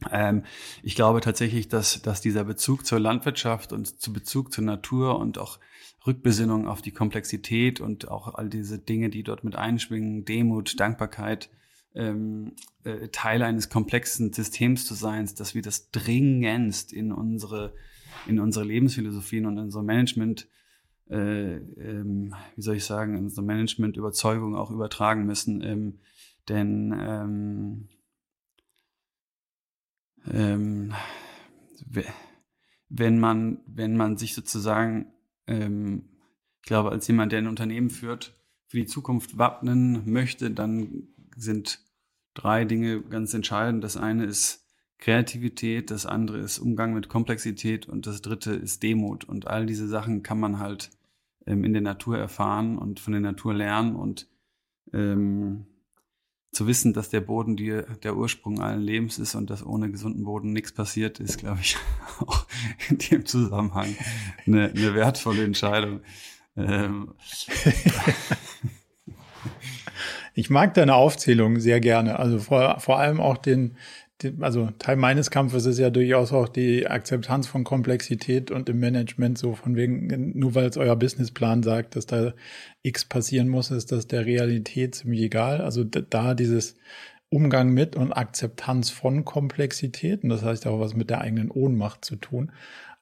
ähm, 0.10 0.44
ich 0.82 0.96
glaube 0.96 1.20
tatsächlich, 1.20 1.68
dass, 1.68 2.02
dass 2.02 2.22
dieser 2.22 2.46
Bezug 2.46 2.86
zur 2.86 3.02
Landwirtschaft 3.02 3.74
und 3.74 4.00
zu 4.00 4.14
Bezug 4.14 4.54
zur 4.54 4.64
Natur 4.64 5.20
und 5.20 5.38
auch 5.38 5.60
Rückbesinnung 6.08 6.68
auf 6.68 6.82
die 6.82 6.92
Komplexität 6.92 7.82
und 7.82 8.08
auch 8.08 8.34
all 8.36 8.48
diese 8.48 8.80
Dinge, 8.80 9.10
die 9.10 9.24
dort 9.24 9.44
mit 9.44 9.58
einschwingen, 9.58 10.24
Demut, 10.24 10.80
Dankbarkeit, 10.80 11.50
ähm, 11.96 12.54
äh, 12.86 13.10
Teil 13.10 13.42
eines 13.42 13.70
komplexen 13.70 14.32
Systems 14.32 14.86
zu 14.86 14.94
sein, 14.94 15.30
dass 15.38 15.54
wir 15.54 15.62
das 15.62 15.92
dringendst 15.92 16.94
in 16.94 17.12
unsere 17.12 17.74
in 18.28 18.40
unsere 18.40 18.66
Lebensphilosophien 18.66 19.46
und 19.46 19.58
in 19.58 19.66
unsere 19.66 19.84
Management, 19.84 20.48
äh, 21.10 21.56
ähm, 21.56 22.34
wie 22.56 22.62
soll 22.62 22.76
ich 22.76 22.86
sagen, 22.86 23.18
in 23.18 23.26
unsere 23.26 23.46
Management-Überzeugung 23.46 24.56
auch 24.56 24.72
übertragen 24.72 25.26
müssen. 25.26 25.62
Ähm, 25.62 26.00
denn 26.48 26.96
ähm, 27.00 27.90
ähm, 30.32 30.94
wenn 32.90 33.20
man, 33.20 33.60
wenn 33.68 33.98
man 33.98 34.18
sich 34.18 34.34
sozusagen, 34.34 35.08
ähm, 35.48 36.10
ich 36.62 36.68
glaube, 36.68 36.92
als 36.92 37.08
jemand, 37.08 37.32
der 37.32 37.40
ein 37.40 37.48
Unternehmen 37.48 37.90
führt, 37.90 38.34
für 38.68 38.78
die 38.78 38.86
Zukunft 38.86 39.38
wappnen 39.38 40.12
möchte, 40.12 40.52
dann 40.52 41.08
sind 41.36 41.80
drei 42.34 42.66
Dinge 42.66 43.02
ganz 43.02 43.34
entscheidend. 43.34 43.84
Das 43.84 43.98
eine 43.98 44.26
ist 44.26 44.65
Kreativität, 45.06 45.92
das 45.92 46.08
andere 46.08 46.40
ist 46.40 46.58
Umgang 46.58 46.96
mit 46.96 47.10
Komplexität 47.10 47.88
und 47.88 48.08
das 48.08 48.24
dritte 48.24 48.54
ist 48.54 48.82
Demut. 48.82 49.24
Und 49.24 49.46
all 49.46 49.68
diese 49.68 49.88
Sachen 49.88 50.24
kann 50.24 50.40
man 50.40 50.58
halt 50.58 50.90
ähm, 51.46 51.64
in 51.64 51.74
der 51.74 51.84
Natur 51.84 52.18
erfahren 52.18 52.80
und 52.80 53.00
von 53.00 53.14
der 53.14 53.22
Natur 53.22 53.54
lernen 53.54 53.96
und 53.96 54.28
ähm, 54.94 55.68
zu 56.52 56.66
wissen, 56.66 56.92
dass 56.94 57.10
der 57.10 57.22
Boden 57.22 57.56
die, 57.56 57.84
der 58.02 58.18
Ursprung 58.18 58.60
allen 58.62 58.82
Lebens 58.82 59.20
ist 59.20 59.36
und 59.36 59.52
dass 59.52 59.64
ohne 59.64 59.92
gesunden 59.92 60.24
Boden 60.24 60.54
nichts 60.54 60.72
passiert, 60.72 61.20
ist, 61.20 61.38
glaube 61.38 61.60
ich, 61.62 61.78
auch 62.22 62.48
in 62.90 62.98
dem 62.98 63.28
Zusammenhang 63.28 63.96
eine, 64.48 64.72
eine 64.72 64.96
wertvolle 64.96 65.44
Entscheidung. 65.44 66.00
Ähm. 66.56 67.14
Ich 70.38 70.50
mag 70.50 70.74
deine 70.74 70.96
Aufzählung 70.96 71.62
sehr 71.62 71.80
gerne. 71.80 72.20
Also 72.20 72.40
vor, 72.40 72.80
vor 72.82 73.00
allem 73.00 73.22
auch 73.22 73.38
den, 73.38 73.78
also 74.40 74.70
Teil 74.80 74.96
meines 74.96 75.30
Kampfes 75.30 75.66
ist 75.66 75.78
ja 75.78 75.90
durchaus 75.90 76.32
auch 76.32 76.48
die 76.48 76.88
Akzeptanz 76.88 77.48
von 77.48 77.64
Komplexität 77.64 78.50
und 78.50 78.70
im 78.70 78.80
Management 78.80 79.38
so 79.38 79.54
von 79.54 79.76
wegen, 79.76 80.38
nur 80.38 80.56
weil 80.56 80.68
es 80.68 80.78
euer 80.78 80.96
Businessplan 80.96 81.64
sagt, 81.64 81.96
dass 81.96 82.06
da 82.06 82.34
X 82.82 83.06
passieren 83.06 83.50
muss, 83.50 83.72
ist 83.72 83.92
das 83.92 84.08
der 84.08 84.26
Realität 84.26 84.96
ziemlich 84.96 85.22
egal. 85.22 85.62
Also 85.62 85.84
da 85.84 86.34
dieses 86.34 86.76
Umgang 87.30 87.72
mit 87.72 87.96
und 87.96 88.14
Akzeptanz 88.14 88.90
von 88.90 89.26
Komplexität, 89.26 90.24
und 90.24 90.30
das 90.30 90.44
heißt 90.44 90.68
auch 90.68 90.80
was 90.80 90.96
mit 90.96 91.10
der 91.10 91.22
eigenen 91.22 91.52
Ohnmacht 91.52 92.06
zu 92.06 92.16
tun, 92.16 92.52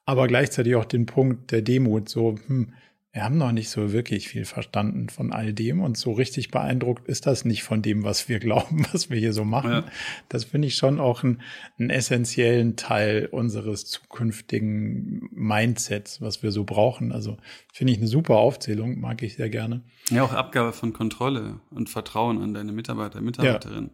aber 0.06 0.26
gleichzeitig 0.26 0.74
auch 0.74 0.84
den 0.84 1.06
Punkt 1.06 1.52
der 1.52 1.62
Demut, 1.62 2.08
so, 2.08 2.36
hm, 2.46 2.72
wir 3.14 3.22
haben 3.22 3.38
noch 3.38 3.52
nicht 3.52 3.70
so 3.70 3.92
wirklich 3.92 4.28
viel 4.28 4.44
verstanden 4.44 5.08
von 5.08 5.32
all 5.32 5.52
dem 5.52 5.80
und 5.80 5.96
so 5.96 6.10
richtig 6.10 6.50
beeindruckt 6.50 7.06
ist 7.06 7.26
das 7.26 7.44
nicht 7.44 7.62
von 7.62 7.80
dem, 7.80 8.02
was 8.02 8.28
wir 8.28 8.38
glauben, 8.40 8.84
was 8.92 9.08
wir 9.08 9.16
hier 9.16 9.32
so 9.32 9.44
machen. 9.44 9.70
Ja. 9.70 9.84
Das 10.28 10.44
finde 10.44 10.66
ich 10.66 10.74
schon 10.74 10.98
auch 10.98 11.22
einen, 11.22 11.40
einen 11.78 11.90
essentiellen 11.90 12.74
Teil 12.74 13.28
unseres 13.30 13.86
zukünftigen 13.86 15.28
Mindsets, 15.30 16.20
was 16.20 16.42
wir 16.42 16.50
so 16.50 16.64
brauchen. 16.64 17.12
Also 17.12 17.36
finde 17.72 17.92
ich 17.92 18.00
eine 18.00 18.08
super 18.08 18.34
Aufzählung, 18.34 18.98
mag 18.98 19.22
ich 19.22 19.36
sehr 19.36 19.48
gerne. 19.48 19.84
Ja, 20.10 20.24
auch 20.24 20.32
Abgabe 20.32 20.72
von 20.72 20.92
Kontrolle 20.92 21.60
und 21.70 21.88
Vertrauen 21.88 22.42
an 22.42 22.52
deine 22.52 22.72
Mitarbeiter, 22.72 23.20
Mitarbeiterin. 23.20 23.90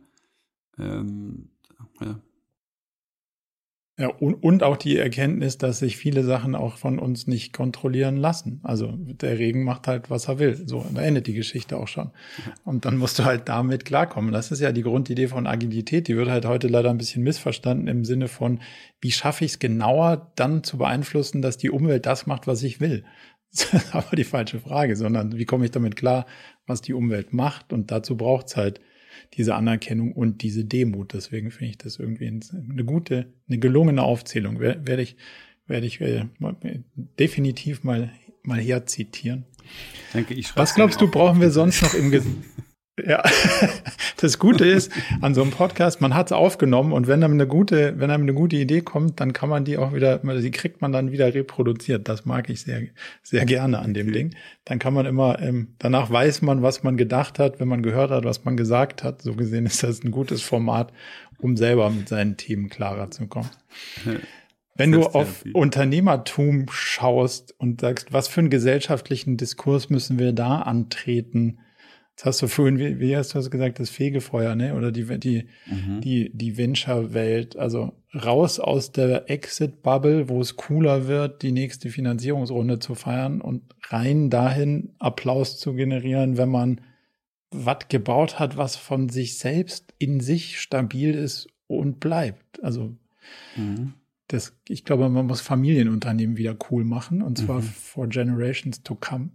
Ja. 0.78 1.01
Ähm, 1.01 1.51
ja. 2.01 2.18
Ja, 4.01 4.09
und, 4.09 4.32
und 4.32 4.62
auch 4.62 4.78
die 4.78 4.97
Erkenntnis, 4.97 5.59
dass 5.59 5.81
sich 5.81 5.98
viele 5.98 6.24
Sachen 6.24 6.55
auch 6.55 6.78
von 6.78 6.98
uns 6.98 7.27
nicht 7.27 7.52
kontrollieren 7.52 8.16
lassen. 8.16 8.60
Also 8.62 8.94
der 8.97 9.39
Regen 9.39 9.62
macht 9.62 9.89
halt, 9.89 10.09
was 10.09 10.27
er 10.27 10.39
will. 10.39 10.56
So, 10.66 10.86
da 10.94 11.02
endet 11.02 11.27
die 11.27 11.35
Geschichte 11.35 11.77
auch 11.77 11.86
schon. 11.86 12.10
Und 12.64 12.86
dann 12.86 12.97
musst 12.97 13.18
du 13.18 13.27
halt 13.27 13.51
damit 13.51 13.85
klarkommen. 13.85 14.32
Das 14.32 14.52
ist 14.52 14.60
ja 14.60 14.72
die 14.72 14.85
Grundidee 14.85 15.28
von 15.28 15.47
Agilität. 15.47 16.09
Die 16.09 16.16
wird 16.16 16.31
halt 16.31 16.47
heute 16.47 16.68
leider 16.68 16.89
ein 16.89 16.97
bisschen 16.97 17.22
missverstanden 17.22 17.89
im 17.89 18.06
Sinne 18.06 18.28
von, 18.28 18.60
wie 19.02 19.12
schaffe 19.12 19.44
ich 19.44 19.51
es 19.51 19.59
genauer 19.59 20.32
dann 20.35 20.64
zu 20.64 20.78
beeinflussen, 20.78 21.43
dass 21.43 21.59
die 21.59 21.68
Umwelt 21.68 22.06
das 22.06 22.27
macht, 22.27 22.47
was 22.47 22.62
ich 22.62 22.81
will. 22.81 23.05
Das 23.52 23.74
ist 23.74 23.94
aber 23.97 24.14
die 24.14 24.24
falsche 24.24 24.60
Frage, 24.60 24.94
sondern 24.94 25.36
wie 25.36 25.44
komme 25.44 25.64
ich 25.64 25.72
damit 25.72 25.97
klar, 25.97 26.24
was 26.66 26.82
die 26.82 26.94
Umwelt 26.94 27.32
macht? 27.32 27.72
Und 27.72 27.90
dazu 27.90 28.16
braucht 28.16 28.47
es 28.47 28.56
halt 28.56 28.81
diese 29.35 29.55
Anerkennung 29.55 30.12
und 30.12 30.43
diese 30.43 30.65
Demut. 30.65 31.12
Deswegen 31.12 31.51
finde 31.51 31.70
ich 31.70 31.78
das 31.78 31.99
irgendwie 31.99 32.27
eine 32.28 32.85
gute, 32.85 33.27
eine 33.49 33.59
gelungene 33.59 34.03
Aufzählung. 34.03 34.61
Werde 34.61 35.03
ich, 35.03 35.16
werde 35.66 35.87
ich 35.87 36.01
äh, 36.01 36.27
definitiv 37.19 37.85
mal, 37.85 38.12
mal 38.43 38.61
herzitieren. 38.61 39.45
Danke, 40.12 40.35
ich 40.35 40.57
Was 40.57 40.74
glaubst 40.74 41.01
du, 41.01 41.09
brauchen 41.09 41.41
wir 41.41 41.51
sonst 41.51 41.82
noch 41.82 41.95
im 41.95 42.11
Gesicht? 42.11 42.37
Ja, 43.06 43.22
das 44.20 44.39
Gute 44.39 44.64
ist 44.64 44.93
an 45.20 45.35
so 45.35 45.43
einem 45.43 45.51
Podcast, 45.51 46.01
man 46.01 46.14
hat 46.14 46.27
es 46.27 46.32
aufgenommen 46.32 46.93
und 46.93 47.06
wenn 47.06 47.22
einem 47.22 47.35
eine 47.35 47.47
gute, 47.47 47.98
wenn 47.98 48.10
einem 48.10 48.24
eine 48.24 48.35
gute 48.35 48.56
Idee 48.56 48.81
kommt, 48.81 49.20
dann 49.20 49.32
kann 49.32 49.48
man 49.48 49.64
die 49.64 49.78
auch 49.78 49.93
wieder, 49.93 50.18
die 50.18 50.51
kriegt 50.51 50.81
man 50.81 50.93
dann 50.93 51.12
wieder 51.12 51.32
reproduziert. 51.32 52.09
Das 52.09 52.24
mag 52.24 52.51
ich 52.51 52.62
sehr, 52.62 52.82
sehr 53.22 53.44
gerne 53.44 53.78
an 53.78 53.94
dem 53.94 54.12
Ding. 54.12 54.35
Dann 54.64 54.78
kann 54.78 54.94
man 54.94 55.06
immer, 55.06 55.40
ähm, 55.40 55.74
danach 55.78 56.10
weiß 56.10 56.43
man, 56.43 56.62
was 56.62 56.82
man 56.82 56.97
gedacht 56.97 57.39
hat, 57.39 57.60
wenn 57.60 57.68
man 57.68 57.82
gehört 57.82 58.10
hat, 58.10 58.24
was 58.24 58.44
man 58.44 58.56
gesagt 58.56 59.02
hat. 59.02 59.22
So 59.22 59.35
gesehen 59.35 59.66
ist 59.66 59.82
das 59.82 60.05
ein 60.05 60.10
gutes 60.10 60.43
Format, 60.43 60.93
um 61.39 61.56
selber 61.56 61.90
mit 61.90 62.09
seinen 62.09 62.36
Themen 62.36 62.68
klarer 62.68 63.10
zu 63.10 63.27
kommen. 63.27 63.51
Wenn 64.77 64.93
du 64.93 65.02
auf 65.02 65.44
Unternehmertum 65.52 66.66
schaust 66.70 67.55
und 67.59 67.82
sagst, 67.82 68.12
was 68.12 68.28
für 68.28 68.40
einen 68.40 68.51
gesellschaftlichen 68.51 69.36
Diskurs 69.36 69.90
müssen 69.90 70.18
wir 70.18 70.32
da 70.32 70.60
antreten? 70.62 71.59
Das 72.16 72.27
hast 72.27 72.43
du 72.43 72.49
vorhin, 72.49 72.78
wie, 72.78 73.01
wie 73.01 73.16
hast 73.16 73.32
du 73.32 73.39
das 73.39 73.51
gesagt, 73.51 73.81
das 73.81 73.89
Fegefeuer, 73.89 74.55
ne? 74.55 74.74
Oder 74.74 74.93
die, 74.93 75.19
die, 75.19 75.49
mhm. 75.66 76.01
die, 76.03 76.31
die 76.35 76.59
Venture-Welt. 76.59 77.57
Also 77.57 77.93
raus 78.15 78.61
aus 78.61 78.93
der 78.93 79.31
Exit-Bubble, 79.31 80.28
wo 80.28 80.41
es 80.41 80.57
cooler 80.57 81.07
wird, 81.07 81.43
die 81.43 81.53
nächste 81.53 81.89
Finanzierungsrunde 81.89 82.78
zu 82.78 82.95
feiern 82.95 83.41
und 83.41 83.62
rein 83.89 84.31
dahin 84.31 84.95
Applaus 84.99 85.59
zu 85.59 85.74
generieren, 85.74 86.37
wenn 86.37 86.51
man 86.51 86.81
was 87.51 87.89
gebaut 87.89 88.39
hat, 88.39 88.57
was 88.57 88.77
von 88.77 89.09
sich 89.09 89.39
selbst 89.39 89.95
in 89.99 90.20
sich 90.20 90.61
stabil 90.61 91.15
ist 91.15 91.49
und 91.66 92.01
bleibt. 92.01 92.62
Also 92.62 92.97
mhm. 93.57 93.95
das, 94.28 94.57
ich 94.69 94.85
glaube, 94.85 95.09
man 95.09 95.27
muss 95.27 95.41
Familienunternehmen 95.41 96.37
wieder 96.37 96.57
cool 96.70 96.85
machen 96.85 97.23
und 97.23 97.39
zwar 97.39 97.59
mhm. 97.59 97.65
for 97.65 98.09
generations 98.09 98.82
to 98.82 98.95
come. 98.95 99.31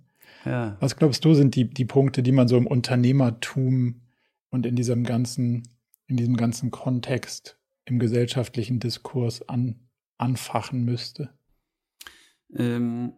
Ja. 0.46 0.78
Was 0.80 0.96
glaubst 0.96 1.26
du, 1.26 1.34
sind 1.34 1.56
die, 1.56 1.70
die 1.70 1.86
Punkte, 1.86 2.24
die 2.24 2.32
man 2.32 2.48
so 2.48 2.56
im 2.58 2.68
Unternehmertum 2.68 4.02
und 4.50 4.66
in 4.66 4.76
diesem 4.76 5.04
ganzen, 5.04 5.68
in 6.08 6.18
diesem 6.18 6.38
ganzen 6.38 6.72
Kontext 6.72 7.60
im 7.86 8.00
gesellschaftlichen 8.00 8.80
Diskurs 8.80 9.48
an, 9.50 9.88
anfachen 10.18 10.86
müsste? 10.86 11.34
Ähm, 12.56 13.14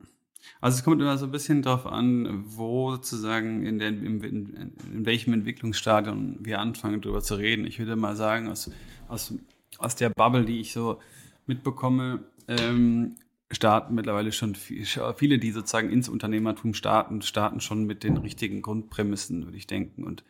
also 0.61 0.77
es 0.77 0.83
kommt 0.83 1.01
immer 1.01 1.17
so 1.17 1.25
ein 1.25 1.31
bisschen 1.31 1.61
darauf 1.61 1.85
an, 1.85 2.43
wo 2.45 2.91
sozusagen 2.91 3.65
in, 3.65 3.79
der, 3.79 3.89
in, 3.89 4.21
in, 4.23 5.05
welchem 5.05 5.33
Entwicklungsstadium 5.33 6.37
wir 6.39 6.59
anfangen, 6.59 7.01
darüber 7.01 7.21
zu 7.21 7.35
reden. 7.35 7.65
Ich 7.65 7.79
würde 7.79 7.95
mal 7.95 8.15
sagen, 8.15 8.47
aus, 8.47 8.71
aus, 9.07 9.33
aus 9.77 9.95
der 9.95 10.09
Bubble, 10.09 10.45
die 10.45 10.61
ich 10.61 10.71
so 10.71 10.99
mitbekomme, 11.45 12.23
ähm, 12.47 13.15
starten 13.51 13.95
mittlerweile 13.95 14.31
schon 14.31 14.55
viele, 14.55 15.39
die 15.39 15.51
sozusagen 15.51 15.89
ins 15.89 16.09
Unternehmertum 16.09 16.73
starten, 16.73 17.21
starten 17.21 17.61
schon 17.61 17.85
mit 17.85 18.03
den 18.03 18.17
richtigen 18.17 18.61
Grundprämissen, 18.61 19.45
würde 19.45 19.57
ich 19.57 19.67
denken, 19.67 20.03
und 20.03 20.23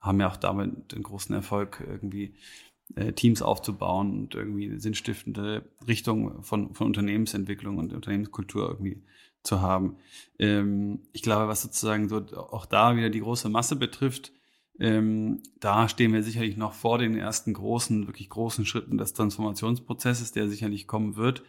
haben 0.00 0.20
ja 0.20 0.28
auch 0.28 0.36
damit 0.36 0.92
den 0.92 1.02
großen 1.02 1.34
Erfolg, 1.34 1.82
irgendwie 1.86 2.34
äh, 2.96 3.12
Teams 3.12 3.42
aufzubauen 3.42 4.12
und 4.12 4.34
irgendwie 4.34 4.78
sinnstiftende 4.78 5.64
Richtung 5.86 6.42
von, 6.42 6.74
von 6.74 6.86
Unternehmensentwicklung 6.88 7.78
und 7.78 7.92
Unternehmenskultur 7.92 8.68
irgendwie 8.68 9.02
zu 9.42 9.60
haben. 9.60 9.96
Ähm, 10.38 11.00
ich 11.12 11.22
glaube, 11.22 11.48
was 11.48 11.62
sozusagen 11.62 12.08
so 12.08 12.16
auch 12.36 12.66
da 12.66 12.96
wieder 12.96 13.10
die 13.10 13.20
große 13.20 13.48
Masse 13.48 13.76
betrifft, 13.76 14.32
ähm, 14.78 15.42
da 15.60 15.88
stehen 15.88 16.12
wir 16.12 16.22
sicherlich 16.22 16.56
noch 16.56 16.72
vor 16.72 16.98
den 16.98 17.16
ersten 17.16 17.54
großen, 17.54 18.06
wirklich 18.06 18.28
großen 18.28 18.66
Schritten 18.66 18.98
des 18.98 19.12
Transformationsprozesses, 19.12 20.32
der 20.32 20.48
sicherlich 20.48 20.86
kommen 20.86 21.16
wird. 21.16 21.44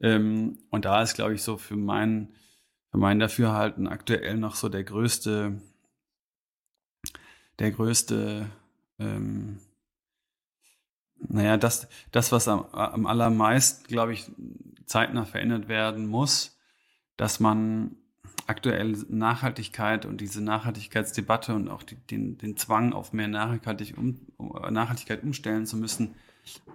Ähm, 0.00 0.58
und 0.70 0.84
da 0.84 1.02
ist, 1.02 1.14
glaube 1.14 1.34
ich, 1.34 1.42
so 1.42 1.56
für 1.56 1.76
mein, 1.76 2.34
für 2.90 2.98
mein 2.98 3.18
Dafürhalten 3.18 3.86
aktuell 3.86 4.36
noch 4.36 4.54
so 4.54 4.68
der 4.68 4.84
größte, 4.84 5.60
der 7.58 7.70
größte, 7.70 8.46
ähm, 8.98 9.58
naja, 11.18 11.56
das, 11.56 11.88
das, 12.12 12.32
was 12.32 12.48
am, 12.48 12.66
am 12.72 13.06
allermeisten, 13.06 13.86
glaube 13.88 14.12
ich, 14.12 14.30
zeitnah 14.86 15.24
verändert 15.24 15.68
werden 15.68 16.06
muss, 16.06 16.58
dass 17.16 17.40
man 17.40 17.96
aktuell 18.46 18.92
Nachhaltigkeit 19.08 20.06
und 20.06 20.20
diese 20.20 20.42
Nachhaltigkeitsdebatte 20.42 21.54
und 21.54 21.68
auch 21.68 21.82
die, 21.82 21.96
den, 21.96 22.38
den 22.38 22.56
Zwang 22.56 22.92
auf 22.92 23.12
mehr 23.12 23.28
Nachhaltigkeit, 23.28 23.98
um, 23.98 24.20
Nachhaltigkeit 24.70 25.22
umstellen 25.22 25.66
zu 25.66 25.76
müssen, 25.76 26.14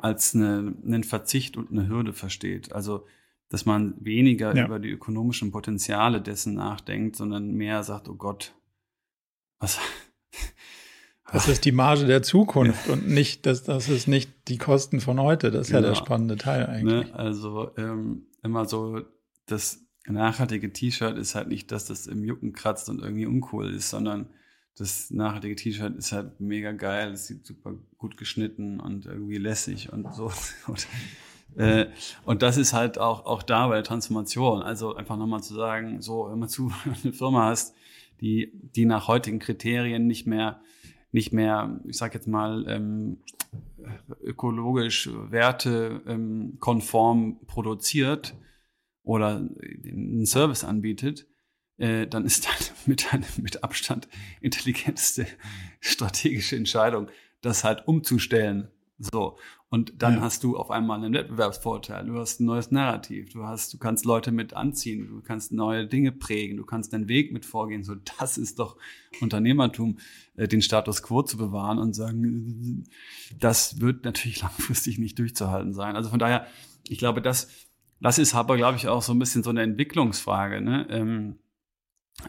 als 0.02 0.35
eine, 0.35 0.73
einen 0.85 1.03
Verzicht 1.03 1.57
und 1.57 1.72
eine 1.72 1.88
Hürde 1.88 2.14
versteht. 2.14 2.73
Also, 2.73 3.06
dass 3.49 3.65
man 3.65 3.93
weniger 3.99 4.56
ja. 4.56 4.65
über 4.65 4.80
die 4.80 4.89
ökonomischen 4.89 5.52
Potenziale 5.52 6.22
dessen 6.22 6.53
nachdenkt, 6.53 7.15
sondern 7.15 7.52
mehr 7.52 7.84
sagt, 7.84 8.07
oh 8.10 8.15
Gott, 8.15 8.53
was. 9.60 9.80
Das 11.34 11.48
ist 11.48 11.64
die 11.64 11.72
Marge 11.72 12.06
der 12.06 12.23
Zukunft 12.23 12.88
ja. 12.88 12.93
und 12.93 13.07
nicht, 13.07 13.45
das, 13.45 13.64
das 13.64 13.88
ist 13.88 14.06
nicht 14.06 14.49
die 14.49 14.57
Kosten 14.57 14.99
von 14.99 15.18
heute. 15.18 15.49
Das 15.49 15.61
ist 15.61 15.68
genau. 15.68 15.77
ja 15.77 15.81
der 15.84 15.93
genau. 15.93 16.06
spannende 16.06 16.35
Teil 16.35 16.65
eigentlich. 16.65 17.07
Ne? 17.07 17.15
Also 17.15 17.72
ähm, 17.77 18.23
immer 18.43 18.65
so, 18.65 18.99
das 19.45 19.80
nachhaltige 20.06 20.73
T-Shirt 20.73 21.18
ist 21.18 21.35
halt 21.35 21.48
nicht, 21.48 21.72
dass 21.72 21.85
das 21.85 22.07
im 22.07 22.26
Jucken 22.26 22.52
kratzt 22.52 22.89
und 22.89 22.99
irgendwie 22.99 23.27
uncool 23.27 23.73
ist, 23.73 23.89
sondern 23.89 24.27
das 24.77 25.11
nachhaltige 25.11 25.56
T-Shirt 25.56 25.95
ist 25.98 26.11
halt 26.11 26.39
mega 26.39 26.72
geil, 26.72 27.11
es 27.11 27.27
sieht 27.27 27.45
super 27.45 27.73
gut 27.98 28.18
geschnitten 28.18 28.80
und 28.80 29.06
irgendwie 29.06 29.38
lässig 29.38 29.91
und 29.91 30.14
so. 30.14 30.31
Und, 30.68 30.88
äh, 31.57 31.88
und 32.23 32.43
das 32.43 32.56
ist 32.56 32.72
halt 32.72 32.98
auch, 32.98 33.26
auch 33.26 33.43
da 33.43 33.68
bei 33.68 33.76
der 33.76 33.84
Transformation. 33.84 34.61
Also 34.61 34.95
einfach 34.95 35.18
nochmal 35.18 35.43
zu 35.43 35.53
sagen, 35.53 36.02
so, 36.02 36.30
wenn 36.31 36.39
man 36.39 36.48
zu 36.48 36.72
eine 37.03 37.11
Firma 37.11 37.48
hast, 37.48 37.76
die, 38.22 38.53
die 38.53 38.85
nach 38.85 39.10
heutigen 39.10 39.39
Kriterien 39.39 40.07
nicht 40.07 40.27
mehr, 40.27 40.61
nicht 41.11 41.34
mehr, 41.34 41.81
ich 41.85 41.98
sag 41.98 42.14
jetzt 42.14 42.30
mal, 42.30 42.64
ähm, 42.69 43.18
ökologisch 44.22 45.10
wertekonform 45.11 47.23
ähm, 47.23 47.38
produziert 47.48 48.34
oder 49.03 49.38
einen 49.38 50.26
Service 50.26 50.64
anbietet, 50.64 51.27
äh, 51.77 52.07
dann 52.07 52.26
ist 52.26 52.48
das 52.48 52.73
mit, 52.85 53.14
einem, 53.14 53.26
mit 53.41 53.64
Abstand 53.64 54.07
intelligenteste 54.41 55.26
strategische 55.80 56.56
Entscheidung, 56.56 57.07
das 57.41 57.64
halt 57.64 57.88
umzustellen. 57.88 58.69
So. 58.98 59.38
Und 59.69 59.93
dann 60.03 60.15
Ja. 60.15 60.22
hast 60.22 60.43
du 60.43 60.57
auf 60.57 60.69
einmal 60.69 61.02
einen 61.02 61.14
Wettbewerbsvorteil. 61.14 62.06
Du 62.06 62.19
hast 62.19 62.39
ein 62.41 62.45
neues 62.45 62.72
Narrativ. 62.72 63.31
Du 63.31 63.45
hast, 63.45 63.73
du 63.73 63.77
kannst 63.77 64.03
Leute 64.06 64.31
mit 64.31 64.53
anziehen. 64.53 65.07
Du 65.07 65.22
kannst 65.22 65.53
neue 65.53 65.88
Dinge 65.88 66.11
prägen. 66.11 66.57
Du 66.57 66.65
kannst 66.65 66.91
deinen 66.91 67.07
Weg 67.07 67.31
mit 67.31 67.45
vorgehen. 67.45 67.84
So, 67.84 67.95
das 68.19 68.38
ist 68.38 68.60
doch 68.60 68.76
Unternehmertum, 69.22 69.98
äh, 70.35 70.48
den 70.48 70.61
Status 70.61 71.02
quo 71.02 71.23
zu 71.23 71.38
bewahren 71.38 71.80
und 71.80 71.93
sagen, 71.93 72.84
das 73.39 73.80
wird 73.80 74.03
natürlich 74.03 74.41
langfristig 74.43 74.99
nicht 74.99 75.18
durchzuhalten 75.18 75.73
sein. 75.73 75.95
Also 75.95 76.10
von 76.10 76.19
daher, 76.19 76.45
ich 76.88 76.99
glaube, 76.99 77.22
das, 77.22 77.48
das 78.02 78.19
ist 78.19 78.35
aber, 78.35 78.57
glaube 78.57 78.76
ich, 78.77 78.88
auch 78.89 79.02
so 79.02 79.14
ein 79.14 79.19
bisschen 79.19 79.41
so 79.41 79.49
eine 79.52 79.61
Entwicklungsfrage. 79.61 80.60
Ne? 80.61 80.85
Ähm, 80.89 81.38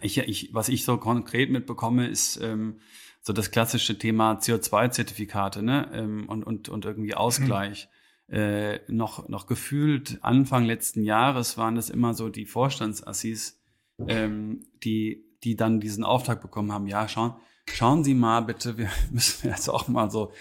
ich, 0.01 0.19
ich, 0.19 0.55
was 0.55 0.69
ich 0.69 0.85
so 0.85 0.97
konkret 0.97 1.51
mitbekomme, 1.51 2.07
ist 2.07 2.41
ähm, 2.41 2.81
so 3.21 3.33
das 3.33 3.51
klassische 3.51 3.99
Thema 3.99 4.35
CO2-Zertifikate 4.35 5.63
ne? 5.63 5.91
ähm, 5.93 6.29
und, 6.29 6.45
und, 6.45 6.69
und 6.69 6.85
irgendwie 6.85 7.15
Ausgleich. 7.15 7.89
Äh, 8.29 8.81
noch, 8.89 9.29
noch 9.29 9.47
gefühlt 9.47 10.19
Anfang 10.23 10.65
letzten 10.65 11.03
Jahres 11.03 11.59
waren 11.59 11.75
das 11.75 11.91
immer 11.91 12.15
so 12.15 12.31
die 12.31 12.47
Vorstandsassis, 12.47 13.61
ähm, 14.09 14.65
die, 14.83 15.27
die 15.45 15.55
dann 15.55 15.81
diesen 15.81 16.03
Auftrag 16.03 16.41
bekommen 16.41 16.73
haben, 16.73 16.87
ja, 16.87 17.09
schauen, 17.09 17.35
schauen 17.71 18.05
Sie 18.05 18.15
mal 18.15 18.41
bitte, 18.41 18.79
wir 18.79 18.89
müssen 19.11 19.51
jetzt 19.51 19.69
auch 19.69 19.89
mal 19.89 20.11
so 20.11 20.33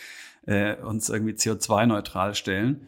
äh, 0.46 0.76
uns 0.76 1.10
irgendwie 1.10 1.34
CO2-neutral 1.34 2.34
stellen. 2.34 2.88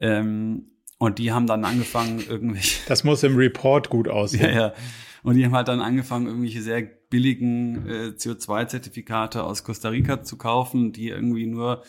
Ähm, 0.00 0.70
und 0.98 1.18
die 1.18 1.32
haben 1.32 1.46
dann 1.46 1.64
angefangen, 1.64 2.20
irgendwelche 2.28 2.86
Das 2.86 3.02
muss 3.02 3.22
im 3.22 3.36
Report 3.36 3.88
gut 3.88 4.06
aussehen. 4.06 4.42
ja, 4.50 4.50
ja. 4.50 4.74
Und 5.22 5.36
die 5.36 5.44
haben 5.44 5.54
halt 5.54 5.68
dann 5.68 5.80
angefangen, 5.80 6.26
irgendwelche 6.26 6.62
sehr 6.62 6.82
billigen 6.82 7.86
äh, 7.86 8.12
CO2-Zertifikate 8.16 9.44
aus 9.44 9.62
Costa 9.62 9.88
Rica 9.90 10.22
zu 10.22 10.36
kaufen, 10.36 10.92
die 10.92 11.08
irgendwie 11.08 11.46
nur 11.46 11.82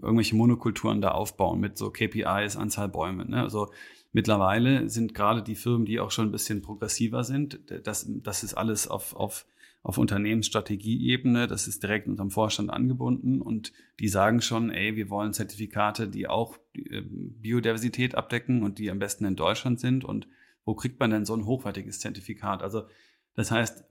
irgendwelche 0.00 0.36
Monokulturen 0.36 1.00
da 1.00 1.10
aufbauen 1.10 1.60
mit 1.60 1.76
so 1.76 1.90
KPIs, 1.90 2.56
Anzahl 2.56 2.88
Bäume. 2.88 3.26
Ne? 3.26 3.40
Also 3.40 3.70
mittlerweile 4.12 4.88
sind 4.88 5.14
gerade 5.14 5.42
die 5.42 5.54
Firmen, 5.54 5.84
die 5.84 6.00
auch 6.00 6.10
schon 6.10 6.28
ein 6.28 6.32
bisschen 6.32 6.62
progressiver 6.62 7.24
sind, 7.24 7.60
das, 7.84 8.06
das 8.08 8.42
ist 8.42 8.54
alles 8.54 8.88
auf, 8.88 9.14
auf, 9.14 9.46
auf 9.82 9.98
Unternehmensstrategieebene, 9.98 11.46
das 11.46 11.68
ist 11.68 11.82
direkt 11.82 12.08
unserem 12.08 12.30
Vorstand 12.30 12.70
angebunden 12.70 13.42
und 13.42 13.72
die 14.00 14.08
sagen 14.08 14.40
schon, 14.40 14.70
ey, 14.70 14.96
wir 14.96 15.10
wollen 15.10 15.34
Zertifikate, 15.34 16.08
die 16.08 16.26
auch 16.26 16.56
äh, 16.74 17.02
Biodiversität 17.02 18.14
abdecken 18.14 18.62
und 18.62 18.78
die 18.78 18.90
am 18.90 18.98
besten 18.98 19.24
in 19.24 19.36
Deutschland 19.36 19.78
sind 19.78 20.04
und 20.04 20.26
wo 20.64 20.74
kriegt 20.74 21.00
man 21.00 21.10
denn 21.10 21.24
so 21.24 21.34
ein 21.34 21.46
hochwertiges 21.46 22.00
Zertifikat? 22.00 22.62
Also 22.62 22.86
das 23.34 23.50
heißt, 23.50 23.84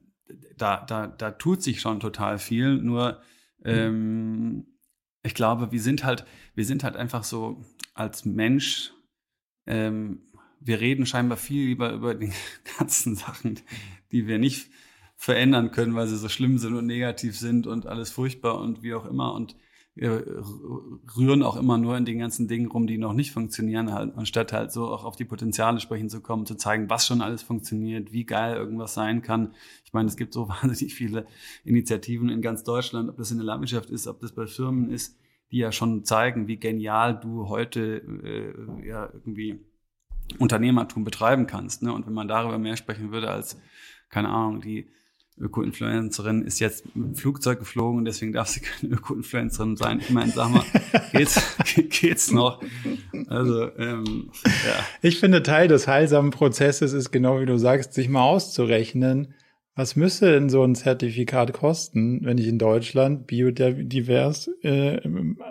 da, 0.58 0.84
da, 0.86 1.08
da 1.08 1.32
tut 1.32 1.62
sich 1.62 1.82
schon 1.82 2.00
total 2.00 2.38
viel, 2.38 2.78
nur 2.78 3.22
ähm, 3.64 4.66
ich 5.24 5.36
glaube, 5.36 5.72
wir 5.72 5.82
sind 5.82 6.04
halt, 6.04 6.26
wir 6.56 6.66
sind 6.66 6.84
halt 6.84 6.96
einfach 6.96 7.24
so 7.24 7.64
als 7.94 8.26
Mensch, 8.26 8.94
ähm, 9.66 10.22
wir 10.60 10.80
reden 10.80 11.06
scheinbar 11.06 11.38
viel 11.38 11.66
lieber 11.66 11.92
über 11.92 12.16
die 12.16 12.32
ganzen 12.78 13.16
Sachen, 13.16 13.60
die 14.12 14.28
wir 14.28 14.40
nicht 14.40 14.70
verändern 15.16 15.72
können, 15.72 15.96
weil 15.96 16.08
sie 16.08 16.18
so 16.18 16.30
schlimm 16.30 16.58
sind 16.58 16.76
und 16.76 16.88
negativ 16.88 17.38
sind 17.38 17.68
und 17.68 17.86
alles 17.86 18.12
furchtbar 18.12 18.60
und 18.60 18.82
wie 18.82 18.94
auch 18.94 19.06
immer 19.06 19.34
und 19.34 19.56
rühren 19.98 21.44
auch 21.44 21.58
immer 21.58 21.78
nur 21.78 21.98
in 21.98 22.06
den 22.06 22.20
ganzen 22.20 22.48
Dingen 22.48 22.72
rum, 22.72 22.88
die 22.88 22.98
noch 22.98 23.12
nicht 23.12 23.32
funktionieren, 23.32 23.92
halt, 23.92 24.16
anstatt 24.16 24.54
halt 24.54 24.72
so 24.72 24.88
auch 24.88 25.04
auf 25.04 25.18
die 25.18 25.26
Potenziale 25.26 25.82
sprechen 25.82 26.10
zu 26.10 26.22
kommen, 26.22 26.46
zu 26.46 26.56
zeigen, 26.56 26.90
was 26.90 27.06
schon 27.06 27.22
alles 27.22 27.44
funktioniert, 27.44 28.14
wie 28.14 28.26
geil 28.26 28.56
irgendwas 28.56 28.94
sein 28.94 29.22
kann. 29.22 29.54
Ich 29.84 29.92
meine, 29.92 30.08
es 30.08 30.16
gibt 30.16 30.34
so 30.34 30.48
wahnsinnig 30.62 30.96
viele 30.96 31.26
Initiativen 31.66 32.30
in 32.30 32.42
ganz 32.42 32.64
Deutschland, 32.64 33.10
ob 33.10 33.18
das 33.18 33.32
in 33.32 33.38
der 33.38 33.46
Landwirtschaft 33.46 33.90
ist, 33.90 34.08
ob 34.08 34.22
das 34.22 34.32
bei 34.32 34.48
Firmen 34.48 34.90
ist, 34.90 35.18
die 35.52 35.58
ja 35.58 35.74
schon 35.74 36.06
zeigen, 36.06 36.48
wie 36.48 36.58
genial 36.58 37.20
du 37.20 37.50
heute 37.50 37.98
äh, 38.24 38.88
ja 38.88 39.10
irgendwie 39.12 39.60
Unternehmertum 40.40 41.04
betreiben 41.04 41.48
kannst. 41.48 41.84
Ne? 41.84 41.92
Und 41.92 42.08
wenn 42.08 42.14
man 42.14 42.30
darüber 42.30 42.58
mehr 42.58 42.78
sprechen 42.78 43.12
würde 43.12 43.30
als, 43.30 43.60
keine 44.10 44.30
Ahnung, 44.30 44.62
die 44.62 44.88
Öko-Influencerin 45.40 46.42
ist 46.44 46.60
jetzt 46.60 46.96
mit 46.96 47.06
dem 47.08 47.16
Flugzeug 47.16 47.60
geflogen 47.60 48.00
und 48.00 48.06
deswegen 48.06 48.32
darf 48.34 48.48
sie 48.48 48.60
keine 48.62 48.94
Öko-Influencerin 48.96 49.76
sein. 49.76 50.00
Ich 50.00 50.10
meine, 50.10 50.32
sag 50.32 50.50
mal, 50.52 50.64
geht's, 51.14 51.42
geht's 52.02 52.32
noch? 52.32 52.62
Also, 53.28 53.76
ähm, 53.78 54.30
ja. 54.44 54.86
Ich 55.02 55.20
finde, 55.20 55.42
Teil 55.44 55.68
des 55.68 55.88
heilsamen 55.88 56.32
Prozesses 56.32 56.94
ist 56.94 57.12
genau 57.12 57.40
wie 57.42 57.46
du 57.46 57.58
sagst, 57.58 57.94
sich 57.94 58.10
mal 58.10 58.24
auszurechnen, 58.24 59.34
was 59.76 59.96
müsste 59.96 60.32
denn 60.32 60.50
so 60.50 60.64
ein 60.64 60.76
Zertifikat 60.76 61.54
kosten, 61.54 62.20
wenn 62.24 62.38
ich 62.38 62.48
in 62.48 62.60
Deutschland 62.60 63.26
biodivers 63.26 64.50
äh, 64.64 65.00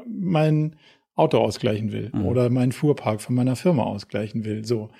mein 0.07 0.77
Auto 1.15 1.39
ausgleichen 1.39 1.90
will 1.93 2.11
Mhm. 2.15 2.24
oder 2.27 2.51
meinen 2.51 2.73
Fuhrpark 2.73 3.20
von 3.20 3.35
meiner 3.35 3.57
Firma 3.57 3.82
ausgleichen 3.85 4.44
will. 4.44 4.65
So, 4.65 4.90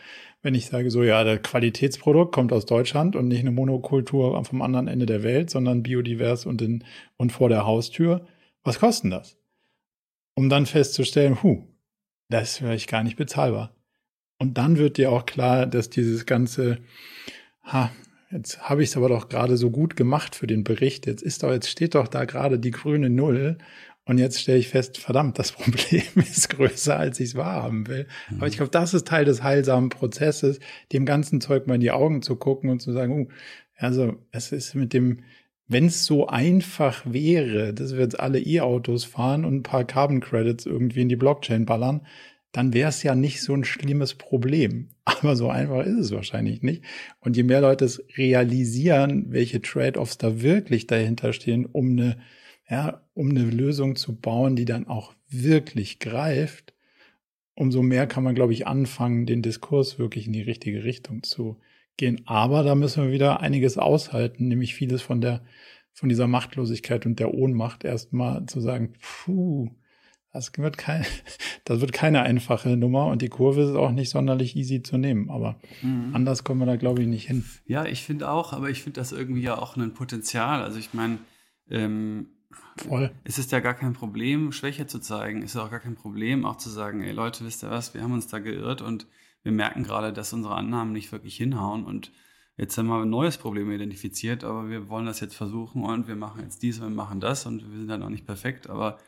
wenn 0.43 0.55
ich 0.55 0.67
sage, 0.67 0.91
so 0.91 1.03
ja, 1.03 1.23
das 1.25 1.43
Qualitätsprodukt 1.43 2.35
kommt 2.35 2.53
aus 2.53 2.67
Deutschland 2.67 3.15
und 3.15 3.29
nicht 3.29 3.41
eine 3.41 3.51
Monokultur 3.51 4.43
vom 4.45 4.62
anderen 4.62 4.89
Ende 4.89 5.07
der 5.07 5.23
Welt, 5.23 5.51
sondern 5.51 5.83
biodivers 5.83 6.47
und, 6.47 6.62
in, 6.62 6.85
und 7.17 7.33
vor 7.33 7.49
der 7.49 7.67
Haustür, 7.67 8.27
was 8.62 8.79
kostet 8.79 9.12
das? 9.12 9.37
Um 10.35 10.49
dann 10.49 10.67
festzustellen, 10.67 11.43
hu, 11.43 11.67
das 12.29 12.53
ist 12.53 12.59
vielleicht 12.59 12.89
gar 12.89 13.03
nicht 13.03 13.17
bezahlbar. 13.17 13.75
Und 14.39 14.57
dann 14.57 14.79
wird 14.79 14.97
dir 14.97 15.12
auch 15.12 15.27
klar, 15.27 15.67
dass 15.67 15.91
dieses 15.91 16.25
ganze, 16.25 16.79
ha, 17.62 17.91
jetzt 18.31 18.71
habe 18.71 18.83
ich 18.83 18.91
es 18.91 18.97
aber 18.97 19.11
doch 19.11 19.29
gerade 19.29 19.59
so 19.59 19.71
gut 19.71 19.97
gemacht 19.97 20.35
für 20.35 20.47
den 20.47 20.65
Bericht, 20.65 21.07
jetzt 21.07 21.23
ist 21.23 21.43
doch, 21.43 21.51
jetzt 21.51 21.69
steht 21.69 21.95
doch 21.95 22.09
da 22.09 22.25
gerade 22.25 22.59
die 22.59 22.71
grüne 22.71 23.11
Null 23.11 23.59
und 24.11 24.19
jetzt 24.19 24.41
stelle 24.41 24.59
ich 24.59 24.66
fest, 24.66 24.99
verdammt, 24.99 25.39
das 25.39 25.53
Problem 25.57 26.03
ist 26.16 26.51
größer, 26.51 26.99
als 26.99 27.20
ich 27.20 27.28
es 27.28 27.35
wahrhaben 27.37 27.87
will. 27.87 28.09
Aber 28.37 28.49
ich 28.49 28.57
glaube, 28.57 28.73
das 28.73 28.93
ist 28.93 29.07
Teil 29.07 29.24
des 29.24 29.45
heilsamen 29.45 29.89
Prozesses, 29.89 30.59
dem 30.93 31.07
ganzen 31.07 31.41
Zeug 31.41 31.69
mal 31.69 31.77
in 31.77 31.81
die 31.81 31.93
Augen 31.93 32.20
zu 32.20 32.35
gucken 32.35 32.70
und 32.70 32.82
zu 32.82 32.91
sagen, 32.91 33.12
uh, 33.12 33.28
also 33.77 34.16
es 34.32 34.51
ist 34.51 34.74
mit 34.74 34.95
dem, 34.95 35.20
wenn 35.69 35.87
es 35.87 36.07
so 36.07 36.27
einfach 36.27 37.05
wäre, 37.07 37.73
dass 37.73 37.93
wir 37.93 38.01
jetzt 38.01 38.19
alle 38.19 38.41
E-Autos 38.41 39.05
fahren 39.05 39.45
und 39.45 39.55
ein 39.55 39.62
paar 39.62 39.85
Carbon 39.85 40.19
Credits 40.19 40.66
irgendwie 40.66 41.03
in 41.03 41.09
die 41.09 41.15
Blockchain 41.15 41.65
ballern, 41.65 42.05
dann 42.51 42.74
wäre 42.74 42.89
es 42.89 43.05
ja 43.05 43.15
nicht 43.15 43.41
so 43.41 43.55
ein 43.55 43.62
schlimmes 43.62 44.15
Problem. 44.15 44.89
Aber 45.05 45.37
so 45.37 45.51
einfach 45.51 45.87
ist 45.87 46.01
es 46.01 46.11
wahrscheinlich 46.11 46.62
nicht. 46.62 46.82
Und 47.20 47.37
je 47.37 47.45
mehr 47.45 47.61
Leute 47.61 47.85
es 47.85 48.03
realisieren, 48.16 49.27
welche 49.28 49.62
Trade-offs 49.62 50.19
da 50.19 50.43
wirklich 50.43 50.89
dahinter 50.89 51.32
stehen, 51.32 51.65
um 51.65 51.93
eine, 51.93 52.16
ja, 52.71 53.03
um 53.15 53.31
eine 53.31 53.45
Lösung 53.45 53.97
zu 53.97 54.15
bauen, 54.15 54.55
die 54.57 54.65
dann 54.65 54.87
auch 54.87 55.13
wirklich 55.29 55.99
greift, 55.99 56.73
umso 57.55 57.83
mehr 57.83 58.07
kann 58.07 58.25
man, 58.25 58.35
glaube 58.35 58.53
ich, 58.53 58.67
anfangen, 58.67 59.27
den 59.27 59.43
Diskurs 59.43 59.99
wirklich 59.99 60.27
in 60.27 60.33
die 60.33 60.43
richtige 60.43 60.85
Richtung 60.85 61.23
zu 61.23 61.59
gehen. 61.97 62.23
Aber 62.27 62.63
da 62.63 62.75
müssen 62.75 63.05
wir 63.05 63.13
wieder 63.13 63.41
einiges 63.41 63.77
aushalten, 63.77 64.49
nämlich 64.49 64.75
vieles 64.75 65.03
von 65.03 65.21
der, 65.21 65.43
von 65.93 66.09
dieser 66.09 66.29
Machtlosigkeit 66.29 67.05
und 67.07 67.19
der 67.19 67.35
Ohnmacht 67.35 67.85
erstmal 67.85 68.47
zu 68.47 68.61
sagen, 68.61 68.95
puh, 69.01 69.71
das 70.33 70.53
wird 70.57 70.79
kein, 70.79 71.05
das 71.65 71.81
wird 71.81 71.93
keine 71.93 72.23
einfache 72.23 72.77
Nummer 72.77 73.07
und 73.07 73.21
die 73.21 73.29
Kurve 73.29 73.63
ist 73.63 73.75
auch 73.75 73.91
nicht 73.91 74.11
sonderlich 74.11 74.55
easy 74.55 74.83
zu 74.83 74.97
nehmen. 74.97 75.29
Aber 75.29 75.59
Mhm. 75.83 76.15
anders 76.15 76.45
kommen 76.45 76.61
wir 76.61 76.67
da, 76.67 76.77
glaube 76.77 77.03
ich, 77.03 77.09
nicht 77.09 77.27
hin. 77.27 77.45
Ja, 77.67 77.85
ich 77.85 78.05
finde 78.05 78.31
auch, 78.31 78.53
aber 78.53 78.71
ich 78.71 78.83
finde 78.83 79.01
das 79.01 79.11
irgendwie 79.11 79.43
ja 79.43 79.59
auch 79.59 79.77
ein 79.77 79.93
Potenzial. 79.93 80.63
Also 80.63 80.79
ich 80.79 80.95
meine, 80.95 81.19
ähm, 81.69 82.29
Voll. 82.77 83.12
es 83.24 83.39
ist 83.39 83.52
ja 83.52 83.60
gar 83.60 83.74
kein 83.74 83.93
Problem, 83.93 84.52
Schwäche 84.52 84.86
zu 84.86 84.98
zeigen. 84.98 85.43
Es 85.43 85.55
ist 85.55 85.60
auch 85.60 85.70
gar 85.70 85.81
kein 85.81 85.94
Problem, 85.94 86.44
auch 86.44 86.56
zu 86.56 86.70
sagen, 86.70 87.02
ey 87.02 87.12
Leute, 87.12 87.44
wisst 87.44 87.62
ihr 87.62 87.70
was, 87.70 87.94
wir 87.94 88.02
haben 88.02 88.12
uns 88.12 88.27
da 88.27 88.39
geirrt 88.39 88.82
und 88.82 89.06
wir 89.43 89.52
merken 89.52 89.85
gerade, 89.85 90.12
dass 90.12 90.32
unsere 90.32 90.55
Annahmen 90.55 90.93
nicht 90.93 91.12
wirklich 91.12 91.36
hinhauen 91.36 91.85
und 91.85 92.12
jetzt 92.56 92.77
haben 92.77 92.89
wir 92.89 93.01
ein 93.01 93.10
neues 93.10 93.39
Problem 93.39 93.70
identifiziert, 93.70 94.44
aber 94.44 94.68
wir 94.68 94.89
wollen 94.89 95.06
das 95.06 95.20
jetzt 95.20 95.35
versuchen 95.35 95.85
und 95.85 96.09
wir 96.09 96.16
machen 96.16 96.43
jetzt 96.43 96.62
dies 96.62 96.78
und 96.78 96.85
wir 96.85 96.94
machen 96.94 97.20
das 97.20 97.47
und 97.47 97.70
wir 97.70 97.78
sind 97.78 97.89
dann 97.89 98.02
auch 98.02 98.10
nicht 98.10 98.27
perfekt, 98.27 98.68
aber 98.68 98.98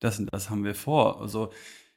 das 0.00 0.18
und 0.18 0.32
das 0.32 0.50
haben 0.50 0.64
wir 0.64 0.74
vor. 0.74 1.20
Also 1.20 1.50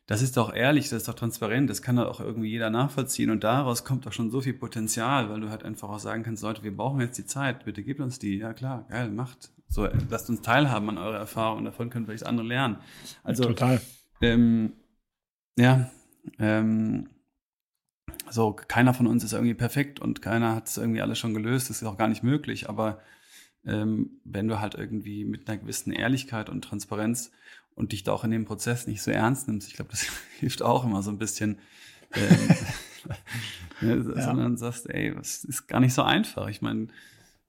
das 0.07 0.21
ist 0.21 0.37
doch 0.37 0.53
ehrlich, 0.53 0.89
das 0.89 0.99
ist 0.99 1.07
doch 1.07 1.13
transparent, 1.13 1.69
das 1.69 1.81
kann 1.81 1.97
doch 1.97 2.07
auch 2.07 2.19
irgendwie 2.21 2.49
jeder 2.49 2.69
nachvollziehen 2.69 3.29
und 3.29 3.43
daraus 3.43 3.83
kommt 3.83 4.05
doch 4.05 4.13
schon 4.13 4.31
so 4.31 4.41
viel 4.41 4.53
Potenzial, 4.53 5.29
weil 5.29 5.41
du 5.41 5.49
halt 5.49 5.63
einfach 5.63 5.89
auch 5.89 5.99
sagen 5.99 6.23
kannst, 6.23 6.43
Leute, 6.43 6.63
wir 6.63 6.75
brauchen 6.75 7.01
jetzt 7.01 7.17
die 7.17 7.25
Zeit, 7.25 7.65
bitte 7.65 7.83
gebt 7.83 7.99
uns 7.99 8.17
die. 8.17 8.37
Ja 8.37 8.53
klar, 8.53 8.85
geil, 8.89 9.09
macht. 9.09 9.51
So, 9.67 9.85
lasst 10.09 10.29
uns 10.29 10.41
teilhaben 10.41 10.89
an 10.89 10.97
eurer 10.97 11.17
Erfahrung, 11.17 11.65
davon 11.65 11.89
können 11.89 12.05
vielleicht 12.05 12.25
andere 12.25 12.47
lernen. 12.47 12.77
Also 13.23 13.43
Total. 13.43 13.81
ähm, 14.21 14.73
ja, 15.57 15.91
ähm, 16.39 17.09
so 18.29 18.53
keiner 18.53 18.93
von 18.93 19.07
uns 19.07 19.25
ist 19.25 19.33
irgendwie 19.33 19.53
perfekt 19.53 19.99
und 19.99 20.21
keiner 20.21 20.55
hat 20.55 20.67
es 20.67 20.77
irgendwie 20.77 21.01
alles 21.01 21.19
schon 21.19 21.33
gelöst. 21.33 21.69
Das 21.69 21.81
ist 21.81 21.87
auch 21.87 21.97
gar 21.97 22.07
nicht 22.07 22.23
möglich. 22.23 22.69
Aber 22.69 23.01
ähm, 23.65 24.21
wenn 24.23 24.47
du 24.47 24.59
halt 24.59 24.75
irgendwie 24.75 25.25
mit 25.25 25.49
einer 25.49 25.57
gewissen 25.57 25.91
Ehrlichkeit 25.91 26.49
und 26.49 26.61
Transparenz 26.61 27.31
und 27.77 27.91
dich 27.91 28.03
da 28.03 28.11
auch 28.11 28.23
in 28.23 28.31
dem 28.31 28.45
Prozess 28.45 28.87
nicht 28.87 29.01
so 29.01 29.11
ernst 29.11 29.47
nimmst, 29.47 29.67
ich 29.67 29.75
glaube, 29.75 29.91
das 29.91 30.07
hilft 30.39 30.61
auch 30.61 30.83
immer 30.83 31.01
so 31.03 31.11
ein 31.11 31.19
bisschen. 31.19 31.59
Ähm, 32.13 32.49
ne, 33.81 34.13
Ja. 34.15 34.21
Sondern 34.23 34.57
sagst, 34.57 34.89
ey, 34.89 35.13
das 35.13 35.43
ist 35.43 35.67
gar 35.67 35.79
nicht 35.79 35.93
so 35.93 36.01
einfach. 36.01 36.47
Ich 36.47 36.61
meine, 36.61 36.87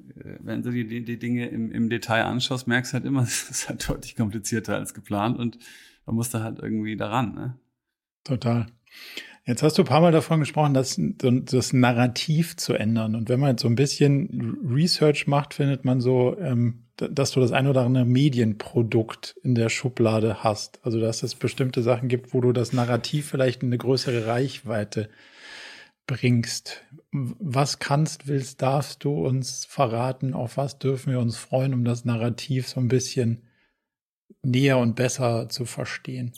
äh, 0.00 0.36
wenn 0.40 0.62
du 0.62 0.70
die, 0.70 1.02
die 1.02 1.18
Dinge 1.18 1.48
im, 1.48 1.72
im 1.72 1.88
Detail 1.88 2.24
anschaust, 2.24 2.68
merkst 2.68 2.92
du 2.92 2.94
halt 2.94 3.06
immer, 3.06 3.22
es 3.24 3.50
ist 3.50 3.68
halt 3.68 3.88
deutlich 3.88 4.16
komplizierter 4.16 4.76
als 4.76 4.94
geplant 4.94 5.38
und 5.38 5.58
da 6.04 6.12
musst 6.12 6.34
du 6.34 6.40
halt 6.40 6.58
irgendwie 6.58 6.96
daran. 6.96 7.34
Ne? 7.34 7.58
Total. 8.24 8.66
Jetzt 9.48 9.62
hast 9.62 9.78
du 9.78 9.82
ein 9.82 9.86
paar 9.86 10.02
Mal 10.02 10.12
davon 10.12 10.40
gesprochen, 10.40 10.74
das, 10.74 11.00
das 11.00 11.72
Narrativ 11.72 12.58
zu 12.58 12.74
ändern. 12.74 13.14
Und 13.14 13.30
wenn 13.30 13.40
man 13.40 13.52
jetzt 13.52 13.62
so 13.62 13.68
ein 13.68 13.76
bisschen 13.76 14.58
Research 14.62 15.26
macht, 15.26 15.54
findet 15.54 15.86
man 15.86 16.02
so, 16.02 16.36
ähm, 16.38 16.84
dass 16.98 17.30
du 17.30 17.40
das 17.40 17.52
ein 17.52 17.66
oder 17.66 17.80
andere 17.80 18.04
Medienprodukt 18.04 19.36
in 19.42 19.54
der 19.54 19.70
Schublade 19.70 20.44
hast. 20.44 20.80
Also 20.82 21.00
dass 21.00 21.22
es 21.22 21.34
bestimmte 21.34 21.82
Sachen 21.82 22.08
gibt, 22.08 22.34
wo 22.34 22.42
du 22.42 22.52
das 22.52 22.74
Narrativ 22.74 23.30
vielleicht 23.30 23.62
in 23.62 23.70
eine 23.70 23.78
größere 23.78 24.26
Reichweite 24.26 25.08
bringst. 26.06 26.84
Was 27.10 27.78
kannst, 27.78 28.26
willst, 28.26 28.60
darfst 28.60 29.02
du 29.02 29.26
uns 29.26 29.64
verraten? 29.64 30.34
Auf 30.34 30.58
was 30.58 30.78
dürfen 30.78 31.10
wir 31.10 31.20
uns 31.20 31.38
freuen, 31.38 31.72
um 31.72 31.86
das 31.86 32.04
Narrativ 32.04 32.68
so 32.68 32.80
ein 32.80 32.88
bisschen 32.88 33.44
näher 34.42 34.76
und 34.76 34.94
besser 34.94 35.48
zu 35.48 35.64
verstehen? 35.64 36.34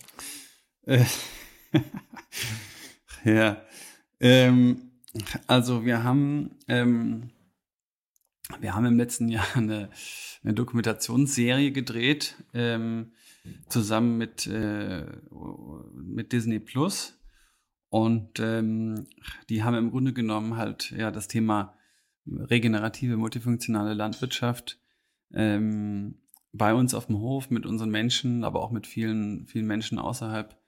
Ja, 3.25 3.63
ähm, 4.19 4.93
also 5.47 5.85
wir 5.85 6.05
haben 6.05 6.53
ähm, 6.69 7.31
wir 8.61 8.75
haben 8.75 8.87
im 8.87 8.97
letzten 8.97 9.29
Jahr 9.29 9.47
eine, 9.55 9.91
eine 10.43 10.55
Dokumentationsserie 10.55 11.73
gedreht 11.73 12.37
ähm, 12.55 13.13
zusammen 13.69 14.19
mit 14.19 14.47
äh, 14.47 15.07
mit 15.95 16.33
Disney 16.33 16.59
Plus. 16.59 17.17
Und 17.89 18.39
ähm, 18.39 19.07
die 19.49 19.65
haben 19.65 19.75
im 19.75 19.91
Grunde 19.91 20.13
genommen 20.13 20.57
halt 20.57 20.93
ja 20.93 21.11
das 21.11 21.27
Thema 21.27 21.75
regenerative, 22.27 23.17
multifunktionale 23.17 23.95
Landwirtschaft 23.95 24.79
ähm, 25.33 26.21
bei 26.53 26.75
uns 26.75 26.95
auf 26.95 27.07
dem 27.07 27.19
Hof 27.19 27.51
mit 27.51 27.67
unseren 27.67 27.91
Menschen, 27.91 28.45
aber 28.45 28.63
auch 28.63 28.71
mit 28.71 28.87
vielen, 28.87 29.47
vielen 29.47 29.67
Menschen 29.67 29.99
außerhalb 29.99 30.60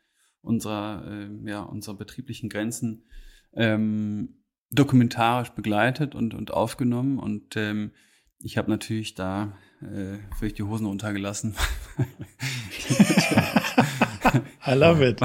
unserer, 0.43 1.05
äh, 1.07 1.49
ja, 1.49 1.63
unserer 1.63 1.95
betrieblichen 1.95 2.49
Grenzen 2.49 3.05
ähm, 3.55 4.43
dokumentarisch 4.71 5.51
begleitet 5.51 6.15
und, 6.15 6.35
und 6.35 6.53
aufgenommen. 6.53 7.19
Und 7.19 7.57
ähm, 7.57 7.93
ich 8.41 8.59
habe 8.59 8.71
natürlich 8.71 9.15
da 9.15 9.57
äh, 9.81 10.19
völlig 10.37 10.55
die 10.55 10.63
Hosen 10.65 10.87
runtergelassen. 10.87 11.55
I 14.67 14.73
love 14.75 15.07
it. 15.07 15.21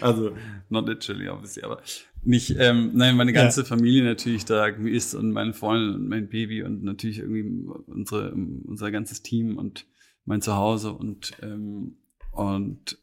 also, 0.00 0.36
not 0.68 0.86
literally, 0.86 1.28
obviously, 1.28 1.62
aber 1.62 1.82
nicht, 2.22 2.56
ähm, 2.58 2.90
nein, 2.94 3.16
meine 3.16 3.32
ganze 3.32 3.60
ja. 3.60 3.66
Familie 3.66 4.02
natürlich 4.04 4.44
da 4.44 4.66
ist 4.66 5.14
und 5.14 5.32
meine 5.32 5.52
Freundin 5.52 5.94
und 5.94 6.08
mein 6.08 6.28
Baby 6.28 6.62
und 6.62 6.82
natürlich 6.82 7.18
irgendwie 7.18 7.68
unsere, 7.86 8.32
unser 8.32 8.90
ganzes 8.90 9.22
Team 9.22 9.56
und 9.56 9.86
mein 10.24 10.42
Zuhause 10.42 10.92
und, 10.92 11.34
ähm, 11.42 11.96
und, 12.32 12.98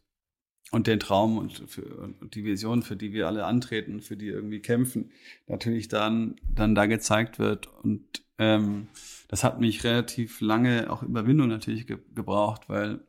und 0.73 0.87
den 0.87 0.99
Traum 0.99 1.37
und, 1.37 1.63
für, 1.67 1.83
und 1.83 2.33
die 2.33 2.43
Vision, 2.43 2.81
für 2.81 2.95
die 2.95 3.13
wir 3.13 3.27
alle 3.27 3.45
antreten, 3.45 4.01
für 4.01 4.17
die 4.17 4.27
irgendwie 4.27 4.59
kämpfen, 4.59 5.11
natürlich 5.45 5.87
dann, 5.87 6.35
dann 6.55 6.73
da 6.73 6.87
gezeigt 6.87 7.37
wird. 7.37 7.67
Und, 7.83 8.23
ähm, 8.39 8.87
das 9.27 9.43
hat 9.43 9.61
mich 9.61 9.83
relativ 9.83 10.41
lange 10.41 10.91
auch 10.91 11.03
Überwindung 11.03 11.47
natürlich 11.47 11.85
ge 11.85 11.99
gebraucht, 12.15 12.69
weil 12.69 13.01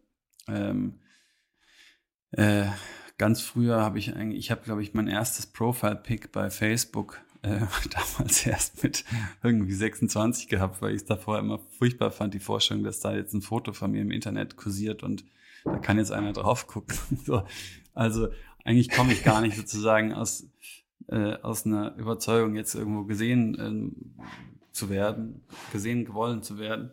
ähm, 0.47 1.01
äh, 2.32 2.66
ganz 3.16 3.41
früher 3.41 3.81
habe 3.81 3.99
ich 3.99 4.15
eigentlich, 4.15 4.41
ich 4.41 4.51
habe, 4.51 4.61
glaube 4.62 4.82
ich, 4.82 4.93
mein 4.93 5.09
erstes 5.09 5.47
Profile-Pick 5.47 6.32
bei 6.32 6.51
Facebook 6.51 7.23
äh, 7.41 7.61
damals 7.91 8.45
erst 8.45 8.82
mit 8.82 9.07
irgendwie 9.43 9.73
26 9.73 10.49
gehabt, 10.49 10.82
weil 10.82 10.91
ich 10.91 11.01
es 11.01 11.07
davor 11.07 11.39
immer 11.39 11.61
furchtbar 11.78 12.11
fand, 12.11 12.35
die 12.35 12.41
Vorstellung, 12.41 12.85
dass 12.85 13.01
da 13.01 13.15
jetzt 13.15 13.32
ein 13.32 13.41
Foto 13.41 13.73
von 13.73 13.93
mir 13.93 14.03
im 14.03 14.11
Internet 14.11 14.57
kursiert 14.57 15.03
und 15.03 15.24
da 15.65 15.78
kann 15.78 15.99
jetzt 15.99 16.12
einer 16.12 16.32
drauf 16.32 16.66
gucken. 16.66 16.97
so. 17.24 17.43
Also 17.95 18.28
eigentlich 18.65 18.91
komme 18.91 19.12
ich 19.12 19.23
gar 19.23 19.41
nicht 19.41 19.57
sozusagen 19.57 20.12
aus, 20.12 20.49
äh, 21.09 21.35
aus 21.43 21.66
einer 21.66 21.95
Überzeugung, 21.97 22.55
jetzt 22.57 22.74
irgendwo 22.74 23.05
gesehen 23.05 23.57
ähm, 23.61 24.15
zu 24.73 24.91
werden, 24.91 25.45
gesehen, 25.73 26.05
gewollen 26.05 26.43
zu 26.43 26.59
werden. 26.59 26.91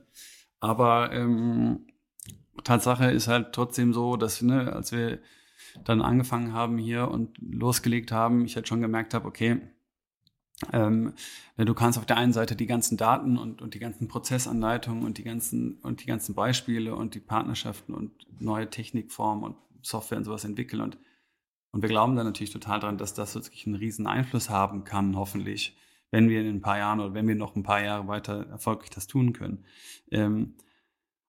Aber 0.60 1.12
ähm, 1.12 1.88
Tatsache 2.64 3.12
ist 3.12 3.28
halt 3.28 3.54
trotzdem 3.54 3.94
so, 3.94 4.18
dass, 4.18 4.42
ne, 4.42 4.72
als 4.74 4.92
wir 4.92 5.20
dann 5.84 6.02
angefangen 6.02 6.54
haben 6.54 6.78
hier 6.78 7.10
und 7.10 7.38
losgelegt 7.40 8.12
haben, 8.12 8.46
ich 8.46 8.56
halt 8.56 8.68
schon 8.68 8.82
gemerkt 8.82 9.14
habe, 9.14 9.28
okay, 9.28 9.62
ähm, 10.74 11.14
du 11.58 11.74
kannst 11.74 11.98
auf 11.98 12.06
der 12.06 12.18
einen 12.18 12.34
Seite 12.34 12.56
die 12.56 12.68
ganzen 12.68 12.98
Daten 12.98 13.38
und, 13.38 13.62
und 13.62 13.74
die 13.74 13.80
ganzen 13.80 14.08
Prozessanleitungen 14.08 15.04
und 15.04 15.18
die 15.18 15.24
ganzen 15.24 15.80
und 15.82 16.02
die 16.02 16.06
ganzen 16.06 16.36
Beispiele 16.36 16.96
und 16.96 17.16
die 17.16 17.20
Partnerschaften 17.20 17.94
und 17.94 18.12
neue 18.40 18.70
Technikformen 18.70 19.44
und 19.44 19.56
Software 19.82 20.18
und 20.18 20.26
sowas 20.26 20.44
entwickeln 20.44 20.82
und 20.82 20.98
und 21.72 21.82
wir 21.82 21.90
glauben 21.90 22.16
da 22.16 22.24
natürlich 22.24 22.52
total 22.52 22.80
dran, 22.80 22.98
dass 22.98 23.14
das 23.14 23.36
wirklich 23.36 23.66
einen 23.66 23.76
riesen 23.76 24.06
Einfluss 24.06 24.50
haben 24.50 24.84
kann, 24.84 25.16
hoffentlich, 25.16 25.78
wenn 26.12 26.28
wir 26.28 26.42
in 26.42 26.48
ein 26.50 26.62
paar 26.62 26.78
Jahren 26.78 27.00
oder 27.00 27.14
wenn 27.14 27.28
wir 27.28 27.36
noch 27.36 27.56
ein 27.56 27.64
paar 27.64 27.82
Jahre 27.82 28.08
weiter 28.08 28.48
erfolgreich 28.50 28.90
das 28.90 29.08
tun 29.08 29.32
können. 29.32 29.64
Ähm, 30.12 30.56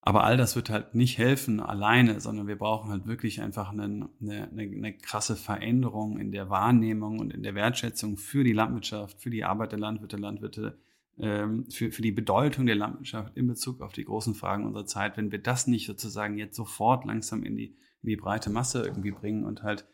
aber 0.04 0.24
all 0.24 0.36
das 0.36 0.56
wird 0.56 0.68
halt 0.68 0.96
nicht 0.96 1.16
helfen 1.16 1.60
alleine, 1.60 2.20
sondern 2.20 2.48
wir 2.48 2.58
brauchen 2.58 2.90
halt 2.90 3.06
wirklich 3.06 3.40
einfach 3.40 3.70
eine, 3.70 4.08
eine, 4.20 4.48
eine, 4.52 4.92
krasse 4.94 5.36
Veränderung 5.36 6.18
in 6.18 6.32
der 6.32 6.50
Wahrnehmung 6.50 7.20
und 7.20 7.32
in 7.32 7.44
der 7.44 7.54
Wertschätzung 7.54 8.16
für 8.16 8.42
die 8.42 8.52
Landwirtschaft, 8.52 9.22
für 9.22 9.30
die 9.30 9.44
Arbeit 9.44 9.70
der 9.70 9.78
Landwirte, 9.78 10.16
Landwirte, 10.16 10.76
ähm, 11.20 11.66
für, 11.70 11.92
für 11.92 12.02
die 12.02 12.10
Bedeutung 12.10 12.66
der 12.66 12.74
Landwirtschaft 12.74 13.36
in 13.36 13.46
Bezug 13.46 13.80
auf 13.80 13.92
die 13.92 14.04
großen 14.04 14.34
Fragen 14.34 14.66
unserer 14.66 14.86
Zeit. 14.86 15.16
Wenn 15.16 15.30
wir 15.30 15.40
das 15.40 15.68
nicht 15.68 15.86
sozusagen 15.86 16.36
jetzt 16.36 16.56
sofort 16.56 17.04
langsam 17.04 17.44
in 17.44 17.54
die, 17.54 17.76
in 18.02 18.08
die 18.08 18.16
breite 18.16 18.50
Masse 18.50 18.82
irgendwie 18.82 19.12
bringen 19.12 19.44
und 19.44 19.62
halt 19.62 19.86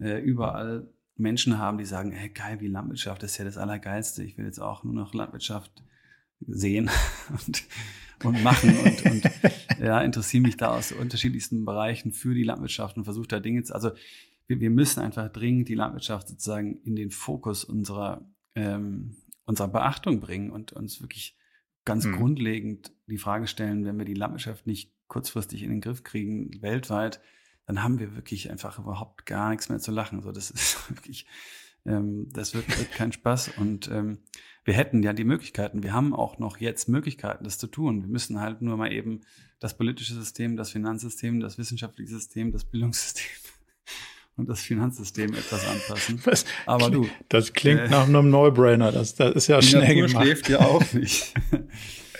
äh, 0.00 0.20
überall 0.20 0.88
Menschen 1.16 1.58
haben, 1.58 1.78
die 1.78 1.84
sagen, 1.84 2.10
hey, 2.10 2.28
geil, 2.28 2.60
wie 2.60 2.66
Landwirtschaft 2.66 3.22
ist 3.22 3.38
ja 3.38 3.44
das 3.44 3.56
Allergeilste. 3.56 4.24
Ich 4.24 4.36
will 4.36 4.46
jetzt 4.46 4.58
auch 4.58 4.82
nur 4.82 4.94
noch 4.94 5.14
Landwirtschaft 5.14 5.84
sehen 6.40 6.90
und, 7.46 7.64
und 8.24 8.42
machen 8.42 8.76
und, 8.78 9.04
und 9.06 9.30
ja, 9.80 10.00
interessiere 10.00 10.42
mich 10.42 10.56
da 10.56 10.68
aus 10.68 10.92
unterschiedlichsten 10.92 11.64
Bereichen 11.64 12.12
für 12.12 12.34
die 12.34 12.44
Landwirtschaft 12.44 12.96
und 12.96 13.04
versuche 13.04 13.28
da 13.28 13.40
Dinge 13.40 13.62
zu, 13.62 13.74
also 13.74 13.92
wir, 14.46 14.60
wir 14.60 14.70
müssen 14.70 15.00
einfach 15.00 15.30
dringend 15.30 15.68
die 15.68 15.74
Landwirtschaft 15.74 16.28
sozusagen 16.28 16.80
in 16.82 16.96
den 16.96 17.10
Fokus 17.10 17.64
unserer, 17.64 18.28
ähm, 18.54 19.16
unserer 19.46 19.68
Beachtung 19.68 20.20
bringen 20.20 20.50
und 20.50 20.72
uns 20.72 21.00
wirklich 21.00 21.36
ganz 21.84 22.04
mhm. 22.04 22.16
grundlegend 22.16 22.92
die 23.06 23.18
Frage 23.18 23.46
stellen, 23.46 23.84
wenn 23.84 23.98
wir 23.98 24.04
die 24.04 24.14
Landwirtschaft 24.14 24.66
nicht 24.66 24.92
kurzfristig 25.06 25.62
in 25.62 25.70
den 25.70 25.80
Griff 25.80 26.02
kriegen, 26.02 26.62
weltweit, 26.62 27.20
dann 27.66 27.82
haben 27.82 27.98
wir 27.98 28.14
wirklich 28.14 28.50
einfach 28.50 28.78
überhaupt 28.78 29.26
gar 29.26 29.50
nichts 29.50 29.68
mehr 29.68 29.78
zu 29.78 29.90
lachen. 29.90 30.22
So, 30.22 30.32
das 30.32 30.50
ist 30.50 30.90
wirklich, 30.90 31.26
ähm, 31.86 32.28
das 32.32 32.54
wird, 32.54 32.66
wird 32.78 32.92
kein 32.92 33.12
Spaß. 33.12 33.52
Und 33.58 33.90
ähm, 33.90 34.18
wir 34.64 34.74
hätten 34.74 35.02
ja 35.02 35.12
die 35.12 35.24
Möglichkeiten. 35.24 35.82
Wir 35.82 35.92
haben 35.92 36.14
auch 36.14 36.38
noch 36.38 36.58
jetzt 36.58 36.88
Möglichkeiten, 36.88 37.44
das 37.44 37.58
zu 37.58 37.66
tun. 37.66 38.02
Wir 38.02 38.08
müssen 38.08 38.40
halt 38.40 38.62
nur 38.62 38.76
mal 38.76 38.92
eben 38.92 39.20
das 39.60 39.76
politische 39.76 40.14
System, 40.14 40.56
das 40.56 40.70
Finanzsystem, 40.70 41.40
das 41.40 41.58
wissenschaftliche 41.58 42.10
System, 42.10 42.52
das 42.52 42.64
Bildungssystem 42.64 43.26
und 44.36 44.48
das 44.48 44.62
Finanzsystem 44.62 45.34
etwas 45.34 45.66
anpassen. 45.66 46.20
Was, 46.24 46.44
Aber 46.66 46.90
du. 46.90 47.08
Das 47.28 47.52
klingt 47.52 47.80
äh, 47.80 47.88
nach 47.88 48.08
einem 48.08 48.30
No-Brainer. 48.30 48.90
Das, 48.90 49.14
das 49.14 49.34
ist 49.34 49.46
ja 49.48 49.60
die 49.60 49.66
schnell 49.66 49.82
Natur 49.82 50.06
gemacht. 50.08 50.24
schläft 50.24 50.48
ja 50.48 50.60
auch 50.60 50.82
nicht. 50.94 51.34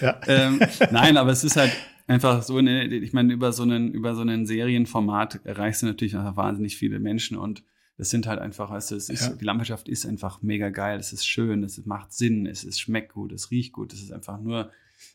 ja. 0.01 0.21
Ähm, 0.27 0.61
nein, 0.91 1.17
aber 1.17 1.31
es 1.31 1.45
ist 1.45 1.57
halt 1.57 1.73
einfach 2.07 2.43
so 2.43 2.59
eine, 2.59 2.85
ich 2.87 3.15
meine, 3.15 3.33
über 3.33 3.53
so 3.53 3.63
einen, 3.63 3.93
über 3.93 4.15
so 4.15 4.21
einen 4.21 4.45
Serienformat 4.45 5.41
erreichst 5.45 5.83
du 5.83 5.87
natürlich 5.87 6.15
wahnsinnig 6.15 6.77
viele 6.77 7.01
Menschen 7.01 7.39
und 7.39 7.65
das 7.97 8.11
sind 8.11 8.27
halt 8.27 8.41
einfach, 8.41 8.71
du, 8.71 8.97
es 8.97 9.09
ist, 9.09 9.27
ja. 9.27 9.35
die 9.35 9.45
Landwirtschaft 9.45 9.89
ist 9.89 10.05
einfach 10.05 10.43
mega 10.43 10.71
geil, 10.71 10.99
es 10.99 11.13
ist 11.13 11.27
schön, 11.27 11.63
es 11.63 11.85
macht 11.87 12.13
Sinn, 12.13 12.47
es, 12.47 12.65
es 12.65 12.81
schmeckt 12.81 13.13
gut, 13.13 13.33
es 13.33 13.51
riecht 13.51 13.73
gut, 13.73 13.93
es 13.93 14.03
ist 14.03 14.13
einfach 14.13 14.41
nur, 14.41 14.73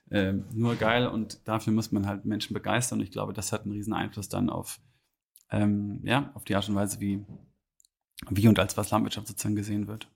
äh, 0.10 0.34
nur 0.54 0.76
geil 0.76 1.08
und 1.08 1.42
dafür 1.46 1.74
muss 1.74 1.92
man 1.92 2.08
halt 2.08 2.26
Menschen 2.26 2.54
begeistern 2.54 3.00
und 3.00 3.04
ich 3.04 3.12
glaube, 3.12 3.34
das 3.34 3.52
hat 3.52 3.64
einen 3.64 3.74
riesen 3.74 3.94
Einfluss 3.94 4.30
dann 4.30 4.50
auf, 4.50 4.80
ähm, 5.52 6.00
ja, 6.04 6.32
auf 6.36 6.46
die 6.46 6.56
Art 6.56 6.70
und 6.70 6.76
Weise, 6.76 7.02
wie, 7.02 7.26
wie 8.30 8.48
und 8.48 8.60
als 8.60 8.78
was 8.78 8.92
Landwirtschaft 8.92 9.28
sozusagen 9.28 9.56
gesehen 9.56 9.88
wird. 9.88 10.10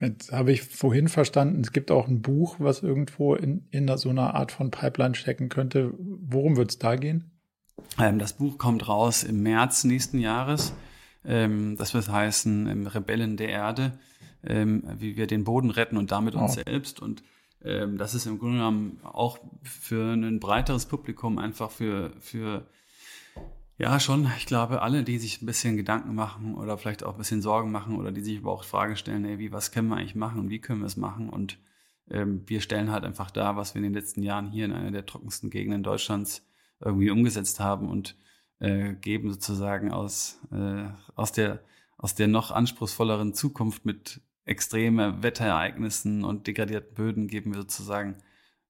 Jetzt 0.00 0.32
habe 0.32 0.52
ich 0.52 0.62
vorhin 0.62 1.08
verstanden, 1.08 1.60
es 1.60 1.72
gibt 1.72 1.90
auch 1.90 2.08
ein 2.08 2.22
Buch, 2.22 2.56
was 2.58 2.82
irgendwo 2.82 3.34
in, 3.34 3.66
in 3.70 3.86
so 3.98 4.08
einer 4.08 4.34
Art 4.34 4.50
von 4.50 4.70
Pipeline 4.70 5.14
stecken 5.14 5.50
könnte. 5.50 5.92
Worum 5.98 6.56
wird 6.56 6.70
es 6.70 6.78
da 6.78 6.96
gehen? 6.96 7.38
Ähm, 7.98 8.18
das 8.18 8.32
Buch 8.34 8.58
kommt 8.58 8.88
raus 8.88 9.22
im 9.22 9.42
März 9.42 9.84
nächsten 9.84 10.18
Jahres. 10.18 10.72
Ähm, 11.24 11.76
das 11.76 11.94
wird 11.94 12.08
heißen 12.08 12.66
ähm, 12.66 12.86
Rebellen 12.86 13.36
der 13.36 13.48
Erde, 13.48 13.98
wie 14.42 15.18
wir 15.18 15.26
den 15.26 15.44
Boden 15.44 15.68
retten 15.68 15.98
und 15.98 16.12
damit 16.12 16.34
uns 16.34 16.56
oh. 16.56 16.62
selbst. 16.64 17.00
Und 17.00 17.22
das 17.62 18.14
ist 18.14 18.24
im 18.24 18.38
Grunde 18.38 18.56
genommen 18.56 19.00
auch 19.02 19.38
für 19.62 20.14
ein 20.14 20.40
breiteres 20.40 20.86
Publikum 20.86 21.38
einfach 21.38 21.70
für, 21.70 22.14
für 22.20 22.64
Ja, 23.76 24.00
schon. 24.00 24.30
Ich 24.38 24.46
glaube, 24.46 24.80
alle, 24.80 25.04
die 25.04 25.18
sich 25.18 25.42
ein 25.42 25.46
bisschen 25.46 25.76
Gedanken 25.76 26.14
machen 26.14 26.54
oder 26.54 26.78
vielleicht 26.78 27.04
auch 27.04 27.12
ein 27.12 27.18
bisschen 27.18 27.42
Sorgen 27.42 27.70
machen 27.70 27.96
oder 27.96 28.12
die 28.12 28.22
sich 28.22 28.38
aber 28.38 28.52
auch 28.52 28.64
Fragen 28.64 28.96
stellen, 28.96 29.26
ey, 29.26 29.38
wie, 29.38 29.52
was 29.52 29.72
können 29.72 29.88
wir 29.88 29.96
eigentlich 29.96 30.14
machen 30.14 30.40
und 30.40 30.48
wie 30.48 30.58
können 30.58 30.80
wir 30.80 30.86
es 30.86 30.96
machen? 30.96 31.28
Und 31.28 31.58
ähm, 32.10 32.42
wir 32.46 32.60
stellen 32.60 32.90
halt 32.90 33.04
einfach 33.04 33.30
da, 33.30 33.56
was 33.56 33.74
wir 33.74 33.80
in 33.80 33.84
den 33.84 33.94
letzten 33.94 34.22
Jahren 34.22 34.50
hier 34.50 34.64
in 34.64 34.72
einer 34.72 34.90
der 34.90 35.04
trockensten 35.04 35.50
Gegenden 35.50 35.82
Deutschlands 35.82 36.46
irgendwie 36.80 37.10
umgesetzt 37.10 37.60
haben 37.60 37.88
und 37.88 38.16
äh, 38.58 38.94
geben 38.94 39.30
sozusagen 39.30 39.92
aus, 39.92 40.40
äh, 40.52 40.88
aus, 41.14 41.32
der, 41.32 41.60
aus 41.96 42.14
der 42.14 42.28
noch 42.28 42.50
anspruchsvolleren 42.50 43.34
Zukunft 43.34 43.84
mit 43.84 44.20
extremen 44.44 45.22
Wetterereignissen 45.22 46.24
und 46.24 46.46
degradierten 46.46 46.94
Böden 46.94 47.28
geben 47.28 47.52
wir 47.52 47.60
sozusagen 47.60 48.16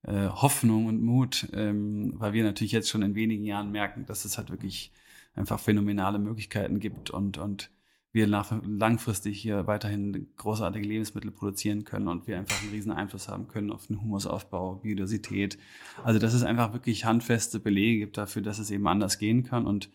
äh, 0.02 0.28
Hoffnung 0.28 0.86
und 0.86 1.02
Mut, 1.02 1.48
ähm, 1.52 2.14
weil 2.16 2.32
wir 2.32 2.44
natürlich 2.44 2.72
jetzt 2.72 2.88
schon 2.88 3.02
in 3.02 3.14
wenigen 3.14 3.44
Jahren 3.44 3.70
merken, 3.70 4.06
dass 4.06 4.24
es 4.24 4.38
halt 4.38 4.50
wirklich 4.50 4.92
einfach 5.34 5.60
phänomenale 5.60 6.18
Möglichkeiten 6.18 6.80
gibt 6.80 7.10
und, 7.10 7.38
und 7.38 7.70
wir 8.12 8.26
nach, 8.26 8.52
langfristig 8.66 9.40
hier 9.40 9.66
weiterhin 9.66 10.28
großartige 10.36 10.86
Lebensmittel 10.86 11.30
produzieren 11.30 11.84
können 11.84 12.08
und 12.08 12.26
wir 12.26 12.38
einfach 12.38 12.60
einen 12.60 12.72
riesen 12.72 12.92
Einfluss 12.92 13.28
haben 13.28 13.46
können 13.46 13.70
auf 13.70 13.86
den 13.86 14.02
Humusaufbau, 14.02 14.76
Biodiversität. 14.76 15.58
Also 16.02 16.18
dass 16.18 16.34
es 16.34 16.42
einfach 16.42 16.72
wirklich 16.72 17.04
handfeste 17.04 17.60
Belege 17.60 18.00
gibt 18.00 18.18
dafür, 18.18 18.42
dass 18.42 18.58
es 18.58 18.70
eben 18.70 18.88
anders 18.88 19.18
gehen 19.18 19.44
kann 19.44 19.66
und, 19.66 19.90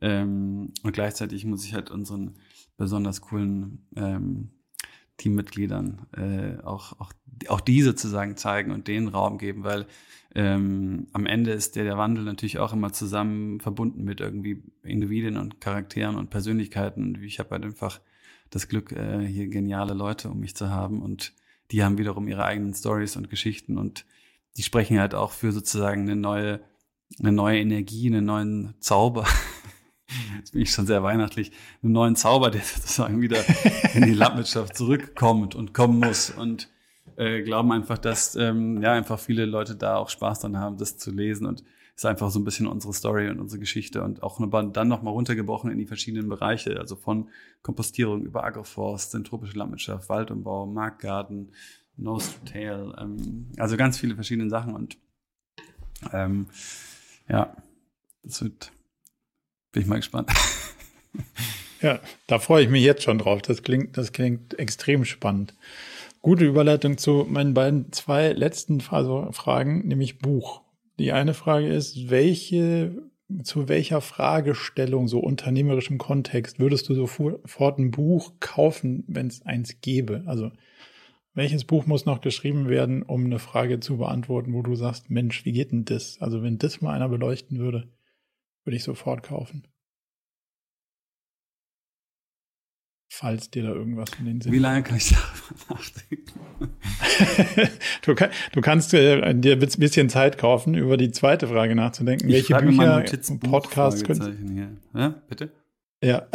ähm, 0.00 0.72
und 0.82 0.92
gleichzeitig 0.92 1.44
muss 1.44 1.64
ich 1.64 1.74
halt 1.74 1.90
unseren 1.90 2.36
besonders 2.76 3.20
coolen 3.20 3.86
ähm, 3.96 4.50
Teammitgliedern 5.18 6.06
äh, 6.16 6.62
auch, 6.64 6.98
auch, 7.00 7.12
auch 7.48 7.60
diese 7.60 7.90
sozusagen 7.90 8.36
zeigen 8.36 8.70
und 8.70 8.88
denen 8.88 9.08
Raum 9.08 9.36
geben, 9.36 9.64
weil 9.64 9.86
ähm, 10.38 11.08
am 11.12 11.26
Ende 11.26 11.50
ist 11.50 11.74
der, 11.74 11.82
der 11.82 11.98
Wandel 11.98 12.22
natürlich 12.22 12.58
auch 12.58 12.72
immer 12.72 12.92
zusammen 12.92 13.60
verbunden 13.60 14.04
mit 14.04 14.20
irgendwie 14.20 14.62
Individuen 14.84 15.36
und 15.36 15.60
Charakteren 15.60 16.14
und 16.14 16.30
Persönlichkeiten. 16.30 17.02
Und 17.02 17.22
ich 17.24 17.40
habe 17.40 17.50
halt 17.50 17.64
einfach 17.64 18.00
das 18.50 18.68
Glück, 18.68 18.92
äh, 18.92 19.26
hier 19.26 19.48
geniale 19.48 19.94
Leute 19.94 20.30
um 20.30 20.38
mich 20.38 20.54
zu 20.54 20.70
haben 20.70 21.02
und 21.02 21.34
die 21.72 21.82
haben 21.82 21.98
wiederum 21.98 22.28
ihre 22.28 22.44
eigenen 22.44 22.72
Stories 22.72 23.16
und 23.16 23.28
Geschichten 23.28 23.78
und 23.78 24.06
die 24.56 24.62
sprechen 24.62 25.00
halt 25.00 25.14
auch 25.14 25.32
für 25.32 25.50
sozusagen 25.50 26.02
eine 26.02 26.14
neue, 26.14 26.60
eine 27.18 27.32
neue 27.32 27.58
Energie, 27.58 28.06
einen 28.06 28.24
neuen 28.24 28.74
Zauber 28.78 29.26
jetzt 30.38 30.52
bin 30.52 30.62
ich 30.62 30.70
schon 30.70 30.86
sehr 30.86 31.02
weihnachtlich, 31.02 31.50
einen 31.82 31.92
neuen 31.92 32.16
Zauber, 32.16 32.50
der 32.50 32.60
sozusagen 32.64 33.20
wieder 33.20 33.44
in 33.94 34.04
die 34.04 34.14
Landwirtschaft 34.14 34.76
zurückkommt 34.76 35.56
und 35.56 35.74
kommen 35.74 35.98
muss. 35.98 36.30
Und 36.30 36.68
äh, 37.16 37.42
glauben 37.42 37.72
einfach, 37.72 37.98
dass 37.98 38.36
ähm, 38.36 38.82
ja 38.82 38.92
einfach 38.92 39.18
viele 39.18 39.44
Leute 39.44 39.76
da 39.76 39.96
auch 39.96 40.08
Spaß 40.08 40.40
dran 40.40 40.58
haben, 40.58 40.76
das 40.78 40.96
zu 40.96 41.10
lesen. 41.10 41.46
Und 41.46 41.62
ist 41.98 42.06
einfach 42.06 42.30
so 42.30 42.38
ein 42.38 42.44
bisschen 42.44 42.68
unsere 42.68 42.94
Story 42.94 43.28
und 43.28 43.40
unsere 43.40 43.58
Geschichte 43.58 44.04
und 44.04 44.22
auch 44.22 44.38
dann 44.72 44.86
nochmal 44.86 45.12
runtergebrochen 45.12 45.68
in 45.68 45.78
die 45.78 45.86
verschiedenen 45.86 46.28
Bereiche, 46.28 46.78
also 46.78 46.94
von 46.94 47.28
Kompostierung 47.62 48.22
über 48.22 48.44
Agroforst, 48.44 49.10
zentropische 49.10 49.58
Landwirtschaft, 49.58 50.08
Waldumbau, 50.08 50.66
Marktgarten, 50.66 51.50
Nose 51.96 52.30
to 52.34 52.52
Tail, 52.52 52.94
ähm, 53.00 53.48
also 53.56 53.76
ganz 53.76 53.98
viele 53.98 54.14
verschiedene 54.14 54.48
Sachen 54.48 54.76
und 54.76 54.96
ähm, 56.12 56.46
ja, 57.28 57.56
das 58.22 58.42
wird 58.44 58.70
bin 59.72 59.82
ich 59.82 59.88
mal 59.88 59.96
gespannt. 59.96 60.30
Ja, 61.80 62.00
da 62.26 62.40
freue 62.40 62.64
ich 62.64 62.70
mich 62.70 62.82
jetzt 62.82 63.04
schon 63.04 63.18
drauf. 63.18 63.40
Das 63.42 63.62
klingt, 63.62 63.96
das 63.96 64.12
klingt 64.12 64.58
extrem 64.58 65.04
spannend. 65.04 65.54
Gute 66.28 66.44
Überleitung 66.44 66.98
zu 66.98 67.26
meinen 67.26 67.54
beiden 67.54 67.90
zwei 67.90 68.34
letzten 68.34 68.82
Fragen, 68.82 69.88
nämlich 69.88 70.18
Buch. 70.18 70.60
Die 70.98 71.12
eine 71.12 71.32
Frage 71.32 71.68
ist, 71.68 72.10
welche, 72.10 73.00
zu 73.44 73.66
welcher 73.70 74.02
Fragestellung, 74.02 75.08
so 75.08 75.20
unternehmerischem 75.20 75.96
Kontext, 75.96 76.60
würdest 76.60 76.86
du 76.90 76.94
sofort 76.94 77.78
ein 77.78 77.92
Buch 77.92 78.34
kaufen, 78.40 79.04
wenn 79.08 79.28
es 79.28 79.40
eins 79.46 79.80
gäbe? 79.80 80.24
Also, 80.26 80.50
welches 81.32 81.64
Buch 81.64 81.86
muss 81.86 82.04
noch 82.04 82.20
geschrieben 82.20 82.68
werden, 82.68 83.04
um 83.04 83.24
eine 83.24 83.38
Frage 83.38 83.80
zu 83.80 83.96
beantworten, 83.96 84.52
wo 84.52 84.60
du 84.60 84.74
sagst, 84.74 85.08
Mensch, 85.08 85.46
wie 85.46 85.52
geht 85.52 85.72
denn 85.72 85.86
das? 85.86 86.20
Also, 86.20 86.42
wenn 86.42 86.58
das 86.58 86.82
mal 86.82 86.92
einer 86.92 87.08
beleuchten 87.08 87.58
würde. 87.58 87.88
Würde 88.64 88.76
ich 88.76 88.84
sofort 88.84 89.22
kaufen. 89.22 89.66
Falls 93.10 93.50
dir 93.50 93.62
da 93.62 93.70
irgendwas 93.70 94.10
in 94.18 94.26
den 94.26 94.40
Sinn 94.40 94.52
Wie 94.52 94.58
lange 94.58 94.82
kann 94.82 94.98
ich 94.98 95.08
darüber 95.08 95.74
nachdenken? 95.80 96.40
du, 98.02 98.14
kann, 98.14 98.30
du, 98.52 98.60
kannst 98.60 98.92
äh, 98.92 99.34
dir 99.34 99.54
ein 99.54 99.58
bisschen 99.60 100.08
Zeit 100.10 100.36
kaufen, 100.36 100.74
über 100.74 100.98
die 100.98 101.10
zweite 101.10 101.48
Frage 101.48 101.74
nachzudenken. 101.74 102.28
Ich 102.28 102.50
Welche 102.50 102.56
Bücher, 102.56 103.04
Podcast 103.40 104.04
können. 104.04 104.78
Ja, 104.94 105.14
bitte? 105.26 105.50
Ja. 106.02 106.28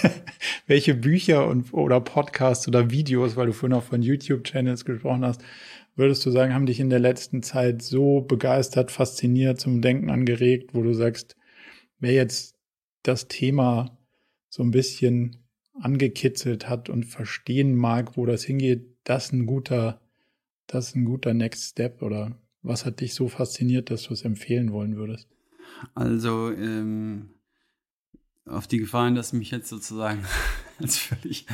Welche 0.66 0.94
Bücher 0.94 1.46
und, 1.46 1.72
oder 1.72 2.00
Podcasts 2.00 2.66
oder 2.66 2.90
Videos, 2.90 3.36
weil 3.36 3.46
du 3.46 3.52
vorhin 3.52 3.78
auch 3.78 3.84
von 3.84 4.02
YouTube-Channels 4.02 4.84
gesprochen 4.84 5.24
hast, 5.24 5.42
würdest 5.94 6.26
du 6.26 6.30
sagen, 6.30 6.52
haben 6.52 6.66
dich 6.66 6.80
in 6.80 6.90
der 6.90 6.98
letzten 6.98 7.42
Zeit 7.42 7.82
so 7.82 8.20
begeistert, 8.20 8.90
fasziniert, 8.90 9.60
zum 9.60 9.80
Denken 9.80 10.10
angeregt, 10.10 10.74
wo 10.74 10.82
du 10.82 10.92
sagst, 10.92 11.36
wer 12.00 12.12
jetzt 12.12 12.56
das 13.04 13.28
Thema 13.28 13.96
so 14.48 14.64
ein 14.64 14.72
bisschen 14.72 15.45
angekitzelt 15.80 16.68
hat 16.68 16.88
und 16.88 17.04
verstehen 17.04 17.74
mag, 17.74 18.16
wo 18.16 18.26
das 18.26 18.44
hingeht, 18.44 18.86
das 19.04 19.32
ein 19.32 19.46
guter, 19.46 20.00
das 20.66 20.94
ein 20.94 21.04
guter 21.04 21.34
Next 21.34 21.70
Step 21.70 22.02
oder 22.02 22.38
was 22.62 22.84
hat 22.84 23.00
dich 23.00 23.14
so 23.14 23.28
fasziniert, 23.28 23.90
dass 23.90 24.04
du 24.04 24.14
es 24.14 24.22
empfehlen 24.22 24.72
wollen 24.72 24.96
würdest? 24.96 25.28
Also 25.94 26.50
ähm, 26.50 27.30
auf 28.46 28.66
die 28.66 28.78
Gefahren, 28.78 29.14
dass 29.14 29.32
mich 29.32 29.50
jetzt 29.50 29.68
sozusagen 29.68 30.24
als 30.78 30.96
völlig 30.98 31.46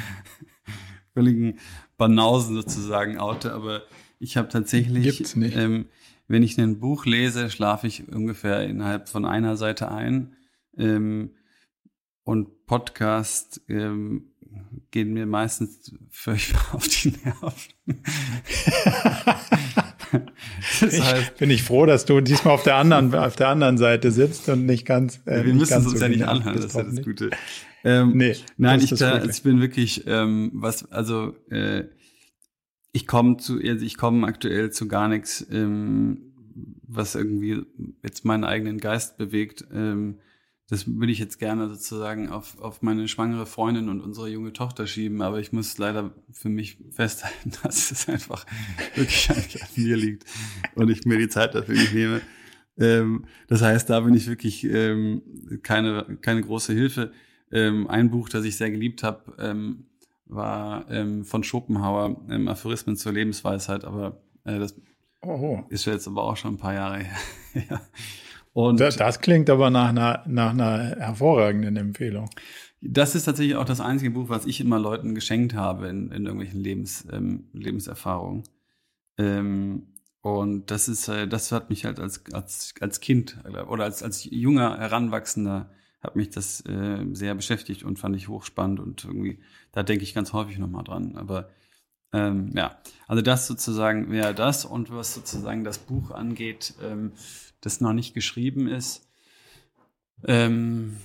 völligen 1.13 1.59
Banausen 1.99 2.55
sozusagen 2.55 3.19
oute, 3.19 3.53
aber 3.53 3.83
ich 4.19 4.37
habe 4.37 4.49
tatsächlich. 4.49 5.35
Ähm, 5.37 5.87
wenn 6.29 6.43
ich 6.43 6.59
ein 6.59 6.79
Buch 6.79 7.05
lese, 7.05 7.51
schlafe 7.51 7.87
ich 7.87 8.09
ungefähr 8.09 8.63
innerhalb 8.63 9.09
von 9.09 9.27
einer 9.27 9.57
Seite 9.57 9.91
ein. 9.91 10.35
Ähm, 10.79 11.33
und 12.25 12.67
Podcast 12.67 13.61
ähm, 13.69 14.33
gehen 14.91 15.13
mir 15.13 15.27
meistens 15.27 15.93
völlig 16.11 16.55
auf 16.73 16.87
die 16.89 17.15
Nerven. 17.25 17.53
das 20.81 21.01
heißt, 21.01 21.37
bin 21.39 21.51
ich 21.51 21.63
froh, 21.63 21.87
dass 21.87 22.05
du 22.05 22.21
diesmal 22.21 22.55
auf 22.55 22.63
der 22.63 22.77
anderen, 22.77 23.15
auf 23.15 23.37
der 23.37 23.49
anderen 23.49 23.79
Seite 23.79 24.11
sitzt 24.11 24.49
und 24.49 24.67
nicht 24.67 24.87
ganz. 24.87 25.21
Äh, 25.25 25.45
wir 25.45 25.55
müssen 25.55 25.79
es 25.79 25.87
uns 25.87 25.99
so 25.99 26.05
ja 26.05 26.09
nicht 26.09 26.25
anhören, 26.25 26.57
das 26.57 26.67
ist 26.67 26.75
ja 26.75 26.83
das 26.83 27.03
Gute. 27.03 27.31
Ähm, 27.85 28.17
nee, 28.17 28.37
nein, 28.57 28.81
ich, 28.81 28.91
da, 28.91 29.25
ich 29.25 29.43
bin 29.43 29.61
wirklich, 29.61 30.05
ähm, 30.07 30.53
was, 30.55 30.91
also 30.93 31.35
äh, 31.51 31.85
ich 32.93 33.07
komme 33.07 33.39
zu, 33.39 33.59
also 33.59 33.85
ich 33.85 33.97
komme 33.97 34.27
aktuell 34.27 34.71
zu 34.71 34.87
gar 34.87 35.09
nichts, 35.09 35.45
ähm, 35.51 36.33
was 36.87 37.15
irgendwie 37.15 37.63
jetzt 38.03 38.25
meinen 38.25 38.45
eigenen 38.45 38.79
Geist 38.79 39.17
bewegt. 39.17 39.65
Ähm, 39.73 40.19
das 40.73 40.87
würde 40.87 41.13
ich 41.13 41.19
jetzt 41.19 41.39
gerne 41.39 41.69
sozusagen 41.69 42.31
auf, 42.31 42.59
auf 42.59 42.81
meine 42.81 43.07
schwangere 43.07 43.45
Freundin 43.45 43.91
und 43.91 44.01
unsere 44.01 44.31
junge 44.31 44.55
Tochter 44.55 44.87
schieben, 44.87 45.21
aber 45.21 45.39
ich 45.39 45.53
muss 45.53 45.77
leider 45.77 46.15
für 46.33 46.49
mich 46.49 46.79
festhalten, 46.91 47.53
dass 47.63 47.91
es 47.91 48.09
einfach 48.09 48.47
wirklich 48.95 49.31
an 49.31 49.37
mir 49.77 49.99
liegt 49.99 50.25
und 50.75 50.89
ich 50.89 51.05
mir 51.05 51.19
die 51.19 51.29
Zeit 51.29 51.55
dafür 51.55 51.75
nicht 51.75 51.93
nehme. 51.93 52.23
Ähm, 52.79 53.27
das 53.49 53.61
heißt, 53.61 53.91
da 53.91 54.01
bin 54.01 54.15
ich 54.15 54.27
wirklich 54.29 54.65
ähm, 54.65 55.21
keine, 55.63 56.17
keine 56.23 56.41
große 56.41 56.73
Hilfe. 56.73 57.13
Ähm, 57.51 57.87
ein 57.89 58.11
Buch, 58.11 58.31
das 58.31 58.47
ich 58.47 58.57
sehr 58.57 58.71
geliebt 58.71 59.03
habe, 59.03 59.31
ähm, 59.39 59.85
war 60.25 60.91
ähm, 60.91 61.27
von 61.27 61.45
Schopenhauer, 61.45 62.25
ähm, 62.31 62.49
Aphorismen 62.49 62.97
zur 62.97 63.13
Lebensweisheit, 63.13 63.85
aber 63.85 64.23
äh, 64.45 64.59
das 64.59 64.75
oh. 65.21 65.65
ist 65.69 65.85
jetzt 65.85 66.09
aber 66.09 66.23
auch 66.23 66.39
schon 66.39 66.55
ein 66.55 66.59
paar 66.59 66.73
Jahre 66.73 67.05
her. 67.53 67.83
Und 68.53 68.81
das, 68.81 68.97
das, 68.97 69.21
klingt 69.21 69.49
aber 69.49 69.71
nach 69.71 69.89
einer, 69.89 70.23
nach 70.27 70.51
einer 70.51 70.97
hervorragenden 70.97 71.77
Empfehlung. 71.77 72.29
Das 72.81 73.15
ist 73.15 73.25
tatsächlich 73.25 73.57
auch 73.57 73.65
das 73.65 73.81
einzige 73.81 74.11
Buch, 74.11 74.29
was 74.29 74.45
ich 74.45 74.61
immer 74.61 74.79
Leuten 74.79 75.15
geschenkt 75.15 75.55
habe 75.55 75.89
in, 75.89 76.11
in 76.11 76.27
irgendwelchen 76.27 76.61
Lebens, 76.61 77.07
ähm, 77.11 77.45
Lebenserfahrungen. 77.53 78.43
Ähm, 79.19 79.87
und 80.21 80.71
das 80.71 80.89
ist, 80.89 81.09
äh, 81.09 81.27
das 81.27 81.53
hat 81.53 81.71
mich 81.71 81.85
halt 81.85 81.99
als, 81.99 82.25
als, 82.33 82.75
als 82.81 83.01
Kind 83.01 83.39
oder 83.69 83.85
als, 83.85 84.03
als 84.03 84.25
junger 84.25 84.79
Heranwachsender 84.79 85.71
hat 86.03 86.17
mich 86.17 86.31
das 86.31 86.65
äh, 86.67 87.05
sehr 87.13 87.35
beschäftigt 87.35 87.85
und 87.85 87.99
fand 87.99 88.17
ich 88.17 88.29
hochspannend 88.29 88.81
und 88.81 89.05
irgendwie, 89.05 89.39
da 89.71 89.83
denke 89.83 90.05
ich 90.05 90.15
ganz 90.15 90.33
häufig 90.33 90.59
nochmal 90.59 90.85
dran. 90.85 91.17
Aber 91.17 91.49
ähm, 92.13 92.53
ja, 92.57 92.77
also 93.07 93.23
das 93.23 93.47
sozusagen 93.47 94.11
wäre 94.11 94.35
das 94.35 94.65
und 94.65 94.91
was 94.91 95.15
sozusagen 95.15 95.65
das 95.65 95.79
Buch 95.79 96.11
angeht, 96.11 96.75
ähm, 96.83 97.13
das 97.63 97.81
noch 97.81 97.95
nicht 97.95 98.13
geschrieben 98.13 98.69
ist. 98.69 99.09
Ähm, 100.25 100.99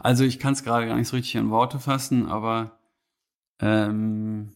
also 0.00 0.24
ich 0.24 0.40
kann 0.40 0.54
es 0.54 0.64
gerade 0.64 0.86
gar 0.86 0.96
nicht 0.96 1.08
so 1.08 1.16
richtig 1.16 1.36
in 1.36 1.50
Worte 1.50 1.78
fassen, 1.78 2.26
aber 2.26 2.78
ähm, 3.60 4.50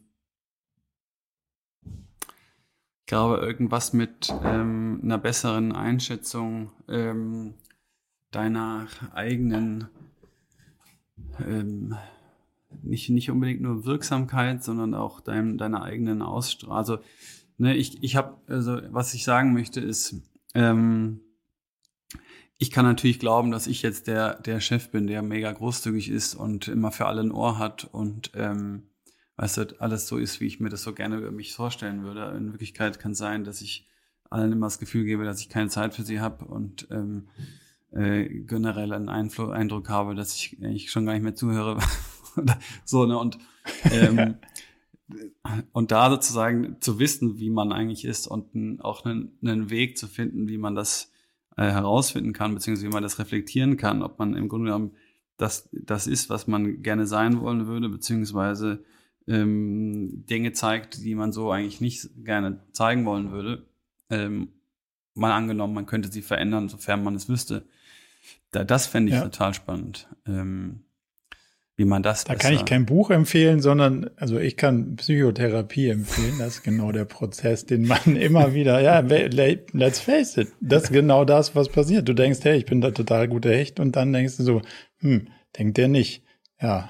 glaube, 3.13 3.45
irgendwas 3.45 3.93
mit 3.93 4.33
ähm, 4.43 4.99
einer 5.03 5.19
besseren 5.19 5.73
Einschätzung 5.73 6.73
ähm, 6.89 7.53
deiner 8.31 8.87
eigenen, 9.13 9.89
ähm, 11.39 11.95
nicht, 12.83 13.11
nicht 13.11 13.31
unbedingt 13.31 13.61
nur 13.61 13.85
Wirksamkeit, 13.85 14.63
sondern 14.63 14.95
auch 14.95 15.21
dein, 15.21 15.59
deiner 15.59 15.83
eigenen 15.83 16.23
Ausstrahlung. 16.23 16.77
Also, 16.77 16.99
ne, 17.59 17.77
ich, 17.77 18.03
ich 18.03 18.17
habe, 18.17 18.37
also, 18.47 18.81
was 18.91 19.15
ich 19.15 19.25
sagen 19.25 19.53
möchte, 19.53 19.81
ist, 19.81 20.17
ähm, 20.55 21.21
ich 22.59 22.71
kann 22.71 22.85
natürlich 22.85 23.19
glauben, 23.19 23.51
dass 23.51 23.67
ich 23.67 23.83
jetzt 23.83 24.07
der, 24.07 24.41
der 24.41 24.61
Chef 24.61 24.91
bin, 24.91 25.09
der 25.09 25.23
mega 25.23 25.51
großzügig 25.51 26.09
ist 26.09 26.35
und 26.35 26.69
immer 26.69 26.93
für 26.93 27.07
alle 27.07 27.23
ein 27.23 27.33
Ohr 27.33 27.59
hat 27.59 27.89
und 27.91 28.31
ähm, 28.35 28.85
weißt 29.37 29.57
du, 29.57 29.81
alles 29.81 30.07
so 30.07 30.17
ist, 30.17 30.41
wie 30.41 30.47
ich 30.47 30.61
mir 30.61 30.69
das 30.69 30.83
so 30.83 30.93
gerne 30.93 31.17
über 31.17 31.33
mich 31.33 31.55
vorstellen 31.55 32.05
würde. 32.05 32.37
In 32.37 32.53
Wirklichkeit 32.53 33.01
kann 33.01 33.15
sein, 33.15 33.43
dass 33.43 33.61
ich 33.63 33.89
allen 34.31 34.53
immer 34.53 34.67
das 34.67 34.79
Gefühl 34.79 35.05
gebe, 35.05 35.25
dass 35.25 35.41
ich 35.41 35.49
keine 35.49 35.69
Zeit 35.71 35.95
für 35.95 36.05
sie 36.05 36.21
habe 36.21 36.45
und 36.45 36.87
ähm, 36.91 37.29
äh, 37.91 38.29
generell 38.29 38.93
einen 38.93 39.09
Einfluss, 39.09 39.51
Eindruck 39.51 39.89
habe, 39.89 40.15
dass 40.15 40.35
ich 40.35 40.57
eigentlich 40.63 40.91
schon 40.91 41.05
gar 41.05 41.15
nicht 41.15 41.23
mehr 41.23 41.35
zuhöre. 41.35 41.79
so, 42.85 43.07
ne? 43.07 43.19
Und, 43.19 43.39
ähm, 43.91 44.37
und 45.73 45.91
da 45.91 46.11
sozusagen 46.11 46.77
zu 46.81 46.99
wissen, 46.99 47.39
wie 47.39 47.51
man 47.51 47.73
eigentlich 47.73 48.05
ist 48.05 48.27
und 48.27 48.81
auch 48.83 49.05
einen, 49.05 49.39
einen 49.43 49.71
Weg 49.71 49.99
zu 49.99 50.07
finden, 50.07 50.49
wie 50.49 50.59
man 50.59 50.75
das 50.75 51.11
äh, 51.57 51.65
herausfinden 51.65 52.33
kann, 52.33 52.55
beziehungsweise 52.55 52.89
wie 52.89 52.93
man 52.93 53.03
das 53.03 53.19
reflektieren 53.19 53.77
kann, 53.77 54.03
ob 54.03 54.19
man 54.19 54.37
im 54.37 54.49
Grunde 54.49 54.67
genommen 54.67 54.93
das, 55.37 55.69
das 55.73 56.07
ist, 56.07 56.31
was 56.31 56.47
man 56.47 56.83
gerne 56.83 57.07
sein 57.07 57.41
wollen 57.41 57.67
würde, 57.67 57.89
beziehungsweise 57.89 58.85
ähm, 59.27 60.25
Dinge 60.27 60.53
zeigt, 60.53 61.05
die 61.05 61.15
man 61.15 61.33
so 61.33 61.51
eigentlich 61.51 61.81
nicht 61.81 62.11
gerne 62.25 62.61
zeigen 62.73 63.05
wollen 63.05 63.33
würde. 63.33 63.67
Ähm, 64.11 64.49
mal 65.15 65.33
angenommen, 65.33 65.75
man 65.75 65.87
könnte 65.87 66.11
sie 66.11 66.23
verändern, 66.23 66.69
sofern 66.69 67.03
man 67.03 67.15
es 67.15 67.29
wüsste. 67.29 67.67
Da, 68.51 68.65
das 68.65 68.87
fände 68.87 69.11
ich 69.11 69.17
ja. 69.17 69.23
total 69.23 69.55
spannend. 69.55 70.09
Ähm, 70.27 70.85
wie 71.83 71.89
man 71.89 72.03
das. 72.03 72.23
Da 72.25 72.37
kann 72.37 72.55
ich 72.55 72.65
kein 72.65 72.87
Buch 72.87 73.11
empfehlen, 73.11 73.61
sondern 73.61 74.11
also 74.17 74.39
ich 74.39 74.57
kann 74.57 74.95
Psychotherapie 74.97 75.89
empfehlen. 75.89 76.35
Das 76.39 76.55
ist 76.55 76.63
genau 76.63 76.93
der 76.93 77.05
Prozess, 77.05 77.67
den 77.67 77.87
man 77.87 78.17
immer 78.17 78.55
wieder, 78.55 78.81
ja, 78.81 79.01
let's 79.01 79.99
face 79.99 80.37
it, 80.37 80.49
das 80.61 80.85
ist 80.85 80.93
genau 80.93 81.25
das, 81.25 81.57
was 81.57 81.69
passiert. 81.69 82.09
Du 82.09 82.15
denkst, 82.15 82.39
hey, 82.43 82.57
ich 82.57 82.67
bin 82.67 82.81
da 82.81 82.93
total 82.93 83.27
guter 83.27 83.51
Hecht 83.51 83.81
und 83.81 83.97
dann 83.97 84.13
denkst 84.13 84.37
du 84.37 84.45
so, 84.45 84.63
hm, 85.01 85.27
denkt 85.59 85.77
der 85.77 85.89
nicht. 85.89 86.23
Ja. 86.61 86.89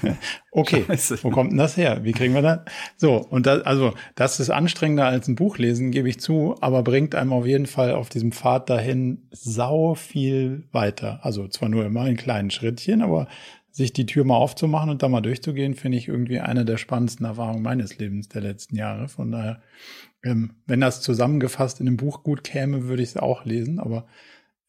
okay. 0.50 0.84
Scheiße. 0.86 1.20
Wo 1.22 1.30
kommt 1.30 1.52
denn 1.52 1.58
das 1.58 1.78
her? 1.78 2.00
Wie 2.02 2.12
kriegen 2.12 2.34
wir 2.34 2.42
das? 2.42 2.60
So, 2.98 3.16
und 3.16 3.46
das, 3.46 3.62
also, 3.62 3.94
das 4.14 4.38
ist 4.38 4.50
anstrengender 4.50 5.06
als 5.06 5.26
ein 5.28 5.34
Buch 5.34 5.56
lesen, 5.56 5.90
gebe 5.90 6.10
ich 6.10 6.20
zu, 6.20 6.56
aber 6.60 6.82
bringt 6.82 7.14
einem 7.14 7.32
auf 7.32 7.46
jeden 7.46 7.64
Fall 7.64 7.92
auf 7.92 8.10
diesem 8.10 8.32
Pfad 8.32 8.68
dahin 8.68 9.26
sau 9.30 9.94
viel 9.94 10.64
weiter. 10.72 11.20
Also 11.22 11.48
zwar 11.48 11.70
nur 11.70 11.86
immer 11.86 12.06
in 12.06 12.18
kleinen 12.18 12.50
Schrittchen, 12.50 13.00
aber 13.00 13.26
sich 13.74 13.92
die 13.92 14.06
Tür 14.06 14.22
mal 14.24 14.36
aufzumachen 14.36 14.88
und 14.88 15.02
da 15.02 15.08
mal 15.08 15.20
durchzugehen, 15.20 15.74
finde 15.74 15.98
ich 15.98 16.06
irgendwie 16.06 16.38
eine 16.38 16.64
der 16.64 16.76
spannendsten 16.76 17.26
Erfahrungen 17.26 17.62
meines 17.62 17.98
Lebens 17.98 18.28
der 18.28 18.40
letzten 18.40 18.76
Jahre. 18.76 19.08
Von 19.08 19.32
daher, 19.32 19.62
ähm, 20.22 20.52
wenn 20.66 20.80
das 20.80 21.00
zusammengefasst 21.00 21.80
in 21.80 21.88
einem 21.88 21.96
Buch 21.96 22.22
gut 22.22 22.44
käme, 22.44 22.84
würde 22.84 23.02
ich 23.02 23.08
es 23.10 23.16
auch 23.16 23.44
lesen, 23.44 23.80
aber 23.80 24.06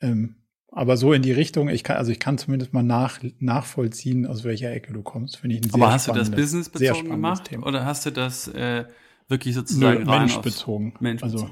ähm, 0.01 0.37
aber 0.71 0.97
so 0.97 1.13
in 1.13 1.21
die 1.21 1.31
Richtung, 1.31 1.69
ich 1.69 1.83
kann, 1.83 1.95
also 1.97 2.11
ich 2.11 2.19
kann 2.19 2.37
zumindest 2.37 2.73
mal 2.73 2.83
nach, 2.83 3.19
nachvollziehen, 3.39 4.25
aus 4.25 4.43
welcher 4.43 4.71
Ecke 4.71 4.91
du 4.91 5.03
kommst, 5.03 5.37
finde 5.37 5.55
ich 5.55 5.61
ein 5.61 5.69
sehr 5.69 5.81
Aber 5.81 5.93
hast 5.93 6.07
du 6.07 6.11
das 6.11 6.31
businessbezogen 6.31 7.09
gemacht 7.09 7.45
Thema. 7.45 7.67
oder 7.67 7.85
hast 7.85 8.05
du 8.07 8.11
das 8.11 8.49
äh, 8.49 8.83
wirklich 9.29 9.55
sozusagen 9.55 10.03
Nö, 10.03 10.05
menschbezogen? 10.05 10.95
Mensch 10.99 11.23
also 11.23 11.49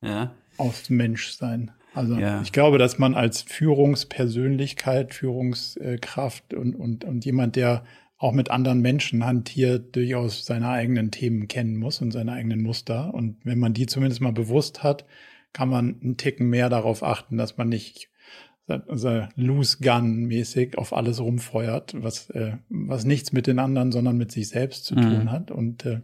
ja. 0.00 0.32
aufs 0.58 0.90
Menschsein. 0.90 1.72
Also 1.94 2.16
ja. 2.16 2.40
ich 2.42 2.52
glaube, 2.52 2.78
dass 2.78 2.98
man 2.98 3.14
als 3.14 3.42
Führungspersönlichkeit, 3.42 5.14
Führungskraft 5.14 6.54
und, 6.54 6.74
und, 6.74 7.04
und 7.04 7.24
jemand, 7.24 7.56
der 7.56 7.84
auch 8.18 8.32
mit 8.32 8.50
anderen 8.50 8.80
Menschen 8.80 9.26
hantiert, 9.26 9.96
durchaus 9.96 10.46
seine 10.46 10.68
eigenen 10.68 11.10
Themen 11.10 11.48
kennen 11.48 11.76
muss 11.76 12.00
und 12.00 12.12
seine 12.12 12.32
eigenen 12.32 12.62
Muster. 12.62 13.12
Und 13.12 13.36
wenn 13.44 13.58
man 13.58 13.74
die 13.74 13.86
zumindest 13.86 14.20
mal 14.20 14.32
bewusst 14.32 14.82
hat, 14.82 15.04
kann 15.52 15.68
man 15.68 16.00
einen 16.00 16.16
Ticken 16.16 16.48
mehr 16.48 16.70
darauf 16.70 17.02
achten, 17.02 17.36
dass 17.36 17.56
man 17.56 17.68
nicht 17.68 18.08
also 18.66 19.26
Loose 19.36 19.78
Gun 19.82 20.26
mäßig 20.26 20.78
auf 20.78 20.92
alles 20.92 21.20
rumfeuert, 21.20 21.94
was, 22.00 22.30
äh, 22.30 22.56
was 22.68 23.04
nichts 23.04 23.32
mit 23.32 23.46
den 23.46 23.58
anderen, 23.58 23.92
sondern 23.92 24.16
mit 24.16 24.30
sich 24.32 24.48
selbst 24.48 24.84
zu 24.84 24.94
tun 24.94 25.24
mhm. 25.24 25.30
hat. 25.30 25.50
Und 25.50 25.84
äh, 25.84 26.00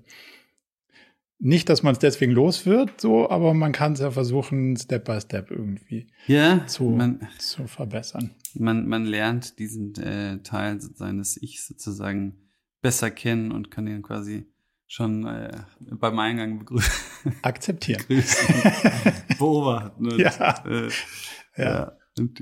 nicht, 1.41 1.69
dass 1.69 1.83
man 1.83 1.93
es 1.93 1.99
deswegen 1.99 2.33
los 2.33 2.67
wird, 2.67 3.01
so, 3.01 3.31
aber 3.31 3.55
man 3.55 3.73
kann 3.73 3.93
es 3.93 4.01
ja 4.01 4.11
versuchen, 4.11 4.77
Step 4.77 5.05
by 5.05 5.21
Step 5.21 5.51
irgendwie 5.51 6.09
ja, 6.27 6.67
zu, 6.67 6.85
man, 6.85 7.29
zu 7.39 7.67
verbessern. 7.67 8.35
Man, 8.55 8.89
man 8.89 9.05
lernt 9.05 9.59
diesen 9.59 9.95
äh, 9.97 10.43
Teil 10.43 10.81
seines 10.81 11.41
Ich 11.41 11.65
sozusagen 11.65 12.49
besser 12.81 13.11
kennen 13.11 13.53
und 13.53 13.71
kann 13.71 13.87
ihn 13.87 14.03
quasi 14.03 14.47
schon 14.89 15.27
äh, 15.27 15.51
beim 15.79 16.19
Eingang 16.19 16.59
begrüßen. 16.61 16.93
Akzeptieren. 17.43 18.03
Beobachten. 19.39 20.11
Und, 20.11 20.19
ja. 20.19 20.65
Äh, 20.67 20.89
ja. 21.57 21.65
ja. 21.65 21.99
Und 22.19 22.39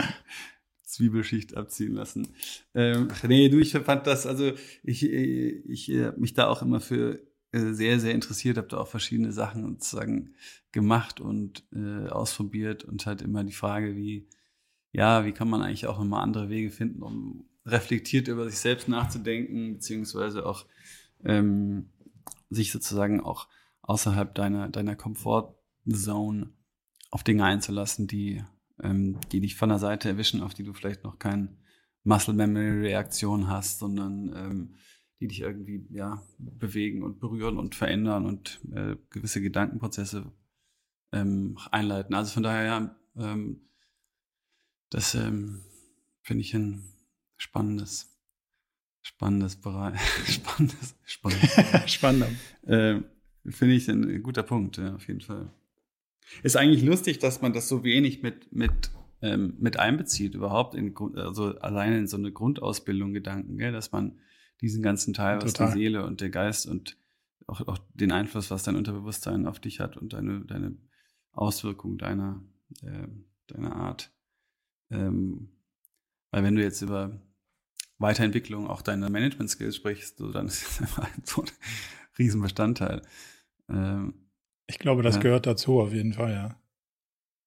Zwiebelschicht 0.85 1.57
abziehen 1.57 1.93
lassen. 1.93 2.29
Ähm, 2.75 3.09
nee, 3.29 3.51
du, 3.51 3.59
ich 3.59 3.73
fand 3.73 4.07
das, 4.07 4.27
also 4.27 4.53
ich, 4.83 5.03
ich, 5.05 5.91
ich 5.91 5.99
habe 5.99 6.19
mich 6.19 6.33
da 6.33 6.47
auch 6.47 6.63
immer 6.63 6.81
für 6.81 7.15
äh, 7.15 7.26
sehr, 7.53 8.01
sehr 8.01 8.15
interessiert, 8.15 8.59
habe 8.59 8.69
da 8.69 8.79
auch 8.79 8.89
verschiedene 8.89 9.33
Sachen 9.33 9.65
sozusagen 9.65 10.35
gemacht 10.73 11.21
und 11.21 11.65
äh, 11.73 12.09
ausprobiert 12.09 12.85
und 12.85 13.07
halt 13.07 13.23
immer 13.23 13.45
die 13.45 13.53
Frage, 13.53 13.97
wie, 13.97 14.29
ja, 14.93 15.25
wie 15.25 15.33
kann 15.33 15.49
man 15.49 15.63
eigentlich 15.63 15.87
auch 15.87 16.01
immer 16.01 16.21
andere 16.21 16.49
Wege 16.49 16.71
finden, 16.71 17.03
um 17.03 17.49
reflektiert 17.65 18.29
über 18.29 18.49
sich 18.49 18.59
selbst 18.59 18.89
nachzudenken, 18.89 19.75
beziehungsweise 19.75 20.47
auch 20.47 20.67
ähm, 21.25 21.91
sich 22.51 22.73
sozusagen 22.73 23.21
auch 23.21 23.49
außerhalb 23.83 24.35
deiner, 24.35 24.69
deiner 24.69 24.97
Comfortzone 24.97 26.51
auf 27.11 27.25
Dinge 27.25 27.45
einzulassen, 27.45 28.07
die, 28.07 28.45
ähm, 28.83 29.19
die 29.33 29.41
dich 29.41 29.57
von 29.57 29.69
der 29.69 29.79
Seite 29.79 30.09
erwischen, 30.09 30.43
auf 30.43 30.55
die 30.55 30.65
du 30.65 30.73
vielleicht 30.73 31.05
noch 31.05 31.19
kein 31.19 31.57
Muscle 32.05 32.35
Memory 32.35 32.87
Reaktion 32.87 33.49
hast, 33.49 33.81
sondern 33.81 34.33
ähm, 34.37 34.75
die 35.21 35.29
dich 35.29 35.41
irgendwie 35.41 35.87
ja 35.91 36.23
bewegen 36.39 37.03
und 37.03 37.21
berühren 37.21 37.59
und 37.59 37.75
verändern 37.75 38.27
und 38.27 38.61
äh, 38.75 38.97
gewisse 39.11 39.41
Gedankenprozesse 39.41 40.31
ähm, 41.13 41.59
einleiten. 41.71 42.15
Also 42.15 42.35
von 42.35 42.43
daher 42.43 42.65
ja, 42.65 42.97
ähm, 43.17 43.61
das 44.91 45.15
ähm, 45.15 45.61
finde 46.23 46.43
ich 46.43 46.55
ein 46.55 46.85
spannendes, 47.37 48.15
spannendes 49.03 49.57
Bereich, 49.57 50.01
spannendes, 50.27 50.95
spannendes, 51.05 51.93
spannender. 51.93 52.29
Äh, 52.63 53.01
finde 53.49 53.75
ich 53.75 53.89
ein 53.89 54.23
guter 54.23 54.43
Punkt, 54.43 54.77
ja, 54.77 54.95
auf 54.95 55.07
jeden 55.09 55.21
Fall. 55.21 55.51
Ist 56.43 56.57
eigentlich 56.57 56.83
lustig, 56.83 57.21
dass 57.21 57.41
man 57.41 57.53
das 57.53 57.69
so 57.69 57.85
wenig 57.85 58.23
mit 58.23 58.53
mit 58.53 58.91
ähm, 59.23 59.55
mit 59.59 59.79
einbezieht 59.79 60.35
überhaupt 60.35 60.75
in 60.75 60.95
also 61.15 61.59
alleine 61.59 61.99
in 61.99 62.07
so 62.07 62.17
eine 62.17 62.33
Grundausbildung 62.33 63.15
Gedanken, 63.15 63.57
gell, 63.57 63.73
dass 63.73 63.93
man 63.93 64.19
diesen 64.61 64.83
ganzen 64.83 65.15
Teil, 65.15 65.37
was 65.43 65.53
Total. 65.53 65.73
die 65.73 65.79
Seele 65.81 66.05
und 66.05 66.21
der 66.21 66.31
Geist 66.31 66.67
und 66.67 66.97
auch, 67.47 67.67
auch 67.67 67.79
den 67.95 68.13
Einfluss, 68.13 68.51
was 68.51 68.63
dein 68.63 68.77
Unterbewusstsein 68.77 69.47
auf 69.47 69.61
dich 69.61 69.81
hat 69.81 69.97
und 69.97 70.13
deine, 70.13 70.41
deine 70.41 70.77
Auswirkung 71.33 71.99
deiner, 71.99 72.43
äh, 72.83 73.07
deiner 73.47 73.77
Art. 73.77 74.13
Ähm, 74.91 75.51
weil 76.31 76.43
wenn 76.43 76.57
du 76.57 76.63
jetzt 76.63 76.83
über 76.83 77.21
Weiterentwicklung 77.99 78.67
auch 78.67 78.83
deiner 78.83 79.11
Management-Skills 79.11 79.77
sprichst, 79.77 80.19
so, 80.19 80.33
dann 80.33 80.47
ist 80.47 80.65
das 80.65 80.81
einfach 80.81 81.09
so 81.25 81.43
ein 81.43 81.51
Riesenbestandteil. 82.19 83.03
Ähm, 83.69 84.15
ich 84.67 84.79
glaube, 84.79 85.03
das 85.03 85.17
ja. 85.17 85.23
gehört 85.23 85.47
dazu 85.47 85.81
auf 85.81 85.93
jeden 85.93 86.15
Fall, 86.15 86.33
ja. 86.33 86.61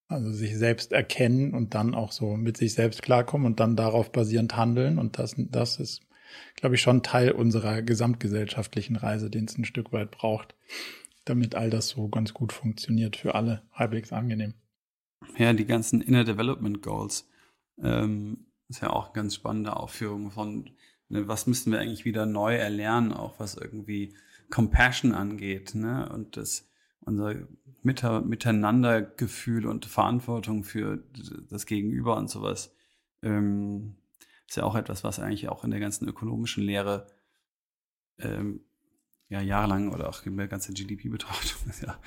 Also 0.08 0.32
sich 0.32 0.58
selbst 0.58 0.92
erkennen 0.92 1.54
und 1.54 1.76
dann 1.76 1.94
auch 1.94 2.12
so 2.12 2.36
mit 2.36 2.58
sich 2.58 2.74
selbst 2.74 3.04
klarkommen 3.04 3.46
und 3.46 3.60
dann 3.60 3.76
darauf 3.76 4.12
basierend 4.12 4.58
handeln. 4.58 4.98
Und 4.98 5.20
das, 5.20 5.36
das 5.38 5.80
ist 5.80 6.02
glaube 6.56 6.76
ich, 6.76 6.82
schon 6.82 7.04
Teil 7.04 7.32
unserer 7.32 7.82
gesamtgesellschaftlichen 7.82 8.96
Reise, 8.96 9.30
den 9.30 9.46
es 9.46 9.58
ein 9.58 9.66
Stück 9.66 9.92
weit 9.92 10.12
braucht, 10.12 10.56
damit 11.26 11.56
all 11.56 11.70
das 11.70 11.90
so 11.90 12.08
ganz 12.08 12.34
gut 12.34 12.54
funktioniert, 12.54 13.16
für 13.16 13.36
alle 13.36 13.64
halbwegs 13.74 14.12
angenehm. 14.12 14.54
Ja, 15.38 15.54
die 15.54 15.66
ganzen 15.66 16.02
Inner 16.02 16.24
Development 16.24 16.82
Goals 16.82 17.28
ähm, 17.82 18.46
ist 18.68 18.82
ja 18.82 18.90
auch 18.90 19.06
eine 19.06 19.14
ganz 19.14 19.36
spannende 19.36 19.76
Aufführung 19.76 20.32
von, 20.32 20.70
ne, 21.10 21.28
was 21.28 21.48
müssen 21.48 21.72
wir 21.72 21.80
eigentlich 21.80 22.06
wieder 22.06 22.26
neu 22.26 22.56
erlernen, 22.56 23.14
auch 23.14 23.40
was 23.40 23.56
irgendwie 23.56 24.16
Compassion 24.50 25.14
angeht, 25.14 25.76
ne? 25.76 26.10
Und 26.10 26.38
das 26.38 26.70
unser 27.02 27.36
Miteinandergefühl 27.82 29.66
und 29.66 29.86
Verantwortung 29.86 30.64
für 30.64 31.04
das 31.50 31.66
Gegenüber 31.66 32.18
und 32.18 32.30
sowas. 32.30 32.74
Ähm, 33.24 33.96
ist 34.50 34.58
ja 34.58 34.64
auch 34.64 34.76
etwas, 34.76 35.04
was 35.04 35.20
eigentlich 35.20 35.50
auch 35.50 35.64
in 35.64 35.72
der 35.72 35.80
ganzen 35.80 36.08
ökonomischen 36.08 36.64
Lehre 36.64 37.08
ähm, 38.18 38.62
ja 39.30 39.42
jahrelang 39.42 39.94
oder 39.94 40.10
auch 40.10 40.26
in 40.26 40.38
der 40.38 40.48
ganzen 40.48 40.74
GDP-Betrachtung 40.74 41.72
ja 41.86 42.00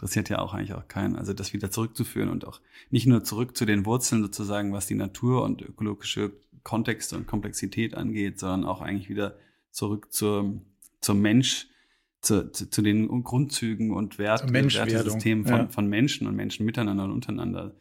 interessiert 0.00 0.30
ja 0.30 0.38
auch 0.38 0.54
eigentlich 0.54 0.72
auch 0.72 0.88
keinen. 0.88 1.16
Also 1.16 1.34
das 1.34 1.52
wieder 1.52 1.70
zurückzuführen 1.70 2.30
und 2.30 2.46
auch 2.46 2.60
nicht 2.88 3.06
nur 3.06 3.22
zurück 3.22 3.54
zu 3.54 3.66
den 3.66 3.84
Wurzeln 3.84 4.22
sozusagen, 4.22 4.72
was 4.72 4.86
die 4.86 4.94
Natur 4.94 5.42
und 5.42 5.60
ökologische 5.60 6.32
Kontexte 6.62 7.16
und 7.16 7.26
Komplexität 7.26 7.94
angeht, 7.94 8.38
sondern 8.38 8.64
auch 8.64 8.80
eigentlich 8.80 9.10
wieder 9.10 9.36
zurück 9.70 10.10
zur, 10.10 10.58
zum 11.00 11.20
Mensch, 11.20 11.68
zu, 12.22 12.50
zu, 12.50 12.70
zu 12.70 12.80
den 12.80 13.08
Grundzügen 13.24 13.92
und 13.92 14.18
Werte, 14.18 14.50
Wertesystemen 14.52 15.44
von, 15.44 15.58
ja. 15.58 15.68
von 15.68 15.86
Menschen 15.86 16.26
und 16.26 16.34
Menschen 16.34 16.64
miteinander 16.64 17.04
und 17.04 17.12
untereinander 17.12 17.74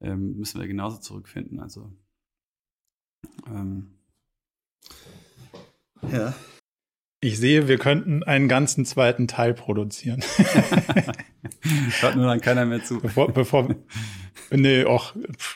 ähm, 0.00 0.38
müssen 0.38 0.58
wir 0.58 0.66
genauso 0.66 0.98
zurückfinden. 0.98 1.60
Also 1.60 1.92
ähm, 3.48 3.88
ja. 6.12 6.34
Ich 7.20 7.38
sehe, 7.38 7.66
wir 7.66 7.78
könnten 7.78 8.22
einen 8.22 8.46
ganzen 8.46 8.84
zweiten 8.84 9.26
Teil 9.26 9.54
produzieren. 9.54 10.22
Hört 12.00 12.16
nur 12.16 12.26
dann 12.26 12.40
keiner 12.40 12.66
mehr 12.66 12.84
zu. 12.84 13.00
Bevor, 13.00 13.32
bevor 13.32 13.74
nee, 14.50 14.84
auch 14.84 15.14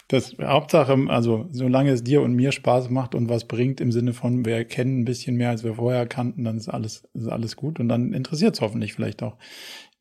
das 0.08 0.36
Hauptsache, 0.40 0.96
also 1.08 1.48
solange 1.52 1.90
es 1.90 2.02
dir 2.02 2.22
und 2.22 2.34
mir 2.34 2.52
Spaß 2.52 2.90
macht 2.90 3.14
und 3.14 3.28
was 3.28 3.46
bringt 3.46 3.80
im 3.80 3.92
Sinne 3.92 4.14
von, 4.14 4.44
wir 4.44 4.64
kennen 4.64 5.00
ein 5.00 5.04
bisschen 5.04 5.36
mehr, 5.36 5.50
als 5.50 5.62
wir 5.62 5.74
vorher 5.74 6.06
kannten, 6.06 6.44
dann 6.44 6.56
ist 6.56 6.68
alles, 6.68 7.08
ist 7.14 7.28
alles 7.28 7.56
gut 7.56 7.78
und 7.78 7.88
dann 7.88 8.14
interessiert 8.14 8.54
es 8.54 8.60
hoffentlich 8.60 8.94
vielleicht 8.94 9.22
auch 9.22 9.36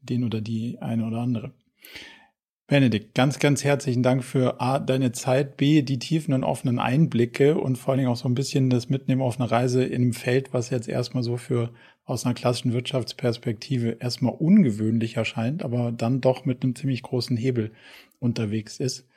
den 0.02 0.24
oder 0.24 0.42
die 0.42 0.80
eine 0.80 1.06
oder 1.06 1.20
andere. 1.20 1.52
Benedikt, 2.70 3.16
ganz, 3.16 3.40
ganz 3.40 3.64
herzlichen 3.64 4.04
Dank 4.04 4.24
für 4.24 4.62
A, 4.62 4.78
deine 4.78 5.12
Zeit, 5.12 5.58
B, 5.58 5.82
die 5.82 5.98
tiefen 5.98 6.36
und 6.36 6.44
offenen 6.44 6.78
Einblicke 6.78 7.58
und 7.58 7.80
vor 7.80 7.92
allen 7.92 7.98
Dingen 7.98 8.12
auch 8.12 8.16
so 8.16 8.30
ein 8.30 8.36
bisschen 8.36 8.70
das 8.70 8.90
Mitnehmen 8.90 9.24
auf 9.24 9.40
eine 9.40 9.50
Reise 9.50 9.84
in 9.84 10.04
einem 10.04 10.14
Feld, 10.14 10.54
was 10.54 10.70
jetzt 10.70 10.88
erstmal 10.88 11.24
so 11.24 11.36
für 11.36 11.72
aus 12.06 12.26
einer 12.26 12.36
klassischen 12.36 12.72
Wirtschaftsperspektive 12.72 13.98
erstmal 14.00 14.36
ungewöhnlich 14.36 15.18
erscheint, 15.18 15.64
aber 15.64 15.92
dann 15.92 16.22
doch 16.22 16.46
mit 16.46 16.62
einem 16.62 16.76
ziemlich 16.76 17.02
großen 17.02 17.38
Hebel 17.38 17.72
unterwegs 18.20 18.80
ist. 18.80 19.08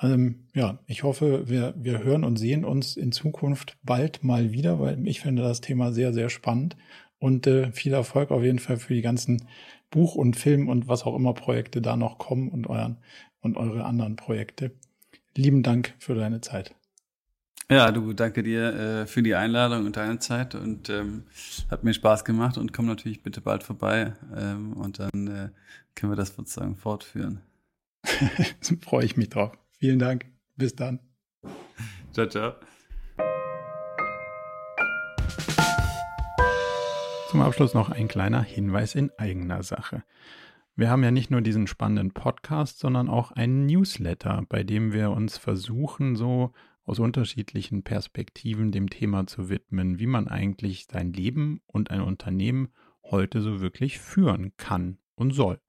Ähm, 0.00 0.44
ja, 0.54 0.78
ich 0.86 1.02
hoffe, 1.02 1.48
wir, 1.48 1.74
wir 1.76 2.04
hören 2.04 2.22
und 2.22 2.36
sehen 2.36 2.64
uns 2.64 2.96
in 2.96 3.10
Zukunft 3.10 3.76
bald 3.82 4.22
mal 4.22 4.52
wieder, 4.52 4.78
weil 4.78 5.04
ich 5.08 5.18
finde 5.18 5.42
das 5.42 5.60
Thema 5.60 5.92
sehr, 5.92 6.12
sehr 6.12 6.28
spannend 6.30 6.76
und 7.18 7.48
äh, 7.48 7.72
viel 7.72 7.92
Erfolg 7.92 8.30
auf 8.30 8.44
jeden 8.44 8.60
Fall 8.60 8.76
für 8.76 8.94
die 8.94 9.02
ganzen 9.02 9.48
Buch 9.90 10.14
und 10.14 10.36
Film 10.36 10.68
und 10.68 10.88
was 10.88 11.04
auch 11.04 11.16
immer 11.16 11.34
Projekte 11.34 11.82
da 11.82 11.96
noch 11.96 12.18
kommen 12.18 12.48
und 12.48 12.68
euren 12.68 12.98
und 13.40 13.56
eure 13.56 13.84
anderen 13.84 14.16
Projekte. 14.16 14.72
Lieben 15.36 15.62
Dank 15.62 15.94
für 15.98 16.14
deine 16.14 16.40
Zeit. 16.40 16.74
Ja, 17.70 17.92
du, 17.92 18.12
danke 18.12 18.42
dir 18.42 18.74
äh, 18.74 19.06
für 19.06 19.22
die 19.22 19.36
Einladung 19.36 19.86
und 19.86 19.96
deine 19.96 20.18
Zeit 20.18 20.56
und 20.56 20.90
ähm, 20.90 21.22
hat 21.70 21.84
mir 21.84 21.94
Spaß 21.94 22.24
gemacht 22.24 22.58
und 22.58 22.72
komm 22.72 22.86
natürlich 22.86 23.22
bitte 23.22 23.40
bald 23.40 23.62
vorbei 23.62 24.14
ähm, 24.36 24.72
und 24.72 24.98
dann 24.98 25.28
äh, 25.28 25.48
können 25.94 26.10
wir 26.10 26.16
das 26.16 26.34
sozusagen 26.34 26.74
fortführen. 26.74 27.42
Freue 28.82 29.04
ich 29.04 29.16
mich 29.16 29.28
drauf. 29.28 29.52
Vielen 29.78 30.00
Dank. 30.00 30.26
Bis 30.56 30.74
dann. 30.74 30.98
Ciao, 32.12 32.26
ciao. 32.26 32.54
Zum 37.30 37.42
Abschluss 37.42 37.74
noch 37.74 37.90
ein 37.90 38.08
kleiner 38.08 38.42
Hinweis 38.42 38.96
in 38.96 39.12
eigener 39.16 39.62
Sache. 39.62 40.02
Wir 40.74 40.90
haben 40.90 41.04
ja 41.04 41.12
nicht 41.12 41.30
nur 41.30 41.42
diesen 41.42 41.68
spannenden 41.68 42.10
Podcast, 42.10 42.80
sondern 42.80 43.08
auch 43.08 43.30
einen 43.30 43.66
Newsletter, 43.66 44.42
bei 44.48 44.64
dem 44.64 44.92
wir 44.92 45.12
uns 45.12 45.38
versuchen, 45.38 46.16
so 46.16 46.50
aus 46.84 46.98
unterschiedlichen 46.98 47.84
Perspektiven 47.84 48.72
dem 48.72 48.90
Thema 48.90 49.28
zu 49.28 49.48
widmen, 49.48 50.00
wie 50.00 50.08
man 50.08 50.26
eigentlich 50.26 50.88
sein 50.90 51.12
Leben 51.12 51.60
und 51.68 51.92
ein 51.92 52.00
Unternehmen 52.00 52.70
heute 53.04 53.42
so 53.42 53.60
wirklich 53.60 54.00
führen 54.00 54.50
kann 54.56 54.98
und 55.14 55.30
soll. 55.30 55.60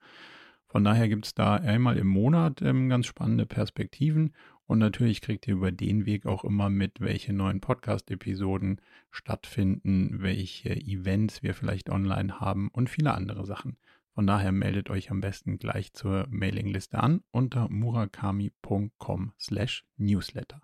Von 0.67 0.83
daher 0.83 1.07
gibt 1.09 1.27
es 1.27 1.35
da 1.35 1.57
einmal 1.57 1.95
im 1.99 2.07
Monat 2.07 2.63
ähm, 2.63 2.89
ganz 2.89 3.05
spannende 3.05 3.45
Perspektiven 3.45 4.33
und 4.71 4.79
natürlich 4.79 5.19
kriegt 5.19 5.49
ihr 5.49 5.55
über 5.55 5.73
den 5.73 6.05
Weg 6.05 6.25
auch 6.25 6.45
immer 6.45 6.69
mit, 6.69 7.01
welche 7.01 7.33
neuen 7.33 7.59
Podcast-Episoden 7.59 8.79
stattfinden, 9.09 10.21
welche 10.21 10.73
Events 10.73 11.43
wir 11.43 11.53
vielleicht 11.53 11.89
online 11.89 12.39
haben 12.39 12.69
und 12.69 12.89
viele 12.89 13.13
andere 13.13 13.45
Sachen. 13.45 13.75
Von 14.15 14.27
daher 14.27 14.53
meldet 14.53 14.89
euch 14.89 15.11
am 15.11 15.19
besten 15.19 15.59
gleich 15.59 15.91
zur 15.91 16.25
Mailingliste 16.29 17.03
an 17.03 17.21
unter 17.31 17.67
murakami.com/newsletter. 17.67 20.61